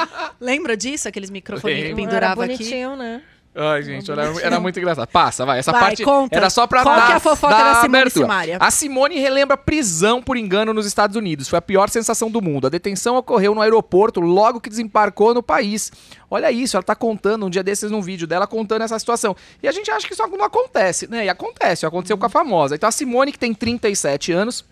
Lembra 0.40 0.76
disso? 0.76 1.08
Aqueles 1.08 1.30
microfoninhos 1.30 1.82
que 1.82 1.88
Lembro. 1.94 2.02
Era 2.02 2.10
pendurava 2.36 2.44
aqui? 2.44 2.56
bonitinho, 2.58 2.96
né? 2.96 3.22
Ai, 3.56 3.82
gente, 3.82 4.10
era, 4.10 4.24
era 4.42 4.58
muito 4.58 4.78
engraçado. 4.80 5.06
Passa, 5.06 5.46
vai. 5.46 5.60
Essa 5.60 5.70
Vai, 5.70 5.80
parte 5.80 6.02
conta. 6.02 6.36
era 6.36 6.50
só 6.50 6.66
pra 6.66 6.82
Qual 6.82 6.96
dar, 6.96 7.06
que 7.06 7.12
é 7.12 7.16
a 7.16 7.20
fofoca 7.20 7.54
da 7.54 7.74
Simone 7.76 7.98
abertura. 7.98 8.56
A 8.58 8.70
Simone 8.70 9.18
relembra 9.20 9.56
prisão 9.56 10.20
por 10.20 10.36
engano 10.36 10.74
nos 10.74 10.86
Estados 10.86 11.14
Unidos. 11.16 11.48
Foi 11.48 11.58
a 11.58 11.62
pior 11.62 11.88
sensação 11.88 12.28
do 12.28 12.42
mundo. 12.42 12.66
A 12.66 12.70
detenção 12.70 13.16
ocorreu 13.16 13.54
no 13.54 13.60
aeroporto 13.60 14.20
logo 14.20 14.60
que 14.60 14.68
desembarcou 14.68 15.32
no 15.32 15.42
país. 15.42 15.92
Olha 16.28 16.50
isso, 16.50 16.76
ela 16.76 16.82
tá 16.82 16.96
contando 16.96 17.46
um 17.46 17.50
dia 17.50 17.62
desses 17.62 17.92
num 17.92 18.02
vídeo 18.02 18.26
dela 18.26 18.44
contando 18.46 18.82
essa 18.82 18.98
situação. 18.98 19.36
E 19.62 19.68
a 19.68 19.72
gente 19.72 19.88
acha 19.88 20.04
que 20.04 20.14
isso 20.14 20.26
não 20.26 20.44
acontece, 20.44 21.08
né? 21.08 21.26
E 21.26 21.28
acontece, 21.28 21.86
aconteceu 21.86 22.18
com 22.18 22.26
a 22.26 22.28
famosa. 22.28 22.74
Então 22.74 22.88
a 22.88 22.92
Simone, 22.92 23.30
que 23.30 23.38
tem 23.38 23.54
37 23.54 24.32
anos, 24.32 24.64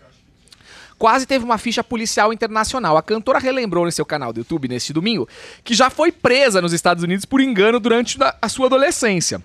quase 1.03 1.25
teve 1.25 1.43
uma 1.43 1.57
ficha 1.57 1.83
policial 1.83 2.31
internacional. 2.31 2.95
A 2.95 3.03
cantora 3.03 3.37
relembrou 3.37 3.83
no 3.83 3.91
seu 3.91 4.05
canal 4.05 4.31
do 4.31 4.39
YouTube 4.39 4.69
neste 4.69 4.93
domingo 4.93 5.27
que 5.61 5.73
já 5.73 5.89
foi 5.89 6.13
presa 6.13 6.61
nos 6.61 6.71
Estados 6.71 7.03
Unidos 7.03 7.25
por 7.25 7.41
engano 7.41 7.77
durante 7.77 8.17
a- 8.41 8.47
sua 8.47 8.67
adolescência. 8.67 9.41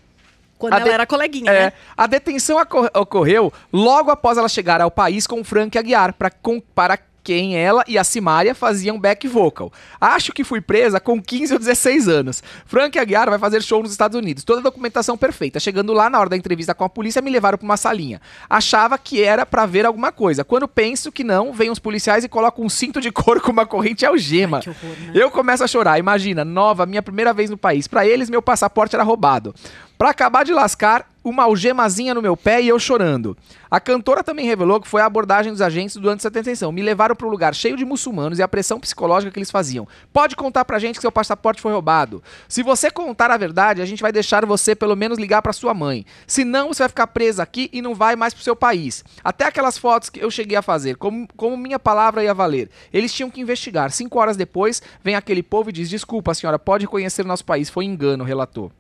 Quando 0.57 0.75
A 0.75 0.79
ela 0.81 0.89
era 0.93 1.05
coleguinha, 1.07 1.51
É, 1.51 1.65
né? 1.65 1.73
a 1.97 2.07
detenção 2.07 2.59
ocorreu 2.95 3.53
logo 3.73 4.09
após 4.13 4.39
ela 4.39 4.49
chegar 4.49 4.81
ao 4.81 4.89
país 4.89 5.27
com 5.27 5.43
Frank 5.43 5.77
Aguiar, 5.77 6.13
pra, 6.13 6.31
com- 6.31 6.61
para 6.61 6.97
quem 7.29 7.59
ela 7.59 7.85
e 7.87 7.99
a 7.99 8.05
Simária 8.05 8.55
faziam 8.55 8.99
back 8.99 9.29
vocal. 9.29 9.71
Acho 10.01 10.33
que 10.33 10.43
fui 10.43 10.63
presa 10.63 10.99
com 10.99 11.21
15 11.21 11.53
ou 11.53 11.59
16 11.59 12.09
anos. 12.09 12.43
Frank 12.65 12.99
Aguiar 12.99 13.29
vai 13.29 13.39
fazer 13.39 13.63
show 13.63 13.83
nos 13.83 13.91
Estados 13.91 14.17
Unidos. 14.17 14.45
Toda 14.45 14.61
a 14.61 14.63
documentação 14.63 15.15
perfeita. 15.15 15.61
Chegando 15.61 15.93
lá, 15.93 16.09
na 16.09 16.19
hora 16.19 16.31
da 16.31 16.39
entrevista 16.39 16.75
com 16.75 16.85
a 16.85 16.89
polícia, 16.89 17.21
me 17.21 17.31
levaram 17.31 17.59
pra 17.59 17.67
uma 17.67 17.77
salinha. 17.77 18.19
Achava 18.49 18.97
que 18.97 19.23
era 19.23 19.45
pra 19.45 19.67
ver 19.67 19.85
alguma 19.85 20.11
coisa. 20.11 20.43
Quando 20.43 20.67
penso 20.67 21.13
que 21.13 21.23
não, 21.23 21.53
vêm 21.53 21.69
os 21.69 21.79
policiais 21.79 22.25
e 22.25 22.31
colocam 22.31 22.65
um 22.65 22.71
cinto 22.71 22.99
de 22.99 23.13
couro 23.13 23.43
com 23.43 23.53
uma 23.53 23.67
corrente 23.67 24.07
algema. 24.07 24.61
Que 24.61 24.71
horror, 24.71 24.97
né? 24.99 25.13
Eu 25.15 25.31
começo 25.31 25.63
a 25.63 25.67
chorar. 25.67 25.99
Imagina, 25.99 26.47
nova, 26.47 26.87
minha 26.87 27.03
primeira 27.03 27.35
vez 27.35 27.51
no 27.51 27.59
país. 27.59 27.87
Pra 27.87 28.07
eles, 28.07 28.31
meu 28.31 28.41
passaporte 28.41 28.97
era 28.97 29.05
roubado. 29.05 29.55
Pra 29.99 30.11
acabar 30.11 30.45
de 30.45 30.53
lascar, 30.53 31.11
uma 31.25 31.43
algemazinha 31.43 32.15
no 32.15 32.23
meu 32.23 32.37
pé 32.37 32.63
e 32.63 32.69
eu 32.69 32.79
chorando. 32.79 33.37
A 33.69 33.81
cantora 33.81 34.23
também 34.23 34.47
revelou 34.47 34.81
que 34.81 34.87
foi 34.87 35.03
a 35.03 35.07
abordagem 35.07 35.51
dos 35.51 35.61
agentes 35.61 35.97
durante 35.97 36.21
essa 36.21 36.31
detenção. 36.31 36.71
Me 36.71 36.83
levaram 36.83 37.17
para 37.17 37.27
um 37.27 37.31
lugar 37.31 37.53
cheio 37.53 37.77
de 37.77 37.85
muçulmanos 37.85 38.39
e 38.39 38.43
a 38.43 38.47
pressão 38.47 38.79
psicológica 38.79 39.33
que 39.33 39.41
eles 39.41 39.51
faziam. 39.51 39.89
Pode 40.13 40.37
contar 40.37 40.65
pra 40.65 40.79
gente 40.79 40.95
que 40.95 41.03
seu 41.03 41.11
passaporte 41.11 41.61
foi 41.61 41.73
roubado. 41.73 42.23
Se 42.49 42.63
você 42.63 42.93
contar 42.93 43.33
a 43.33 43.37
verdade, 43.37 43.83
a 43.83 43.85
gente 43.85 44.01
vai 44.01 44.13
deixar 44.13 44.47
você 44.47 44.73
pelo 44.73 44.95
menos 44.95 45.19
ligar 45.19 45.43
pra 45.43 45.53
sua 45.53 45.75
mãe. 45.75 46.07
Senão, 46.29 46.69
você 46.69 46.85
vai 46.85 46.89
ficar 46.89 47.09
presa 47.09 47.43
aqui 47.43 47.69
e 47.73 47.83
não 47.83 47.93
vai 47.93 48.15
mais 48.15 48.33
pro 48.33 48.45
seu 48.45 48.55
país. 48.55 49.05
Até 49.25 49.47
aquelas 49.47 49.77
fotos 49.77 50.11
que 50.11 50.23
eu 50.23 50.31
cheguei 50.31 50.57
a 50.57 50.63
fazer, 50.63 50.95
como, 50.97 51.27
como 51.37 51.57
minha 51.57 51.79
palavra 51.79 52.23
ia 52.23 52.33
valer. 52.33 52.71
Eles 52.93 53.13
tinham 53.13 53.31
que 53.31 53.41
investigar. 53.41 53.91
Cinco 53.91 54.21
horas 54.21 54.37
depois, 54.37 54.81
vem 55.03 55.17
aquele 55.17 55.43
povo 55.43 55.71
e 55.71 55.73
diz: 55.73 55.91
Desculpa, 55.91 56.35
senhora, 56.35 56.57
pode 56.57 56.85
reconhecer 56.85 57.25
nosso 57.25 57.45
país. 57.45 57.69
Foi 57.69 57.85
engano, 57.85 58.23
relatou. 58.23 58.71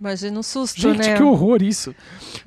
Imagina 0.00 0.38
o 0.38 0.42
susto, 0.44 0.80
Gente, 0.80 0.98
né? 1.08 1.16
que 1.16 1.22
horror 1.24 1.60
isso. 1.62 1.92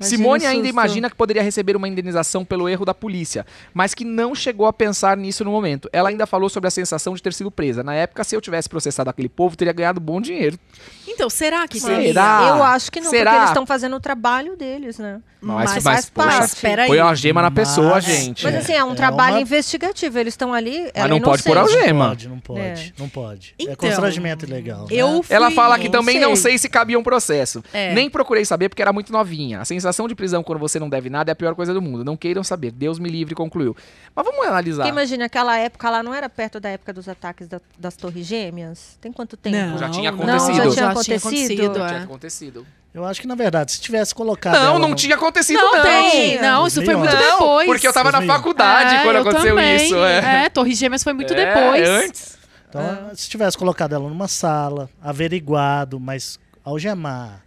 Simone 0.00 0.44
o 0.44 0.48
ainda 0.48 0.68
imagina 0.68 1.10
que 1.10 1.16
poderia 1.16 1.42
receber 1.42 1.76
uma 1.76 1.86
indenização 1.86 2.44
pelo 2.46 2.66
erro 2.66 2.84
da 2.86 2.94
polícia, 2.94 3.44
mas 3.74 3.92
que 3.92 4.04
não 4.06 4.34
chegou 4.34 4.66
a 4.66 4.72
pensar 4.72 5.16
nisso 5.18 5.44
no 5.44 5.50
momento. 5.50 5.88
Ela 5.92 6.08
ainda 6.08 6.26
falou 6.26 6.48
sobre 6.48 6.68
a 6.68 6.70
sensação 6.70 7.14
de 7.14 7.22
ter 7.22 7.34
sido 7.34 7.50
presa. 7.50 7.82
Na 7.82 7.94
época, 7.94 8.24
se 8.24 8.34
eu 8.34 8.40
tivesse 8.40 8.68
processado 8.70 9.10
aquele 9.10 9.28
povo, 9.28 9.54
teria 9.54 9.72
ganhado 9.72 10.00
bom 10.00 10.18
dinheiro. 10.20 10.58
Então, 11.06 11.28
será 11.28 11.68
que 11.68 11.78
Será? 11.78 11.94
teria? 12.38 12.48
Eu 12.56 12.62
acho 12.62 12.90
que 12.90 13.00
não, 13.00 13.10
Será? 13.10 13.30
porque 13.30 13.40
eles 13.42 13.50
estão 13.50 13.66
fazendo 13.66 13.96
o 13.96 14.00
trabalho 14.00 14.56
deles, 14.56 14.98
né? 14.98 15.20
Mas, 15.44 15.56
Mas 15.56 15.74
mas, 15.74 15.82
faz 15.84 16.10
poxa, 16.10 16.38
parte. 16.38 16.60
Peraí. 16.60 16.86
Põe 16.88 17.00
uma 17.00 17.14
gema 17.16 17.42
na 17.42 17.50
pessoa, 17.50 17.94
Mas- 17.94 18.04
gente. 18.04 18.44
Mas 18.44 18.54
assim, 18.54 18.72
é 18.74 18.84
um 18.84 18.92
É 18.92 18.94
trabalho 18.94 19.34
uma- 19.34 19.40
investigativo. 19.42 20.16
Eles 20.16 20.34
estão 20.34 20.54
ali. 20.54 20.82
Mas 20.82 20.90
ela 20.94 21.08
não 21.08 21.16
é 21.16 21.20
pode 21.20 21.42
pôr 21.42 21.56
inocente. 21.56 21.78
algema. 21.78 22.04
Não 22.04 22.10
pode, 22.10 22.28
não 22.28 22.38
pode, 22.38 22.60
É. 22.60 22.92
não 22.96 23.08
pode. 23.08 23.54
Então, 23.58 23.72
é 23.72 23.76
constrangimento 23.76 24.44
ilegal. 24.46 24.82
né? 24.82 24.86
Eu 24.90 25.20
fui... 25.22 25.34
Ela 25.34 25.50
fala 25.50 25.76
que 25.78 25.86
Não 25.86 25.90
também 25.98 26.20
não 26.20 26.36
sei. 26.36 26.52
sei 26.52 26.58
se 26.58 26.68
cabia 26.68 26.96
um 26.98 27.02
processo. 27.02 27.41
É. 27.72 27.92
Nem 27.94 28.08
procurei 28.10 28.44
saber 28.44 28.68
porque 28.68 28.82
era 28.82 28.92
muito 28.92 29.12
novinha. 29.12 29.60
A 29.60 29.64
sensação 29.64 30.06
de 30.08 30.14
prisão 30.14 30.42
quando 30.42 30.58
você 30.58 30.78
não 30.78 30.88
deve 30.88 31.08
nada 31.10 31.30
é 31.30 31.32
a 31.32 31.36
pior 31.36 31.54
coisa 31.54 31.72
do 31.74 31.80
mundo. 31.82 32.04
Não 32.04 32.16
queiram 32.16 32.42
saber. 32.44 32.70
Deus 32.70 32.98
me 32.98 33.08
livre, 33.08 33.34
concluiu. 33.34 33.76
Mas 34.14 34.24
vamos 34.24 34.46
analisar. 34.46 34.82
Porque 34.84 34.90
imagina, 34.92 35.24
aquela 35.26 35.56
época 35.58 35.90
lá 35.90 36.02
não 36.02 36.14
era 36.14 36.28
perto 36.28 36.58
da 36.60 36.68
época 36.68 36.92
dos 36.92 37.08
ataques 37.08 37.48
da- 37.48 37.60
das 37.78 37.96
Torres 37.96 38.26
Gêmeas? 38.26 38.96
Tem 39.00 39.12
quanto 39.12 39.36
tempo? 39.36 39.56
Não, 39.56 39.78
Já 39.78 39.88
tinha 39.90 40.10
não, 40.12 40.18
acontecido. 40.18 40.54
já 40.56 40.62
tinha 40.62 40.72
já 40.72 40.90
acontecido? 40.90 41.72
Tinha 41.72 41.86
é. 41.98 42.02
acontecido. 42.02 42.66
Eu 42.94 43.06
acho 43.06 43.22
que, 43.22 43.26
na 43.26 43.34
verdade, 43.34 43.72
se 43.72 43.80
tivesse 43.80 44.14
colocado. 44.14 44.52
Não, 44.52 44.78
não 44.78 44.90
no- 44.90 44.94
tinha 44.94 45.14
acontecido, 45.14 45.56
Não, 45.58 45.76
não. 45.76 45.82
tem. 45.82 46.38
Não, 46.42 46.66
isso 46.66 46.82
foi 46.84 46.94
muito 46.94 47.10
2011. 47.10 47.30
Não, 47.30 47.38
depois. 47.40 47.66
porque 47.66 47.88
eu 47.88 47.92
tava 47.92 48.12
na 48.12 48.18
2000. 48.18 48.36
faculdade 48.36 48.94
É, 48.96 49.02
quando 49.02 49.16
eu 49.16 49.22
aconteceu 49.22 49.48
também. 49.56 49.76
isso. 49.76 49.96
É, 49.96 50.44
É, 50.44 50.48
Torres 50.50 50.76
Gêmeas 50.78 51.02
foi 51.02 51.14
muito 51.14 51.32
É, 51.32 51.54
depois. 51.54 51.88
antes. 51.88 52.38
Então, 52.68 53.10
se 53.14 53.28
tivesse 53.30 53.56
colocado 53.56 53.94
ela 53.94 54.06
numa 54.08 54.28
sala, 54.28 54.90
averiguado, 55.02 55.98
mas 56.00 56.38
algemar, 56.64 57.44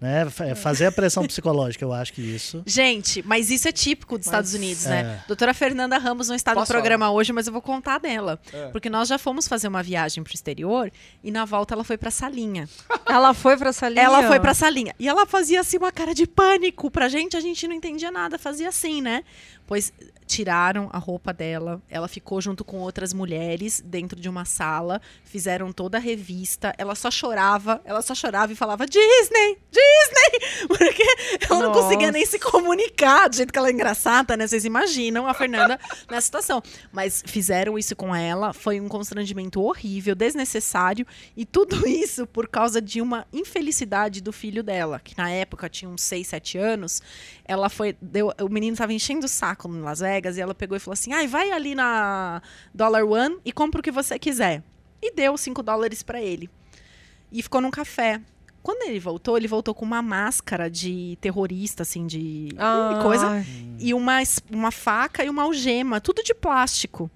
né? 0.00 0.28
fa- 0.30 0.54
Fazer 0.54 0.86
a 0.86 0.92
pressão 0.92 1.26
psicológica, 1.26 1.84
eu 1.84 1.92
acho 1.92 2.12
que 2.12 2.22
isso. 2.22 2.62
Gente, 2.66 3.22
mas 3.26 3.50
isso 3.50 3.68
é 3.68 3.72
típico 3.72 4.16
dos 4.16 4.26
Estados 4.26 4.54
Unidos, 4.54 4.84
né? 4.84 5.22
Doutora 5.26 5.52
Fernanda 5.52 5.98
Ramos 5.98 6.28
não 6.28 6.34
está 6.34 6.52
no 6.52 6.60
Posso 6.60 6.72
programa 6.72 7.10
hoje, 7.10 7.32
mas 7.32 7.46
eu 7.46 7.52
vou 7.52 7.60
contar 7.62 7.98
dela. 7.98 8.40
É. 8.52 8.68
Porque 8.68 8.88
nós 8.88 9.08
já 9.08 9.18
fomos 9.18 9.46
fazer 9.46 9.68
uma 9.68 9.82
viagem 9.82 10.22
pro 10.24 10.32
exterior 10.34 10.90
e 11.22 11.30
na 11.30 11.44
volta 11.44 11.74
ela 11.74 11.84
foi 11.84 11.98
pra 11.98 12.10
salinha. 12.10 12.68
Ela 13.06 13.34
foi 13.34 13.56
pra 13.56 13.72
salinha? 13.72 14.02
Ela 14.02 14.22
foi 14.26 14.40
pra 14.40 14.54
salinha. 14.54 14.94
E 14.98 15.08
ela 15.08 15.26
fazia 15.26 15.60
assim 15.60 15.76
uma 15.76 15.92
cara 15.92 16.14
de 16.14 16.26
pânico 16.26 16.90
pra 16.90 17.08
gente, 17.08 17.36
a 17.36 17.40
gente 17.40 17.66
não 17.68 17.74
entendia 17.74 18.10
nada, 18.10 18.38
fazia 18.38 18.68
assim, 18.68 19.00
né? 19.02 19.22
Pois 19.66 19.92
tiraram 20.30 20.88
a 20.92 20.98
roupa 20.98 21.32
dela, 21.32 21.82
ela 21.90 22.06
ficou 22.06 22.40
junto 22.40 22.64
com 22.64 22.78
outras 22.78 23.12
mulheres 23.12 23.82
dentro 23.84 24.20
de 24.20 24.28
uma 24.28 24.44
sala, 24.44 25.02
fizeram 25.24 25.72
toda 25.72 25.98
a 25.98 26.00
revista, 26.00 26.72
ela 26.78 26.94
só 26.94 27.10
chorava, 27.10 27.80
ela 27.84 28.00
só 28.00 28.14
chorava 28.14 28.52
e 28.52 28.56
falava 28.56 28.86
Disney, 28.86 29.58
Disney, 29.72 30.68
porque 30.68 31.02
ela 31.50 31.60
não 31.60 31.68
Nossa. 31.70 31.82
conseguia 31.82 32.12
nem 32.12 32.24
se 32.24 32.38
comunicar, 32.38 33.28
do 33.28 33.34
jeito 33.34 33.52
que 33.52 33.58
ela 33.58 33.68
é 33.68 33.72
engraçada, 33.72 34.36
né? 34.36 34.46
Vocês 34.46 34.64
imaginam 34.64 35.26
a 35.26 35.34
Fernanda 35.34 35.80
nessa 36.08 36.26
situação. 36.26 36.62
Mas 36.92 37.24
fizeram 37.26 37.76
isso 37.76 37.96
com 37.96 38.14
ela, 38.14 38.52
foi 38.52 38.80
um 38.80 38.86
constrangimento 38.86 39.60
horrível, 39.60 40.14
desnecessário, 40.14 41.04
e 41.36 41.44
tudo 41.44 41.86
isso 41.88 42.24
por 42.24 42.46
causa 42.46 42.80
de 42.80 43.02
uma 43.02 43.26
infelicidade 43.32 44.20
do 44.20 44.32
filho 44.32 44.62
dela, 44.62 45.00
que 45.02 45.18
na 45.18 45.28
época 45.28 45.68
tinha 45.68 45.90
uns 45.90 46.02
6, 46.02 46.28
7 46.28 46.56
anos. 46.56 47.02
Ela 47.50 47.68
foi. 47.68 47.96
Deu, 48.00 48.32
o 48.40 48.48
menino 48.48 48.76
tava 48.76 48.92
enchendo 48.92 49.26
o 49.26 49.28
saco 49.28 49.68
em 49.68 49.80
Las 49.80 49.98
Vegas 49.98 50.36
e 50.36 50.40
ela 50.40 50.54
pegou 50.54 50.76
e 50.76 50.80
falou 50.80 50.92
assim: 50.92 51.12
ai, 51.12 51.26
vai 51.26 51.50
ali 51.50 51.74
na 51.74 52.40
Dollar 52.72 53.04
One 53.04 53.38
e 53.44 53.50
compra 53.50 53.80
o 53.80 53.82
que 53.82 53.90
você 53.90 54.20
quiser. 54.20 54.62
E 55.02 55.12
deu 55.12 55.36
5 55.36 55.60
dólares 55.60 56.00
pra 56.00 56.22
ele. 56.22 56.48
E 57.32 57.42
ficou 57.42 57.60
num 57.60 57.72
café. 57.72 58.20
Quando 58.62 58.88
ele 58.88 59.00
voltou, 59.00 59.36
ele 59.36 59.48
voltou 59.48 59.74
com 59.74 59.84
uma 59.84 60.00
máscara 60.00 60.70
de 60.70 61.18
terrorista, 61.20 61.82
assim, 61.82 62.06
de 62.06 62.50
Ah, 62.56 63.00
coisa 63.02 63.44
e 63.80 63.92
uma, 63.92 64.18
uma 64.48 64.70
faca 64.70 65.24
e 65.24 65.28
uma 65.28 65.42
algema, 65.42 66.00
tudo 66.00 66.22
de 66.22 66.32
plástico. 66.34 67.10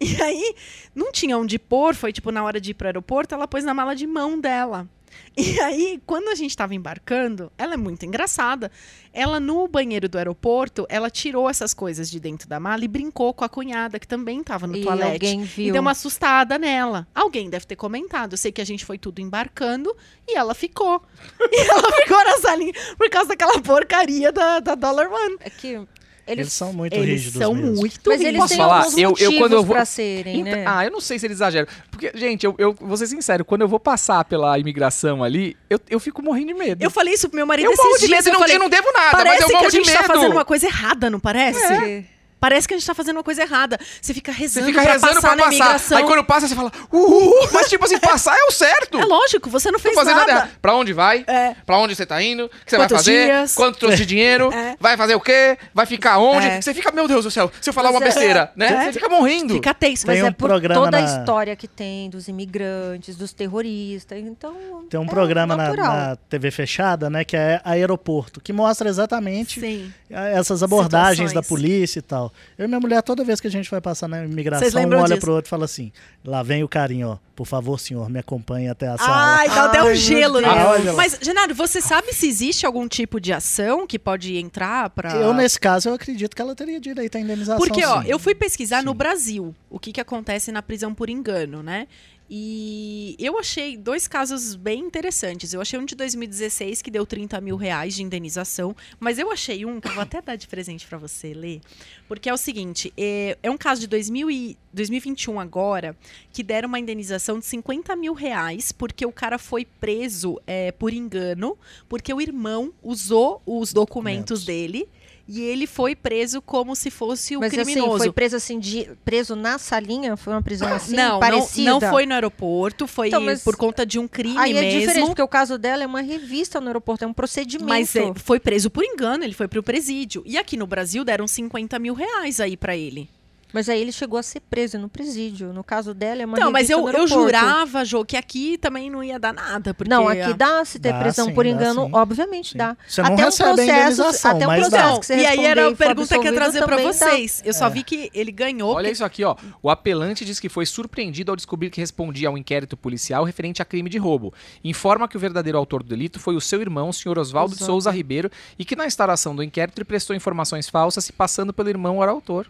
E 0.00 0.20
aí, 0.22 0.54
não 0.94 1.10
tinha 1.12 1.36
onde 1.36 1.58
pôr, 1.58 1.94
foi 1.94 2.12
tipo 2.12 2.30
na 2.30 2.42
hora 2.44 2.60
de 2.60 2.70
ir 2.70 2.74
pro 2.74 2.86
aeroporto, 2.86 3.34
ela 3.34 3.48
pôs 3.48 3.64
na 3.64 3.74
mala 3.74 3.94
de 3.94 4.06
mão 4.06 4.40
dela. 4.40 4.88
E 5.36 5.60
aí, 5.60 6.00
quando 6.04 6.28
a 6.28 6.34
gente 6.34 6.50
estava 6.50 6.74
embarcando, 6.74 7.50
ela 7.56 7.74
é 7.74 7.76
muito 7.76 8.04
engraçada. 8.04 8.70
Ela, 9.12 9.38
no 9.40 9.66
banheiro 9.68 10.08
do 10.08 10.18
aeroporto, 10.18 10.86
ela 10.88 11.08
tirou 11.10 11.48
essas 11.48 11.72
coisas 11.72 12.10
de 12.10 12.18
dentro 12.20 12.48
da 12.48 12.58
mala 12.60 12.84
e 12.84 12.88
brincou 12.88 13.32
com 13.32 13.44
a 13.44 13.48
cunhada, 13.48 13.98
que 13.98 14.06
também 14.06 14.40
estava 14.40 14.66
no 14.66 14.76
e 14.76 14.82
toalete. 14.82 15.12
alguém 15.12 15.40
E 15.42 15.44
viu. 15.44 15.72
deu 15.72 15.80
uma 15.82 15.92
assustada 15.92 16.58
nela. 16.58 17.06
Alguém 17.14 17.48
deve 17.48 17.66
ter 17.66 17.76
comentado. 17.76 18.32
Eu 18.34 18.38
sei 18.38 18.50
que 18.52 18.60
a 18.60 18.66
gente 18.66 18.84
foi 18.84 18.98
tudo 18.98 19.20
embarcando 19.20 19.94
e 20.26 20.36
ela 20.36 20.54
ficou. 20.54 21.02
E 21.50 21.60
ela 21.70 21.92
ficou 22.02 22.24
na 22.24 22.38
salinha 22.38 22.72
por 22.96 23.08
causa 23.10 23.28
daquela 23.30 23.60
porcaria 23.60 24.30
da, 24.30 24.60
da 24.60 24.74
Dollar 24.74 25.10
One. 25.10 25.36
É 25.40 25.50
que 25.50 25.80
Eles, 26.28 26.38
eles, 26.46 26.52
são 26.52 26.72
muito 26.72 26.92
Eles 26.94 27.06
rígidos 27.08 27.40
são 27.42 27.54
mesmo. 27.54 27.76
muito 27.76 28.00
mas 28.06 28.20
eles 28.20 28.36
Posso 28.38 28.48
têm 28.50 28.56
falar? 28.58 28.76
alguns 28.78 28.96
Eu- 28.96 29.02
eu, 29.02 29.10
motivos 29.10 29.38
quando 29.38 29.52
eu 29.54 29.64
vou- 29.64 29.74
pra 29.76 29.84
serem, 29.84 30.40
Então- 30.40 30.52
né? 30.52 30.64
Ah, 30.66 30.84
eu 30.84 30.90
não 30.90 31.00
sei 31.00 31.18
se 31.18 31.26
eles 31.26 31.38
exageram. 31.38 31.66
Porque, 31.90 32.12
gente, 32.14 32.44
eu, 32.44 32.54
eu 32.58 32.74
vou 32.78 32.96
ser 32.96 33.06
sincero, 33.06 33.44
quando 33.44 33.62
eu 33.62 33.68
vou 33.68 33.80
passar 33.80 34.24
pela 34.24 34.58
imigração 34.58 35.24
ali, 35.24 35.56
eu, 35.70 35.80
eu 35.88 35.98
fico 35.98 36.22
morrendo 36.22 36.48
de 36.48 36.54
medo. 36.54 36.82
Eu 36.84 36.90
falei 36.90 37.14
isso 37.14 37.28
pro 37.28 37.36
meu 37.36 37.46
marido 37.46 37.66
eu 37.66 37.72
esses 37.72 37.84
morro 37.84 37.96
de 37.98 38.06
dias. 38.06 38.10
medo, 38.10 38.28
eu 38.28 38.30
eu 38.30 38.32
não, 38.34 38.40
falei, 38.40 38.56
eu 38.56 38.60
não 38.60 38.68
devo 38.68 38.92
nada, 38.92 39.10
mas 39.12 39.22
parece 39.24 39.42
eu 39.42 39.46
que 39.46 39.52
morro 39.54 39.66
a 39.66 39.70
gente 39.70 39.84
de 39.84 39.92
tá 39.92 40.02
medo. 40.02 40.12
fazendo 40.14 40.32
uma 40.32 40.44
coisa 40.44 40.66
errada, 40.66 41.10
não 41.10 41.18
parece? 41.20 41.72
É. 41.72 42.04
Parece 42.40 42.68
que 42.68 42.74
a 42.74 42.76
gente 42.76 42.86
tá 42.86 42.94
fazendo 42.94 43.16
uma 43.16 43.22
coisa 43.24 43.42
errada. 43.42 43.78
Você 44.00 44.14
fica 44.14 44.32
Você 44.32 44.38
rezando 44.38 44.66
fica 44.66 44.82
pra 44.82 44.92
rezando 44.92 45.14
passar 45.14 45.20
pra 45.28 45.36
na 45.36 45.42
passar. 45.44 45.54
imigração. 45.56 45.98
Aí 45.98 46.04
quando 46.04 46.24
passa, 46.24 46.48
você 46.48 46.54
fala, 46.54 46.72
uhul. 46.92 47.48
Mas 47.52 47.68
tipo 47.68 47.84
assim, 47.84 47.98
passar 47.98 48.36
é 48.36 48.44
o 48.44 48.50
certo. 48.52 48.98
É 48.98 49.04
lógico, 49.04 49.50
você 49.50 49.68
não 49.70 49.78
Não 49.78 49.80
fez 49.80 49.94
fazer 49.94 50.10
nada 50.10 50.20
nada. 50.26 50.32
errado. 50.46 50.50
Pra 50.60 50.74
onde 50.74 50.92
vai? 50.92 51.24
É. 51.26 51.54
Pra 51.66 51.78
onde 51.78 51.94
você 51.94 52.04
tá 52.06 52.22
indo? 52.22 52.44
O 52.46 52.48
que 52.48 52.56
você 52.66 52.76
vai 52.76 52.86
Quantos 52.88 52.96
fazer? 53.04 53.24
dias? 53.26 53.54
Quanto 53.54 53.78
trouxe 53.78 53.96
de 53.98 54.06
dinheiro? 54.06 54.52
É. 54.52 54.76
Vai 54.80 54.96
fazer 54.96 55.14
o 55.14 55.20
quê? 55.20 55.56
Vai 55.74 55.86
ficar 55.86 56.18
onde? 56.18 56.46
É. 56.46 56.60
Você 56.60 56.72
fica, 56.74 56.90
meu 56.92 57.06
Deus 57.08 57.24
do 57.24 57.30
céu, 57.30 57.50
se 57.60 57.68
eu 57.70 57.74
falar 57.74 57.88
Mas 57.92 57.96
uma 58.00 58.04
é- 58.04 58.08
besteira, 58.08 58.52
né? 58.56 58.66
É. 58.68 58.84
Você 58.86 58.92
fica 58.94 59.08
morrendo. 59.08 59.54
Fica 59.54 59.72
tenso. 59.74 60.06
Mas 60.06 60.16
Tem 60.16 60.24
é 60.26 60.28
um 60.28 60.32
por 60.32 60.48
programa 60.48 60.84
toda 60.84 60.98
a 60.98 61.00
na- 61.00 61.06
história 61.20 61.54
que 61.56 61.66
tem 61.68 62.08
dos 62.10 62.28
imigrantes, 62.28 63.16
dos 63.16 63.32
terroristas. 63.32 64.18
Então, 64.18 64.54
Tem 64.88 64.98
um 64.98 65.04
é 65.04 65.08
programa 65.08 65.56
na, 65.56 65.72
na 65.74 66.16
TV 66.28 66.50
fechada, 66.50 67.08
né, 67.10 67.24
que 67.24 67.36
é 67.36 67.60
Aeroporto, 67.64 68.40
que 68.40 68.52
mostra 68.52 68.88
exatamente 68.88 69.60
Sim. 69.60 69.92
a- 70.12 70.28
essas 70.28 70.62
abordagens 70.62 71.30
Situações. 71.30 71.34
da 71.34 71.42
polícia 71.42 71.98
e 71.98 72.02
tal. 72.02 72.27
Eu 72.56 72.64
e 72.64 72.68
minha 72.68 72.80
mulher, 72.80 73.02
toda 73.02 73.24
vez 73.24 73.40
que 73.40 73.46
a 73.46 73.50
gente 73.50 73.70
vai 73.70 73.80
passar 73.80 74.08
na 74.08 74.24
imigração, 74.24 74.82
um 74.82 74.94
olha 74.96 75.06
disso? 75.06 75.20
pro 75.20 75.34
outro 75.34 75.48
e 75.48 75.50
fala 75.50 75.64
assim: 75.64 75.92
lá 76.24 76.42
vem 76.42 76.62
o 76.62 76.68
carinho, 76.68 77.08
ó. 77.08 77.18
Por 77.34 77.46
favor, 77.46 77.78
senhor, 77.78 78.10
me 78.10 78.18
acompanhe 78.18 78.68
até 78.68 78.88
a 78.88 78.98
sala. 78.98 79.36
Ai, 79.38 79.48
dá 79.48 79.64
até 79.66 79.78
Ai, 79.78 79.92
um 79.92 79.94
gelo, 79.94 80.40
né? 80.40 80.48
Mas, 80.96 81.18
Genaro, 81.22 81.54
você 81.54 81.80
sabe 81.80 82.12
se 82.12 82.26
existe 82.26 82.66
algum 82.66 82.88
tipo 82.88 83.20
de 83.20 83.32
ação 83.32 83.86
que 83.86 83.98
pode 83.98 84.36
entrar 84.36 84.90
pra. 84.90 85.14
Eu, 85.14 85.32
nesse 85.32 85.58
caso, 85.60 85.88
eu 85.88 85.94
acredito 85.94 86.34
que 86.34 86.42
ela 86.42 86.54
teria 86.56 86.80
direito 86.80 87.16
à 87.16 87.20
indenização. 87.20 87.58
Porque, 87.58 87.84
ó, 87.84 88.02
sim. 88.02 88.08
eu 88.08 88.18
fui 88.18 88.34
pesquisar 88.34 88.82
no 88.82 88.90
Sim. 88.90 88.96
Brasil 88.96 89.54
o 89.70 89.78
que, 89.78 89.92
que 89.92 90.00
acontece 90.00 90.50
na 90.50 90.62
prisão 90.62 90.92
por 90.94 91.08
engano, 91.08 91.62
né? 91.62 91.86
E 92.30 93.16
eu 93.18 93.38
achei 93.38 93.76
dois 93.76 94.06
casos 94.06 94.54
bem 94.54 94.80
interessantes. 94.80 95.52
Eu 95.52 95.60
achei 95.60 95.78
um 95.78 95.84
de 95.84 95.94
2016 95.94 96.82
que 96.82 96.90
deu 96.90 97.06
30 97.06 97.40
mil 97.40 97.56
reais 97.56 97.94
de 97.94 98.02
indenização, 98.02 98.76
mas 99.00 99.18
eu 99.18 99.30
achei 99.30 99.64
um 99.64 99.80
que 99.80 99.88
eu 99.88 99.92
vou 99.92 100.02
até 100.02 100.20
dar 100.20 100.36
de 100.36 100.46
presente 100.46 100.86
pra 100.86 100.98
você 100.98 101.32
ler, 101.32 101.60
porque 102.06 102.28
é 102.28 102.34
o 102.34 102.36
seguinte: 102.36 102.92
é, 102.96 103.38
é 103.42 103.50
um 103.50 103.56
caso 103.56 103.80
de 103.80 103.86
2000 103.86 104.30
e 104.30 104.58
2021 104.72 105.40
agora 105.40 105.96
que 106.32 106.42
deram 106.42 106.68
uma 106.68 106.78
indenização 106.78 107.38
de 107.38 107.46
50 107.46 107.96
mil 107.96 108.12
reais 108.12 108.70
porque 108.70 109.04
o 109.06 109.12
cara 109.12 109.38
foi 109.38 109.64
preso 109.64 110.40
é, 110.46 110.70
por 110.72 110.92
engano, 110.92 111.56
porque 111.88 112.12
o 112.12 112.20
irmão 112.20 112.72
usou 112.82 113.42
os 113.46 113.72
documentos 113.72 113.88
Documentos. 113.88 114.44
dele. 114.44 114.88
E 115.28 115.42
ele 115.42 115.66
foi 115.66 115.94
preso 115.94 116.40
como 116.40 116.74
se 116.74 116.90
fosse 116.90 117.36
o 117.36 117.40
Mas 117.40 117.52
criminoso. 117.52 117.90
assim, 117.90 117.98
foi 117.98 118.12
preso 118.12 118.36
assim, 118.36 118.58
de, 118.58 118.88
preso 119.04 119.36
na 119.36 119.58
salinha? 119.58 120.16
Foi 120.16 120.32
uma 120.32 120.40
prisão 120.40 120.72
assim, 120.72 120.96
não, 120.96 121.12
não, 121.12 121.20
parecida? 121.20 121.70
não 121.70 121.80
foi 121.82 122.06
no 122.06 122.14
aeroporto, 122.14 122.86
foi 122.86 123.08
Então, 123.08 123.22
por 123.44 123.54
conta 123.54 123.84
de 123.84 123.98
um 123.98 124.08
crime 124.08 124.38
Aí 124.38 124.56
é 124.56 124.60
mesmo. 124.62 124.80
diferente, 124.80 125.06
porque 125.06 125.20
o 125.20 125.28
caso 125.28 125.58
dela 125.58 125.82
é 125.82 125.86
uma 125.86 126.00
revista 126.00 126.62
no 126.62 126.68
aeroporto, 126.68 127.04
é 127.04 127.06
um 127.06 127.12
procedimento. 127.12 127.68
Mas 127.68 127.94
é, 127.94 128.10
foi 128.14 128.40
preso 128.40 128.70
por 128.70 128.82
engano, 128.82 129.22
ele 129.22 129.34
foi 129.34 129.46
pro 129.46 129.62
presídio. 129.62 130.22
E 130.24 130.38
aqui 130.38 130.56
no 130.56 130.66
Brasil 130.66 131.04
deram 131.04 131.28
50 131.28 131.78
mil 131.78 131.92
reais 131.92 132.40
aí 132.40 132.56
pra 132.56 132.74
ele. 132.74 133.10
Mas 133.52 133.68
aí 133.68 133.80
ele 133.80 133.92
chegou 133.92 134.18
a 134.18 134.22
ser 134.22 134.40
preso 134.40 134.78
no 134.78 134.88
presídio. 134.88 135.52
No 135.52 135.64
caso 135.64 135.94
dela, 135.94 136.20
é 136.22 136.26
uma 136.26 136.36
Então, 136.36 136.50
mas 136.52 136.68
eu, 136.68 136.86
eu 136.90 137.06
jurava, 137.06 137.84
Jô, 137.84 138.04
que 138.04 138.16
aqui 138.16 138.58
também 138.58 138.90
não 138.90 139.02
ia 139.02 139.18
dar 139.18 139.32
nada. 139.32 139.72
Porque 139.72 139.88
Não, 139.88 140.06
aqui 140.06 140.34
dá, 140.34 140.64
se 140.64 140.78
ter 140.78 140.92
Dá, 140.92 140.98
prisão 141.00 141.26
sim, 141.28 141.34
por 141.34 141.44
dá, 141.44 141.50
engano, 141.50 141.86
sim. 141.86 141.90
obviamente 141.94 142.52
Sim. 142.52 142.58
dá. 142.58 142.76
Você 142.86 143.02
não 143.02 143.12
até 143.14 143.24
recebe 143.24 143.50
um 143.50 143.54
processo, 143.54 143.72
indenização, 143.80 144.30
até 144.32 144.46
um 144.46 144.50
processo 144.54 144.70
dá. 144.70 144.98
que 145.00 145.06
você 145.06 145.16
E 145.16 145.26
aí 145.26 145.44
era 145.46 145.68
a 145.68 145.74
pergunta 145.74 146.18
que 146.18 146.28
eu 146.28 146.32
ia 146.32 146.38
trazer 146.38 146.58
pra 146.64 146.76
também 146.76 146.86
dá. 146.86 146.92
vocês. 146.92 147.42
Eu 147.44 147.54
só 147.54 147.66
É. 147.66 147.70
vi 147.70 147.82
que 147.82 148.10
ele 148.12 148.30
ganhou. 148.30 148.68
Olha 148.70 148.80
porque- 148.80 148.92
isso 148.92 149.04
aqui, 149.04 149.24
ó. 149.24 149.34
O 149.62 149.70
apelante 149.70 150.24
diz 150.24 150.38
que 150.38 150.48
foi 150.50 150.66
surpreendido 150.66 151.32
ao 151.32 151.36
descobrir 151.36 151.70
que 151.70 151.80
respondia 151.80 152.28
a 152.28 152.30
um 152.30 152.36
inquérito 152.38 152.76
policial 152.76 153.24
referente 153.24 153.62
a 153.62 153.64
crime 153.64 153.88
de 153.88 153.96
roubo. 153.98 154.32
Informa 154.62 155.08
que 155.08 155.16
o 155.16 155.20
verdadeiro 155.20 155.56
autor 155.58 155.82
do 155.82 155.88
delito 155.88 156.20
foi 156.20 156.36
o 156.36 156.40
seu 156.40 156.60
irmão, 156.60 156.90
o 156.90 156.92
senhor 156.92 157.18
Oswaldo 157.18 157.56
de 157.56 157.62
Oswaldo. 157.62 157.72
Souza 157.82 157.90
Ribeiro, 157.90 158.30
e 158.58 158.64
que 158.64 158.76
na 158.76 158.86
instalação 158.86 159.34
do 159.34 159.42
inquérito 159.42 159.78
ele 159.78 159.84
prestou 159.86 160.14
informações 160.14 160.68
falsas 160.68 161.04
se 161.04 161.12
passando 161.12 161.52
pelo 161.52 161.68
irmão 161.70 162.02
era 162.02 162.12
autor. 162.12 162.46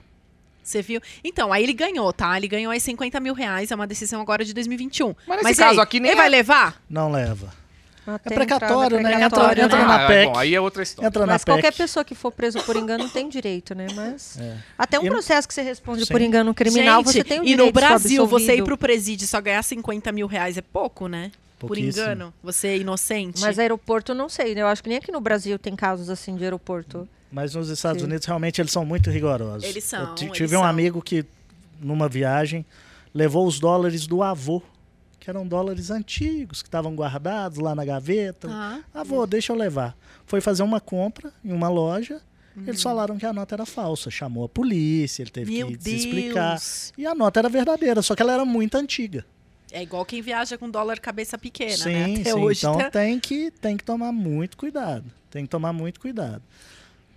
Você 0.68 0.82
viu? 0.82 1.00
Então, 1.24 1.52
aí 1.52 1.62
ele 1.62 1.72
ganhou, 1.72 2.12
tá? 2.12 2.36
Ele 2.36 2.46
ganhou 2.48 2.70
aí 2.70 2.80
50 2.80 3.18
mil 3.20 3.32
reais, 3.34 3.70
é 3.70 3.74
uma 3.74 3.86
decisão 3.86 4.20
agora 4.20 4.44
de 4.44 4.52
2021. 4.52 5.14
Mas 5.26 5.42
nesse 5.42 5.60
e 5.60 5.64
caso 5.64 5.80
aí, 5.80 5.84
aqui 5.84 5.98
nem 6.00 6.10
ele 6.10 6.18
é- 6.18 6.22
vai 6.22 6.28
levar? 6.28 6.80
Não 6.90 7.10
leva. 7.10 7.52
Até 8.06 8.32
É 8.32 8.36
precatório, 8.36 8.96
entrada, 8.98 9.02
né? 9.02 9.10
precatório, 9.28 9.64
Entra 9.64 9.78
né? 9.80 9.84
na 9.84 10.00
é 10.02 10.06
PEC. 10.06 10.32
bom, 10.32 10.38
aí 10.38 10.54
é 10.54 10.60
outra 10.60 10.82
história. 10.82 11.08
Entra 11.08 11.26
Mas 11.26 11.42
na 11.42 11.52
qualquer 11.52 11.72
PEC. 11.72 11.76
pessoa 11.76 12.02
que 12.04 12.14
for 12.14 12.32
preso 12.32 12.58
por 12.62 12.74
engano 12.74 13.06
tem 13.10 13.28
direito, 13.28 13.74
né? 13.74 13.86
Mas 13.94 14.38
É. 14.40 14.56
até 14.78 14.98
um 14.98 15.04
E- 15.04 15.10
processo 15.10 15.46
que 15.46 15.52
você 15.52 15.60
responde 15.60 16.06
Sim. 16.06 16.12
por 16.12 16.20
engano 16.22 16.54
criminal, 16.54 17.02
Gente, 17.04 17.12
você 17.12 17.24
tem 17.24 17.40
o 17.40 17.42
e 17.42 17.48
direito 17.48 17.66
no 17.66 17.72
Brasil, 17.72 18.26
você 18.26 18.56
ir 18.56 18.64
pro 18.64 18.78
presídio 18.78 19.24
e 19.24 19.28
só 19.28 19.40
ganhar 19.42 19.62
50 19.62 20.10
mil 20.10 20.26
reais 20.26 20.56
é 20.56 20.62
pouco, 20.62 21.06
né? 21.06 21.30
Por 21.58 21.76
engano. 21.76 22.32
Você 22.42 22.68
é 22.68 22.76
inocente. 22.78 23.40
Mas 23.42 23.58
aeroporto, 23.58 24.14
não 24.14 24.28
sei. 24.30 24.54
né? 24.54 24.62
Eu 24.62 24.68
acho 24.68 24.82
que 24.82 24.88
nem 24.88 24.96
aqui 24.96 25.12
no 25.12 25.20
Brasil 25.20 25.58
tem 25.58 25.76
casos 25.76 26.08
assim 26.08 26.34
de 26.34 26.44
aeroporto. 26.44 27.06
Mas 27.30 27.54
nos 27.54 27.68
Estados 27.68 28.00
Sim. 28.02 28.08
Unidos, 28.08 28.26
realmente, 28.26 28.60
eles 28.60 28.72
são 28.72 28.84
muito 28.84 29.10
rigorosos. 29.10 29.64
Eles 29.68 29.84
são, 29.84 30.14
Eu 30.20 30.32
tive 30.32 30.56
um 30.56 30.60
são. 30.60 30.64
amigo 30.64 31.02
que, 31.02 31.24
numa 31.80 32.08
viagem, 32.08 32.64
levou 33.12 33.46
os 33.46 33.60
dólares 33.60 34.06
do 34.06 34.22
avô, 34.22 34.62
que 35.20 35.28
eram 35.28 35.46
dólares 35.46 35.90
antigos, 35.90 36.62
que 36.62 36.68
estavam 36.68 36.94
guardados 36.94 37.58
lá 37.58 37.74
na 37.74 37.84
gaveta. 37.84 38.48
Ah, 38.50 38.80
Avô, 38.94 39.26
deixa 39.26 39.52
eu 39.52 39.56
levar. 39.56 39.94
Foi 40.24 40.40
fazer 40.40 40.62
uma 40.62 40.80
compra 40.80 41.32
em 41.44 41.52
uma 41.52 41.68
loja. 41.68 42.20
Uhum. 42.56 42.64
Eles 42.66 42.82
falaram 42.82 43.18
que 43.18 43.26
a 43.26 43.32
nota 43.32 43.54
era 43.54 43.66
falsa. 43.66 44.10
Chamou 44.10 44.44
a 44.44 44.48
polícia, 44.48 45.22
ele 45.22 45.30
teve 45.30 45.52
meu 45.52 45.66
que 45.68 45.76
Deus. 45.76 45.84
se 45.84 46.08
explicar. 46.08 46.58
E 46.96 47.06
a 47.06 47.14
nota 47.14 47.40
era 47.40 47.48
verdadeira, 47.50 48.00
só 48.00 48.14
que 48.16 48.22
ela 48.22 48.32
era 48.32 48.44
muito 48.44 48.74
antiga. 48.76 49.24
É 49.70 49.82
igual 49.82 50.02
quem 50.06 50.22
viaja 50.22 50.56
com 50.56 50.70
dólar 50.70 50.98
cabeça 50.98 51.36
pequena, 51.36 51.76
sim, 51.76 51.92
né? 51.92 52.20
Até 52.20 52.32
sim. 52.32 52.38
hoje 52.38 52.60
então 52.60 52.78
tá- 52.78 52.90
tem, 52.90 53.20
que, 53.20 53.50
tem 53.50 53.76
que 53.76 53.84
tomar 53.84 54.12
muito 54.12 54.56
cuidado. 54.56 55.04
Tem 55.30 55.44
que 55.44 55.50
tomar 55.50 55.74
muito 55.74 56.00
cuidado. 56.00 56.42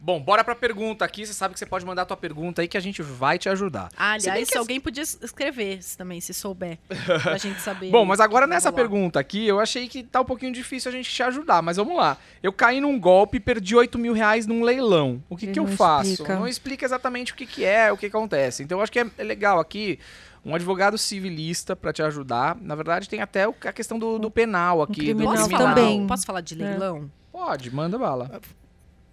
Bom, 0.04 0.20
bora 0.20 0.44
pra 0.44 0.56
pergunta 0.56 1.06
aqui. 1.06 1.24
Você 1.28 1.32
sabe 1.34 1.54
que 1.54 1.60
você 1.60 1.66
pode 1.66 1.86
mandar 1.86 2.02
a 2.02 2.06
tua 2.06 2.18
pergunta 2.18 2.64
aí 2.64 2.68
que 2.68 2.76
a 2.76 2.82
gente 2.82 3.04
vai 3.04 3.38
te 3.38 3.48
ajudar. 3.48 3.90
Ah, 3.96 4.20
Se 4.20 4.28
aliás, 4.28 4.48
que 4.48 4.54
se 4.54 4.58
alguém 4.58 4.80
podia 4.80 5.04
es- 5.04 5.20
escrever 5.22 5.84
se 5.84 5.96
também, 5.96 6.20
se 6.20 6.34
souber. 6.34 6.80
pra 7.22 7.38
gente 7.38 7.62
saber. 7.62 7.92
Bom, 7.92 8.04
mas 8.04 8.20
agora 8.20 8.48
nessa 8.48 8.70
rolar. 8.72 8.82
pergunta 8.82 9.20
aqui, 9.20 9.46
eu 9.48 9.60
achei 9.60 9.88
que 9.88 10.02
tá 10.02 10.22
um 10.22 10.26
pouquinho 10.26 10.52
difícil 10.52 10.90
a 10.90 10.92
gente 10.92 11.08
te 11.08 11.22
ajudar, 11.22 11.62
mas 11.62 11.78
vamos 11.78 11.96
lá. 11.96 12.18
Eu 12.42 12.52
caí 12.52 12.82
num 12.82 13.00
golpe 13.00 13.38
e 13.38 13.40
perdi 13.40 13.76
8 13.76 14.00
mil 14.00 14.14
reais 14.14 14.48
num 14.48 14.64
leilão. 14.64 15.22
O 15.30 15.38
que, 15.38 15.46
Ele 15.46 15.54
que 15.54 15.60
eu 15.60 15.68
faço? 15.68 16.10
explica. 16.14 16.36
Não 16.36 16.48
explica 16.48 16.84
exatamente 16.84 17.34
o 17.34 17.36
que, 17.36 17.46
que 17.46 17.64
é, 17.64 17.92
o 17.92 17.98
que, 17.98 18.08
acontece. 18.08 18.64
Então 18.64 18.80
eu 18.80 18.82
acho 18.82 18.92
que 18.92 19.00
é, 19.00 19.06
é 19.20 19.24
legal 19.24 19.60
aqui 19.60 20.00
um 20.44 20.56
advogado 20.56 20.98
civilista 20.98 21.76
pra 21.76 21.94
te 21.94 22.02
ajudar. 22.02 22.58
Na 22.60 22.74
verdade, 22.74 23.08
tem 23.08 23.22
até 23.22 23.48
o- 23.48 23.54
a 23.64 23.72
questão 23.72 24.00
do, 24.00 24.18
do 24.18 24.32
penal 24.32 24.82
aqui. 24.82 24.94
do 24.94 25.00
criminal 25.06 25.32
Posso 25.34 25.44
criminal. 25.48 25.68
falar, 25.76 25.76
também. 25.76 26.08
posso 26.08 26.26
falar 26.26 26.42
de 26.42 26.56
leilão? 26.56 27.12
Pode, 27.32 27.70
manda 27.74 28.00
bala. 28.00 28.42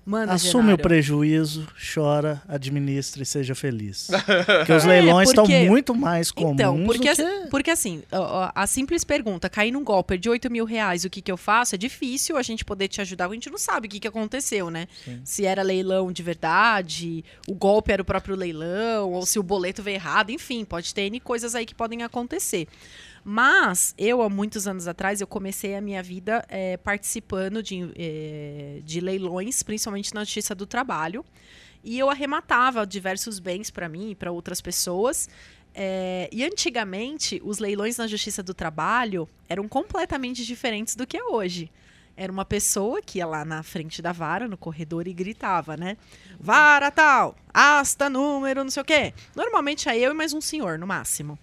Manda, 0.08 0.32
Assume 0.32 0.62
Genaro. 0.62 0.74
o 0.76 0.82
prejuízo, 0.82 1.68
chora, 1.94 2.40
administre 2.48 3.22
e 3.24 3.26
seja 3.26 3.54
feliz. 3.54 4.08
Porque 4.58 4.72
os 4.72 4.84
leilões 4.86 5.28
estão 5.28 5.44
porque- 5.44 5.68
muito 5.68 5.94
mais 5.94 6.30
comuns 6.30 6.54
Então, 6.54 6.82
porque, 6.86 6.98
do 6.98 7.02
que... 7.02 7.08
assim- 7.10 7.46
porque 7.50 7.70
assim, 7.70 8.02
ó, 8.10 8.50
a 8.54 8.66
simples 8.66 9.04
pergunta, 9.04 9.50
cair 9.50 9.70
num 9.70 9.84
golpe, 9.84 10.08
perdi 10.14 10.30
8 10.30 10.50
mil 10.50 10.64
reais, 10.64 11.04
o 11.04 11.10
que, 11.10 11.20
que 11.20 11.30
eu 11.30 11.36
faço? 11.36 11.74
É 11.74 11.78
difícil 11.78 12.38
a 12.38 12.42
gente 12.42 12.64
poder 12.64 12.88
te 12.88 13.02
ajudar, 13.02 13.26
a 13.28 13.32
gente 13.34 13.50
não 13.50 13.58
sabe 13.58 13.86
o 13.86 13.90
que, 13.90 14.00
que 14.00 14.08
aconteceu, 14.08 14.70
né? 14.70 14.88
Sim. 15.04 15.20
Se 15.24 15.44
era 15.44 15.60
leilão 15.62 16.10
de 16.10 16.22
verdade, 16.22 17.22
o 17.46 17.54
golpe 17.54 17.92
era 17.92 18.00
o 18.00 18.04
próprio 18.04 18.34
leilão, 18.34 19.12
ou 19.12 19.26
se 19.26 19.38
o 19.38 19.42
boleto 19.42 19.82
veio 19.82 19.96
errado, 19.96 20.30
enfim, 20.30 20.64
pode 20.64 20.94
ter 20.94 21.02
N 21.02 21.20
coisas 21.20 21.54
aí 21.54 21.66
que 21.66 21.74
podem 21.74 22.02
acontecer. 22.02 22.66
Mas 23.30 23.94
eu, 23.98 24.22
há 24.22 24.30
muitos 24.30 24.66
anos 24.66 24.88
atrás, 24.88 25.20
eu 25.20 25.26
comecei 25.26 25.74
a 25.74 25.82
minha 25.82 26.02
vida 26.02 26.42
eh, 26.48 26.78
participando 26.78 27.62
de, 27.62 27.92
eh, 27.94 28.80
de 28.82 29.02
leilões, 29.02 29.62
principalmente 29.62 30.14
na 30.14 30.24
Justiça 30.24 30.54
do 30.54 30.66
Trabalho. 30.66 31.22
E 31.84 31.98
eu 31.98 32.08
arrematava 32.08 32.86
diversos 32.86 33.38
bens 33.38 33.70
para 33.70 33.86
mim 33.86 34.12
e 34.12 34.14
para 34.14 34.32
outras 34.32 34.62
pessoas. 34.62 35.28
É, 35.74 36.30
e 36.32 36.42
antigamente, 36.42 37.38
os 37.44 37.58
leilões 37.58 37.98
na 37.98 38.06
Justiça 38.06 38.42
do 38.42 38.54
Trabalho 38.54 39.28
eram 39.46 39.68
completamente 39.68 40.42
diferentes 40.42 40.96
do 40.96 41.06
que 41.06 41.18
é 41.18 41.22
hoje. 41.22 41.70
Era 42.16 42.32
uma 42.32 42.46
pessoa 42.46 43.02
que 43.02 43.18
ia 43.18 43.26
lá 43.26 43.44
na 43.44 43.62
frente 43.62 44.00
da 44.00 44.10
vara, 44.10 44.48
no 44.48 44.56
corredor, 44.56 45.06
e 45.06 45.12
gritava, 45.12 45.76
né? 45.76 45.98
Vara 46.40 46.90
tal, 46.90 47.36
asta 47.52 48.08
número, 48.08 48.64
não 48.64 48.70
sei 48.70 48.82
o 48.82 48.86
quê. 48.86 49.12
Normalmente 49.36 49.86
é 49.86 49.98
eu 49.98 50.12
e 50.12 50.14
mais 50.14 50.32
um 50.32 50.40
senhor, 50.40 50.78
no 50.78 50.86
máximo. 50.86 51.38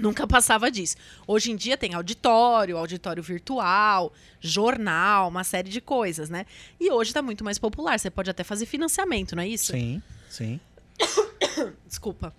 Nunca 0.00 0.26
passava 0.26 0.70
disso. 0.70 0.96
Hoje 1.26 1.50
em 1.50 1.56
dia 1.56 1.76
tem 1.76 1.94
auditório, 1.94 2.76
auditório 2.76 3.22
virtual, 3.22 4.12
jornal, 4.40 5.28
uma 5.28 5.44
série 5.44 5.68
de 5.68 5.80
coisas, 5.80 6.30
né? 6.30 6.46
E 6.80 6.90
hoje 6.90 7.12
tá 7.12 7.22
muito 7.22 7.44
mais 7.44 7.58
popular. 7.58 7.98
Você 7.98 8.10
pode 8.10 8.30
até 8.30 8.44
fazer 8.44 8.66
financiamento, 8.66 9.34
não 9.34 9.42
é 9.42 9.48
isso? 9.48 9.72
Sim, 9.72 10.02
sim. 10.28 10.60
Desculpa. 11.86 12.34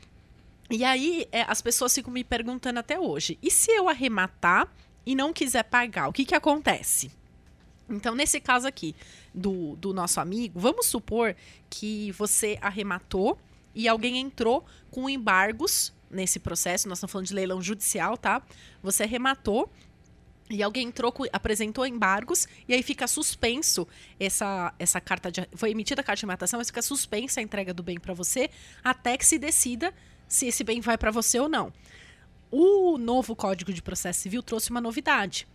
E 0.70 0.84
aí, 0.84 1.28
é, 1.32 1.42
as 1.44 1.62
pessoas 1.62 1.94
ficam 1.94 2.14
me 2.14 2.24
perguntando 2.24 2.80
até 2.80 3.00
hoje: 3.00 3.38
e 3.42 3.50
se 3.50 3.72
eu 3.72 3.90
arrematar 3.90 4.68
e 5.06 5.16
não 5.16 5.34
quiser 5.34 5.64
pagar, 5.64 6.08
o 6.08 6.14
que, 6.14 6.26
que 6.26 6.36
acontece? 6.36 7.12
Então, 7.90 8.14
nesse 8.14 8.40
caso 8.40 8.68
aqui 8.68 8.96
do, 9.34 9.76
do 9.78 9.94
nosso 9.94 10.20
amigo, 10.20 10.60
vamos 10.60 10.86
supor 10.86 11.36
que 11.70 12.12
você 12.12 12.58
arrematou 12.62 13.38
e 13.74 13.88
alguém 13.88 14.18
entrou 14.20 14.64
com 14.92 15.10
embargos 15.10 15.92
nesse 16.10 16.40
processo. 16.40 16.88
Nós 16.88 16.98
estamos 16.98 17.12
falando 17.12 17.28
de 17.28 17.34
leilão 17.34 17.62
judicial, 17.62 18.18
tá? 18.18 18.42
Você 18.82 19.04
arrematou 19.04 19.72
e 20.50 20.64
alguém 20.64 20.88
entrou, 20.88 21.14
apresentou 21.32 21.86
embargos, 21.86 22.48
e 22.68 22.74
aí 22.74 22.82
fica 22.82 23.08
suspenso 23.08 23.88
essa, 24.20 24.74
essa 24.80 25.00
carta 25.00 25.32
de. 25.32 25.48
Foi 25.54 25.70
emitida 25.70 26.02
a 26.02 26.04
carta 26.04 26.20
de 26.20 26.26
arrematação, 26.26 26.58
mas 26.58 26.68
fica 26.68 26.82
suspensa 26.82 27.40
a 27.40 27.44
entrega 27.44 27.74
do 27.74 27.84
bem 27.84 28.00
para 28.00 28.14
você, 28.14 28.50
até 28.84 29.16
que 29.16 29.26
se 29.26 29.38
decida 29.38 29.94
se 30.28 30.48
esse 30.48 30.64
bem 30.64 30.82
vai 30.82 30.98
para 30.98 31.12
você 31.12 31.40
ou 31.40 31.48
não. 31.48 31.72
O 32.52 32.98
novo 32.98 33.36
Código 33.36 33.72
de 33.72 33.82
Processo 33.82 34.22
Civil 34.22 34.42
trouxe 34.42 34.72
uma 34.72 34.82
novidade. 34.82 35.48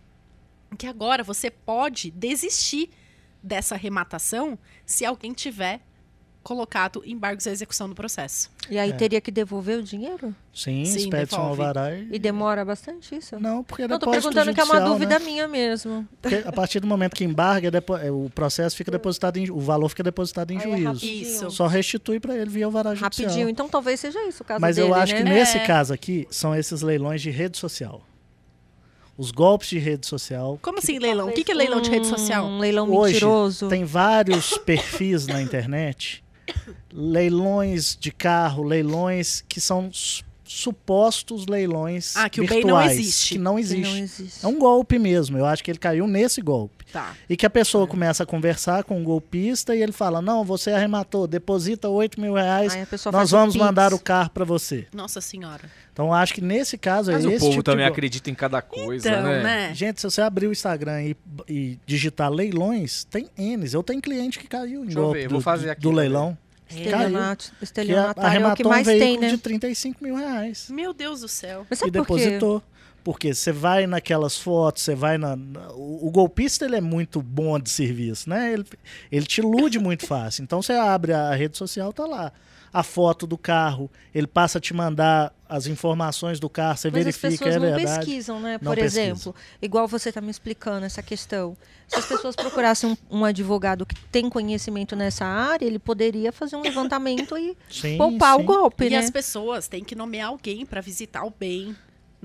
Que 0.77 0.87
agora 0.87 1.23
você 1.23 1.51
pode 1.51 2.09
desistir 2.11 2.89
dessa 3.43 3.75
arrematação 3.75 4.57
se 4.85 5.05
alguém 5.05 5.33
tiver 5.33 5.81
colocado 6.45 7.01
embargos 7.03 7.47
à 7.47 7.51
execução 7.51 7.89
do 7.89 7.95
processo. 7.95 8.51
E 8.69 8.77
aí 8.77 8.91
É. 8.91 8.93
teria 8.93 9.19
que 9.19 9.31
devolver 9.31 9.79
o 9.79 9.83
dinheiro? 9.83 10.27
Sim, 10.53 10.85
Sim, 10.85 10.99
expede-se 10.99 11.35
um 11.35 11.41
alvará 11.41 11.91
E 11.97 12.19
demora 12.19 12.63
bastante 12.63 13.15
isso? 13.15 13.39
Não, 13.39 13.63
porque 13.63 13.81
é 13.81 13.87
Não, 13.87 13.97
tô 13.97 14.05
depósito 14.05 14.31
perguntando 14.31 14.53
que 14.53 14.61
é 14.61 14.63
uma 14.63 14.79
dúvida 14.79 15.17
né? 15.17 15.25
minha 15.25 15.47
mesmo. 15.47 16.07
Porque 16.21 16.43
a 16.45 16.51
partir 16.51 16.79
do 16.79 16.85
momento 16.85 17.15
que 17.15 17.23
embarga, 17.23 17.69
é 17.69 18.07
é, 18.07 18.11
o 18.11 18.29
processo 18.29 18.75
fica 18.75 18.91
depositado 18.91 19.37
em, 19.37 19.49
o 19.49 19.59
valor 19.59 19.89
fica 19.89 20.03
depositado 20.03 20.51
em 20.51 20.57
é 20.57 20.61
juízo. 20.61 20.83
rapidinho. 20.85 21.21
Isso. 21.23 21.49
Só 21.49 21.65
restitui 21.65 22.19
para 22.19 22.35
ele 22.37 22.49
via 22.51 22.65
alvará 22.65 22.93
judicial. 22.93 23.27
Rapidinho. 23.27 23.49
Então 23.49 23.67
talvez 23.67 23.99
seja 23.99 24.23
isso 24.27 24.43
o 24.43 24.45
caso 24.45 24.61
Mas 24.61 24.75
dele, 24.75 24.89
eu 24.89 24.93
acho 24.93 25.13
né? 25.13 25.23
que 25.23 25.23
nesse 25.27 25.57
É. 25.57 25.65
caso 25.65 25.93
aqui 25.95 26.27
são 26.29 26.53
esses 26.55 26.83
leilões 26.83 27.23
de 27.23 27.31
rede 27.31 27.57
social. 27.57 28.03
Os 29.17 29.31
golpes 29.31 29.69
de 29.69 29.79
rede 29.79 30.05
social. 30.05 30.59
Como 30.61 30.77
assim, 30.77 30.99
leilão? 30.99 31.29
O 31.29 31.31
que, 31.31 31.43
que 31.43 31.51
é 31.51 31.55
leilão 31.55 31.81
de 31.81 31.89
rede 31.89 32.05
social? 32.05 32.45
Um 32.45 32.59
leilão 32.59 32.91
Hoje 32.93 33.13
mentiroso. 33.13 33.67
Tem 33.69 33.83
vários 33.85 34.57
perfis 34.59 35.25
na 35.25 35.41
internet, 35.41 36.23
leilões 36.91 37.97
de 37.99 38.11
carro, 38.11 38.63
leilões 38.63 39.43
que 39.47 39.59
são 39.59 39.89
supostos 40.45 41.45
leilões 41.47 42.15
Ah, 42.15 42.29
que 42.29 42.41
o 42.41 42.47
bem 42.47 42.61
não 42.61 42.77
virtuais, 42.77 42.91
existe. 42.99 43.33
que 43.35 43.39
não 43.39 43.55
que 43.55 43.61
existe. 43.61 43.81
não 43.89 43.97
existe. 43.97 44.45
É 44.45 44.47
um 44.47 44.57
golpe 44.59 44.97
mesmo. 44.99 45.37
Eu 45.37 45.45
acho 45.45 45.63
que 45.63 45.71
ele 45.71 45.79
caiu 45.79 46.07
nesse 46.07 46.41
golpe. 46.41 46.85
Tá. 46.91 47.13
E 47.29 47.35
que 47.35 47.45
a 47.45 47.49
pessoa 47.49 47.85
começa 47.87 48.23
a 48.23 48.25
conversar 48.25 48.83
com 48.83 49.01
o 49.01 49.03
golpista 49.03 49.75
e 49.75 49.81
ele 49.81 49.91
fala: 49.91 50.21
Não, 50.21 50.45
você 50.45 50.71
arrematou, 50.71 51.27
deposita 51.27 51.89
8 51.89 52.21
mil 52.21 52.33
reais, 52.35 52.73
Aí 52.73 52.83
a 52.83 52.85
pessoa 52.85 53.11
nós 53.11 53.33
o 53.33 53.37
vamos 53.37 53.53
Pix. 53.55 53.65
mandar 53.65 53.93
o 53.93 53.99
carro 53.99 54.29
para 54.29 54.45
você. 54.45 54.87
Nossa 54.93 55.19
senhora. 55.19 55.63
Então 55.91 56.07
eu 56.07 56.13
acho 56.13 56.33
que 56.33 56.41
nesse 56.41 56.77
caso 56.77 57.11
Mas 57.11 57.23
é 57.25 57.27
o 57.27 57.31
esse 57.31 57.39
povo 57.39 57.51
tipo 57.51 57.63
também 57.63 57.85
acredita 57.85 58.29
em 58.29 58.35
cada 58.35 58.61
coisa, 58.61 59.09
Então, 59.09 59.23
né? 59.23 59.43
né? 59.43 59.73
Gente, 59.73 59.99
se 59.99 60.09
você 60.09 60.21
abrir 60.21 60.47
o 60.47 60.51
Instagram 60.51 61.03
e, 61.03 61.17
e 61.49 61.79
digitar 61.85 62.29
leilões, 62.31 63.03
tem 63.05 63.27
N's. 63.37 63.73
Eu 63.73 63.81
tenho 63.83 64.01
cliente 64.01 64.37
que 64.39 64.47
caiu 64.47 64.81
em 64.81 64.85
Deixa 64.85 64.99
eu 64.99 65.03
golpe 65.03 65.19
ver, 65.19 65.27
do, 65.27 65.31
vou 65.31 65.41
fazer 65.41 65.69
aqui 65.71 65.81
do 65.81 65.91
leilão. 65.91 66.37
Estelionato, 66.69 67.51
Que 67.57 67.63
estelionatário 67.63 68.45
é 68.45 68.51
o 68.51 68.55
que 68.55 68.65
um 68.65 68.69
mais 68.69 68.85
veículo 68.85 69.11
tem, 69.11 69.19
né? 69.19 69.29
de 69.29 69.37
35 69.37 70.03
mil 70.03 70.15
reais. 70.15 70.67
Meu 70.69 70.93
Deus 70.93 71.21
do 71.21 71.27
céu. 71.27 71.65
Mas 71.69 71.81
E 71.81 71.91
por 71.91 72.05
quê? 72.07 72.39
Porque 73.05 73.35
você 73.35 73.51
vai 73.51 73.85
naquelas 73.85 74.35
fotos, 74.35 74.81
você 74.81 74.95
vai 74.95 75.15
na. 75.15 75.35
na- 75.35 75.71
o, 75.73 76.07
o 76.07 76.11
golpista 76.11 76.65
ele 76.65 76.75
é 76.75 76.81
muito 76.81 77.21
bom 77.21 77.59
de 77.59 77.69
serviço, 77.69 78.27
né? 78.27 78.51
Ele, 78.51 78.65
ele 79.11 79.25
te 79.27 79.41
ilude 79.41 79.77
muito 79.77 80.03
fácil. 80.07 80.41
Então 80.41 80.59
você 80.59 80.73
abre 80.73 81.13
a 81.13 81.33
rede 81.35 81.55
social, 81.55 81.93
tá 81.93 82.03
lá. 82.07 82.33
A 82.73 82.81
foto 82.83 83.25
do 83.25 83.37
carro, 83.37 83.89
ele 84.13 84.27
passa 84.27 84.57
a 84.57 84.61
te 84.61 84.73
mandar 84.73 85.31
as 85.47 85.65
informações 85.67 86.39
do 86.41 86.49
carro, 86.49 86.75
você 86.77 86.89
Mas 86.91 87.07
as 87.07 87.15
verifica, 87.15 87.45
pessoas 87.45 87.55
é 87.55 87.59
não 87.59 87.67
verdade. 87.77 87.97
pesquisam, 88.05 88.39
né? 88.41 88.59
Não 88.61 88.71
Por 88.71 88.75
pesquisam. 88.75 89.05
exemplo, 89.05 89.35
igual 89.61 89.87
você 89.87 90.09
está 90.09 90.19
me 90.19 90.29
explicando 90.31 90.85
essa 90.85 91.01
questão. 91.01 91.55
Se 91.87 91.99
as 91.99 92.05
pessoas 92.07 92.35
procurassem 92.35 92.89
um, 92.89 93.19
um 93.19 93.23
advogado 93.23 93.85
que 93.85 93.95
tem 94.11 94.27
conhecimento 94.29 94.93
nessa 94.95 95.23
área, 95.25 95.65
ele 95.65 95.79
poderia 95.79 96.33
fazer 96.33 96.55
um 96.57 96.63
levantamento 96.63 97.37
e 97.37 97.55
Sim, 97.69 97.97
poupar 97.97 98.35
o 98.35 98.39
sim. 98.39 98.45
golpe, 98.45 98.85
E 98.87 98.89
né? 98.89 98.97
as 98.97 99.09
pessoas 99.11 99.67
têm 99.69 99.83
que 99.83 99.95
nomear 99.95 100.29
alguém 100.29 100.65
para 100.65 100.81
visitar 100.81 101.23
o 101.23 101.29
bem. 101.29 101.73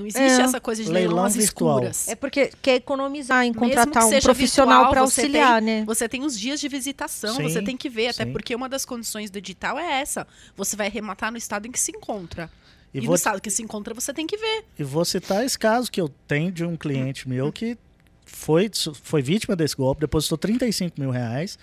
Não 0.00 0.06
existe 0.06 0.40
É. 0.40 0.42
essa 0.42 0.60
coisa 0.60 0.82
de 0.82 0.90
leilão, 0.90 1.08
Leilão 1.10 1.24
às 1.26 1.36
virtual. 1.36 1.76
escuras. 1.78 2.08
É 2.08 2.14
porque 2.14 2.50
quer 2.62 2.76
economizar 2.76 3.44
em 3.44 3.50
Mesmo 3.50 3.60
contratar 3.60 4.04
um 4.06 4.20
profissional 4.20 4.88
para 4.90 5.00
você 5.02 5.20
auxiliar, 5.20 5.60
né? 5.62 5.84
Você 5.84 6.08
tem 6.08 6.24
os 6.24 6.38
dias 6.38 6.58
de 6.60 6.68
visitação, 6.68 7.34
Sim, 7.36 7.42
você 7.42 7.62
tem 7.62 7.76
que 7.76 7.88
ver, 7.88 8.08
até 8.08 8.24
sim. 8.24 8.32
porque 8.32 8.54
uma 8.54 8.68
das 8.68 8.84
condições 8.84 9.30
do 9.30 9.36
edital 9.38 9.78
é 9.78 10.00
essa. 10.00 10.26
Você 10.56 10.74
vai 10.74 10.86
arrematar 10.88 11.30
no 11.30 11.38
estado 11.38 11.66
em 11.66 11.70
que 11.70 11.78
se 11.78 11.92
encontra. 11.92 12.50
E 12.92 12.98
E, 12.98 13.00
vou, 13.02 13.10
no 13.10 13.14
estado 13.14 13.40
que 13.40 13.50
se 13.50 13.62
encontra, 13.62 13.94
você 13.94 14.12
tem 14.12 14.26
que 14.26 14.36
ver. 14.36 14.64
e 14.78 14.82
vou 14.82 15.04
citar 15.04 15.44
esse 15.44 15.58
caso 15.58 15.90
que 15.92 16.00
eu 16.00 16.08
tenho 16.26 16.50
de 16.50 16.64
um 16.64 16.76
cliente 16.76 17.28
meu 17.28 17.52
que 17.52 17.78
foi, 18.26 18.70
foi 19.02 19.22
vítima 19.22 19.54
desse 19.54 19.76
golpe, 19.76 20.00
depositou 20.00 20.36
35 20.38 21.00
mil 21.00 21.10
reais. 21.10 21.58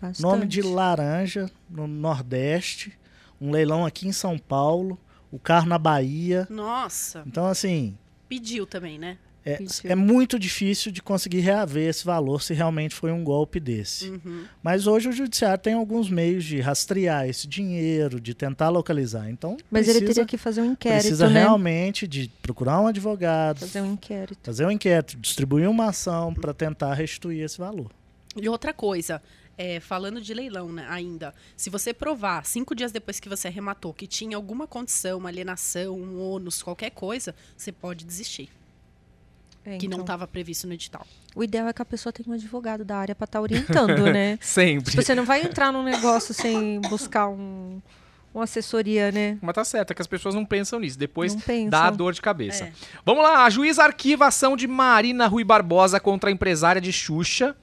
Bastante. 0.00 0.20
Nome 0.22 0.46
de 0.46 0.60
laranja, 0.60 1.50
no 1.70 1.86
Nordeste. 1.86 2.92
Um 3.40 3.50
leilão 3.50 3.86
aqui 3.86 4.06
em 4.08 4.12
São 4.12 4.36
Paulo. 4.38 4.98
O 5.36 5.38
carro 5.38 5.68
na 5.68 5.76
Bahia. 5.78 6.46
Nossa, 6.48 7.22
Então, 7.26 7.46
assim, 7.46 7.94
pediu 8.26 8.66
também, 8.66 8.98
né? 8.98 9.18
é, 9.44 9.58
é 9.84 9.94
muito 9.94 10.40
difícil 10.40 10.90
de 10.90 11.00
conseguir 11.00 11.38
reaver 11.38 11.88
esse 11.88 12.04
valor 12.04 12.42
se 12.42 12.52
realmente 12.52 12.94
foi 12.94 13.12
um 13.12 13.22
golpe 13.22 13.60
desse. 13.60 14.08
Uhum. 14.10 14.44
Mas 14.60 14.88
hoje 14.88 15.08
o 15.08 15.12
judiciário 15.12 15.62
tem 15.62 15.74
alguns 15.74 16.10
meios 16.10 16.42
de 16.44 16.58
rastrear 16.60 17.28
esse 17.28 17.46
dinheiro, 17.46 18.18
de 18.20 18.34
tentar 18.34 18.70
localizar. 18.70 19.30
Então, 19.30 19.56
Mas 19.70 19.84
precisa, 19.84 19.98
ele 19.98 20.06
teria 20.06 20.26
que 20.26 20.36
fazer 20.36 20.62
um 20.62 20.72
inquérito, 20.72 21.00
precisa 21.02 21.28
né? 21.28 21.40
realmente 21.42 22.08
de 22.08 22.28
procurar 22.42 22.80
um 22.80 22.88
advogado, 22.88 23.60
Fazer 23.60 23.82
um 23.82 23.92
inquérito. 23.92 24.38
fazer 24.42 24.66
um 24.66 24.70
inquérito, 24.70 25.16
distribuir 25.18 25.68
uma 25.70 25.90
ação 25.90 26.34
para 26.34 26.52
tentar 26.52 26.92
restituir 26.94 27.42
esse 27.44 27.58
valor. 27.58 27.92
E 28.34 28.48
outra 28.48 28.72
coisa, 28.74 29.22
é, 29.58 29.80
falando 29.80 30.20
de 30.20 30.34
leilão 30.34 30.70
né, 30.70 30.86
ainda, 30.88 31.34
se 31.56 31.70
você 31.70 31.94
provar 31.94 32.44
cinco 32.44 32.74
dias 32.74 32.92
depois 32.92 33.18
que 33.18 33.28
você 33.28 33.48
arrematou 33.48 33.92
que 33.94 34.06
tinha 34.06 34.36
alguma 34.36 34.66
condição, 34.66 35.18
uma 35.18 35.28
alienação, 35.28 35.94
um 35.98 36.20
ônus, 36.20 36.62
qualquer 36.62 36.90
coisa, 36.90 37.34
você 37.56 37.72
pode 37.72 38.04
desistir, 38.04 38.50
É, 39.64 39.78
que 39.78 39.88
não 39.88 39.94
então. 39.96 40.00
estava 40.04 40.26
previsto 40.26 40.66
no 40.66 40.74
edital. 40.74 41.06
O 41.34 41.42
ideal 41.42 41.68
é 41.68 41.72
que 41.72 41.82
a 41.82 41.84
pessoa 41.84 42.12
tenha 42.12 42.28
um 42.28 42.32
advogado 42.32 42.84
da 42.84 42.96
área 42.96 43.14
para 43.14 43.24
estar 43.24 43.40
orientando, 43.40 44.04
né? 44.12 44.38
Sempre. 44.42 44.94
Você 44.94 45.14
não 45.14 45.24
vai 45.24 45.42
entrar 45.42 45.72
num 45.72 45.82
negócio 45.82 46.32
sem 46.32 46.80
buscar 46.82 47.28
um, 47.28 47.80
uma 48.32 48.44
assessoria, 48.44 49.10
né? 49.10 49.38
Mas 49.42 49.54
tá 49.54 49.64
certo, 49.64 49.90
é 49.90 49.94
que 49.94 50.00
as 50.02 50.06
pessoas 50.06 50.34
não 50.34 50.46
pensam 50.46 50.78
nisso. 50.78 50.98
Depois 50.98 51.34
não 51.34 51.40
pensam. 51.40 51.70
dá 51.70 51.90
dor 51.90 52.12
de 52.14 52.22
cabeça. 52.22 52.64
É. 52.64 52.72
Vamos 53.04 53.22
lá, 53.22 53.44
a 53.44 53.50
juíza 53.50 53.82
arquiva 53.82 54.24
a 54.26 54.28
ação 54.28 54.56
de 54.56 54.66
Marina 54.66 55.26
Rui 55.26 55.44
Barbosa 55.44 55.98
contra 55.98 56.30
a 56.30 56.32
empresária 56.32 56.80
de 56.80 56.92
Xuxa 56.92 57.56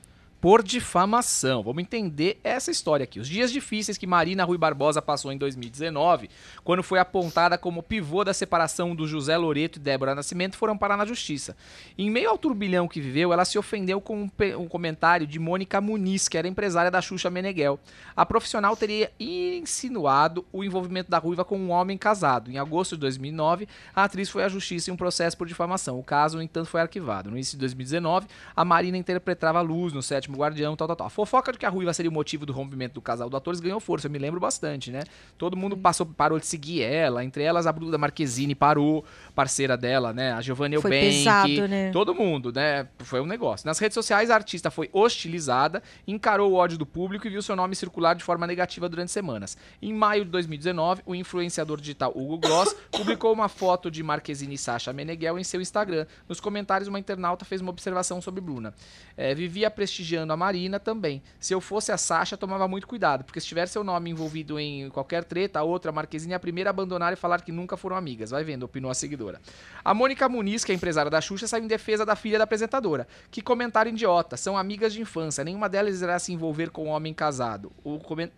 por 0.44 0.62
difamação. 0.62 1.64
Vamos 1.64 1.84
entender 1.84 2.38
essa 2.44 2.70
história 2.70 3.06
aqui. 3.06 3.18
Os 3.18 3.30
dias 3.30 3.50
difíceis 3.50 3.98
que 3.98 4.06
Marina 4.06 4.44
Rui 4.44 4.58
Barbosa 4.58 5.02
passou 5.02 5.32
em 5.32 5.38
2019, 5.38 6.30
quando 6.66 6.84
foi 6.84 7.00
apontada 7.00 7.58
como 7.58 7.82
pivô 7.82 8.26
da 8.26 8.34
separação 8.34 8.94
do 8.94 9.08
José 9.08 9.38
Loreto 9.38 9.80
e 9.80 9.82
Débora 9.82 10.14
Nascimento, 10.14 10.58
foram 10.58 10.78
parar 10.78 10.98
na 10.98 11.06
justiça. 11.06 11.56
Em 11.98 12.10
meio 12.10 12.30
ao 12.30 12.38
turbilhão 12.38 12.90
que 12.90 13.00
viveu, 13.00 13.32
ela 13.32 13.46
se 13.46 13.58
ofendeu 13.58 14.02
com 14.02 14.24
um, 14.24 14.32
um 14.60 14.68
comentário 14.68 15.26
de 15.26 15.40
Mônica 15.40 15.80
Muniz, 15.80 16.28
que 16.28 16.38
era 16.38 16.46
empresária 16.46 16.92
da 16.92 17.02
Xuxa 17.02 17.30
Meneghel. 17.30 17.80
A 18.14 18.26
profissional 18.26 18.76
teria 18.76 19.14
insinuado 19.18 20.46
o 20.52 20.62
envolvimento 20.62 21.10
da 21.10 21.20
Ruiva 21.20 21.46
com 21.46 21.58
um 21.58 21.72
homem 21.72 21.98
casado. 21.98 22.52
Em 22.52 22.58
agosto 22.58 22.98
de 22.98 23.00
2009, 23.00 23.66
a 23.96 24.04
atriz 24.04 24.30
foi 24.30 24.44
à 24.44 24.50
justiça 24.50 24.90
em 24.90 24.94
um 24.94 24.98
processo 24.98 25.38
por 25.38 25.48
difamação. 25.48 25.98
O 25.98 26.04
caso, 26.04 26.36
no 26.36 26.44
entanto, 26.44 26.68
foi 26.68 26.82
arquivado. 26.82 27.30
No 27.30 27.38
início 27.38 27.54
de 27.54 27.62
2019, 27.62 28.28
a 28.54 28.66
Marina 28.66 28.98
interpretava 28.98 29.60
a 29.60 29.62
luz 29.62 29.94
no 29.94 30.04
sétimo 30.04 30.33
guardião, 30.38 30.76
tal, 30.76 30.88
tal, 30.88 30.96
tal. 30.96 31.08
A 31.08 31.10
fofoca 31.10 31.52
de 31.52 31.58
que 31.58 31.66
a 31.66 31.70
Ruiva 31.70 31.94
seria 31.94 32.10
o 32.10 32.14
motivo 32.14 32.46
do 32.46 32.54
rompimento 32.54 32.96
do 32.96 33.02
casal 33.02 33.30
do 33.30 33.38
atores 33.38 33.60
ganhou 33.60 33.80
força, 33.80 34.08
eu 34.08 34.12
me 34.12 34.20
lembro 34.20 34.40
bastante, 34.40 34.92
né? 34.92 35.04
Todo 35.38 35.58
mundo 35.58 35.76
passou, 35.76 36.06
parou 36.06 36.40
de 36.40 36.46
seguir 36.46 36.82
ela, 36.82 37.24
entre 37.24 37.44
elas 37.44 37.68
a 37.68 37.72
Bruna 37.72 37.98
Marquezine 37.98 38.56
parou, 38.56 39.04
parceira 39.36 39.76
dela, 39.76 40.14
né? 40.14 40.34
A 40.34 40.42
Giovanna 40.42 40.80
Foi 40.80 40.92
Eubank, 40.92 41.18
pesado, 41.18 41.68
né? 41.68 41.92
todo 41.92 42.14
mundo, 42.14 42.52
né? 42.52 42.88
Foi 43.00 43.20
um 43.20 43.26
negócio. 43.26 43.66
Nas 43.68 43.80
redes 43.80 43.96
sociais, 43.96 44.30
a 44.30 44.36
artista 44.36 44.72
foi 44.72 44.90
hostilizada, 44.94 45.84
encarou 46.08 46.52
o 46.52 46.56
ódio 46.56 46.78
do 46.78 46.86
público 46.86 47.28
e 47.28 47.30
viu 47.30 47.42
seu 47.42 47.56
nome 47.56 47.76
circular 47.76 48.16
de 48.16 48.24
forma 48.24 48.48
negativa 48.48 48.88
durante 48.88 49.12
semanas. 49.12 49.58
Em 49.82 49.94
maio 49.94 50.24
de 50.24 50.32
2019, 50.32 51.02
o 51.06 51.16
influenciador 51.16 51.80
digital 51.80 52.12
Hugo 52.16 52.38
Gloss 52.38 52.76
publicou 52.92 53.34
uma 53.34 53.50
foto 53.50 53.92
de 53.92 54.02
Marquezine 54.02 54.56
e 54.56 54.58
Sasha 54.58 54.94
Meneghel 54.94 55.38
em 55.38 55.44
seu 55.44 55.60
Instagram. 55.60 56.06
Nos 56.30 56.40
comentários, 56.40 56.88
uma 56.88 57.00
internauta 57.00 57.44
fez 57.44 57.60
uma 57.60 57.72
observação 57.72 58.22
sobre 58.22 58.40
Bruna. 58.40 58.74
É, 59.18 59.34
vivia 59.34 59.70
prestigiando 59.70 60.23
achando 60.24 60.34
a 60.34 60.38
Marina 60.38 60.80
também. 60.80 61.22
Se 61.40 61.54
eu 61.54 61.62
fosse 61.62 61.92
a 61.92 61.98
Sasha, 61.98 62.38
tomava 62.38 62.68
muito 62.68 62.88
cuidado, 62.88 63.24
porque 63.24 63.40
se 63.40 63.48
tiver 63.48 63.68
seu 63.68 63.84
nome 63.84 64.10
envolvido 64.10 64.60
em 64.60 64.90
qualquer 64.90 65.24
treta, 65.24 65.60
a 65.60 65.64
outra, 65.64 65.92
a 65.92 65.94
Marquezine, 65.94 66.34
é 66.34 66.36
a 66.36 66.40
primeira 66.40 66.70
a 66.70 66.72
abandonar 66.72 67.14
e 67.14 67.16
falar 67.16 67.42
que 67.42 67.52
nunca 67.52 67.78
foram 67.78 67.96
amigas. 67.96 68.32
Vai 68.32 68.44
vendo, 68.44 68.64
opinou 68.64 68.90
a 68.90 68.94
seguidora. 68.94 69.40
A 69.84 69.94
Mônica 69.94 70.28
Muniz, 70.28 70.64
que 70.64 70.72
é 70.72 70.76
empresária 70.76 71.12
da 71.12 71.22
Xuxa, 71.22 71.48
saiu 71.48 71.64
em 71.64 71.68
defesa 71.68 72.06
da 72.06 72.16
filha 72.16 72.38
da 72.38 72.46
apresentadora. 72.46 73.08
Que 73.30 73.42
comentário 73.42 73.90
idiota. 73.90 74.38
São 74.38 74.58
amigas 74.58 74.94
de 74.94 75.02
infância. 75.02 75.44
Nenhuma 75.44 75.70
delas 75.70 76.02
irá 76.02 76.18
se 76.18 76.32
envolver 76.32 76.70
com 76.70 76.86
um 76.86 76.90
homem 76.90 77.14
casado. 77.14 77.72
O 77.84 78.00
coment... 78.00 78.32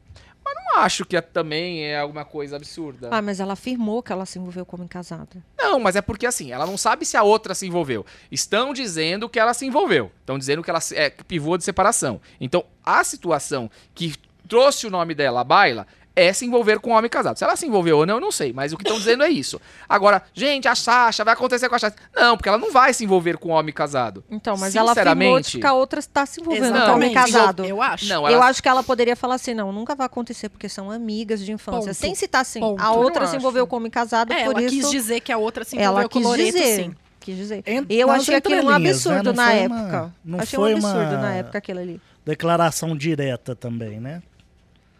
Mas 0.46 0.54
não 0.56 0.78
acho 0.84 1.04
que 1.06 1.18
é- 1.18 1.22
também 1.22 1.84
é 1.86 2.00
alguma 2.00 2.24
coisa 2.24 2.56
absurda. 2.56 3.10
Ah, 3.12 3.22
mas 3.22 3.40
ela 3.40 3.54
afirmou 3.54 4.04
que 4.04 4.12
ela 4.12 4.26
se 4.26 4.38
envolveu 4.38 4.66
como 4.66 4.88
casada. 4.88 5.44
Não, 5.58 5.80
mas 5.80 5.96
é 5.96 6.02
porque 6.02 6.26
assim, 6.28 6.52
ela 6.52 6.66
não 6.68 6.78
sabe 6.78 7.06
se 7.06 7.18
a 7.18 7.24
outra 7.24 7.56
se 7.56 7.66
envolveu. 7.66 8.06
Estão 8.32 8.74
dizendo 8.74 9.28
que 9.28 9.40
ela 9.40 9.54
se 9.54 9.66
envolveu. 9.66 10.12
Estão 10.20 10.38
dizendo 10.38 10.62
que 10.64 10.70
ela 10.70 10.80
é 10.94 11.10
pivô 11.10 11.58
de 11.58 11.64
separação. 11.64 12.22
Então, 12.40 12.64
a 12.84 13.04
situação 13.04 13.70
que 13.96 14.14
trouxe 14.48 14.86
o 14.86 14.92
nome 14.92 15.16
dela 15.16 15.42
à 15.42 15.44
baila 15.44 15.88
é 16.16 16.32
se 16.32 16.46
envolver 16.46 16.80
com 16.80 16.92
um 16.92 16.94
homem 16.94 17.10
casado. 17.10 17.38
Se 17.38 17.44
ela 17.44 17.56
se 17.56 17.66
envolveu 17.66 17.98
ou 17.98 18.06
não, 18.06 18.16
eu 18.16 18.22
não 18.22 18.32
sei, 18.32 18.54
mas 18.54 18.72
o 18.72 18.78
que 18.78 18.84
estão 18.84 18.98
dizendo 18.98 19.24
é 19.24 19.30
isso. 19.30 19.60
Agora, 19.90 20.22
gente, 20.34 20.68
a 20.68 20.76
Sasha 20.76 21.24
vai 21.26 21.34
acontecer 21.34 21.68
com 21.68 21.76
a 21.76 21.80
Sasha. 21.80 21.96
Não, 22.16 22.38
porque 22.38 22.48
ela 22.50 22.58
não 22.58 22.72
vai 22.72 22.94
se 22.94 23.04
envolver 23.04 23.38
com 23.38 23.50
um 23.50 23.52
homem 23.52 23.74
casado. 23.74 24.24
Então, 24.30 24.56
mas 24.58 24.76
ela 24.76 24.92
afirmou 24.94 25.14
Sinceramente- 25.16 25.52
de 25.52 25.60
que 25.60 25.68
a 25.68 25.74
outra 25.74 26.00
está 26.00 26.26
se 26.26 26.40
envolvendo 26.42 26.70
com 26.72 26.76
Exatamente. 26.78 26.96
homem 26.96 27.14
casado. 27.14 27.66
Eu 27.66 27.82
acho. 27.82 28.08
Não, 28.08 28.28
Eu 28.28 28.36
ela- 28.36 28.48
acho 28.48 28.62
que 28.64 28.70
ela 28.70 28.82
poderia 28.84 29.16
falar 29.16 29.36
assim, 29.36 29.54
não, 29.54 29.72
nunca 29.72 29.94
vai 29.96 30.06
acontecer, 30.06 30.50
porque 30.50 30.70
são 30.70 30.90
amigas 30.90 31.40
de 31.44 31.52
infância. 31.52 31.82
Ponto. 31.82 31.94
Sem 31.94 32.16
citar 32.16 32.42
assim, 32.42 32.60
Ponto. 32.60 32.82
a 32.82 32.94
Eu 32.94 33.00
outra 33.00 33.26
se 33.26 33.32
acho. 33.32 33.36
envolveu 33.38 33.68
com 33.68 33.76
homem 33.76 33.92
casado, 33.92 34.32
É, 34.32 34.46
por 34.46 34.52
ela 34.58 34.62
isso... 34.64 34.70
quis 34.82 34.92
dizer 34.92 35.20
que 35.20 35.32
a 35.32 35.38
outra 35.38 35.64
se 35.66 35.76
envolveu 35.76 36.00
ela 36.00 36.10
com 36.10 36.20
o 36.20 36.22
Loreto, 36.24 36.52
dizer. 36.58 36.76
sim. 36.84 36.96
Quis 37.20 37.36
dizer. 37.36 37.64
En- 37.66 37.86
Eu 37.90 38.12
achei 38.12 38.36
aquilo 38.36 38.62
um 38.68 38.70
né? 38.70 38.76
absurdo 38.90 39.24
Não 39.24 39.34
na 39.34 39.44
uma- 39.44 39.52
época. 39.54 40.14
não 40.24 40.40
achei 40.40 40.58
foi 40.60 40.74
um 40.76 40.78
absurdo 40.78 40.98
uma- 41.16 41.18
na 41.22 41.34
época 41.34 41.58
aquilo 41.58 41.80
ali. 41.80 42.00
Declaração 42.24 42.96
direta 42.96 43.56
também, 43.56 44.00
né? 44.00 44.22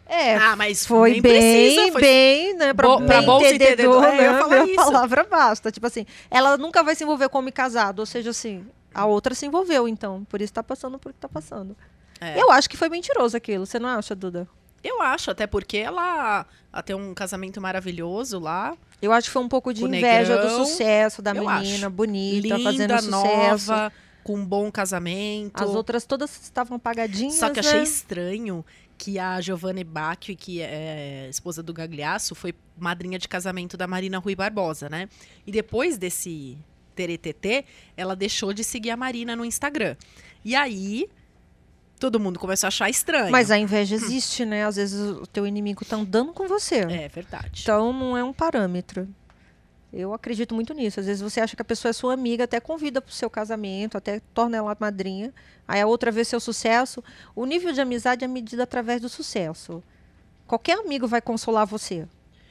É, 0.08 0.36
Ah, 0.36 0.54
mas 0.54 0.86
foi 0.86 1.20
bem, 1.20 1.22
precisa, 1.22 1.92
foi- 1.92 2.00
bem, 2.00 2.54
né, 2.56 2.72
pra, 2.72 2.86
Bo- 2.88 2.98
bem 2.98 3.06
pra 3.06 3.22
bolsa 3.22 3.48
entendedor, 3.48 4.04
entendedor, 4.04 4.04
é, 4.04 4.26
eu 4.28 4.32
né, 4.34 4.38
falar 4.38 4.60
a 4.60 4.64
isso. 4.64 4.76
palavra 4.76 5.24
basta. 5.24 5.72
Tipo 5.72 5.86
assim, 5.88 6.06
ela 6.30 6.56
nunca 6.56 6.82
vai 6.82 6.94
se 6.94 7.02
envolver 7.04 7.28
com 7.28 7.38
homem 7.38 7.52
casado, 7.52 7.98
ou 8.00 8.06
seja, 8.06 8.30
assim, 8.30 8.64
a 8.94 9.04
outra 9.04 9.34
se 9.34 9.46
envolveu, 9.46 9.88
então, 9.88 10.24
por 10.30 10.40
isso 10.40 10.52
tá 10.52 10.62
passando 10.62 10.98
por 10.98 11.12
que 11.12 11.18
tá 11.18 11.28
passando. 11.28 11.76
É. 12.20 12.40
Eu 12.40 12.50
acho 12.52 12.70
que 12.70 12.76
foi 12.76 12.88
mentiroso 12.88 13.36
aquilo, 13.36 13.66
você 13.66 13.78
não 13.78 13.88
acha, 13.88 14.14
Duda? 14.14 14.48
Eu 14.82 15.02
acho, 15.02 15.30
até 15.32 15.46
porque 15.46 15.78
ela, 15.78 16.46
ela 16.72 16.82
tem 16.82 16.94
um 16.94 17.12
casamento 17.12 17.60
maravilhoso 17.60 18.38
lá. 18.38 18.76
Eu 19.02 19.10
acho 19.12 19.26
que 19.26 19.32
foi 19.32 19.42
um 19.42 19.48
pouco 19.48 19.74
de 19.74 19.84
inveja 19.84 20.36
negão, 20.36 20.48
do 20.60 20.64
sucesso 20.64 21.20
da 21.20 21.32
eu 21.32 21.44
menina, 21.46 21.86
acho. 21.86 21.90
bonita, 21.90 22.56
linda, 22.56 22.58
fazendo 22.60 22.94
sucesso. 23.02 23.10
nova, 23.10 23.92
com 24.22 24.36
um 24.36 24.44
bom 24.44 24.70
casamento. 24.70 25.62
As 25.62 25.70
outras 25.74 26.04
todas 26.04 26.30
estavam 26.40 26.76
apagadinhas, 26.76 27.34
Só 27.34 27.50
que 27.50 27.60
né? 27.60 27.68
achei 27.68 27.82
estranho 27.82 28.64
que 28.96 29.18
a 29.18 29.40
Giovanna 29.40 29.82
Bacchio, 29.84 30.36
que 30.36 30.60
é 30.60 31.28
esposa 31.28 31.62
do 31.62 31.72
Gagliasso, 31.72 32.34
foi 32.34 32.54
madrinha 32.76 33.18
de 33.18 33.28
casamento 33.28 33.76
da 33.76 33.86
Marina 33.86 34.18
Rui 34.18 34.34
Barbosa, 34.34 34.88
né? 34.88 35.08
E 35.46 35.52
depois 35.52 35.98
desse 35.98 36.58
teretetê, 36.94 37.64
ela 37.96 38.16
deixou 38.16 38.52
de 38.52 38.64
seguir 38.64 38.90
a 38.90 38.96
Marina 38.96 39.36
no 39.36 39.44
Instagram. 39.44 39.96
E 40.44 40.54
aí, 40.54 41.08
todo 41.98 42.18
mundo 42.18 42.38
começou 42.38 42.66
a 42.66 42.68
achar 42.68 42.88
estranho. 42.88 43.30
Mas 43.30 43.50
a 43.50 43.58
inveja 43.58 43.94
existe, 43.94 44.44
né? 44.44 44.64
Às 44.64 44.76
vezes 44.76 45.00
o 45.00 45.26
teu 45.26 45.46
inimigo 45.46 45.84
tá 45.84 45.96
andando 45.96 46.32
com 46.32 46.48
você. 46.48 46.80
É 46.80 47.08
verdade. 47.08 47.62
Então 47.62 47.92
não 47.92 48.16
é 48.16 48.24
um 48.24 48.32
parâmetro. 48.32 49.08
Eu 49.96 50.12
acredito 50.12 50.54
muito 50.54 50.74
nisso. 50.74 51.00
Às 51.00 51.06
vezes 51.06 51.22
você 51.22 51.40
acha 51.40 51.56
que 51.56 51.62
a 51.62 51.64
pessoa 51.64 51.90
é 51.90 51.92
sua 51.92 52.12
amiga, 52.12 52.44
até 52.44 52.60
convida 52.60 53.00
pro 53.00 53.14
seu 53.14 53.30
casamento, 53.30 53.96
até 53.96 54.20
torna 54.34 54.58
ela 54.58 54.76
madrinha. 54.78 55.32
Aí 55.66 55.80
a 55.80 55.86
outra 55.86 56.12
vê 56.12 56.22
seu 56.22 56.38
sucesso. 56.38 57.02
O 57.34 57.46
nível 57.46 57.72
de 57.72 57.80
amizade 57.80 58.22
é 58.22 58.28
medido 58.28 58.62
através 58.62 59.00
do 59.00 59.08
sucesso. 59.08 59.82
Qualquer 60.46 60.78
amigo 60.78 61.06
vai 61.08 61.22
consolar 61.22 61.66
você. 61.66 62.06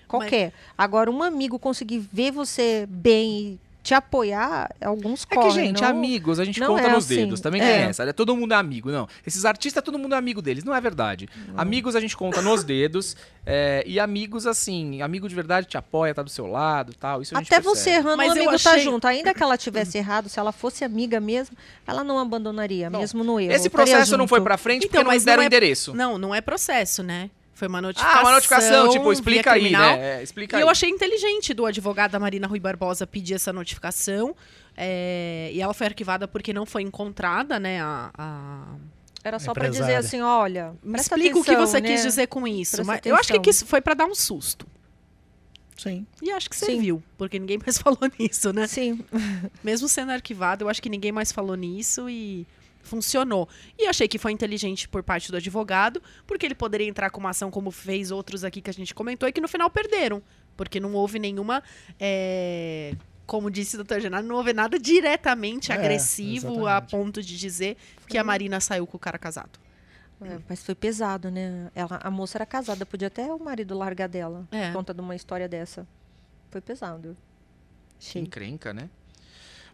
Qualquer. 0.07 0.53
Agora, 0.77 1.11
um 1.11 1.21
amigo 1.21 1.59
conseguir 1.59 1.99
ver 1.99 2.31
você 2.31 2.87
bem 2.89 3.53
e 3.53 3.59
te 3.85 3.93
apoiar, 3.93 4.73
alguns 4.83 5.27
É 5.29 5.35
correm. 5.35 5.49
que, 5.51 5.55
gente, 5.59 5.81
não- 5.83 5.89
amigos, 5.89 6.39
a 6.39 6.43
gente 6.43 6.59
não 6.59 6.67
conta 6.69 6.87
é 6.87 6.91
nos 6.91 7.05
assim. 7.05 7.15
dedos. 7.17 7.39
Também 7.39 7.61
É. 7.61 7.65
tem 7.65 7.81
essa. 7.89 8.03
né? 8.03 8.11
Todo 8.11 8.35
mundo 8.35 8.53
é 8.53 8.57
amigo. 8.57 8.89
Não. 8.91 9.07
Esses 9.25 9.45
artistas, 9.45 9.83
todo 9.83 9.99
mundo 9.99 10.15
é 10.15 10.17
amigo 10.17 10.41
deles. 10.41 10.63
Não 10.63 10.73
é 10.73 10.81
verdade. 10.81 11.29
Amigos 11.55 11.95
a 11.95 11.99
gente 11.99 12.17
conta 12.17 12.41
nos 12.41 12.63
dedos. 12.63 13.15
é, 13.45 13.83
e 13.85 13.99
amigos, 13.99 14.47
assim, 14.47 15.03
amigo 15.03 15.29
de 15.29 15.35
verdade 15.35 15.67
te 15.67 15.77
apoia, 15.77 16.15
tá 16.15 16.23
do 16.23 16.29
seu 16.31 16.47
lado 16.47 16.93
tal. 16.99 17.21
Isso 17.21 17.35
a 17.35 17.39
gente 17.39 17.53
Até 17.53 17.61
você 17.61 17.91
errando, 17.91 18.17
Mas 18.17 18.29
o 18.29 18.31
amigo 18.31 18.49
tá 18.59 18.71
achei- 18.71 18.79
junto. 18.83 19.05
Ainda 19.05 19.33
que 19.35 19.43
ela 19.43 19.55
tivesse 19.55 19.99
errado, 19.99 20.27
se 20.29 20.39
ela 20.39 20.51
fosse 20.51 20.83
amiga 20.83 21.19
mesmo, 21.19 21.55
ela 21.85 22.03
não 22.03 22.17
abandonaria, 22.17 22.89
Bom, 22.89 22.97
mesmo 22.97 23.23
no 23.23 23.39
erro. 23.39 23.53
Esse 23.53 23.69
processo 23.69 24.17
não 24.17 24.27
foi 24.27 24.41
pra 24.41 24.57
frente 24.57 24.85
Então, 24.87 24.89
porque 24.89 25.03
não 25.03 25.11
mas 25.11 25.23
deram 25.23 25.37
não 25.37 25.43
é- 25.43 25.45
endereço. 25.45 25.93
Não, 25.93 26.17
não 26.17 26.33
é 26.33 26.41
processo, 26.41 27.03
né? 27.03 27.29
Foi 27.55 27.67
uma 27.69 27.81
notificação. 27.81 28.19
Ah, 28.19 28.21
uma 28.23 28.31
notificação, 28.33 28.89
tipo, 28.89 29.11
explica 29.11 29.53
aí, 29.53 29.71
né? 29.71 30.19
É, 30.19 30.21
explica 30.23 30.55
E 30.55 30.57
aí. 30.57 30.61
eu 30.61 30.69
achei 30.69 30.89
inteligente 30.89 31.53
do 31.53 31.65
advogado 31.65 32.11
da 32.11 32.19
Marina 32.19 32.45
Rui 32.47 32.59
Barbosa 32.59 33.07
pedir 33.07 33.33
essa 33.35 33.51
notificação. 33.53 34.35
é, 34.77 35.49
e 35.53 35.61
ela 35.61 35.73
foi 35.73 35.87
arquivada 35.87 36.27
porque 36.27 36.51
não 36.51 36.65
foi 36.65 36.81
encontrada, 36.83 37.57
né? 37.57 37.81
A, 37.81 38.11
a- 38.17 38.75
Era 39.23 39.39
só 39.39 39.53
pra 39.53 39.69
dizer 39.69 39.95
assim, 39.95 40.19
olha, 40.21 40.75
Me 40.83 40.99
explica 40.99 41.39
o 41.39 41.43
que 41.43 41.51
atenção, 41.51 41.65
você 41.67 41.79
né? 41.81 41.87
quis 41.87 42.03
dizer 42.03 42.27
com 42.27 42.45
isso. 42.45 42.75
Presta 42.75 42.91
Mas 42.93 43.01
eu 43.05 43.15
acho 43.15 43.27
que 43.31 43.37
atenção. 43.37 43.49
isso 43.51 43.65
foi 43.65 43.79
pra 43.79 43.93
dar 43.93 44.05
um 44.05 44.13
susto. 44.13 44.67
Sim. 45.77 46.05
E 46.21 46.31
acho 46.31 46.49
que 46.49 46.55
Sim. 46.55 46.65
serviu, 46.67 47.01
porque 47.17 47.37
ninguém 47.39 47.57
mais 47.65 47.77
falou 47.77 47.99
nisso, 48.19 48.51
né? 48.53 48.67
Sim. 48.67 48.99
Mesmo 49.63 49.87
sendo 49.87 50.11
arquivado, 50.11 50.63
eu 50.65 50.69
acho 50.69 50.81
que 50.81 50.89
ninguém 50.89 51.11
mais 51.13 51.31
falou 51.31 51.55
nisso 51.55 52.09
e 52.09 52.45
funcionou. 52.85 53.49
E 53.77 53.87
achei 53.87 54.07
que 54.07 54.17
foi 54.17 54.31
inteligente 54.31 54.87
por 54.87 55.03
parte 55.03 55.29
do 55.31 55.37
advogado, 55.37 56.01
porque 56.25 56.45
ele 56.45 56.55
poderia 56.55 56.87
entrar 56.87 57.09
com 57.09 57.19
uma 57.19 57.31
ação 57.31 57.51
como 57.51 57.71
fez 57.71 58.11
outros 58.11 58.43
aqui 58.45 58.61
que 58.61 58.69
a 58.69 58.73
gente 58.73 58.95
comentou 58.95 59.27
e 59.27 59.31
que 59.33 59.41
no 59.41 59.47
final 59.47 59.69
perderam. 59.69 60.21
Porque 60.55 60.79
não 60.79 60.93
houve 60.93 61.19
nenhuma. 61.19 61.61
é, 61.99 62.93
Como 63.25 63.49
disse 63.49 63.75
o 63.75 63.83
Dr. 63.83 63.99
Genaro, 63.99 64.25
não 64.25 64.35
houve 64.35 64.53
nada 64.53 64.77
diretamente 64.79 65.71
É, 65.71 65.75
agressivo 65.75 66.47
a 66.67 66.77
exatamente. 66.77 66.91
ponto 66.91 67.21
de 67.23 67.37
dizer 67.37 67.75
que 68.07 68.17
a 68.17 68.23
Marina 68.23 68.59
saiu 68.61 68.85
com 68.87 68.95
o 68.97 68.99
cara 68.99 69.17
casado. 69.17 69.59
É, 70.21 70.39
mas 70.47 70.63
foi 70.63 70.73
pesado, 70.75 71.29
né? 71.29 71.69
Ela, 71.75 71.99
a 72.01 72.09
moça 72.09 72.37
era 72.37 72.45
casada, 72.45 72.85
podia 72.85 73.07
até 73.09 73.25
o 73.33 73.37
marido 73.37 73.77
largar 73.77 74.07
dela 74.07 74.47
É. 74.51 74.67
por 74.67 74.73
conta 74.77 74.93
de 74.93 75.01
uma 75.01 75.13
história 75.15 75.49
dessa. 75.49 75.85
Foi 76.51 76.61
pesado. 76.61 77.17
Achei. 77.99 78.21
encrenca, 78.21 78.73
né? 78.73 78.89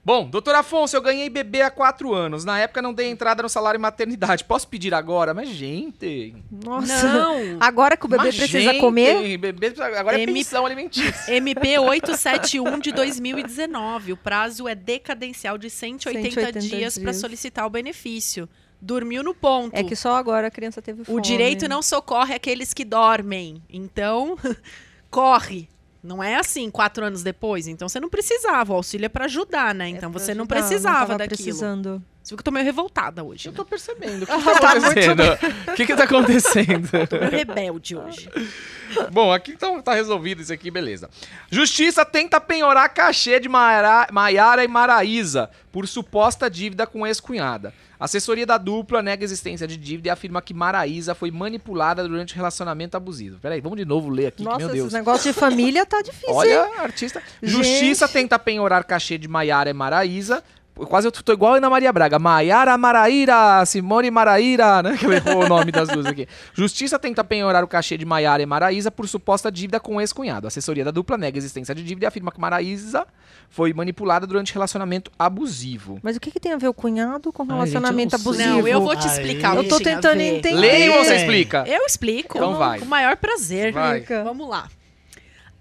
Bom, 0.03 0.27
doutor 0.27 0.55
Afonso, 0.55 0.95
eu 0.95 1.01
ganhei 1.01 1.29
bebê 1.29 1.61
há 1.61 1.69
quatro 1.69 2.11
anos. 2.11 2.43
Na 2.43 2.57
época 2.57 2.81
não 2.81 2.91
dei 2.91 3.07
entrada 3.09 3.43
no 3.43 3.49
salário 3.49 3.79
maternidade. 3.79 4.43
Posso 4.43 4.67
pedir 4.67 4.93
agora? 4.95 5.31
Mas, 5.31 5.49
gente. 5.49 6.35
Nossa. 6.51 7.07
Não! 7.07 7.57
Agora 7.59 7.95
que 7.95 8.05
o 8.05 8.09
bebê 8.09 8.23
mas, 8.25 8.35
precisa 8.35 8.71
gente, 8.71 8.79
comer, 8.79 9.37
Bebê, 9.37 9.69
precisa- 9.69 9.99
agora 9.99 10.17
é 10.19 10.23
M- 10.23 10.33
pensão 10.33 10.65
alimentícia. 10.65 11.13
MP 11.35 11.77
871 11.77 12.79
de 12.79 12.91
2019. 12.91 14.13
O 14.13 14.17
prazo 14.17 14.67
é 14.67 14.73
decadencial 14.73 15.55
de 15.57 15.69
180, 15.69 16.29
180 16.31 16.59
dias 16.59 16.97
para 16.97 17.11
dias. 17.11 17.21
solicitar 17.21 17.67
o 17.67 17.69
benefício. 17.69 18.49
Dormiu 18.81 19.21
no 19.21 19.35
ponto. 19.35 19.75
é 19.75 19.83
que 19.83 19.95
só 19.95 20.15
agora 20.15 20.47
a 20.47 20.51
criança 20.51 20.81
teve 20.81 21.03
fome. 21.03 21.15
O 21.15 21.21
direito 21.21 21.69
não 21.69 21.83
socorre 21.83 22.33
aqueles 22.33 22.73
que 22.73 22.83
dormem. 22.83 23.61
Então, 23.69 24.35
corre. 25.11 25.69
Não 26.03 26.23
é 26.23 26.35
assim, 26.35 26.69
quatro 26.71 27.05
anos 27.05 27.21
depois. 27.21 27.67
Então, 27.67 27.87
você 27.87 27.99
não 27.99 28.09
precisava. 28.09 28.73
O 28.73 28.75
auxílio 28.77 29.05
é 29.05 29.09
para 29.09 29.25
ajudar, 29.25 29.73
né? 29.75 29.85
É 29.85 29.89
Então, 29.89 30.11
pra 30.11 30.19
você 30.19 30.33
não 30.33 30.43
ajudar, 30.43 30.55
precisava 30.55 30.99
tava 30.99 31.17
daquilo. 31.19 31.37
precisando. 31.37 32.03
Você 32.23 32.29
viu 32.29 32.37
que 32.37 32.41
eu 32.41 32.45
tô 32.45 32.51
meio 32.51 32.65
revoltada 32.65 33.23
hoje. 33.23 33.47
Eu 33.47 33.51
Né? 33.51 33.55
tô 33.55 33.65
percebendo. 33.65 34.23
O 34.23 34.27
que, 34.27 34.35
que 34.45 34.59
tá 34.59 34.73
acontecendo? 34.73 35.23
O 35.67 35.75
que, 35.75 35.85
que 35.85 35.95
tá 35.95 36.03
acontecendo? 36.03 36.89
Tô 37.09 37.17
meio 37.19 37.31
rebelde 37.31 37.95
hoje. 37.95 38.29
Bom, 39.11 39.31
aqui 39.33 39.51
então 39.51 39.81
tá 39.81 39.93
resolvido 39.93 40.41
isso 40.41 40.51
aqui, 40.53 40.69
beleza. 40.69 41.09
Justiça 41.49 42.05
tenta 42.05 42.39
penhorar 42.41 42.89
cachê 42.93 43.39
de 43.39 43.47
Maiara, 43.49 44.07
Maiara 44.11 44.63
e 44.63 44.67
Maraísa 44.67 45.49
por 45.71 45.87
suposta 45.87 46.49
dívida 46.49 46.85
com 46.85 47.07
ex-cunhada. 47.07 47.73
Assessoria 48.01 48.47
da 48.47 48.57
dupla 48.57 49.03
nega 49.03 49.23
a 49.23 49.25
existência 49.25 49.67
de 49.67 49.77
dívida 49.77 50.07
e 50.07 50.09
afirma 50.09 50.41
que 50.41 50.55
Maraísa 50.55 51.13
foi 51.13 51.29
manipulada 51.29 52.01
durante 52.01 52.33
relacionamento 52.33 52.97
abusivo. 52.97 53.37
Peraí, 53.39 53.61
vamos 53.61 53.77
de 53.77 53.85
novo 53.85 54.09
ler 54.09 54.25
aqui, 54.25 54.37
que, 54.37 54.43
Nossa, 54.43 54.57
meu 54.57 54.69
esses 54.69 54.79
Deus. 54.81 54.93
negócios 54.93 55.35
de 55.35 55.39
família 55.39 55.85
tá 55.85 56.01
difícil, 56.01 56.29
hein? 56.29 56.57
Olha, 56.57 56.81
artista. 56.81 57.21
Justiça 57.43 58.07
tenta 58.07 58.39
penhorar 58.39 58.83
cachê 58.85 59.19
de 59.19 59.27
Maiara 59.27 59.69
e 59.69 59.73
Maraísa. 59.73 60.43
Quase 60.75 61.07
eu 61.07 61.11
tô 61.11 61.33
igual 61.33 61.53
a 61.53 61.57
Ana 61.57 61.69
Maria 61.69 61.91
Braga. 61.91 62.17
Maiara 62.17 62.77
Maraíra, 62.77 63.65
Simone 63.65 64.09
Maraíra, 64.09 64.81
né? 64.81 64.97
Que 65.01 65.05
eu 65.05 65.13
errou 65.13 65.45
o 65.45 65.47
nome 65.47 65.71
das 65.71 65.89
duas 65.89 66.05
aqui. 66.05 66.27
Justiça 66.53 66.97
tenta 66.99 67.23
penhorar 67.23 67.63
o 67.63 67.67
cachê 67.67 67.97
de 67.97 68.05
Maiara 68.05 68.41
e 68.41 68.45
Maraísa 68.45 68.91
por 68.91 69.07
suposta 69.07 69.51
dívida 69.51 69.79
com 69.79 69.99
ex-cunhado. 69.99 70.47
A 70.47 70.49
assessoria 70.49 70.83
da 70.85 70.91
dupla 70.91 71.17
nega 71.17 71.37
a 71.37 71.39
existência 71.39 71.73
de 71.73 71.83
dívida 71.83 72.05
e 72.05 72.07
afirma 72.07 72.31
que 72.31 72.39
Maraísa 72.39 73.05
foi 73.49 73.73
manipulada 73.73 74.25
durante 74.25 74.53
relacionamento 74.53 75.11
abusivo. 75.17 75.99
Mas 76.01 76.15
o 76.15 76.19
que, 76.19 76.31
que 76.31 76.39
tem 76.39 76.53
a 76.53 76.57
ver 76.57 76.67
o 76.67 76.73
cunhado 76.73 77.31
com 77.31 77.43
Ai, 77.43 77.49
relacionamento 77.49 78.17
gente, 78.17 78.25
eu 78.25 78.33
não 78.33 78.41
abusivo? 78.41 78.61
Não, 78.61 78.67
eu 78.67 78.81
vou 78.81 78.95
te 78.95 79.07
explicar 79.07 79.55
o 79.55 79.57
Eu 79.57 79.67
tô 79.67 79.79
tentando 79.79 80.21
entender. 80.21 80.55
Leia 80.55 80.97
ou 80.97 81.03
você 81.03 81.15
explica? 81.15 81.63
Eu 81.67 81.85
explico. 81.85 82.37
Então 82.37 82.55
vai. 82.55 82.79
Com 82.79 82.85
o 82.85 82.89
maior 82.89 83.17
prazer. 83.17 83.71
Vai. 83.71 84.01
Vamos 84.01 84.47
lá. 84.49 84.67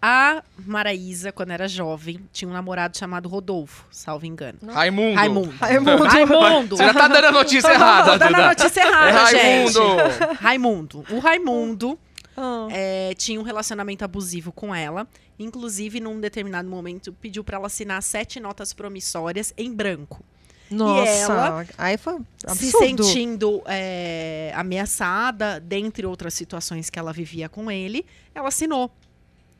A 0.02 0.42
Maraísa, 0.64 1.30
quando 1.30 1.50
era 1.50 1.68
jovem, 1.68 2.20
tinha 2.32 2.48
um 2.48 2.52
namorado 2.52 2.96
chamado 2.96 3.28
Rodolfo, 3.28 3.84
salvo 3.90 4.24
engano. 4.24 4.58
Raimundo. 4.66 5.14
Raimundo. 5.16 5.50
Raimundo. 5.60 6.04
Raimundo. 6.04 6.76
Você 6.76 6.84
já 6.84 6.94
tá 6.94 7.06
dando 7.08 7.24
a 7.26 7.32
notícia 7.32 7.68
errada, 7.70 8.16
Dando 8.18 8.30
Duda. 8.32 8.44
a 8.44 8.48
notícia 8.48 8.80
É 8.80 8.86
errada, 8.86 9.18
Raimundo. 9.24 9.72
gente. 9.72 10.34
Raimundo. 10.40 11.04
O 11.10 11.18
Raimundo 11.18 11.98
Ah. 12.36 12.68
é, 12.70 13.12
tinha 13.14 13.38
um 13.38 13.42
relacionamento 13.42 14.02
abusivo 14.04 14.50
com 14.52 14.74
ela. 14.74 15.06
Inclusive, 15.38 16.00
num 16.00 16.18
determinado 16.18 16.68
momento, 16.68 17.12
pediu 17.12 17.44
pra 17.44 17.56
ela 17.58 17.66
assinar 17.66 18.02
sete 18.02 18.40
notas 18.40 18.72
promissórias 18.72 19.52
em 19.58 19.70
branco. 19.72 20.22
Nossa, 20.70 21.10
ela 21.32 21.66
aí 21.76 21.98
foi 21.98 22.18
Se 22.38 22.46
absurdo. 22.46 23.02
sentindo 23.04 23.60
é, 23.66 24.52
ameaçada, 24.54 25.58
dentre 25.60 26.06
outras 26.06 26.32
situações 26.32 26.88
que 26.88 26.98
ela 26.98 27.12
vivia 27.12 27.48
com 27.48 27.70
ele, 27.70 28.06
ela 28.34 28.48
assinou. 28.48 28.90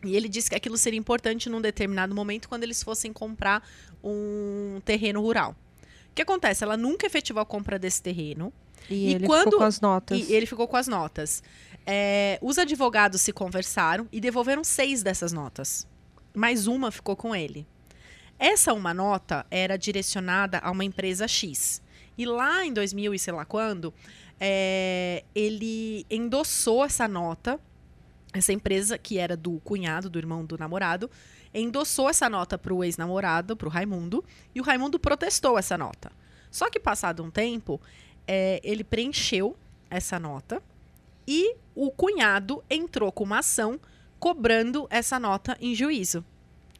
E 0.04 0.16
ele 0.16 0.28
disse 0.28 0.48
que 0.48 0.56
aquilo 0.56 0.78
seria 0.78 0.98
importante 0.98 1.48
num 1.50 1.60
determinado 1.60 2.14
momento 2.14 2.48
quando 2.48 2.62
eles 2.64 2.82
fossem 2.82 3.12
comprar 3.12 3.62
um 4.02 4.80
terreno 4.84 5.20
rural. 5.20 5.54
O 6.10 6.14
que 6.14 6.22
acontece? 6.22 6.64
Ela 6.64 6.76
nunca 6.76 7.06
efetivou 7.06 7.40
a 7.42 7.46
compra 7.46 7.78
desse 7.78 8.02
terreno. 8.02 8.52
E, 8.88 8.94
E 9.10 9.14
ele 9.14 9.26
quando- 9.26 9.44
ficou 9.44 9.58
com 9.58 9.64
as 9.64 9.80
notas. 9.80 10.18
E 10.28 10.32
ele 10.32 10.46
ficou 10.46 10.66
com 10.66 10.76
as 10.76 10.88
notas. 10.88 11.42
É, 11.86 12.38
os 12.42 12.58
advogados 12.58 13.20
se 13.20 13.32
conversaram 13.32 14.08
e 14.10 14.20
devolveram 14.20 14.64
seis 14.64 15.02
dessas 15.02 15.32
notas. 15.32 15.86
Mais 16.34 16.66
uma 16.66 16.90
ficou 16.90 17.14
com 17.14 17.34
ele. 17.34 17.66
Essa 18.38 18.72
uma 18.72 18.94
nota 18.94 19.44
era 19.50 19.76
direcionada 19.76 20.58
a 20.58 20.70
uma 20.70 20.84
empresa 20.84 21.28
X. 21.28 21.82
E 22.16 22.24
lá 22.24 22.64
em 22.64 22.72
2000 22.72 23.14
e 23.14 23.18
sei 23.18 23.32
lá 23.34 23.44
quando, 23.44 23.92
é, 24.38 25.24
ele 25.34 26.06
endossou 26.10 26.84
essa 26.84 27.06
nota. 27.06 27.60
Essa 28.32 28.52
empresa, 28.52 28.96
que 28.96 29.18
era 29.18 29.36
do 29.36 29.58
cunhado, 29.60 30.08
do 30.08 30.18
irmão 30.18 30.44
do 30.44 30.56
namorado, 30.56 31.10
endossou 31.52 32.08
essa 32.08 32.28
nota 32.28 32.56
para 32.56 32.72
o 32.72 32.84
ex-namorado, 32.84 33.56
para 33.56 33.66
o 33.66 33.70
Raimundo, 33.70 34.24
e 34.54 34.60
o 34.60 34.64
Raimundo 34.64 34.98
protestou 34.98 35.58
essa 35.58 35.76
nota. 35.76 36.12
Só 36.50 36.70
que 36.70 36.78
passado 36.78 37.22
um 37.24 37.30
tempo, 37.30 37.80
é, 38.26 38.60
ele 38.62 38.84
preencheu 38.84 39.56
essa 39.88 40.18
nota 40.18 40.62
e 41.26 41.56
o 41.74 41.90
cunhado 41.90 42.62
entrou 42.70 43.10
com 43.10 43.24
uma 43.24 43.38
ação 43.38 43.80
cobrando 44.18 44.86
essa 44.90 45.18
nota 45.18 45.56
em 45.60 45.74
juízo, 45.74 46.24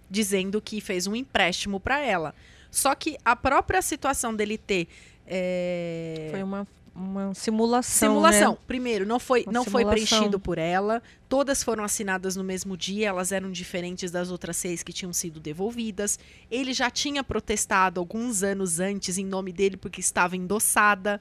dizendo 0.09 0.61
que 0.61 0.81
fez 0.81 1.07
um 1.07 1.17
empréstimo 1.17 1.81
para 1.81 2.01
ela. 2.01 2.35
Só 2.71 2.95
que 2.95 3.17
a 3.25 3.35
própria 3.35 3.83
situação 3.83 4.35
dele 4.35 4.57
ter 4.57 4.87
é, 5.33 6.29
Foi 6.33 6.43
uma, 6.43 6.67
uma 6.95 7.35
simulação. 7.35 8.09
simulação. 8.11 8.53
né? 8.53 8.59
Primeiro, 8.67 9.07
não 9.07 9.19
foi, 9.19 9.43
Uma 9.45 9.53
não 9.53 9.65
foi 9.65 9.85
preenchido 9.85 10.39
por 10.39 10.59
ela. 10.59 11.03
Todas 11.29 11.63
foram 11.63 11.85
assinadas 11.85 12.37
no 12.37 12.45
mesmo 12.45 12.77
dia. 12.77 13.09
Elas 13.09 13.33
eram 13.33 13.51
diferentes 13.51 14.11
das 14.11 14.31
outras 14.31 14.57
seis 14.57 14.83
que 14.83 14.93
tinham 14.93 15.13
sido 15.13 15.41
devolvidas. 15.41 16.19
Ele 16.51 16.73
já 16.73 16.91
tinha 16.91 17.23
protestado 17.23 18.01
alguns 18.01 18.43
anos 18.43 18.81
antes 18.81 19.19
em 19.19 19.25
nome 19.25 19.53
dele 19.53 19.77
porque 19.77 20.01
estava 20.01 20.37
endossada 20.37 21.21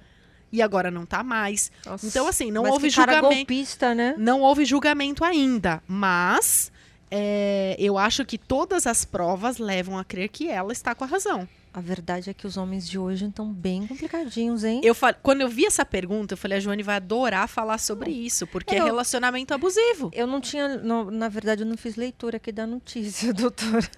e 0.51 0.61
agora 0.61 0.89
não 0.89 1.03
está 1.03 1.23
mais. 1.23 1.71
Nossa, 1.85 2.07
Então, 2.07 2.27
assim, 2.27 2.51
não 2.51 2.63
houve 2.65 2.89
julgamento. 2.89 3.35
golpista, 3.35 3.93
né? 3.93 4.15
Não 4.17 4.41
houve 4.41 4.65
julgamento 4.65 5.23
ainda, 5.23 5.81
mas 5.87 6.71
é, 7.11 7.75
eu 7.79 7.97
acho 7.97 8.25
que 8.25 8.37
todas 8.37 8.85
as 8.87 9.05
provas 9.05 9.57
levam 9.57 9.97
a 9.97 10.03
crer 10.03 10.29
que 10.29 10.47
ela 10.47 10.71
está 10.73 10.93
com 10.95 11.03
a 11.03 11.07
razão. 11.07 11.47
A 11.79 11.81
verdade 11.81 12.29
é 12.29 12.33
que 12.33 12.45
os 12.45 12.57
homens 12.57 12.85
de 12.89 12.99
hoje 12.99 13.25
estão 13.25 13.53
bem 13.53 13.87
complicadinhos, 13.87 14.65
hein? 14.65 14.81
Eu 14.83 14.93
fa- 14.93 15.13
quando 15.13 15.39
eu 15.39 15.47
vi 15.47 15.65
essa 15.65 15.85
pergunta, 15.85 16.33
eu 16.33 16.37
falei, 16.37 16.57
a 16.57 16.59
Joane 16.61 16.83
vai 16.83 16.97
adorar 16.97 17.47
falar 17.47 17.77
sobre 17.77 18.11
isso, 18.11 18.45
porque 18.47 18.75
é 18.75 18.79
Eu- 18.81 18.85
relacionamento 18.85 19.53
abusivo. 19.53 20.11
Eu 20.13 20.27
não 20.27 20.41
tinha, 20.41 20.77
não- 20.77 21.09
na 21.09 21.29
verdade, 21.29 21.61
eu 21.63 21.65
não 21.65 21.77
fiz 21.77 21.95
leitura 21.95 22.35
aqui 22.35 22.51
da 22.51 22.67
notícia, 22.67 23.31
doutora. 23.33 23.89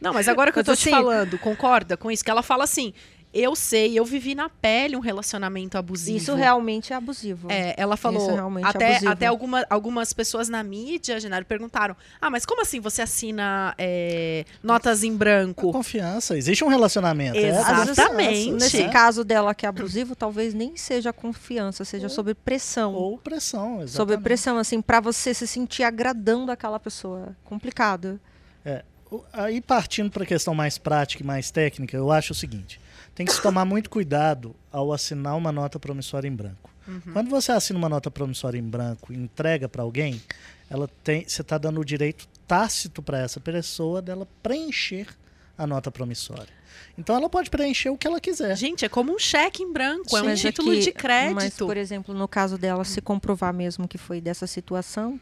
Não, 0.00 0.12
mas 0.14 0.28
agora 0.28 0.52
que 0.52 0.58
eu 0.58 0.62
Mas 0.64 0.66
tô 0.66 0.76
te 0.80 0.88
assim- 0.88 0.90
falando, 0.90 1.36
concorda 1.40 1.96
com 1.96 2.08
isso? 2.08 2.24
Que 2.24 2.30
ela 2.30 2.42
fala 2.42 2.62
assim, 2.62 2.94
eu 3.34 3.56
sei, 3.56 3.98
eu 3.98 4.04
vivi 4.04 4.34
na 4.34 4.48
pele 4.48 4.96
um 4.96 5.00
relacionamento 5.00 5.76
abusivo. 5.76 6.16
Isso 6.16 6.34
realmente 6.34 6.92
é 6.92 6.96
abusivo. 6.96 7.50
É, 7.50 7.74
ela 7.76 7.96
falou. 7.96 8.22
Isso 8.22 8.32
realmente 8.34 8.64
é 8.64 8.68
até 8.68 8.86
abusivo. 8.92 9.10
até 9.12 9.26
alguma, 9.26 9.66
algumas 9.68 10.12
pessoas 10.12 10.48
na 10.48 10.62
mídia, 10.62 11.18
Genaro, 11.18 11.44
perguntaram: 11.44 11.96
Ah, 12.20 12.30
mas 12.30 12.46
como 12.46 12.62
assim 12.62 12.80
você 12.80 13.02
assina 13.02 13.74
é, 13.76 14.44
notas 14.62 15.02
em 15.02 15.14
branco? 15.16 15.72
Confiança. 15.72 16.36
Existe 16.36 16.62
um 16.64 16.68
relacionamento. 16.68 17.36
é 17.36 17.50
a 17.50 17.82
Exatamente. 17.82 18.52
Nesse 18.52 18.76
Sim. 18.78 18.90
caso 18.90 19.24
dela 19.24 19.54
que 19.54 19.66
é 19.66 19.68
abusivo, 19.68 20.14
talvez 20.14 20.54
nem 20.54 20.76
seja 20.76 21.12
confiança, 21.12 21.84
seja 21.84 22.08
sob 22.08 22.32
pressão. 22.34 22.94
Ou 22.94 23.18
pressão, 23.18 23.82
exatamente. 23.82 23.90
Sob 23.92 24.18
pressão, 24.18 24.58
assim, 24.58 24.80
pra 24.80 25.00
você 25.00 25.34
se 25.34 25.46
sentir 25.46 25.82
agradando 25.82 26.52
aquela 26.52 26.78
pessoa. 26.78 27.36
Complicado. 27.44 28.20
O- 29.10 29.22
Aí 29.32 29.60
partindo 29.60 30.10
para 30.10 30.24
a 30.24 30.26
questão 30.26 30.54
mais 30.54 30.78
prática 30.78 31.22
e 31.22 31.26
mais 31.26 31.50
técnica, 31.50 31.96
eu 31.96 32.10
acho 32.10 32.32
o 32.32 32.34
seguinte: 32.34 32.80
tem 33.14 33.24
que 33.26 33.32
se 33.32 33.40
tomar 33.42 33.64
muito 33.64 33.88
cuidado 33.90 34.54
ao 34.72 34.92
assinar 34.92 35.36
uma 35.36 35.52
nota 35.52 35.78
promissória 35.78 36.28
em 36.28 36.34
branco. 36.34 36.70
Quando 37.14 37.30
você 37.30 37.50
assina 37.50 37.78
uma 37.78 37.88
nota 37.88 38.10
promissória 38.10 38.58
em 38.58 38.62
branco 38.62 39.10
e 39.12 39.16
entrega 39.16 39.68
para 39.68 39.82
alguém, 39.82 40.20
ela 40.68 40.86
tem, 41.02 41.26
você 41.26 41.40
está 41.40 41.56
dando 41.56 41.80
o 41.80 41.84
direito 41.84 42.28
tácito 42.46 43.00
para 43.02 43.18
essa 43.18 43.40
pessoa 43.40 44.02
dela 44.02 44.28
preencher 44.42 45.06
a 45.56 45.66
nota 45.66 45.90
promissória. 45.90 46.52
Então 46.98 47.16
ela 47.16 47.30
pode 47.30 47.48
preencher 47.48 47.88
o 47.88 47.96
que 47.96 48.06
ela 48.06 48.20
quiser. 48.20 48.54
Gente, 48.56 48.84
é 48.84 48.88
como 48.88 49.14
um 49.14 49.18
cheque 49.18 49.62
em 49.62 49.72
branco, 49.72 50.14
é 50.14 50.20
um 50.20 50.26
Mas 50.26 50.40
título 50.40 50.72
aqui- 50.72 50.80
de 50.80 50.92
Mas, 50.92 51.02
crédito. 51.02 51.66
por 51.66 51.76
exemplo, 51.78 52.12
no 52.14 52.28
caso 52.28 52.58
dela, 52.58 52.84
se 52.84 53.00
comprovar 53.00 53.54
mesmo 53.54 53.88
que 53.88 53.96
foi 53.96 54.20
dessa 54.20 54.46
situação, 54.46 55.18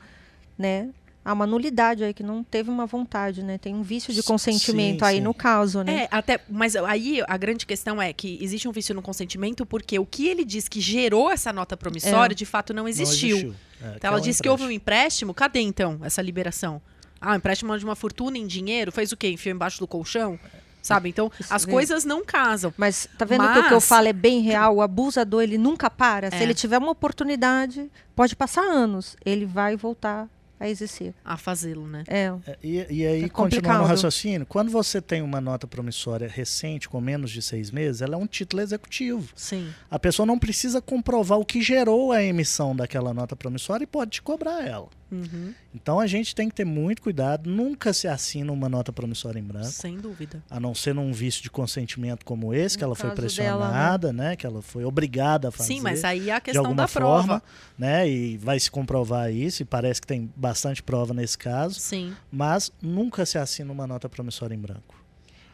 né? 0.58 0.88
Há 1.24 1.32
uma 1.32 1.46
nulidade 1.46 2.02
aí 2.02 2.12
que 2.12 2.22
não 2.22 2.42
teve 2.42 2.68
uma 2.68 2.84
vontade, 2.84 3.44
né? 3.44 3.56
Tem 3.56 3.72
um 3.74 3.82
vício 3.82 4.12
de 4.12 4.22
Sim, 4.22 4.26
consentimento 4.28 5.04
aí 5.04 5.16
sim. 5.16 5.22
no 5.22 5.32
caso, 5.32 5.84
né? 5.84 6.02
É, 6.04 6.08
até, 6.10 6.40
mas 6.48 6.74
aí 6.74 7.22
a 7.28 7.36
grande 7.36 7.64
questão 7.64 8.02
é 8.02 8.12
que 8.12 8.38
existe 8.40 8.66
um 8.68 8.72
vício 8.72 8.92
no 8.92 9.00
consentimento 9.02 9.64
porque 9.64 9.96
o 10.00 10.04
que 10.06 10.26
ele 10.26 10.44
diz 10.44 10.66
que 10.68 10.80
gerou 10.80 11.30
essa 11.30 11.52
nota 11.52 11.76
promissória, 11.76 12.34
É. 12.34 12.36
de 12.36 12.44
fato, 12.44 12.74
não 12.74 12.82
Não 12.82 12.88
existiu. 12.88 13.36
existiu. 13.36 13.54
É, 13.80 13.94
Então 13.96 14.08
ela 14.08 14.18
é 14.18 14.20
um 14.20 14.22
disse 14.24 14.42
que 14.42 14.48
houve 14.48 14.64
um 14.64 14.70
empréstimo. 14.70 15.32
cadê 15.32 15.60
então 15.60 16.00
essa 16.02 16.20
liberação? 16.20 16.82
Ah, 17.20 17.32
um 17.32 17.36
empréstimo 17.36 17.78
de 17.78 17.84
uma 17.84 17.94
fortuna 17.94 18.36
em 18.36 18.46
dinheiro, 18.46 18.90
fez 18.90 19.12
o 19.12 19.16
quê? 19.16 19.28
Enfiou 19.30 19.54
embaixo 19.54 19.78
do 19.78 19.86
colchão? 19.86 20.40
Sabe? 20.82 21.08
Então, 21.08 21.30
as 21.48 21.64
coisas 21.64 22.04
não 22.04 22.24
casam. 22.24 22.74
Mas 22.76 23.08
tá 23.16 23.24
vendo 23.24 23.44
que 23.52 23.58
o 23.60 23.62
que 23.62 23.68
eu 23.68 23.76
Mas- 23.76 23.86
falo 23.86 24.08
é 24.08 24.12
bem 24.12 24.40
real? 24.40 24.74
O 24.74 24.82
abusador, 24.82 25.40
ele 25.44 25.56
nunca 25.56 25.88
para. 25.88 26.28
Se 26.32 26.38
É. 26.38 26.42
ele 26.42 26.54
tiver 26.54 26.78
uma 26.78 26.90
oportunidade, 26.90 27.88
pode 28.16 28.34
passar 28.34 28.62
anos, 28.62 29.16
ele 29.24 29.46
vai 29.46 29.76
voltar 29.76 30.28
a 30.62 30.68
exercer. 30.68 31.14
A 31.24 31.36
fazê-lo, 31.36 31.86
né? 31.86 32.04
É. 32.06 32.32
É, 32.46 32.56
E, 32.62 32.86
e 32.90 33.06
aí, 33.06 33.22
Tá 33.22 33.28
continuando 33.28 33.28
o 33.28 33.32
complicado. 33.32 33.84
raciocínio, 33.86 34.46
quando 34.46 34.70
você 34.70 35.00
tem 35.00 35.20
uma 35.22 35.40
nota 35.40 35.66
promissória 35.66 36.28
recente, 36.28 36.88
com 36.88 37.00
menos 37.00 37.30
de 37.30 37.42
seis 37.42 37.70
meses, 37.70 38.00
ela 38.02 38.14
é 38.14 38.16
um 38.18 38.26
título 38.26 38.62
executivo. 38.62 39.28
Sim. 39.34 39.68
A 39.90 39.98
pessoa 39.98 40.26
não 40.26 40.38
precisa 40.38 40.80
comprovar 40.80 41.38
o 41.38 41.44
que 41.44 41.60
gerou 41.62 42.12
a 42.12 42.22
emissão 42.22 42.74
daquela 42.74 43.12
nota 43.12 43.34
promissória 43.36 43.84
e 43.84 43.86
pode 43.86 44.12
te 44.12 44.22
cobrar 44.22 44.66
ela. 44.66 44.88
Uhum. 45.12 45.52
Então 45.74 46.00
a 46.00 46.06
gente 46.06 46.34
tem 46.34 46.48
que 46.48 46.54
ter 46.54 46.64
muito 46.64 47.02
cuidado, 47.02 47.48
nunca 47.50 47.92
se 47.92 48.08
assina 48.08 48.50
uma 48.50 48.68
nota 48.68 48.92
promissória 48.92 49.38
em 49.38 49.42
branco, 49.42 49.66
Sem 49.66 49.98
dúvida. 49.98 50.42
a 50.48 50.58
não 50.58 50.74
ser 50.74 50.94
num 50.94 51.12
vício 51.12 51.42
de 51.42 51.50
consentimento 51.50 52.24
como 52.24 52.54
esse, 52.54 52.78
que 52.78 52.82
No 52.82 52.88
ela 52.88 52.94
foi 52.96 53.10
caso 53.10 53.36
dela, 53.36 53.58
pressionada, 53.66 54.12
né? 54.12 54.36
Que 54.36 54.46
ela 54.46 54.62
foi 54.62 54.84
obrigada 54.84 55.48
a 55.48 55.50
fazer. 55.50 55.74
Sim, 55.74 55.80
mas 55.82 56.02
aí 56.02 56.30
é 56.30 56.32
a 56.32 56.38
de 56.38 56.44
questão 56.46 56.62
alguma 56.64 56.82
da 56.84 56.88
prova. 56.88 57.22
forma, 57.26 57.42
né? 57.78 58.08
E 58.08 58.38
vai 58.38 58.58
se 58.58 58.70
comprovar 58.70 59.30
isso, 59.30 59.60
e 59.62 59.64
parece 59.66 60.00
que 60.00 60.06
tem 60.06 60.30
bastante 60.34 60.82
prova 60.82 61.12
nesse 61.12 61.36
caso, 61.36 61.78
Sim. 61.78 62.14
mas 62.30 62.72
nunca 62.80 63.26
se 63.26 63.36
assina 63.36 63.70
uma 63.70 63.86
nota 63.86 64.08
promissória 64.08 64.54
em 64.54 64.58
branco. 64.58 64.94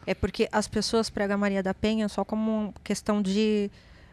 É 0.07 0.13
porque 0.15 0.47
as 0.51 0.67
pessoas 0.67 1.09
pregam 1.09 1.35
a 1.35 1.37
Maria 1.37 1.61
da 1.61 1.73
Penha 1.73 2.07
só 2.07 2.23
como 2.23 2.49
uma 2.65 2.73
questão 2.83 3.21
de 3.21 3.69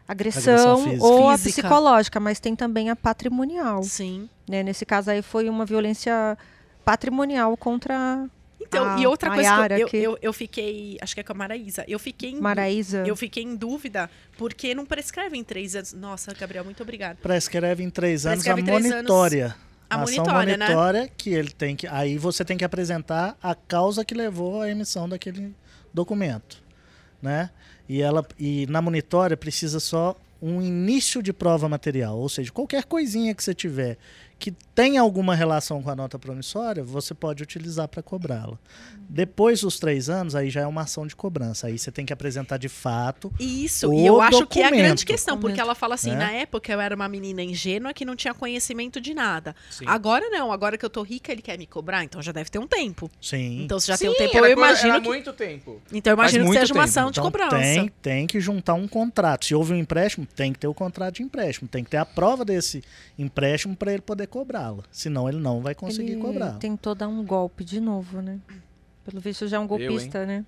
Agressão 0.07 0.53
agressão, 0.53 0.83
física. 0.85 1.05
ou 1.05 1.29
a 1.29 1.37
psicológica, 1.37 2.19
mas 2.19 2.39
tem 2.39 2.55
também 2.55 2.89
a 2.89 2.95
patrimonial. 2.95 3.83
Sim. 3.83 4.29
Né? 4.47 4.63
Nesse 4.63 4.85
caso 4.85 5.11
aí 5.11 5.21
foi 5.21 5.49
uma 5.49 5.65
violência 5.65 6.37
patrimonial 6.85 7.55
contra 7.57 8.27
Então, 8.59 8.95
A 8.95 8.99
e 8.99 9.05
outra 9.07 9.29
coisa 9.29 9.43
que 9.49 9.55
Maiara 9.55 9.79
eu, 9.79 9.87
que- 9.87 9.97
eu, 9.97 10.11
eu, 10.13 10.17
eu 10.21 10.33
fiquei. 10.33 10.97
Acho 11.01 11.13
que 11.13 11.19
é 11.21 11.23
com 11.23 11.31
a 11.33 11.35
Maraísa. 11.35 11.83
Eu 11.87 11.99
fiquei 11.99 12.31
em, 12.31 12.39
Maraísa. 12.41 13.03
eu 13.05 13.15
fiquei 13.15 13.43
em 13.43 13.55
dúvida, 13.55 14.09
porque 14.37 14.73
não 14.73 14.85
prescreve 14.85 15.37
em 15.37 15.43
três 15.43 15.75
anos. 15.75 15.93
Nossa, 15.93 16.33
Gabriel, 16.33 16.63
muito 16.65 16.81
obrigada. 16.83 17.17
Prescreve 17.21 17.83
em 17.83 17.89
três 17.89 18.25
anos 18.25 18.43
Prescreve 18.43 18.61
a 18.61 18.73
três 18.73 18.85
anos 18.85 18.95
monitória. 18.95 19.55
a 19.89 19.95
ação 20.01 20.05
monitória, 20.05 20.57
né? 20.57 20.65
monitória 20.65 21.11
que 21.17 21.29
ele 21.29 21.51
tem 21.51 21.75
que. 21.75 21.85
Aí 21.87 22.17
você 22.17 22.43
tem 22.43 22.57
que 22.57 22.65
apresentar 22.65 23.37
a 23.43 23.53
causa 23.53 24.03
que 24.03 24.13
levou 24.13 24.61
à 24.61 24.69
emissão 24.69 25.07
daquele 25.07 25.53
documento. 25.93 26.61
Né? 27.21 27.49
E, 27.87 28.01
ela, 28.01 28.25
e 28.39 28.67
na 28.67 28.81
monitória 28.81 29.35
precisa 29.35 29.79
só 29.79 30.15
um 30.41 30.61
início 30.61 31.21
de 31.21 31.33
prova 31.33 31.67
material. 31.67 32.17
Ou 32.17 32.29
seja, 32.29 32.51
qualquer 32.51 32.83
coisinha 32.83 33.33
que 33.33 33.43
você 33.43 33.53
tiver 33.53 33.97
que 34.39 34.51
tem 34.75 34.97
alguma 34.97 35.33
relação 35.33 35.81
com 35.81 35.89
a 35.89 35.95
nota 35.95 36.19
promissória, 36.19 36.83
você 36.83 37.13
pode 37.13 37.41
utilizar 37.41 37.87
para 37.87 38.03
cobrá-la. 38.03 38.57
Depois 39.09 39.61
dos 39.61 39.79
três 39.79 40.09
anos, 40.09 40.35
aí 40.35 40.49
já 40.49 40.61
é 40.61 40.67
uma 40.67 40.81
ação 40.81 41.07
de 41.07 41.15
cobrança. 41.15 41.67
Aí 41.67 41.77
você 41.79 41.91
tem 41.91 42.05
que 42.05 42.11
apresentar 42.13 42.57
de 42.57 42.67
fato. 42.69 43.31
Isso, 43.39 43.89
O 43.89 43.93
e 43.93 44.05
eu 44.05 44.21
acho 44.21 44.45
que 44.45 44.59
é 44.59 44.65
a 44.65 44.69
grande 44.69 44.81
documento. 44.83 45.05
questão, 45.05 45.39
porque 45.39 45.59
ela 45.59 45.73
fala 45.73 45.95
assim, 45.95 46.11
Né? 46.11 46.17
na 46.17 46.31
época 46.31 46.71
eu 46.71 46.79
era 46.81 46.93
uma 46.95 47.07
menina 47.07 47.41
ingênua 47.41 47.93
que 47.93 48.03
não 48.05 48.15
tinha 48.15 48.33
conhecimento 48.33 48.99
de 48.99 49.13
nada. 49.13 49.55
Sim. 49.71 49.85
Agora 49.87 50.29
não, 50.29 50.51
agora 50.51 50.77
que 50.77 50.85
eu 50.85 50.89
tô 50.89 51.01
rica, 51.03 51.31
ele 51.31 51.41
quer 51.41 51.57
me 51.57 51.65
cobrar, 51.65 52.03
então 52.03 52.21
já 52.21 52.31
deve 52.33 52.49
ter 52.49 52.59
um 52.59 52.67
tempo. 52.67 53.09
Sim. 53.21 53.63
Então 53.63 53.79
se 53.79 53.87
já 53.87 53.95
Sim, 53.97 54.05
tem 54.05 54.13
um 54.13 54.17
tempo, 54.17 54.37
era 54.37 54.49
eu 54.49 54.55
coisa- 54.55 54.69
imagino 54.71 54.89
era 54.93 55.01
que, 55.01 55.07
muito 55.07 55.33
tempo. 55.33 55.81
então 55.91 56.11
eu 56.13 56.17
Faz 56.17 56.31
imagino 56.33 56.51
que 56.53 56.59
seja 56.59 56.73
uma 56.73 56.83
tempo. 56.85 56.89
ação 56.99 57.05
de 57.11 57.19
Então 57.19 57.23
cobrança. 57.31 57.49
tem, 57.57 57.91
tem 58.01 58.27
que 58.27 58.39
juntar 58.41 58.73
um 58.73 58.87
contrato. 58.87 59.45
Se 59.45 59.55
houve 59.55 59.73
um 59.73 59.77
empréstimo, 59.77 60.25
tem 60.35 60.51
que 60.53 60.59
ter 60.59 60.67
o 60.67 60.73
contrato 60.73 61.15
de 61.15 61.23
empréstimo. 61.23 61.67
Tem 61.67 61.83
que 61.83 61.89
ter 61.89 61.97
a 61.97 62.05
prova 62.05 62.43
desse 62.45 62.83
empréstimo 63.17 63.75
para 63.75 63.93
ele 63.93 64.01
poder 64.01 64.26
cobrá-la. 64.27 64.83
Senão 64.91 65.27
ele 65.27 65.39
não 65.39 65.61
vai 65.61 65.73
conseguir 65.73 66.11
Ele 66.13 66.21
cobrar. 66.21 66.51
tentou 66.59 66.93
dar 66.93 67.07
um 67.07 67.23
golpe 67.23 67.63
de 67.63 67.79
novo, 67.79 68.21
né? 68.21 68.39
Pelo 69.03 69.19
visto 69.19 69.47
já 69.47 69.57
é 69.57 69.59
um 69.59 69.65
golpista, 69.67 70.25
né? 70.25 70.45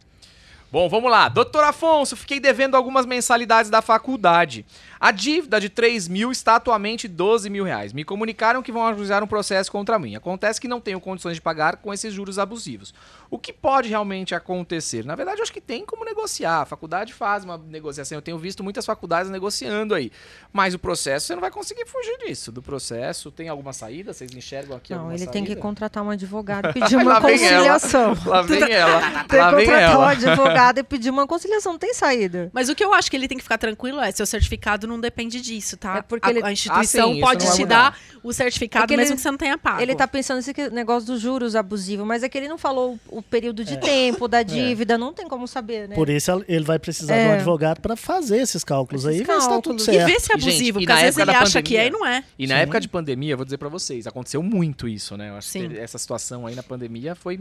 Bom, 0.72 0.88
vamos 0.88 1.10
lá. 1.10 1.28
Doutor 1.30 1.64
Afonso, 1.64 2.16
fiquei 2.16 2.40
devendo 2.40 2.76
algumas 2.76 3.06
mensalidades 3.06 3.72
da 3.72 3.82
faculdade. 3.82 4.64
A 5.00 5.12
dívida 5.12 5.62
de 5.62 5.70
3 5.70 6.08
mil 6.10 6.30
está 6.32 6.56
atualmente 6.56 7.08
12 7.08 7.50
mil 7.50 7.64
reais. 7.64 7.94
Me 7.94 8.04
comunicaram 8.04 8.62
que 8.62 8.72
vão 8.72 8.86
ajuizar 8.86 9.24
um 9.24 9.28
processo 9.28 9.72
contra 9.72 9.98
mim. 9.98 10.16
Acontece 10.16 10.60
que 10.60 10.68
não 10.68 10.82
tenho 10.82 11.00
condições 11.00 11.36
de 11.36 11.42
pagar 11.42 11.78
com 11.78 11.94
esses 11.94 12.14
juros 12.14 12.38
abusivos. 12.38 12.94
O 13.32 13.38
que 13.40 13.54
pode 13.54 13.88
realmente 13.88 14.36
acontecer? 14.36 15.06
Na 15.06 15.16
verdade, 15.16 15.40
eu 15.40 15.44
acho 15.44 15.54
que 15.54 15.62
tem 15.62 15.86
como 15.86 16.04
negociar. 16.04 16.62
A 16.62 16.66
faculdade 16.66 17.14
faz 17.14 17.46
uma 17.46 17.58
negociação. 17.58 18.18
Eu 18.18 18.22
tenho 18.22 18.38
visto 18.38 18.62
muitas 18.64 18.86
faculdades 18.86 19.32
negociando 19.32 19.94
aí. 19.96 20.12
Mas 20.52 20.74
o 20.74 20.80
processo, 20.80 21.28
você 21.28 21.34
não 21.36 21.42
vai 21.42 21.52
conseguir 21.52 21.86
fugir 21.86 22.18
disso. 22.26 22.52
Do 22.52 22.62
processo, 22.62 23.32
tem 23.32 23.48
alguma 23.48 23.72
saída? 23.72 24.12
Vocês 24.12 24.32
enxergam 24.34 24.76
aqui 24.76 24.92
Não, 24.92 25.00
alguma 25.00 25.16
ele 25.16 25.28
tem 25.28 25.44
que 25.44 25.50
saída? 25.52 25.62
contratar 25.62 26.04
um 26.04 26.10
advogado 26.10 26.70
e 26.70 26.74
pedir 26.80 26.98
uma 26.98 27.20
vem 27.22 27.46
ela. 27.46 27.80
conciliação. 27.80 28.18
Lá 28.26 28.42
vem 28.42 28.64
ela. 28.74 29.24
Tem 29.30 29.40
Lá 29.40 29.50
que 29.52 29.56
vem 29.56 29.66
contratar 29.66 30.00
um 30.00 30.04
advogado 30.04 30.78
e 30.80 30.84
pedir 30.84 31.10
uma 31.10 31.26
conciliação. 31.28 31.72
Não 31.74 31.80
tem 31.80 31.94
saída. 31.94 32.50
Mas 32.52 32.68
o 32.68 32.76
que 32.76 32.84
eu 32.84 32.94
acho 32.94 33.10
que 33.10 33.16
ele 33.16 33.28
tem 33.28 33.38
que 33.38 33.44
ficar 33.44 33.58
tranquilo 33.60 34.02
é 34.02 34.12
seu 34.12 34.26
certificado 34.26 34.89
não 34.90 35.00
depende 35.00 35.40
disso, 35.40 35.78
tá? 35.78 35.98
É 35.98 36.02
porque 36.02 36.28
a, 36.28 36.32
ele- 36.32 36.44
a 36.44 36.52
instituição 36.52 37.12
Ah, 37.12 37.14
sim, 37.14 37.22
pode 37.22 37.46
vai 37.46 37.56
te 37.56 37.66
dar 37.66 37.98
o 38.22 38.34
certificado 38.34 38.84
É 38.84 38.88
que 38.88 38.94
ele- 38.96 39.02
mesmo 39.04 39.16
que 39.16 39.22
você 39.22 39.32
não 39.32 39.38
tenha 39.38 39.58
pago. 39.58 39.82
Ele 39.82 39.96
tá 39.96 40.08
pensando 40.08 40.38
nesse 40.38 40.54
que- 40.54 40.70
negócio 40.70 41.08
dos 41.08 41.22
juros 41.22 41.56
abusivos, 41.56 42.06
mas 42.06 42.24
é 42.24 42.28
que 42.30 42.38
ele 42.38 42.48
não 42.50 42.58
falou 42.58 43.00
o 43.08 43.22
período 43.22 43.64
de 43.64 43.78
tempo 43.78 44.28
da 44.28 44.44
dívida, 44.44 44.98
não 44.98 45.14
tem 45.14 45.28
como 45.30 45.48
saber, 45.48 45.88
né? 45.88 45.96
Por 45.96 46.10
isso 46.10 46.44
ele 46.48 46.66
vai 46.66 46.78
precisar 46.80 47.14
de 47.16 47.20
É. 47.22 47.28
um 47.30 47.34
advogado 47.34 47.80
para 47.80 47.96
fazer 47.96 48.38
esses 48.42 48.64
cálculos 48.64 49.06
aí 49.06 49.14
e 49.14 49.22
Esses 49.22 49.28
ver 49.28 49.34
se 49.42 49.48
tá 49.48 49.56
tudo 49.62 49.64
cálculos. 49.64 49.82
E 49.88 49.92
certo. 49.94 50.06
ver 50.08 50.20
se 50.20 50.32
é 50.34 50.36
gente, 50.38 50.50
abusivo, 50.50 50.80
e 50.80 50.82
porque 50.86 50.92
às 50.92 51.02
vezes 51.02 51.18
ele 51.18 51.32
da 51.32 51.40
acha 51.40 51.62
que 51.62 51.78
é 51.78 51.86
e 51.88 51.92
pandemia- 51.92 52.00
não 52.00 52.06
é. 52.08 52.24
E 52.38 52.48
na 52.48 52.56
Sim. 52.56 52.62
época 52.62 52.80
de 52.82 52.88
pandemia, 52.88 53.34
eu 53.34 53.38
vou 53.38 53.46
dizer 53.46 53.58
pra 53.58 53.70
vocês, 53.70 54.08
aconteceu 54.08 54.42
muito 54.44 54.88
isso, 54.88 55.16
né? 55.16 55.30
Eu 55.30 55.36
acho 55.36 55.48
Sim. 55.48 55.70
que 55.70 55.78
essa 55.78 55.98
situação 55.98 56.46
aí 56.48 56.56
na 56.56 56.64
pandemia 56.64 57.16
foi 57.16 57.40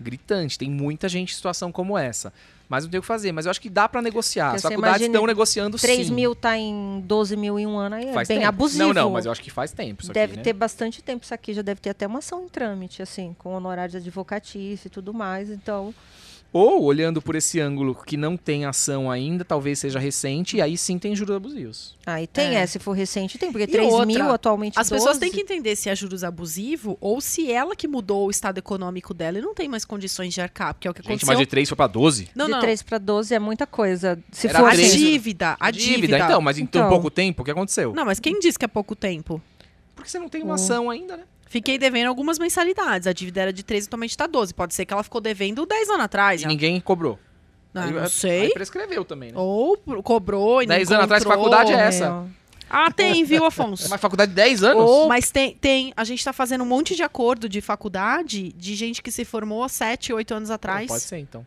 gritante. 0.00 0.58
Tem 0.58 0.70
muita 0.70 1.08
gente 1.08 1.32
em 1.32 1.36
situação 1.36 1.70
como 1.72 1.96
essa. 1.96 2.32
Mas 2.72 2.84
não 2.84 2.90
tem 2.90 2.98
o 2.98 3.02
que 3.02 3.06
fazer. 3.06 3.32
Mas 3.32 3.44
eu 3.44 3.50
acho 3.50 3.60
que 3.60 3.68
dá 3.68 3.86
pra 3.86 4.00
negociar. 4.00 4.52
As 4.54 4.62
faculdades 4.62 5.06
estão 5.06 5.26
negociando 5.26 5.76
3 5.76 6.06
sim. 6.06 6.14
mil 6.14 6.34
tá 6.34 6.56
em 6.56 7.02
12 7.04 7.36
mil 7.36 7.58
em 7.58 7.66
um 7.66 7.76
ano, 7.76 7.96
aí 7.96 8.06
é 8.08 8.12
Faz 8.14 8.28
bem 8.28 8.38
tempo. 8.38 8.48
abusivo. 8.48 8.84
Não, 8.84 8.94
não, 8.94 9.10
mas 9.10 9.26
eu 9.26 9.32
acho 9.32 9.42
que 9.42 9.50
faz 9.50 9.72
tempo 9.72 10.02
isso 10.02 10.10
Deve 10.10 10.32
aqui, 10.32 10.36
né? 10.38 10.42
ter 10.42 10.54
bastante 10.54 11.02
tempo 11.02 11.22
isso 11.22 11.34
aqui, 11.34 11.52
já 11.52 11.60
deve 11.60 11.82
ter 11.82 11.90
até 11.90 12.06
uma 12.06 12.20
ação 12.20 12.44
em 12.44 12.48
trâmite, 12.48 13.02
assim, 13.02 13.36
com 13.38 13.52
honorários 13.52 13.92
de 13.92 13.98
advocatícia 13.98 14.88
e 14.88 14.90
tudo 14.90 15.12
mais, 15.12 15.50
então... 15.50 15.94
Ou, 16.52 16.82
olhando 16.82 17.22
por 17.22 17.34
esse 17.34 17.58
ângulo 17.60 17.94
que 17.94 18.14
não 18.14 18.36
tem 18.36 18.66
ação 18.66 19.10
ainda, 19.10 19.42
talvez 19.42 19.78
seja 19.78 19.98
recente, 19.98 20.58
e 20.58 20.60
aí 20.60 20.76
sim 20.76 20.98
tem 20.98 21.16
juros 21.16 21.34
abusivos. 21.34 21.96
Aí 22.04 22.26
tem, 22.26 22.56
É. 22.56 22.60
é, 22.60 22.66
se 22.66 22.78
for 22.78 22.92
recente 22.92 23.38
tem, 23.38 23.50
porque 23.50 23.64
E 23.64 23.66
3 23.68 23.90
outra, 23.90 24.04
mil 24.06 24.30
atualmente 24.30 24.78
As 24.78 24.90
pessoas 24.90 25.16
12. 25.16 25.20
têm 25.20 25.32
que 25.32 25.40
entender 25.40 25.74
se 25.76 25.88
é 25.88 25.96
juros 25.96 26.22
abusivo 26.22 26.98
ou 27.00 27.22
se 27.22 27.50
ela 27.50 27.74
que 27.74 27.88
mudou 27.88 28.26
o 28.26 28.30
estado 28.30 28.58
econômico 28.58 29.14
dela 29.14 29.38
e 29.38 29.40
não 29.40 29.54
tem 29.54 29.66
mais 29.66 29.86
condições 29.86 30.34
de 30.34 30.42
arcar, 30.42 30.74
porque 30.74 30.86
é 30.86 30.90
o 30.90 30.94
que 30.94 31.00
Gente, 31.00 31.08
aconteceu. 31.12 31.28
mas 31.28 31.38
de 31.38 31.46
3 31.46 31.68
foi 31.70 31.76
pra 31.76 31.86
12? 31.86 32.28
Não, 32.34 32.44
de 32.46 32.50
não. 32.52 32.60
3 32.60 32.82
para 32.82 32.98
12 32.98 33.34
é 33.34 33.38
muita 33.38 33.66
coisa. 33.66 34.18
Se 34.30 34.46
Era 34.48 34.58
for 34.58 34.68
A 34.68 34.72
assim, 34.72 34.88
dívida, 34.98 35.56
a 35.58 35.70
dívida. 35.70 36.18
Então, 36.18 36.42
mas 36.42 36.58
em 36.58 36.66
tão 36.66 36.82
Então. 36.82 36.90
pouco 36.90 37.10
tempo, 37.10 37.40
o 37.40 37.44
que 37.46 37.50
aconteceu? 37.50 37.94
Não, 37.94 38.04
mas 38.04 38.20
quem 38.20 38.38
disse 38.38 38.58
que 38.58 38.64
é 38.66 38.68
pouco 38.68 38.94
tempo? 38.94 39.40
Porque 39.94 40.10
você 40.10 40.18
não 40.18 40.28
tem 40.28 40.42
uma 40.42 40.52
Hum. 40.52 40.54
ação 40.56 40.90
ainda, 40.90 41.16
né? 41.16 41.22
Fiquei 41.52 41.76
devendo 41.76 42.06
algumas 42.08 42.38
mensalidades. 42.38 43.06
A 43.06 43.12
dívida 43.12 43.42
era 43.42 43.52
de 43.52 43.62
13 43.62 43.86
atualmente 43.86 44.16
tá 44.16 44.26
12. 44.26 44.54
Pode 44.54 44.74
ser 44.74 44.86
que 44.86 44.92
ela 44.94 45.02
ficou 45.02 45.20
devendo 45.20 45.66
10 45.66 45.90
anos 45.90 46.04
atrás. 46.04 46.40
E 46.40 46.44
já. 46.44 46.48
ninguém 46.48 46.80
cobrou. 46.80 47.18
Ah, 47.74 47.84
Aí- 47.84 47.90
não 47.92 48.02
Aí 48.02 48.08
sei. 48.08 48.50
prescreveu 48.52 49.04
também, 49.04 49.32
né? 49.32 49.38
Ou 49.38 49.76
cobrou 50.02 50.62
e 50.62 50.66
não 50.66 50.74
10 50.74 50.90
anos 50.90 51.04
atrás, 51.04 51.22
faculdade 51.24 51.70
é 51.70 51.76
essa. 51.76 52.10
ó. 52.10 52.24
Ah, 52.70 52.90
tem, 52.90 53.22
viu, 53.22 53.44
Afonso? 53.44 53.86
Uma 53.92 53.98
faculdade 53.98 54.30
de 54.30 54.36
10 54.36 54.64
anos? 54.64 54.82
Ou- 54.82 55.08
mas 55.08 55.30
tem, 55.30 55.54
tem. 55.54 55.92
A 55.94 56.04
gente 56.04 56.24
tá 56.24 56.32
fazendo 56.32 56.64
um 56.64 56.66
monte 56.66 56.96
de 56.96 57.02
acordo 57.02 57.46
de 57.50 57.60
faculdade 57.60 58.50
de 58.54 58.74
gente 58.74 59.02
que 59.02 59.10
se 59.12 59.22
formou 59.26 59.62
há 59.62 59.68
7, 59.68 60.10
8 60.10 60.32
anos 60.34 60.50
atrás. 60.50 60.86
Pode 60.88 61.02
ser, 61.02 61.18
então. 61.18 61.46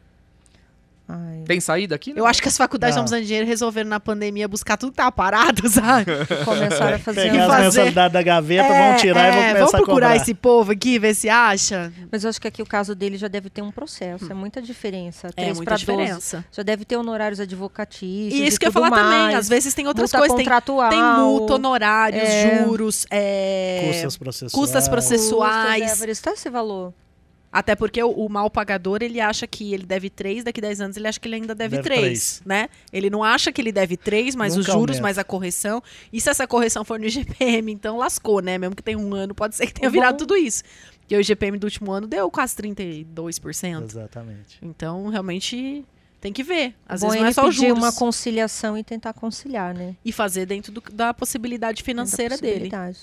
Ai. 1.07 1.43
Tem 1.45 1.59
saída 1.59 1.93
aqui? 1.93 2.13
né? 2.13 2.19
Eu 2.19 2.25
acho 2.25 2.41
que 2.41 2.47
as 2.47 2.57
faculdades 2.57 2.95
Não. 2.95 3.03
estão 3.03 3.05
precisando 3.05 3.21
de 3.21 3.27
dinheiro 3.27 3.45
e 3.47 3.49
resolveram 3.49 3.87
na 3.89 3.99
pandemia 3.99 4.47
buscar 4.47 4.75
tudo 4.75 4.91
que 4.91 4.97
tava 4.97 5.11
parado, 5.11 5.67
sabe? 5.69 6.05
Começaram 6.43 6.95
a 6.95 6.99
fazer. 6.99 7.29
Pegar 7.29 7.43
as 7.43 7.47
fazer- 7.51 7.63
mensalidades 7.63 8.13
da 8.13 8.23
gaveta, 8.23 8.67
vão 8.67 8.95
tirar 8.97 9.27
e 9.27 9.31
vão 9.31 9.39
é, 9.39 9.47
começar 9.47 9.53
vamos 9.59 9.73
a 9.73 9.77
procurar 9.77 10.07
cobrar. 10.07 10.15
esse 10.15 10.33
povo 10.33 10.71
aqui, 10.71 10.97
ver 10.97 11.13
se 11.13 11.29
acha. 11.29 11.93
Mas 12.11 12.23
eu 12.23 12.29
acho 12.31 12.41
que 12.41 12.47
aqui 12.47 12.61
o 12.61 12.65
caso 12.65 12.95
dele 12.95 13.17
já 13.17 13.27
deve 13.27 13.49
ter 13.51 13.61
um 13.61 13.69
processo. 13.71 14.31
É 14.31 14.33
muita 14.33 14.59
diferença. 14.61 15.27
É 15.27 15.31
3 15.43 15.57
muita 15.57 15.63
para 15.65 15.73
12. 15.75 15.85
diferença. 15.85 16.45
Já 16.51 16.63
deve 16.63 16.83
ter 16.85 16.97
honorários 16.97 17.39
advocatícios. 17.39 18.33
E 18.41 18.47
isso 18.47 18.59
que 18.59 18.65
eu 18.65 18.69
ia 18.69 18.73
falar 18.73 18.89
também. 18.89 19.05
mais. 19.19 19.35
Às 19.35 19.47
vezes 19.49 19.73
tem 19.75 19.87
outras 19.87 20.11
multa 20.11 20.17
coisas. 20.17 20.35
Tem, 20.35 20.45
contratual. 20.45 20.89
tem 20.89 21.03
multa, 21.03 21.53
honorários, 21.53 22.23
é. 22.23 22.63
juros, 22.63 23.05
é, 23.11 23.83
Custas 23.91 24.17
processuais. 24.17 24.51
custas 24.53 24.87
processuais. 24.89 25.81
Custas, 25.83 25.97
Everest, 25.99 26.23
tá 26.23 26.31
esse 26.31 26.49
valor. 26.49 26.93
Até 27.57 27.73
porque 27.73 28.03
o, 28.03 28.09
o 28.09 28.27
mal 28.27 28.49
pagador, 28.49 29.01
ele 29.01 29.21
acha 29.21 29.47
que 29.47 29.73
ele 29.73 29.85
deve 29.85 30.09
3, 30.09 30.43
daqui 30.43 30.59
10 30.59 30.81
anos 30.81 30.97
ele 30.97 31.07
acha 31.07 31.17
que 31.17 31.25
ele 31.25 31.35
ainda 31.35 31.55
deve, 31.55 31.77
Deve 31.77 31.83
3, 31.87 32.01
três. 32.01 32.41
né? 32.45 32.67
Ele 32.91 33.09
não 33.09 33.23
acha 33.23 33.49
que 33.49 33.61
ele 33.61 33.71
deve 33.71 33.95
3, 33.95 34.35
mas 34.35 34.51
os 34.51 34.59
Nunca 34.65 34.73
juros, 34.73 34.95
aumenta. 34.97 35.01
mais 35.03 35.17
a 35.17 35.23
correção. 35.23 35.81
E 36.11 36.19
se 36.19 36.29
essa 36.29 36.45
correção 36.45 36.83
for 36.83 36.99
no 36.99 37.05
IGPM, 37.05 37.71
então 37.71 37.97
lascou, 37.97 38.41
né? 38.41 38.57
Mesmo 38.57 38.75
que 38.75 38.83
tenha 38.83 38.97
um 38.99 39.13
ano, 39.15 39.33
pode 39.33 39.55
ser 39.55 39.67
que 39.67 39.73
tenha 39.73 39.87
O 39.87 39.91
virado 39.91 40.17
tudo 40.17 40.35
isso. 40.35 40.63
Porque 40.99 41.15
o 41.15 41.21
IGPM 41.21 41.57
do 41.57 41.63
último 41.63 41.93
ano 41.93 42.07
deu 42.07 42.29
quase 42.29 42.55
32%. 42.57 43.83
Exatamente. 43.83 44.57
Então, 44.61 45.07
realmente, 45.07 45.85
tem 46.19 46.33
que 46.33 46.43
ver. 46.43 46.75
Às 46.89 46.99
Bom 47.01 47.07
vezes 47.07 47.21
não 47.21 47.29
é 47.29 47.31
só 47.33 47.47
os 47.47 47.55
pedir 47.55 47.67
juros. 47.69 47.83
uma 47.83 47.93
conciliação 47.93 48.77
e 48.77 48.83
tentar 48.83 49.13
conciliar, 49.13 49.73
né? 49.73 49.95
E 50.03 50.11
fazer 50.11 50.45
dentro 50.45 50.71
do- 50.73 50.83
da 50.91 51.13
possibilidade 51.13 51.83
financeira 51.83 52.35
da 52.35 52.41
dele. 52.41 52.69
possibilidade. 52.69 52.97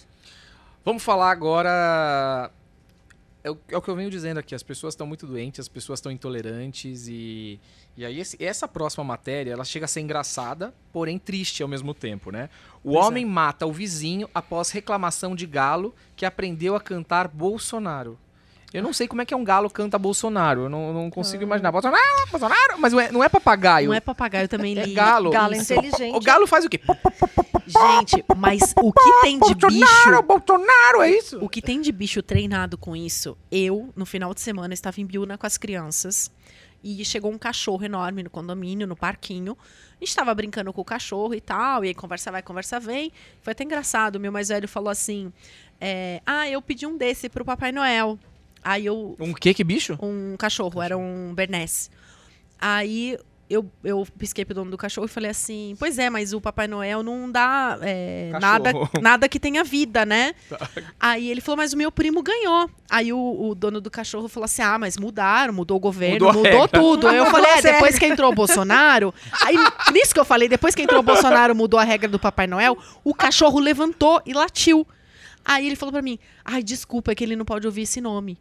Vamos 0.84 1.02
falar 1.02 1.30
agora. 1.30 2.50
É 3.44 3.50
o, 3.50 3.58
é 3.68 3.76
o 3.76 3.82
que 3.82 3.88
eu 3.88 3.96
venho 3.96 4.08
dizendo 4.10 4.38
aqui. 4.38 4.54
As 4.54 4.62
pessoas 4.62 4.94
estão 4.94 5.06
muito 5.06 5.26
doentes, 5.26 5.58
as 5.60 5.68
pessoas 5.68 5.98
estão 5.98 6.12
intolerantes 6.12 7.08
e. 7.08 7.58
E 7.96 8.04
aí, 8.04 8.20
esse- 8.20 8.42
essa 8.42 8.66
próxima 8.68 9.02
matéria, 9.04 9.50
ela 9.52 9.64
chega 9.64 9.84
a 9.84 9.88
ser 9.88 10.00
engraçada, 10.00 10.72
porém 10.92 11.18
triste 11.18 11.62
ao 11.62 11.68
mesmo 11.68 11.92
tempo, 11.92 12.30
né? 12.30 12.48
O 12.84 12.92
Pois 12.92 12.96
é. 13.04 13.08
homem 13.08 13.26
mata 13.26 13.66
o 13.66 13.72
vizinho 13.72 14.28
após 14.34 14.70
reclamação 14.70 15.34
de 15.34 15.46
galo 15.46 15.94
que 16.16 16.24
aprendeu 16.24 16.74
a 16.76 16.80
cantar 16.80 17.26
Bolsonaro. 17.28 18.18
Eu 18.72 18.82
não 18.82 18.92
sei 18.92 19.06
como 19.06 19.22
é 19.22 19.26
que 19.26 19.34
é 19.34 19.36
um 19.36 19.44
galo 19.44 19.68
canta 19.68 19.98
Bolsonaro. 19.98 20.62
Eu 20.62 20.68
não, 20.68 20.92
não 20.92 21.10
consigo 21.10 21.42
imaginar. 21.42 21.70
Bolsonaro, 21.70 22.30
Bolsonaro! 22.30 22.78
Mas 22.78 22.92
não 22.92 23.22
é, 23.22 23.26
é 23.26 23.28
papagaio. 23.28 23.88
Não 23.88 23.94
é 23.94 24.00
papagaio, 24.00 24.48
também 24.48 24.78
é 24.78 24.84
li. 24.84 24.94
galo. 24.94 25.30
Galo 25.30 25.54
Isso. 25.54 25.72
inteligente. 25.72 26.16
O 26.16 26.20
galo 26.20 26.46
faz 26.46 26.64
o 26.64 26.68
quê? 26.68 26.80
Gente, 27.66 28.24
mas 28.36 28.74
o 28.76 28.92
que 28.92 29.20
tem 29.22 29.38
de 29.38 29.54
bicho... 29.54 29.68
Bolsonaro, 29.68 30.22
Bolsonaro, 30.22 31.02
é 31.02 31.10
isso? 31.10 31.38
O 31.40 31.48
que 31.48 31.62
tem 31.62 31.80
de 31.80 31.92
bicho 31.92 32.22
treinado 32.22 32.76
com 32.76 32.94
isso? 32.96 33.36
Eu, 33.50 33.90
no 33.94 34.04
final 34.04 34.34
de 34.34 34.40
semana, 34.40 34.74
estava 34.74 35.00
em 35.00 35.06
Biúna 35.06 35.38
com 35.38 35.46
as 35.46 35.56
crianças 35.56 36.30
e 36.82 37.04
chegou 37.04 37.30
um 37.30 37.38
cachorro 37.38 37.84
enorme 37.84 38.22
no 38.22 38.30
condomínio, 38.30 38.86
no 38.86 38.96
parquinho. 38.96 39.56
A 39.92 39.94
gente 40.00 40.08
estava 40.08 40.34
brincando 40.34 40.72
com 40.72 40.80
o 40.80 40.84
cachorro 40.84 41.34
e 41.34 41.40
tal, 41.40 41.84
e 41.84 41.88
aí 41.88 41.94
conversa 41.94 42.32
vai, 42.32 42.42
conversa 42.42 42.80
vem. 42.80 43.12
Foi 43.40 43.52
até 43.52 43.62
engraçado. 43.62 44.18
Meu 44.18 44.32
mais 44.32 44.48
velho 44.48 44.66
falou 44.66 44.90
assim: 44.90 45.32
é, 45.80 46.20
Ah, 46.26 46.48
eu 46.48 46.60
pedi 46.60 46.86
um 46.86 46.96
desse 46.96 47.28
pro 47.28 47.44
Papai 47.44 47.70
Noel. 47.70 48.18
Aí 48.62 48.86
eu. 48.86 49.16
Um 49.18 49.32
que 49.32 49.52
que 49.54 49.64
bicho? 49.64 49.98
Um 50.00 50.36
cachorro, 50.36 50.80
era 50.82 50.96
um 50.96 51.34
Bernese. 51.34 51.90
Aí 52.60 53.18
eu, 53.52 53.70
eu 53.84 54.06
pisquei 54.16 54.44
pro 54.44 54.54
dono 54.54 54.70
do 54.70 54.78
cachorro 54.78 55.04
e 55.04 55.10
falei 55.10 55.30
assim: 55.30 55.74
Pois 55.78 55.98
é, 55.98 56.08
mas 56.08 56.32
o 56.32 56.40
Papai 56.40 56.66
Noel 56.66 57.02
não 57.02 57.30
dá 57.30 57.78
é, 57.82 58.30
nada, 58.40 58.72
nada 59.00 59.28
que 59.28 59.38
tenha 59.38 59.62
vida, 59.62 60.06
né? 60.06 60.34
Aí 60.98 61.30
ele 61.30 61.40
falou: 61.40 61.58
Mas 61.58 61.72
o 61.72 61.76
meu 61.76 61.92
primo 61.92 62.22
ganhou. 62.22 62.70
Aí 62.90 63.12
o, 63.12 63.18
o 63.18 63.54
dono 63.54 63.80
do 63.80 63.90
cachorro 63.90 64.28
falou 64.28 64.46
assim: 64.46 64.62
Ah, 64.62 64.78
mas 64.78 64.96
mudaram, 64.96 65.52
mudou 65.52 65.76
o 65.76 65.80
governo, 65.80 66.26
Mudou 66.26 66.42
mudou, 66.42 66.60
regra." 66.62 66.80
tudo. 66.80 67.08
Aí 67.08 67.16
eu 67.18 67.26
falei: 67.26 67.50
É, 67.50 67.62
depois 67.62 67.98
que 67.98 68.06
entrou 68.06 68.32
o 68.32 68.34
Bolsonaro. 68.34 69.12
Aí 69.44 69.56
nisso 69.92 70.14
que 70.14 70.20
eu 70.20 70.24
falei: 70.24 70.48
Depois 70.48 70.74
que 70.74 70.82
entrou 70.82 71.00
o 71.00 71.02
Bolsonaro, 71.02 71.54
mudou 71.54 71.78
a 71.78 71.84
regra 71.84 72.08
do 72.08 72.18
Papai 72.18 72.46
Noel, 72.46 72.78
o 73.04 73.14
cachorro 73.14 73.58
levantou 73.60 74.22
e 74.24 74.32
latiu. 74.32 74.86
Aí 75.44 75.66
ele 75.66 75.76
falou 75.76 75.92
pra 75.92 76.00
mim: 76.00 76.18
Ai, 76.44 76.62
desculpa, 76.62 77.12
é 77.12 77.14
que 77.14 77.22
ele 77.22 77.36
não 77.36 77.44
pode 77.44 77.66
ouvir 77.66 77.82
esse 77.82 78.00
nome. 78.00 78.38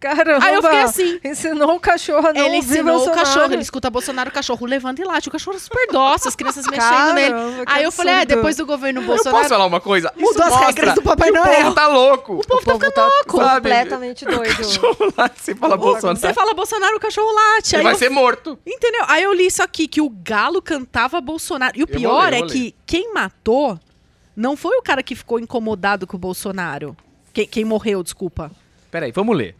Caramba. 0.00 0.44
Aí 0.46 0.54
eu 0.54 0.62
fiquei 0.62 0.78
assim. 0.80 1.20
Ensinou 1.24 1.74
o 1.74 1.80
cachorro 1.80 2.28
a 2.28 2.32
não 2.32 2.46
ele 2.46 2.58
ensinou 2.58 2.94
o 2.94 2.98
Bolsonaro. 2.98 3.18
cachorro, 3.24 3.52
ele 3.52 3.62
escuta 3.62 3.90
Bolsonaro, 3.90 4.30
o 4.30 4.32
cachorro 4.32 4.64
levanta 4.64 5.02
e 5.02 5.04
late. 5.04 5.28
O 5.28 5.32
cachorro 5.32 5.56
é 5.56 5.60
super 5.60 5.88
dócil, 5.90 6.28
as 6.28 6.36
crianças 6.36 6.64
mexendo 6.66 7.14
nele. 7.14 7.30
Caramba, 7.34 7.66
que 7.66 7.72
Aí 7.72 7.82
eu 7.82 7.90
falei, 7.90 8.14
é, 8.14 8.24
depois 8.24 8.56
do 8.56 8.64
governo 8.64 9.00
Eu 9.00 9.06
posso 9.06 9.24
Bolsonaro. 9.24 9.48
falar 9.48 9.66
uma 9.66 9.80
coisa? 9.80 10.12
Mudou 10.14 10.30
Isso 10.30 10.42
as 10.42 10.50
mostra 10.50 10.66
regras 10.66 10.94
do 10.94 11.02
Papai 11.02 11.32
que 11.32 11.38
O 11.38 11.42
Noel. 11.42 11.62
povo 11.62 11.74
tá 11.74 11.86
louco. 11.88 12.34
O 12.36 12.46
povo 12.46 12.90
tá 12.92 13.06
louco. 13.06 13.36
sabe? 13.38 13.68
Completamente 13.70 14.24
doido. 14.24 14.56
Cachorro 14.56 15.12
lá, 15.16 15.30
você 15.34 15.54
fala 15.56 15.76
Bolsonaro. 15.76 16.18
Você 16.20 16.32
fala 16.32 16.54
Bolsonaro, 16.54 16.96
o 16.96 17.00
cachorro 17.00 17.32
late. 17.34 17.74
Ele 17.74 17.78
Aí 17.80 17.82
vai 17.82 17.94
eu- 17.94 17.98
ser 17.98 18.08
morto. 18.08 18.58
Entendeu? 18.64 19.04
Aí 19.08 19.24
eu 19.24 19.32
li 19.34 19.46
isso 19.46 19.62
aqui, 19.64 19.88
que 19.88 20.00
o 20.00 20.08
galo 20.08 20.62
cantava 20.62 21.20
Bolsonaro. 21.20 21.72
E 21.76 21.82
o 21.82 21.82
Eu 21.82 21.86
vou 21.88 21.96
pior 21.96 22.30
ler, 22.30 22.34
eu 22.34 22.36
é 22.36 22.40
vou 22.42 22.48
que 22.48 22.72
quem 22.86 23.12
matou 23.12 23.78
não 24.36 24.56
foi 24.56 24.76
o 24.78 24.82
cara 24.82 25.02
que 25.02 25.16
ficou 25.16 25.40
incomodado 25.40 26.06
com 26.06 26.16
o 26.16 26.20
Bolsonaro. 26.20 26.96
Quem, 27.32 27.48
quem 27.48 27.64
morreu, 27.64 28.00
desculpa. 28.04 28.50
Peraí, 28.90 29.10
vamos 29.12 29.36
ler. 29.36 29.54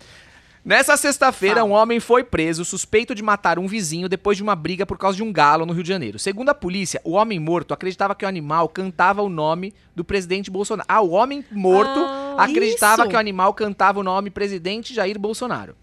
Nessa 0.64 0.96
sexta-feira, 0.96 1.64
um 1.64 1.70
homem 1.70 1.98
foi 2.00 2.22
preso 2.22 2.64
suspeito 2.64 3.14
de 3.14 3.22
matar 3.22 3.58
um 3.58 3.66
vizinho 3.66 4.08
depois 4.08 4.36
de 4.36 4.42
uma 4.42 4.54
briga 4.54 4.84
por 4.84 4.98
causa 4.98 5.16
de 5.16 5.22
um 5.22 5.32
galo 5.32 5.64
no 5.64 5.72
Rio 5.72 5.82
de 5.82 5.88
Janeiro. 5.88 6.18
Segundo 6.18 6.50
a 6.50 6.54
polícia, 6.54 7.00
o 7.04 7.12
homem 7.12 7.38
morto 7.38 7.72
acreditava 7.72 8.14
que 8.14 8.24
o 8.24 8.28
animal 8.28 8.68
cantava 8.68 9.22
o 9.22 9.28
nome 9.28 9.72
do 9.94 10.04
presidente 10.04 10.50
Bolsonaro. 10.50 10.86
Ah, 10.88 11.00
o 11.00 11.10
homem 11.10 11.44
morto 11.50 11.98
Ah, 12.00 12.44
acreditava 12.44 13.02
isso. 13.02 13.08
que 13.10 13.16
o 13.16 13.18
animal 13.18 13.54
cantava 13.54 14.00
o 14.00 14.02
nome 14.02 14.30
presidente 14.30 14.92
Jair 14.94 15.18
Bolsonaro. 15.18 15.74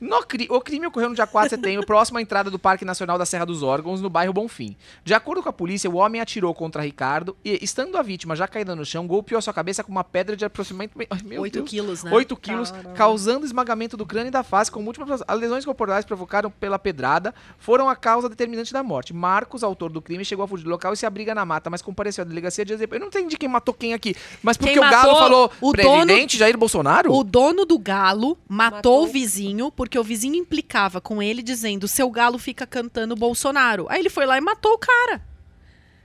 No 0.00 0.22
cri- 0.26 0.46
o 0.50 0.60
crime 0.60 0.86
ocorreu 0.86 1.08
no 1.08 1.14
dia 1.14 1.26
4 1.26 1.48
de 1.50 1.56
setembro, 1.56 1.84
próximo 1.86 2.18
à 2.18 2.22
entrada 2.22 2.50
do 2.50 2.58
Parque 2.58 2.84
Nacional 2.84 3.16
da 3.16 3.24
Serra 3.24 3.46
dos 3.46 3.62
Órgãos, 3.62 4.00
no 4.02 4.10
bairro 4.10 4.32
Bonfim. 4.32 4.76
De 5.04 5.14
acordo 5.14 5.42
com 5.42 5.48
a 5.48 5.52
polícia, 5.52 5.88
o 5.90 5.96
homem 5.96 6.20
atirou 6.20 6.52
contra 6.54 6.82
Ricardo 6.82 7.36
e, 7.44 7.58
estando 7.62 7.96
a 7.96 8.02
vítima 8.02 8.36
já 8.36 8.46
caída 8.46 8.76
no 8.76 8.84
chão, 8.84 9.06
golpeou 9.06 9.40
sua 9.40 9.54
cabeça 9.54 9.82
com 9.82 9.90
uma 9.90 10.04
pedra 10.04 10.36
de 10.36 10.44
aproximadamente... 10.44 11.08
Ai, 11.10 11.20
meu 11.24 11.42
8 11.42 11.52
Deus. 11.54 11.70
quilos, 11.70 12.04
né? 12.04 12.10
8 12.12 12.36
quilos, 12.36 12.70
Caramba. 12.70 12.92
causando 12.94 13.46
esmagamento 13.46 13.96
do 13.96 14.04
crânio 14.04 14.28
e 14.28 14.30
da 14.30 14.42
face 14.42 14.70
com 14.70 14.82
múltiplas 14.82 15.22
as 15.26 15.38
lesões 15.40 15.64
corporais 15.64 16.04
provocaram 16.04 16.50
pela 16.50 16.78
pedrada 16.78 17.34
foram 17.58 17.88
a 17.88 17.96
causa 17.96 18.28
determinante 18.28 18.72
da 18.72 18.82
morte. 18.82 19.14
Marcos, 19.14 19.62
autor 19.64 19.90
do 19.90 20.02
crime, 20.02 20.24
chegou 20.24 20.44
a 20.44 20.48
fugir 20.48 20.64
do 20.64 20.70
local 20.70 20.92
e 20.92 20.96
se 20.96 21.06
abriga 21.06 21.34
na 21.34 21.44
mata, 21.46 21.70
mas 21.70 21.80
compareceu 21.80 22.22
à 22.22 22.26
delegacia 22.26 22.64
dias 22.64 22.78
depois. 22.78 23.00
Eu 23.00 23.00
não 23.00 23.08
entendi 23.08 23.36
quem 23.36 23.48
matou 23.48 23.72
quem 23.72 23.94
aqui, 23.94 24.14
mas 24.42 24.56
porque 24.56 24.74
Quem 24.74 24.78
o 24.78 24.90
Galo 24.90 25.16
falou 25.16 25.50
o 25.60 25.72
presidente 25.72 26.36
Jair 26.36 26.56
Bolsonaro? 26.58 27.12
O 27.12 27.24
dono 27.24 27.64
do 27.64 27.78
galo 27.78 28.36
matou, 28.48 28.76
Matou. 28.76 29.02
o 29.04 29.06
vizinho, 29.06 29.70
porque 29.86 29.98
o 30.00 30.02
vizinho 30.02 30.34
implicava 30.34 31.00
com 31.00 31.22
ele 31.22 31.40
dizendo: 31.40 31.86
seu 31.86 32.10
galo 32.10 32.38
fica 32.38 32.66
cantando 32.66 33.14
Bolsonaro. 33.14 33.86
Aí 33.88 34.00
ele 34.00 34.10
foi 34.10 34.26
lá 34.26 34.36
e 34.36 34.40
matou 34.40 34.72
o 34.72 34.78
cara. 34.78 35.22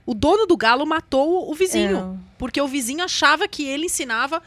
O 0.06 0.14
dono 0.14 0.46
do 0.46 0.56
galo 0.56 0.86
matou 0.86 1.50
o 1.50 1.54
vizinho. 1.54 2.20
Porque 2.38 2.60
o 2.60 2.68
vizinho 2.68 3.04
achava 3.04 3.48
que 3.48 3.64
ele 3.64 3.86
ensinava. 3.86 4.40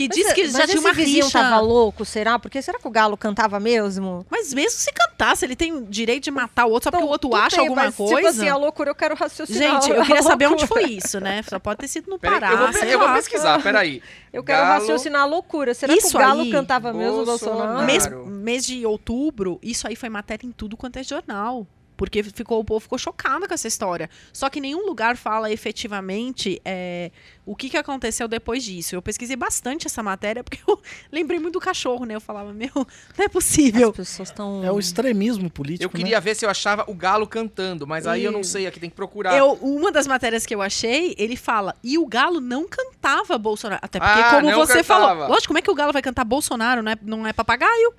Que 0.00 0.08
Mas 0.08 0.16
disse 0.16 0.34
que 0.34 0.42
mas 0.44 0.52
já 0.52 0.66
tinha 0.66 0.80
uma 0.80 0.92
rixa. 0.92 1.30
tava 1.38 1.60
louco, 1.60 2.04
será? 2.04 2.38
Porque 2.38 2.62
será 2.62 2.78
que 2.78 2.88
o 2.88 2.90
galo 2.90 3.16
cantava 3.16 3.60
mesmo? 3.60 4.24
Mas 4.30 4.54
mesmo 4.54 4.78
se 4.78 4.90
cantasse, 4.92 5.44
ele 5.44 5.54
tem 5.54 5.72
o 5.74 5.82
direito 5.84 6.24
de 6.24 6.30
matar 6.30 6.64
o 6.64 6.70
outro 6.70 6.84
só 6.84 6.90
porque 6.90 7.04
o 7.04 7.08
outro 7.08 7.34
acha 7.34 7.56
bem, 7.58 7.66
alguma 7.66 7.84
mas, 7.84 7.94
coisa. 7.94 8.14
Tipo 8.16 8.28
assim, 8.28 8.48
a 8.48 8.56
loucura 8.56 8.90
eu 8.90 8.94
quero 8.94 9.14
raciocinar. 9.14 9.82
Gente, 9.82 9.90
eu 9.96 10.02
queria 10.04 10.22
saber 10.22 10.46
onde 10.46 10.66
foi 10.66 10.84
isso, 10.84 11.20
né? 11.20 11.42
Só 11.48 11.58
pode 11.58 11.80
ter 11.80 11.88
sido 11.88 12.10
no 12.10 12.18
Peraí, 12.18 12.40
Pará. 12.40 12.52
eu 12.52 12.58
vou, 12.58 12.72
sei 12.72 12.94
eu 12.94 12.98
vou 12.98 13.12
pesquisar, 13.12 13.62
peraí. 13.62 14.02
Eu 14.32 14.42
quero 14.42 14.62
Galo- 14.62 14.80
raciocinar 14.80 15.22
a 15.22 15.26
loucura. 15.26 15.74
Será 15.74 15.92
Isso 15.92 16.10
que 16.10 16.16
o 16.16 16.18
galo 16.18 16.40
aí, 16.42 16.50
cantava 16.50 16.92
mesmo 16.92 17.22
o 17.22 17.24
Bolsonaro. 17.26 17.84
Bolsonaro? 17.84 17.86
Mês, 17.86 18.08
mês 18.42 18.66
de 18.66 18.86
outubro, 18.86 19.58
isso 19.62 19.86
aí 19.86 19.96
foi 19.96 20.08
matéria 20.08 20.46
em 20.46 20.52
tudo 20.52 20.76
quanto 20.76 20.98
é 20.98 21.02
jornal. 21.02 21.66
Porque 22.00 22.22
ficou, 22.22 22.58
o 22.60 22.64
povo 22.64 22.80
ficou 22.80 22.96
chocado 22.96 23.46
com 23.46 23.52
essa 23.52 23.68
história. 23.68 24.08
Só 24.32 24.48
que 24.48 24.58
nenhum 24.58 24.86
lugar 24.86 25.18
fala 25.18 25.52
efetivamente 25.52 26.58
é, 26.64 27.10
o 27.44 27.54
que, 27.54 27.68
que 27.68 27.76
aconteceu 27.76 28.26
depois 28.26 28.64
disso. 28.64 28.94
Eu 28.94 29.02
pesquisei 29.02 29.36
bastante 29.36 29.86
essa 29.86 30.02
matéria, 30.02 30.40
porque 30.42 30.60
eu 30.66 30.80
lembrei 31.12 31.38
muito 31.38 31.52
do 31.52 31.60
cachorro, 31.60 32.06
né? 32.06 32.14
Eu 32.14 32.20
falava, 32.20 32.54
meu, 32.54 32.70
não 33.18 33.24
é 33.26 33.28
possível. 33.28 33.90
As 33.90 33.96
pessoas 33.96 34.30
estão... 34.30 34.64
É 34.64 34.72
o 34.72 34.78
extremismo 34.78 35.50
político. 35.50 35.84
Eu 35.84 35.90
queria 35.90 36.18
ver 36.22 36.34
se 36.34 36.46
eu 36.46 36.48
achava 36.48 36.86
o 36.88 36.94
Galo 36.94 37.26
cantando, 37.26 37.86
mas 37.86 38.06
aí 38.06 38.24
eu 38.24 38.32
não 38.32 38.42
sei, 38.42 38.66
aqui 38.66 38.80
tem 38.80 38.88
que 38.88 38.96
procurar. 38.96 39.36
Eu, 39.36 39.52
uma 39.60 39.92
das 39.92 40.06
matérias 40.06 40.46
que 40.46 40.54
eu 40.54 40.62
achei, 40.62 41.14
ele 41.18 41.36
fala, 41.36 41.74
e 41.84 41.98
o 41.98 42.06
Galo 42.06 42.40
não 42.40 42.66
cantava 42.66 43.36
Bolsonaro. 43.36 43.80
Até 43.84 44.00
porque, 44.00 44.20
Ah, 44.20 44.40
como 44.40 44.50
você 44.52 44.82
cantava. 44.82 44.84
falou, 44.84 45.28
lógico, 45.28 45.48
como 45.48 45.58
é 45.58 45.62
que 45.62 45.70
o 45.70 45.74
Galo 45.74 45.92
vai 45.92 46.00
cantar 46.00 46.24
Bolsonaro, 46.24 46.82
não 46.82 46.92
é, 46.92 46.96
não 47.02 47.26
é 47.26 47.34
papagaio? 47.34 47.92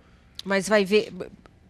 Mas 0.43 0.67
vai 0.67 0.83
ver... 0.83 1.13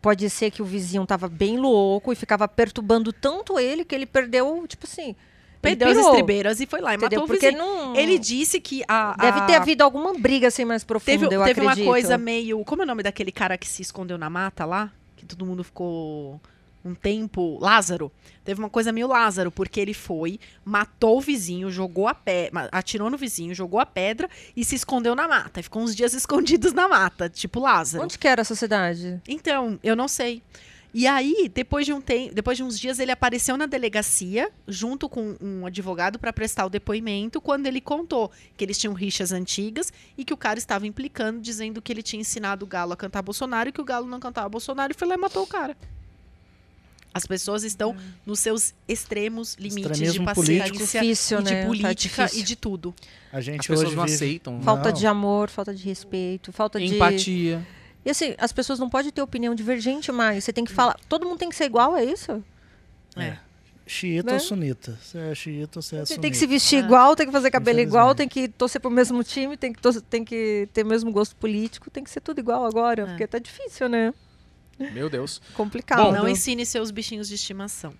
Pode 0.01 0.29
ser 0.29 0.49
que 0.49 0.61
o 0.61 0.65
vizinho 0.65 1.05
tava 1.05 1.27
bem 1.29 1.57
louco 1.59 2.11
e 2.11 2.15
ficava 2.15 2.47
perturbando 2.47 3.13
tanto 3.13 3.59
ele 3.59 3.85
que 3.85 3.93
ele 3.93 4.05
perdeu, 4.05 4.65
tipo 4.67 4.85
assim... 4.85 5.15
Perdeu 5.61 5.89
as 5.89 5.97
estribeiras 5.97 6.59
e 6.59 6.65
foi 6.65 6.81
lá 6.81 6.93
e 6.93 6.97
Entendeu? 6.97 7.19
matou 7.19 7.23
o 7.25 7.27
Porque 7.27 7.51
vizinho. 7.51 7.63
não... 7.63 7.95
Ele 7.95 8.17
disse 8.17 8.59
que 8.59 8.83
a... 8.87 9.15
Deve 9.15 9.39
a- 9.41 9.45
ter 9.45 9.53
havido 9.57 9.83
alguma 9.83 10.11
briga 10.17 10.47
assim 10.47 10.65
mais 10.65 10.83
profunda, 10.83 11.11
Teve, 11.29 11.35
eu 11.35 11.43
teve 11.43 11.61
uma 11.61 11.69
acredito. 11.73 11.87
coisa 11.87 12.17
meio. 12.17 12.65
Como 12.65 12.81
é 12.81 12.85
o 12.85 12.87
nome 12.87 13.03
daquele 13.03 13.31
cara 13.31 13.55
que 13.59 13.67
se 13.67 13.83
escondeu 13.83 14.17
na 14.17 14.27
mata 14.27 14.65
lá? 14.65 14.91
Que 15.15 15.23
todo 15.23 15.45
mundo 15.45 15.63
ficou 15.63 16.41
um 16.83 16.93
tempo. 16.93 17.57
Lázaro. 17.59 18.11
Teve 18.43 18.59
uma 18.59 18.69
coisa 18.69 18.91
meio 18.91 19.07
Lázaro, 19.07 19.51
porque 19.51 19.79
ele 19.79 19.93
foi, 19.93 20.39
matou 20.65 21.17
o 21.17 21.21
vizinho, 21.21 21.69
jogou 21.69 22.07
a 22.07 22.13
pedra. 22.13 22.69
Atirou 22.71 23.09
no 23.09 23.17
vizinho, 23.17 23.53
jogou 23.53 23.79
a 23.79 23.85
pedra 23.85 24.29
e 24.55 24.65
se 24.65 24.75
escondeu 24.75 25.15
na 25.15 25.27
mata. 25.27 25.59
E 25.59 25.63
ficou 25.63 25.81
uns 25.83 25.95
dias 25.95 26.13
escondidos 26.15 26.73
na 26.73 26.87
mata, 26.87 27.29
tipo 27.29 27.59
Lázaro. 27.59 28.03
Onde 28.03 28.17
que 28.17 28.27
era 28.27 28.41
essa 28.41 28.55
cidade? 28.55 29.21
Então, 29.27 29.79
eu 29.83 29.95
não 29.95 30.07
sei. 30.07 30.41
E 30.93 31.07
aí, 31.07 31.49
depois 31.53 31.85
de, 31.85 31.93
um 31.93 32.01
tem, 32.01 32.33
depois 32.33 32.57
de 32.57 32.63
uns 32.63 32.77
dias, 32.77 32.99
ele 32.99 33.11
apareceu 33.11 33.55
na 33.55 33.65
delegacia, 33.65 34.51
junto 34.67 35.07
com 35.07 35.37
um 35.39 35.65
advogado, 35.65 36.19
para 36.19 36.33
prestar 36.33 36.65
o 36.65 36.69
depoimento, 36.69 37.39
quando 37.39 37.65
ele 37.65 37.79
contou 37.79 38.29
que 38.57 38.65
eles 38.65 38.77
tinham 38.77 38.93
rixas 38.93 39.31
antigas 39.31 39.93
e 40.17 40.25
que 40.25 40.33
o 40.33 40.37
cara 40.37 40.59
estava 40.59 40.85
implicando, 40.85 41.39
dizendo 41.39 41.81
que 41.81 41.93
ele 41.93 42.03
tinha 42.03 42.19
ensinado 42.19 42.65
o 42.65 42.67
Galo 42.67 42.91
a 42.91 42.97
cantar 42.97 43.21
Bolsonaro 43.21 43.69
e 43.69 43.71
que 43.71 43.79
o 43.79 43.85
Galo 43.85 44.05
não 44.05 44.19
cantava 44.19 44.49
Bolsonaro, 44.49 44.91
e 44.91 44.95
foi 44.97 45.07
lá 45.07 45.15
e 45.15 45.17
matou 45.17 45.43
o 45.43 45.47
cara. 45.47 45.77
As 47.13 47.25
pessoas 47.25 47.63
estão 47.63 47.95
nos 48.25 48.39
seus 48.39 48.73
extremos 48.87 49.55
limites 49.55 49.75
de 49.97 50.05
Extremismo 50.05 50.25
paciência 50.25 50.63
político. 50.63 50.77
Difícil, 50.77 51.39
e 51.39 51.43
de 51.43 51.53
né? 51.53 51.61
Tá 51.61 51.67
política 51.67 51.93
difícil. 52.25 52.39
e 52.39 52.43
de 52.43 52.55
tudo. 52.55 52.95
A 53.33 53.41
gente 53.41 53.59
As 53.59 53.67
pessoas 53.67 53.87
hoje 53.87 53.95
não 53.97 54.03
vive- 54.05 54.15
aceitam. 54.15 54.61
Falta 54.61 54.89
Não. 54.91 54.97
de 54.97 55.05
amor, 55.07 55.49
falta 55.49 55.73
de 55.73 55.83
respeito, 55.83 56.51
falta 56.53 56.79
de... 56.79 56.95
Empatia. 56.95 57.65
E 58.05 58.09
assim, 58.09 58.33
as 58.37 58.51
pessoas 58.53 58.79
não 58.79 58.89
podem 58.89 59.11
ter 59.11 59.21
opinião 59.21 59.53
divergente 59.53 60.11
mais. 60.11 60.43
Você 60.45 60.53
tem 60.53 60.63
que 60.63 60.71
falar. 60.71 60.97
Todo 61.09 61.25
mundo 61.25 61.37
tem 61.37 61.49
que 61.49 61.55
ser 61.55 61.65
igual, 61.65 61.95
é 61.97 62.03
isso? 62.05 62.43
É. 63.17 63.37
Xiita 63.85 64.27
Né? 64.27 64.33
ou 64.33 64.39
sunita. 64.39 64.97
Você 65.01 65.17
é 65.17 65.35
xiita 65.35 65.79
ou 65.79 65.83
você 65.83 65.95
é 65.97 65.99
Você 65.99 66.05
sunita. 66.05 66.21
tem 66.21 66.31
que 66.31 66.37
se 66.37 66.47
vestir 66.47 66.77
É. 66.77 66.79
igual, 66.79 67.13
tem 67.15 67.25
que 67.25 67.31
fazer 67.31 67.51
cabelo 67.51 67.79
igual, 67.81 68.15
tem 68.15 68.27
que 68.27 68.47
torcer 68.47 68.79
pro 68.79 68.89
mesmo 68.89 69.21
time, 69.23 69.57
tem 69.57 69.73
que, 69.73 69.81
torcer- 69.81 70.01
tem 70.03 70.23
que 70.23 70.69
ter 70.71 70.83
o 70.83 70.87
mesmo 70.87 71.11
gosto 71.11 71.35
político, 71.35 71.89
tem 71.91 72.03
que 72.03 72.09
ser 72.09 72.21
tudo 72.21 72.39
igual 72.39 72.65
agora, 72.65 73.03
É. 73.03 73.05
porque 73.05 73.27
tá 73.27 73.37
difícil, 73.37 73.89
né? 73.89 74.13
Meu 74.91 75.09
Deus. 75.09 75.41
Complicado. 75.53 76.03
Bom, 76.03 76.11
Não 76.11 76.27
ensine 76.27 76.65
seus 76.65 76.91
bichinhos 76.91 77.27
de 77.27 77.35
estimação. 77.35 77.93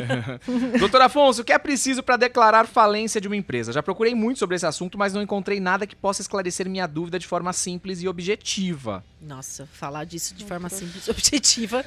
Doutor 0.78 1.02
Afonso, 1.02 1.42
o 1.42 1.44
que 1.44 1.52
é 1.52 1.58
preciso 1.58 2.02
para 2.02 2.16
declarar 2.16 2.66
falência 2.66 3.20
de 3.20 3.26
uma 3.26 3.36
empresa? 3.36 3.72
Já 3.72 3.82
procurei 3.82 4.14
muito 4.14 4.38
sobre 4.38 4.56
esse 4.56 4.66
assunto, 4.66 4.96
mas 4.96 5.12
não 5.12 5.22
encontrei 5.22 5.60
nada 5.60 5.86
que 5.86 5.96
possa 5.96 6.22
esclarecer 6.22 6.68
minha 6.68 6.86
dúvida 6.86 7.18
de 7.18 7.26
forma 7.26 7.52
simples 7.52 8.02
e 8.02 8.08
objetiva. 8.08 9.04
Nossa, 9.20 9.66
falar 9.66 10.04
disso 10.04 10.34
de 10.34 10.44
forma 10.44 10.68
simples 10.68 11.06
e 11.06 11.10
objetiva 11.10 11.84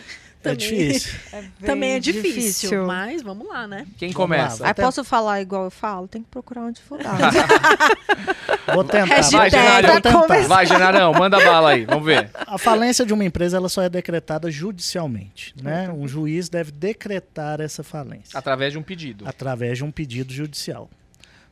É 0.51 0.55
também 0.55 0.57
difícil. 0.89 1.19
também 1.65 1.89
é 1.89 1.93
bem 1.93 2.01
difícil, 2.01 2.85
Mas 2.85 3.21
vamos 3.21 3.47
lá, 3.47 3.67
né? 3.67 3.85
Quem 3.97 4.11
Vamos 4.11 4.29
lá, 4.29 4.37
começa? 4.43 4.63
Aí 4.65 4.71
Até- 4.71 4.83
posso 4.83 5.03
falar 5.03 5.41
igual 5.41 5.65
eu 5.65 5.71
falo? 5.71 6.07
Tem 6.07 6.21
que 6.21 6.29
procurar 6.29 6.61
um 6.61 6.67
advogado. 6.67 7.17
Vou 8.73 8.83
tentar. 8.83 9.05
Hashtag 9.05 9.55
Vai, 9.55 10.01
tentar. 10.01 10.47
Vai, 10.47 10.65
Genarão, 10.65 11.13
manda 11.13 11.39
bala 11.43 11.71
aí, 11.71 11.85
vamos 11.85 12.05
ver. 12.05 12.29
A 12.33 12.57
falência 12.57 13.05
de 13.05 13.13
uma 13.13 13.23
empresa 13.23 13.57
ela 13.57 13.69
só 13.69 13.81
é 13.81 13.89
decretada 13.89 14.49
judicialmente. 14.51 15.53
Né? 15.61 15.89
Um 15.89 16.07
juiz 16.07 16.49
deve 16.49 16.71
decretar 16.71 17.61
essa 17.61 17.83
falência 17.83 18.37
Através 18.37 18.73
de 18.73 18.79
um 18.79 18.83
pedido. 18.83 19.27
através 19.27 19.77
de 19.77 19.83
um 19.83 19.91
pedido 19.91 20.33
judicial. 20.33 20.89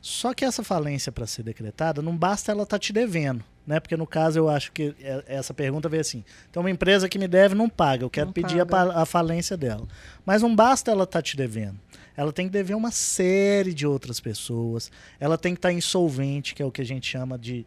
Só 0.00 0.32
que 0.34 0.44
essa 0.44 0.62
falência, 0.62 1.10
para 1.10 1.26
ser 1.26 1.42
decretada, 1.42 2.00
não 2.00 2.16
basta 2.16 2.52
ela 2.52 2.62
estar 2.62 2.78
te 2.78 2.92
devendo. 2.92 3.42
Né? 3.66 3.80
Porque 3.80 3.96
no 3.96 4.06
caso 4.06 4.38
eu 4.38 4.48
acho 4.48 4.70
que 4.70 4.94
é- 5.00 5.24
essa 5.26 5.52
pergunta 5.52 5.88
veio 5.88 6.00
assim: 6.00 6.22
tem 6.52 6.60
uma 6.60 6.70
empresa 6.70 7.08
que 7.08 7.18
me 7.18 7.26
deve 7.26 7.54
não 7.54 7.68
paga, 7.68 8.04
eu 8.04 8.10
quero 8.10 8.26
Não 8.26 8.32
pedir 8.32 8.60
a, 8.60 9.02
a 9.02 9.04
falência 9.04 9.56
dela. 9.56 9.86
Mas 10.24 10.42
não 10.42 10.54
basta 10.54 10.90
ela 10.90 11.04
estar 11.04 11.20
te 11.20 11.36
devendo. 11.36 11.76
Ela 12.16 12.32
tem 12.32 12.46
que 12.46 12.52
dever 12.52 12.74
uma 12.74 12.90
série 12.90 13.74
de 13.74 13.86
outras 13.86 14.20
pessoas. 14.20 14.90
Ela 15.20 15.36
tem 15.36 15.52
que 15.52 15.58
estar 15.58 15.72
insolvente, 15.72 16.54
que 16.54 16.62
é 16.62 16.66
o 16.66 16.70
que 16.70 16.80
a 16.80 16.84
gente 16.84 17.06
chama 17.06 17.36
de 17.36 17.66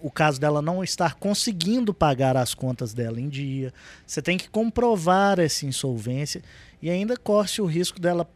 o 0.00 0.10
caso 0.10 0.40
dela 0.40 0.62
não 0.62 0.84
estar 0.84 1.14
conseguindo 1.14 1.92
pagar 1.92 2.36
as 2.36 2.54
contas 2.54 2.94
dela 2.94 3.20
em 3.20 3.28
dia. 3.28 3.72
Você 4.06 4.22
tem 4.22 4.38
que 4.38 4.48
comprovar 4.48 5.40
essa 5.40 5.66
insolvência 5.66 6.42
e 6.80 6.88
ainda 6.88 7.16
corre 7.16 7.60
o 7.60 7.64
risco 7.66 8.00
dela 8.00 8.28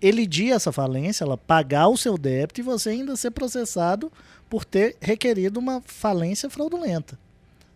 elidir 0.00 0.52
essa 0.52 0.70
falência, 0.72 1.24
ela 1.24 1.36
pagar 1.36 1.88
o 1.88 1.96
seu 1.96 2.16
débito 2.16 2.60
e 2.60 2.64
você 2.64 2.90
ainda 2.90 3.16
ser 3.16 3.30
processado 3.30 4.10
por 4.48 4.64
ter 4.64 4.96
requerido 5.00 5.58
uma 5.60 5.82
falência 5.84 6.48
fraudulenta, 6.48 7.18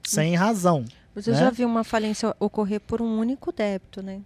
sem 0.05 0.35
razão. 0.35 0.85
Mas 1.15 1.27
eu 1.27 1.35
Né? 1.35 1.41
já 1.41 1.51
vi 1.51 1.65
uma 1.65 1.85
falência 1.85 2.35
ocorrer 2.41 2.81
por 2.81 3.03
um 3.03 3.19
único 3.19 3.53
débito, 3.53 4.03
né? 4.03 4.21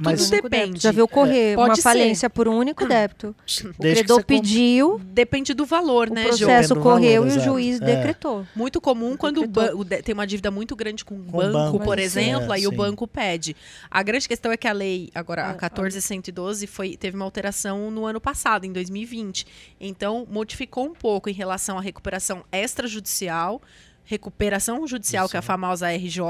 Mas 0.00 0.28
Tudo 0.30 0.42
depende. 0.42 0.80
Já 0.80 0.92
viu 0.92 1.04
ocorrer 1.04 1.56
Pode 1.56 1.70
uma 1.70 1.76
ser. 1.76 1.82
falência 1.82 2.30
por 2.30 2.46
um 2.46 2.56
único 2.56 2.86
débito. 2.86 3.34
O 3.78 3.82
desde 3.82 4.04
credor 4.04 4.24
pediu, 4.24 5.00
Depende 5.04 5.52
do 5.54 5.66
valor, 5.66 6.08
o 6.08 6.14
né, 6.14 6.22
Gil? 6.32 6.46
processo 6.46 6.74
do 6.74 6.80
correu 6.80 7.22
valor, 7.22 7.36
e 7.36 7.38
o 7.38 7.42
juiz 7.44 7.80
É. 7.80 7.84
decretou. 7.84 8.46
Muito 8.54 8.80
comum 8.80 9.16
quando 9.16 9.42
o 9.42 9.78
o 9.80 9.84
tem 9.84 10.12
uma 10.14 10.26
dívida 10.26 10.50
muito 10.50 10.76
grande 10.76 11.04
com 11.04 11.16
o 11.16 11.18
Com 11.24 11.38
o 11.38 11.40
banco, 11.40 11.52
banco, 11.52 11.80
por 11.80 11.98
exemplo, 11.98 12.52
é, 12.52 12.56
aí 12.56 12.66
o 12.66 12.70
sim. 12.70 12.76
banco 12.76 13.06
pede. 13.08 13.56
A 13.90 14.02
grande 14.02 14.28
questão 14.28 14.52
é 14.52 14.56
que 14.56 14.68
a 14.68 14.72
lei, 14.72 15.10
agora, 15.14 15.46
a 15.46 15.50
É, 15.50 15.54
14112, 15.54 16.66
foi, 16.66 16.96
teve 16.96 17.16
uma 17.16 17.24
alteração 17.24 17.90
no 17.90 18.06
ano 18.06 18.20
passado, 18.20 18.64
em 18.64 18.72
2020. 18.72 19.46
Então, 19.80 20.26
modificou 20.30 20.86
um 20.86 20.94
pouco 20.94 21.28
em 21.28 21.32
relação 21.32 21.76
à 21.78 21.80
recuperação 21.80 22.44
extrajudicial, 22.52 23.60
recuperação 24.08 24.86
judicial, 24.86 25.28
que 25.28 25.36
é 25.36 25.38
a 25.38 25.40
Isso. 25.40 25.46
famosa 25.46 25.92
RJ, 25.92 26.22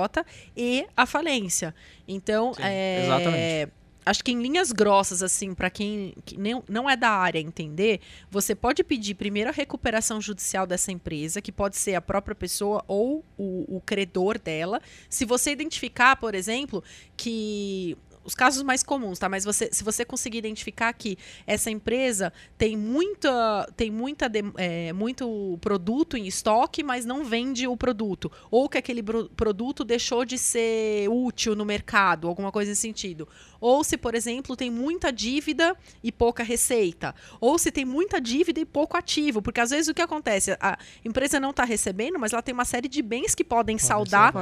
e 0.57 0.85
a 0.97 1.07
falência. 1.07 1.73
Então, 2.09 2.53
Sim, 2.53 2.63
é, 2.65 3.05
exatamente. 3.05 3.73
acho 4.05 4.25
que 4.25 4.33
em 4.33 4.43
linhas 4.43 4.73
grossas, 4.73 5.23
assim, 5.23 5.55
para 5.55 5.71
quem 5.71 6.13
que 6.25 6.37
não 6.69 6.91
é 6.91 6.97
da 6.97 7.11
área 7.11 7.39
entender, 7.39 8.01
você 8.29 8.53
pode 8.53 8.83
pedir 8.83 9.15
primeiro 9.15 9.49
a 9.49 9.53
recuperação 9.53 10.21
judicial 10.21 10.67
dessa 10.67 10.91
empresa, 10.91 11.41
que 11.41 11.53
pode 11.53 11.77
ser 11.77 11.95
a 11.95 12.01
própria 12.01 12.35
pessoa 12.35 12.85
ou 12.89 13.25
o, 13.39 13.77
o 13.77 13.81
credor 13.81 14.41
dela. 14.41 14.83
Se 15.09 15.25
você 15.25 15.53
identificar, 15.53 16.17
por 16.17 16.35
exemplo, 16.35 16.83
que 17.17 17.97
os 18.29 18.35
casos 18.35 18.63
mais 18.63 18.83
comuns, 18.83 19.19
tá? 19.19 19.29
Mas 19.29 19.43
você, 19.45 19.71
se 19.73 19.83
você 19.83 20.05
conseguir 20.05 20.39
identificar 20.39 20.93
que 20.93 21.17
essa 21.47 21.71
empresa 21.71 22.31
tem 22.59 22.77
muita, 22.77 23.67
tem 23.77 23.91
muita, 23.91 24.29
dem- 24.29 24.53
é, 24.57 24.93
muito 24.93 25.59
produto 25.61 26.17
em 26.17 26.27
estoque, 26.27 26.83
mas 26.83 27.05
não 27.07 27.25
vende 27.25 27.67
o 27.67 27.77
produto, 27.77 28.31
ou 28.51 28.69
que 28.69 28.77
aquele 28.77 29.03
produto 29.03 29.83
deixou 29.85 30.25
de 30.25 30.37
ser 30.37 31.09
útil 31.09 31.57
no 31.57 31.65
mercado, 31.65 32.29
alguma 32.29 32.53
coisa 32.53 32.71
nesse 32.71 32.83
sentido. 32.83 33.27
Ou 33.61 33.83
se, 33.83 33.97
por 33.97 34.15
exemplo, 34.15 34.55
tem 34.55 34.71
muita 34.71 35.11
dívida 35.11 35.75
e 36.05 36.13
pouca 36.13 36.45
receita. 36.45 37.13
Ou 37.41 37.59
se 37.59 37.73
tem 37.73 37.85
muita 37.85 38.21
dívida 38.21 38.61
e 38.61 38.65
pouco 38.65 38.97
ativo. 38.97 39.43
Porque 39.43 39.61
às 39.61 39.71
vezes 39.71 39.89
o 39.89 39.95
que 39.95 40.01
acontece? 40.03 40.57
A 40.61 40.79
empresa 41.05 41.41
não 41.41 41.51
está 41.51 41.65
recebendo, 41.65 42.19
mas 42.21 42.33
ela 42.33 42.41
tem 42.43 42.53
uma 42.55 42.65
série 42.65 42.89
de 42.89 43.03
bens 43.03 43.35
que 43.35 43.43
podem 43.43 43.77
Pode 43.77 43.85
saudar. 43.87 44.33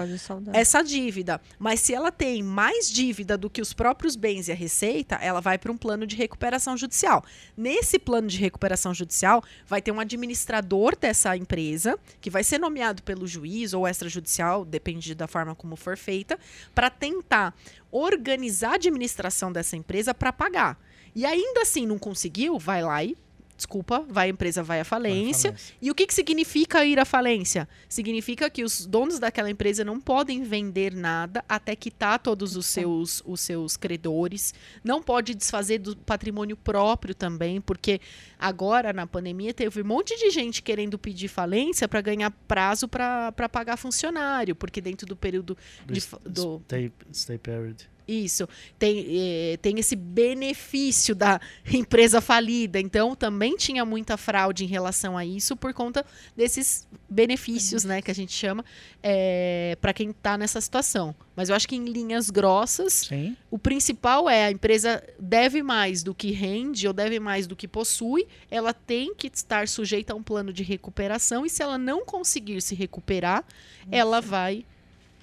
essa 0.53 0.83
dívida. 0.83 1.41
Mas 1.59 1.81
se 1.81 1.95
ela 1.95 2.13
tem 2.13 2.43
mais 2.43 2.91
dívida 2.91 3.39
do 3.39 3.49
que 3.49 3.63
os 3.63 3.73
próprios 3.77 4.17
bens 4.17 4.49
e 4.49 4.53
a 4.53 4.55
receita, 4.55 5.17
ela 5.17 5.41
vai 5.41 5.59
para 5.59 5.71
um 5.71 5.77
plano 5.77 6.07
de 6.07 6.17
recuperação 6.17 6.77
judicial. 6.77 7.23
Nesse 7.57 7.99
plano 7.99 8.27
de 8.27 8.39
recuperação 8.39 8.95
judicial, 8.95 9.45
vai 9.67 9.83
ter 9.83 9.93
um 9.93 10.01
administrador 10.01 10.97
dessa 10.97 11.37
empresa, 11.37 11.99
que 12.21 12.31
vai 12.31 12.43
ser 12.43 12.59
nomeado 12.59 13.03
pelo 13.03 13.27
juiz 13.27 13.73
ou 13.73 13.87
extrajudicial, 13.87 14.65
depende 14.65 15.15
da 15.15 15.29
forma 15.29 15.55
como 15.55 15.77
for 15.77 15.97
feita, 15.97 16.39
para 16.75 16.91
tentar 16.91 17.55
organizar 17.93 18.73
a 18.73 18.75
administração 18.75 19.53
dessa 19.53 19.77
empresa 19.77 20.15
para 20.15 20.33
pagar. 20.33 20.79
E 21.15 21.25
ainda 21.25 21.63
assim 21.63 21.87
não 21.87 21.99
conseguiu, 21.99 22.59
vai 22.59 22.83
lá 22.83 23.03
e 23.05 23.17
desculpa, 23.57 24.05
vai 24.09 24.27
a 24.27 24.31
empresa 24.31 24.63
vai 24.63 24.81
à 24.81 24.85
falência. 24.85 25.55
E 25.81 25.91
o 25.91 25.95
que, 25.95 26.07
que 26.07 26.15
significa 26.15 26.85
ir 26.85 26.99
à 26.99 27.05
falência? 27.05 27.69
Significa 27.89 28.51
que 28.51 28.63
os 28.63 28.87
donos 28.87 29.19
daquela 29.19 29.51
empresa 29.51 29.85
não 29.85 30.01
podem 30.01 30.43
vender 30.43 30.95
nada 30.95 31.45
até 31.49 31.75
quitar 31.75 32.19
todos 32.19 32.57
os 32.57 32.67
seus, 32.67 33.23
os 33.25 33.41
seus 33.41 33.77
credores. 33.77 34.53
Não 34.85 35.03
pode 35.03 35.35
desfazer 35.35 35.79
do 35.79 35.97
patrimônio 35.97 36.57
próprio 36.57 37.15
também, 37.15 37.61
porque 37.61 38.01
agora 38.39 38.93
na 38.93 39.07
pandemia 39.07 39.55
teve 39.55 39.83
um 39.83 39.87
monte 39.87 40.17
de 40.17 40.31
gente 40.31 40.63
querendo 40.63 40.99
pedir 40.99 41.29
falência 41.29 41.89
para 41.89 42.01
ganhar 42.01 42.31
prazo 42.47 42.87
para 42.87 43.33
pagar 43.51 43.77
funcionário, 43.77 44.55
porque 44.55 44.81
dentro 44.81 45.07
do 45.07 45.17
período 45.17 45.57
de, 45.87 46.01
do, 46.25 46.63
Stay, 46.67 46.93
stay 47.13 47.39
period. 47.39 47.96
Isso. 48.07 48.49
Tem, 48.79 49.07
eh, 49.09 49.59
tem 49.61 49.79
esse 49.79 49.97
benefício 49.97 51.15
da 51.15 51.41
empresa 51.73 52.21
falida. 52.21 52.81
Então, 52.81 53.15
também 53.15 53.57
tinha 53.57 53.85
muita 53.85 54.17
fraude 54.17 54.65
em 54.65 54.69
relação 54.69 55.17
a 55.17 55.25
isso 55.25 55.57
por 55.57 55.73
conta 55.73 56.05
desses 56.37 56.87
benefícios, 57.09 57.85
né, 57.85 58.03
que 58.03 58.11
a 58.11 58.15
gente 58.15 58.33
chama, 58.33 58.65
para 59.81 59.93
quem 59.93 60.11
está 60.11 60.37
nessa 60.37 60.61
situação. 60.61 61.15
Mas 61.37 61.49
eu 61.49 61.55
acho 61.55 61.69
que 61.69 61.77
em 61.77 61.85
linhas 61.85 62.31
grossas, 62.31 62.93
Sim. 63.09 63.37
o 63.51 63.59
principal 63.59 64.29
é 64.29 64.47
a 64.47 64.51
empresa 64.51 65.03
deve 65.21 65.63
mais 65.63 66.03
do 66.03 66.15
que 66.15 66.33
rende 66.33 66.89
ou 66.89 66.95
deve 66.95 67.21
mais 67.21 67.47
do 67.47 67.55
que 67.55 67.69
possui, 67.69 68.27
ela 68.51 68.73
tem 68.73 69.15
que 69.15 69.29
estar 69.33 69.69
sujeita 69.69 70.15
a 70.15 70.17
um 70.17 70.23
plano 70.23 70.53
de 70.53 70.63
recuperação 70.63 71.45
e 71.45 71.51
se 71.51 71.63
ela 71.63 71.77
não 71.77 72.05
conseguir 72.05 72.61
se 72.63 72.75
recuperar, 72.75 73.45
ela 73.91 74.21
vai 74.21 74.65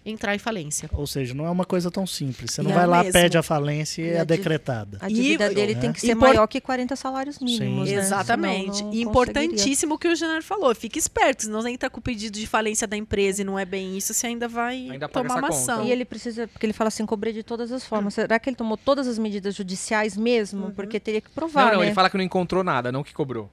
entrar 0.05 0.35
em 0.35 0.37
falência. 0.37 0.89
Ou 0.93 1.07
seja, 1.07 1.33
não 1.33 1.45
é 1.45 1.49
uma 1.49 1.63
coisa 1.65 1.89
tão 1.89 2.05
simples. 2.05 2.51
Você 2.51 2.61
não 2.61 2.69
Não 2.71 2.77
vai 2.77 2.85
lá, 2.87 2.97
mesmo. 3.03 3.13
pede 3.13 3.37
a 3.37 3.43
falência 3.43 4.01
e 4.01 4.05
E 4.05 4.09
é 4.09 4.25
decretada. 4.25 4.97
A 5.01 5.09
E- 5.09 5.13
dívida 5.13 5.49
dele 5.49 5.75
né? 5.75 5.81
tem 5.81 5.93
que 5.93 6.01
ser 6.01 6.11
Impor- 6.11 6.29
maior 6.29 6.45
que 6.47 6.59
40 6.59 6.95
salários 6.95 7.39
mínimos, 7.39 7.87
Sim. 7.87 7.95
né? 7.95 8.01
Exatamente. 8.01 8.77
Senão 8.77 8.89
não 8.89 8.93
E 8.97 9.01
importantíssimo 9.01 9.95
o 9.95 9.97
que 9.97 10.07
o 10.07 10.15
Genaro 10.15 10.43
falou. 10.43 10.73
Fique 10.75 10.99
esperto, 10.99 11.43
senão 11.43 11.61
você 11.61 11.69
entra 11.69 11.89
com 11.89 11.99
o 11.99 12.01
pedido 12.03 12.37
de 12.37 12.45
falência 12.45 12.85
da 12.87 12.97
empresa 12.97 13.41
e 13.41 13.45
não 13.45 13.57
é 13.57 13.65
bem 13.65 13.97
isso, 13.97 14.13
você 14.13 14.27
ainda 14.27 14.47
vai 14.47 14.89
Ainda 14.91 15.07
tomar 15.07 15.37
uma 15.37 15.49
ação. 15.49 15.85
E 15.85 15.91
ele 15.91 16.03
precisa, 16.05 16.47
porque 16.47 16.65
ele 16.65 16.73
fala 16.73 16.89
assim, 16.89 17.05
cobrei 17.05 17.31
de 17.33 17.43
todas 17.43 17.71
as 17.71 17.85
formas. 17.85 18.13
Será 18.13 18.37
que 18.39 18.49
ele 18.49 18.55
tomou 18.57 18.77
todas 18.77 19.07
as 19.07 19.17
medidas 19.17 19.55
judiciais 19.55 20.17
mesmo? 20.17 20.65
Uhum. 20.65 20.71
Porque 20.71 20.99
teria 20.99 21.21
que 21.21 21.29
provar, 21.29 21.65
Não, 21.65 21.71
não, 21.73 21.79
né? 21.79 21.85
ele 21.87 21.95
fala 21.95 22.09
que 22.09 22.17
não 22.17 22.23
encontrou 22.23 22.63
nada, 22.63 22.91
não 22.91 23.03
que 23.03 23.13
cobrou. 23.13 23.49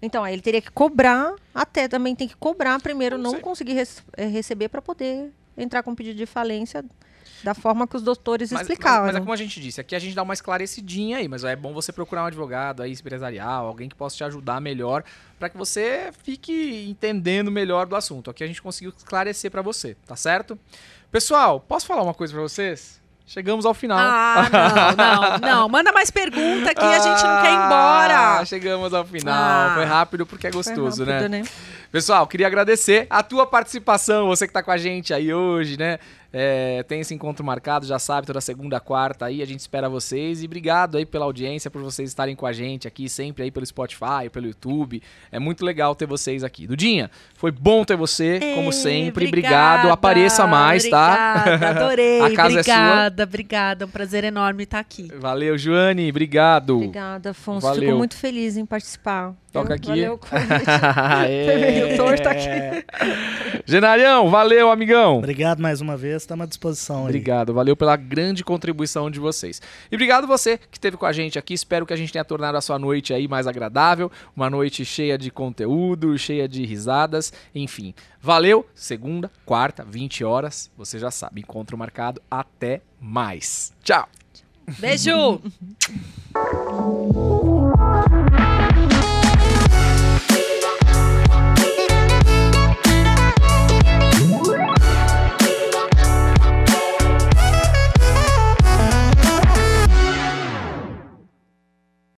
Então, 0.00 0.22
aí 0.22 0.32
ele 0.32 0.42
teria 0.42 0.60
que 0.62 0.70
cobrar, 0.70 1.34
até 1.52 1.88
também 1.88 2.14
tem 2.14 2.28
que 2.28 2.36
cobrar 2.36 2.80
primeiro, 2.80 3.18
Não 3.18 3.32
não, 3.32 3.40
conseguir 3.40 3.72
res- 3.72 4.00
eh, 4.16 4.26
receber 4.26 4.68
para 4.68 4.80
poder 4.80 5.32
entrar 5.58 5.82
com 5.82 5.94
pedido 5.94 6.16
de 6.16 6.26
falência 6.26 6.84
da 7.42 7.54
forma 7.54 7.86
que 7.86 7.96
os 7.96 8.02
doutores 8.02 8.50
Mas, 8.50 8.66
mas, 9.06 9.14
mas 9.14 9.16
é 9.16 9.20
como 9.20 9.32
a 9.32 9.36
gente 9.36 9.60
disse, 9.60 9.80
aqui 9.80 9.94
a 9.94 9.98
gente 9.98 10.14
dá 10.14 10.22
uma 10.22 10.34
esclarecidinha 10.34 11.18
aí, 11.18 11.28
mas 11.28 11.44
é 11.44 11.54
bom 11.54 11.72
você 11.72 11.92
procurar 11.92 12.24
um 12.24 12.26
advogado 12.26 12.82
aí 12.82 12.92
empresarial, 12.92 13.66
alguém 13.66 13.88
que 13.88 13.94
possa 13.94 14.16
te 14.16 14.24
ajudar 14.24 14.60
melhor, 14.60 15.04
para 15.38 15.48
que 15.48 15.56
você 15.56 16.10
fique 16.24 16.86
entendendo 16.88 17.50
melhor 17.50 17.86
do 17.86 17.94
assunto. 17.94 18.30
Aqui 18.30 18.42
a 18.42 18.46
gente 18.46 18.62
conseguiu 18.62 18.92
esclarecer 18.96 19.50
para 19.50 19.62
você, 19.62 19.96
tá 20.06 20.16
certo? 20.16 20.58
Pessoal, 21.10 21.60
posso 21.60 21.86
falar 21.86 22.02
uma 22.02 22.14
coisa 22.14 22.32
para 22.32 22.42
vocês? 22.42 23.00
Chegamos 23.28 23.66
ao 23.66 23.74
final. 23.74 23.98
Ah, 24.00 24.48
não, 24.50 24.96
não, 24.96 25.38
não. 25.38 25.68
Manda 25.68 25.92
mais 25.92 26.10
pergunta 26.10 26.74
que 26.74 26.82
a 26.82 26.98
gente 26.98 27.22
não 27.22 27.42
quer 27.42 27.50
ir 27.50 27.56
embora. 27.56 28.38
Ah, 28.38 28.44
chegamos 28.46 28.94
ao 28.94 29.04
final. 29.04 29.34
Ah. 29.34 29.72
Foi 29.74 29.84
rápido 29.84 30.24
porque 30.24 30.46
é 30.46 30.50
gostoso, 30.50 31.04
rápido, 31.04 31.28
né? 31.28 31.42
Pessoal, 31.92 32.26
queria 32.26 32.46
agradecer 32.46 33.06
a 33.10 33.22
tua 33.22 33.46
participação, 33.46 34.28
você 34.28 34.46
que 34.46 34.52
tá 34.52 34.62
com 34.62 34.70
a 34.70 34.78
gente 34.78 35.12
aí 35.12 35.32
hoje, 35.32 35.78
né? 35.78 35.98
É, 36.32 36.82
tem 36.82 37.00
esse 37.00 37.14
encontro 37.14 37.44
marcado, 37.44 37.86
já 37.86 37.98
sabe, 37.98 38.26
toda 38.26 38.40
segunda, 38.40 38.78
quarta 38.78 39.26
aí, 39.26 39.42
a 39.42 39.46
gente 39.46 39.60
espera 39.60 39.88
vocês. 39.88 40.42
E 40.42 40.46
obrigado 40.46 40.96
aí 40.98 41.06
pela 41.06 41.24
audiência, 41.24 41.70
por 41.70 41.82
vocês 41.82 42.10
estarem 42.10 42.36
com 42.36 42.44
a 42.44 42.52
gente 42.52 42.86
aqui, 42.86 43.08
sempre 43.08 43.44
aí 43.44 43.50
pelo 43.50 43.64
Spotify, 43.64 44.28
pelo 44.30 44.46
YouTube. 44.46 45.02
É 45.32 45.38
muito 45.38 45.64
legal 45.64 45.94
ter 45.94 46.06
vocês 46.06 46.44
aqui. 46.44 46.66
Dudinha, 46.66 47.10
foi 47.34 47.50
bom 47.50 47.84
ter 47.84 47.96
você, 47.96 48.38
como 48.54 48.68
Ei, 48.68 48.72
sempre. 48.72 49.26
obrigada, 49.26 49.48
Obrigado, 49.78 49.92
apareça 49.92 50.46
mais, 50.46 50.88
tá? 50.88 51.44
obrigada, 51.46 51.84
Adorei, 51.84 52.20
A 52.22 52.34
casa 52.34 52.60
é 52.60 52.62
sua. 52.62 52.74
obrigada, 52.74 53.22
obrigada. 53.22 53.84
É 53.84 53.86
um 53.86 53.90
prazer 53.90 54.24
enorme 54.24 54.64
estar 54.64 54.80
aqui. 54.80 55.08
Valeu, 55.18 55.56
Joane, 55.56 56.10
obrigado. 56.10 56.76
Obrigada, 56.76 57.30
Afonso. 57.30 57.66
Valeu. 57.66 57.82
Fico 57.82 57.96
muito 57.96 58.16
feliz 58.16 58.56
em 58.56 58.66
participar. 58.66 59.34
Toca 59.52 59.68
viu? 59.68 59.76
aqui. 59.76 59.88
Valeu 59.88 60.14
o 60.14 60.18
convite. 60.18 60.70
Aê. 60.96 61.56
meio 61.56 61.96
torto 61.96 62.28
aqui. 62.28 62.48
Genarião, 63.64 64.28
valeu, 64.30 64.70
amigão. 64.70 65.18
Obrigado 65.18 65.60
mais 65.60 65.80
uma 65.80 65.96
vez, 65.96 66.22
estamos 66.22 66.44
à 66.44 66.46
disposição 66.46 66.98
aí. 66.98 67.04
Obrigado, 67.04 67.54
valeu 67.54 67.76
pela 67.76 67.96
grande 67.96 68.44
contribuição 68.44 69.10
de 69.10 69.18
vocês. 69.18 69.60
E 69.90 69.94
obrigado 69.94 70.26
você 70.26 70.58
que 70.58 70.76
esteve 70.76 70.96
com 70.96 71.06
a 71.06 71.12
gente 71.12 71.38
aqui. 71.38 71.54
Espero 71.54 71.86
que 71.86 71.92
a 71.92 71.96
gente 71.96 72.12
tenha 72.12 72.24
tornado 72.24 72.56
a 72.56 72.60
sua 72.60 72.78
noite 72.78 73.14
aí 73.14 73.26
mais 73.26 73.46
agradável, 73.46 74.10
uma 74.36 74.50
noite 74.50 74.84
cheia 74.84 75.16
de 75.16 75.30
conteúdo, 75.30 76.16
cheia 76.18 76.46
de 76.48 76.64
risadas, 76.64 77.32
enfim. 77.54 77.94
Valeu. 78.20 78.66
Segunda, 78.74 79.30
quarta, 79.46 79.84
20 79.84 80.24
horas, 80.24 80.70
você 80.76 80.98
já 80.98 81.10
sabe, 81.10 81.40
encontro 81.40 81.76
marcado. 81.78 82.20
Até 82.30 82.82
mais. 83.00 83.72
Tchau. 83.82 84.08
Beijo! 84.78 85.40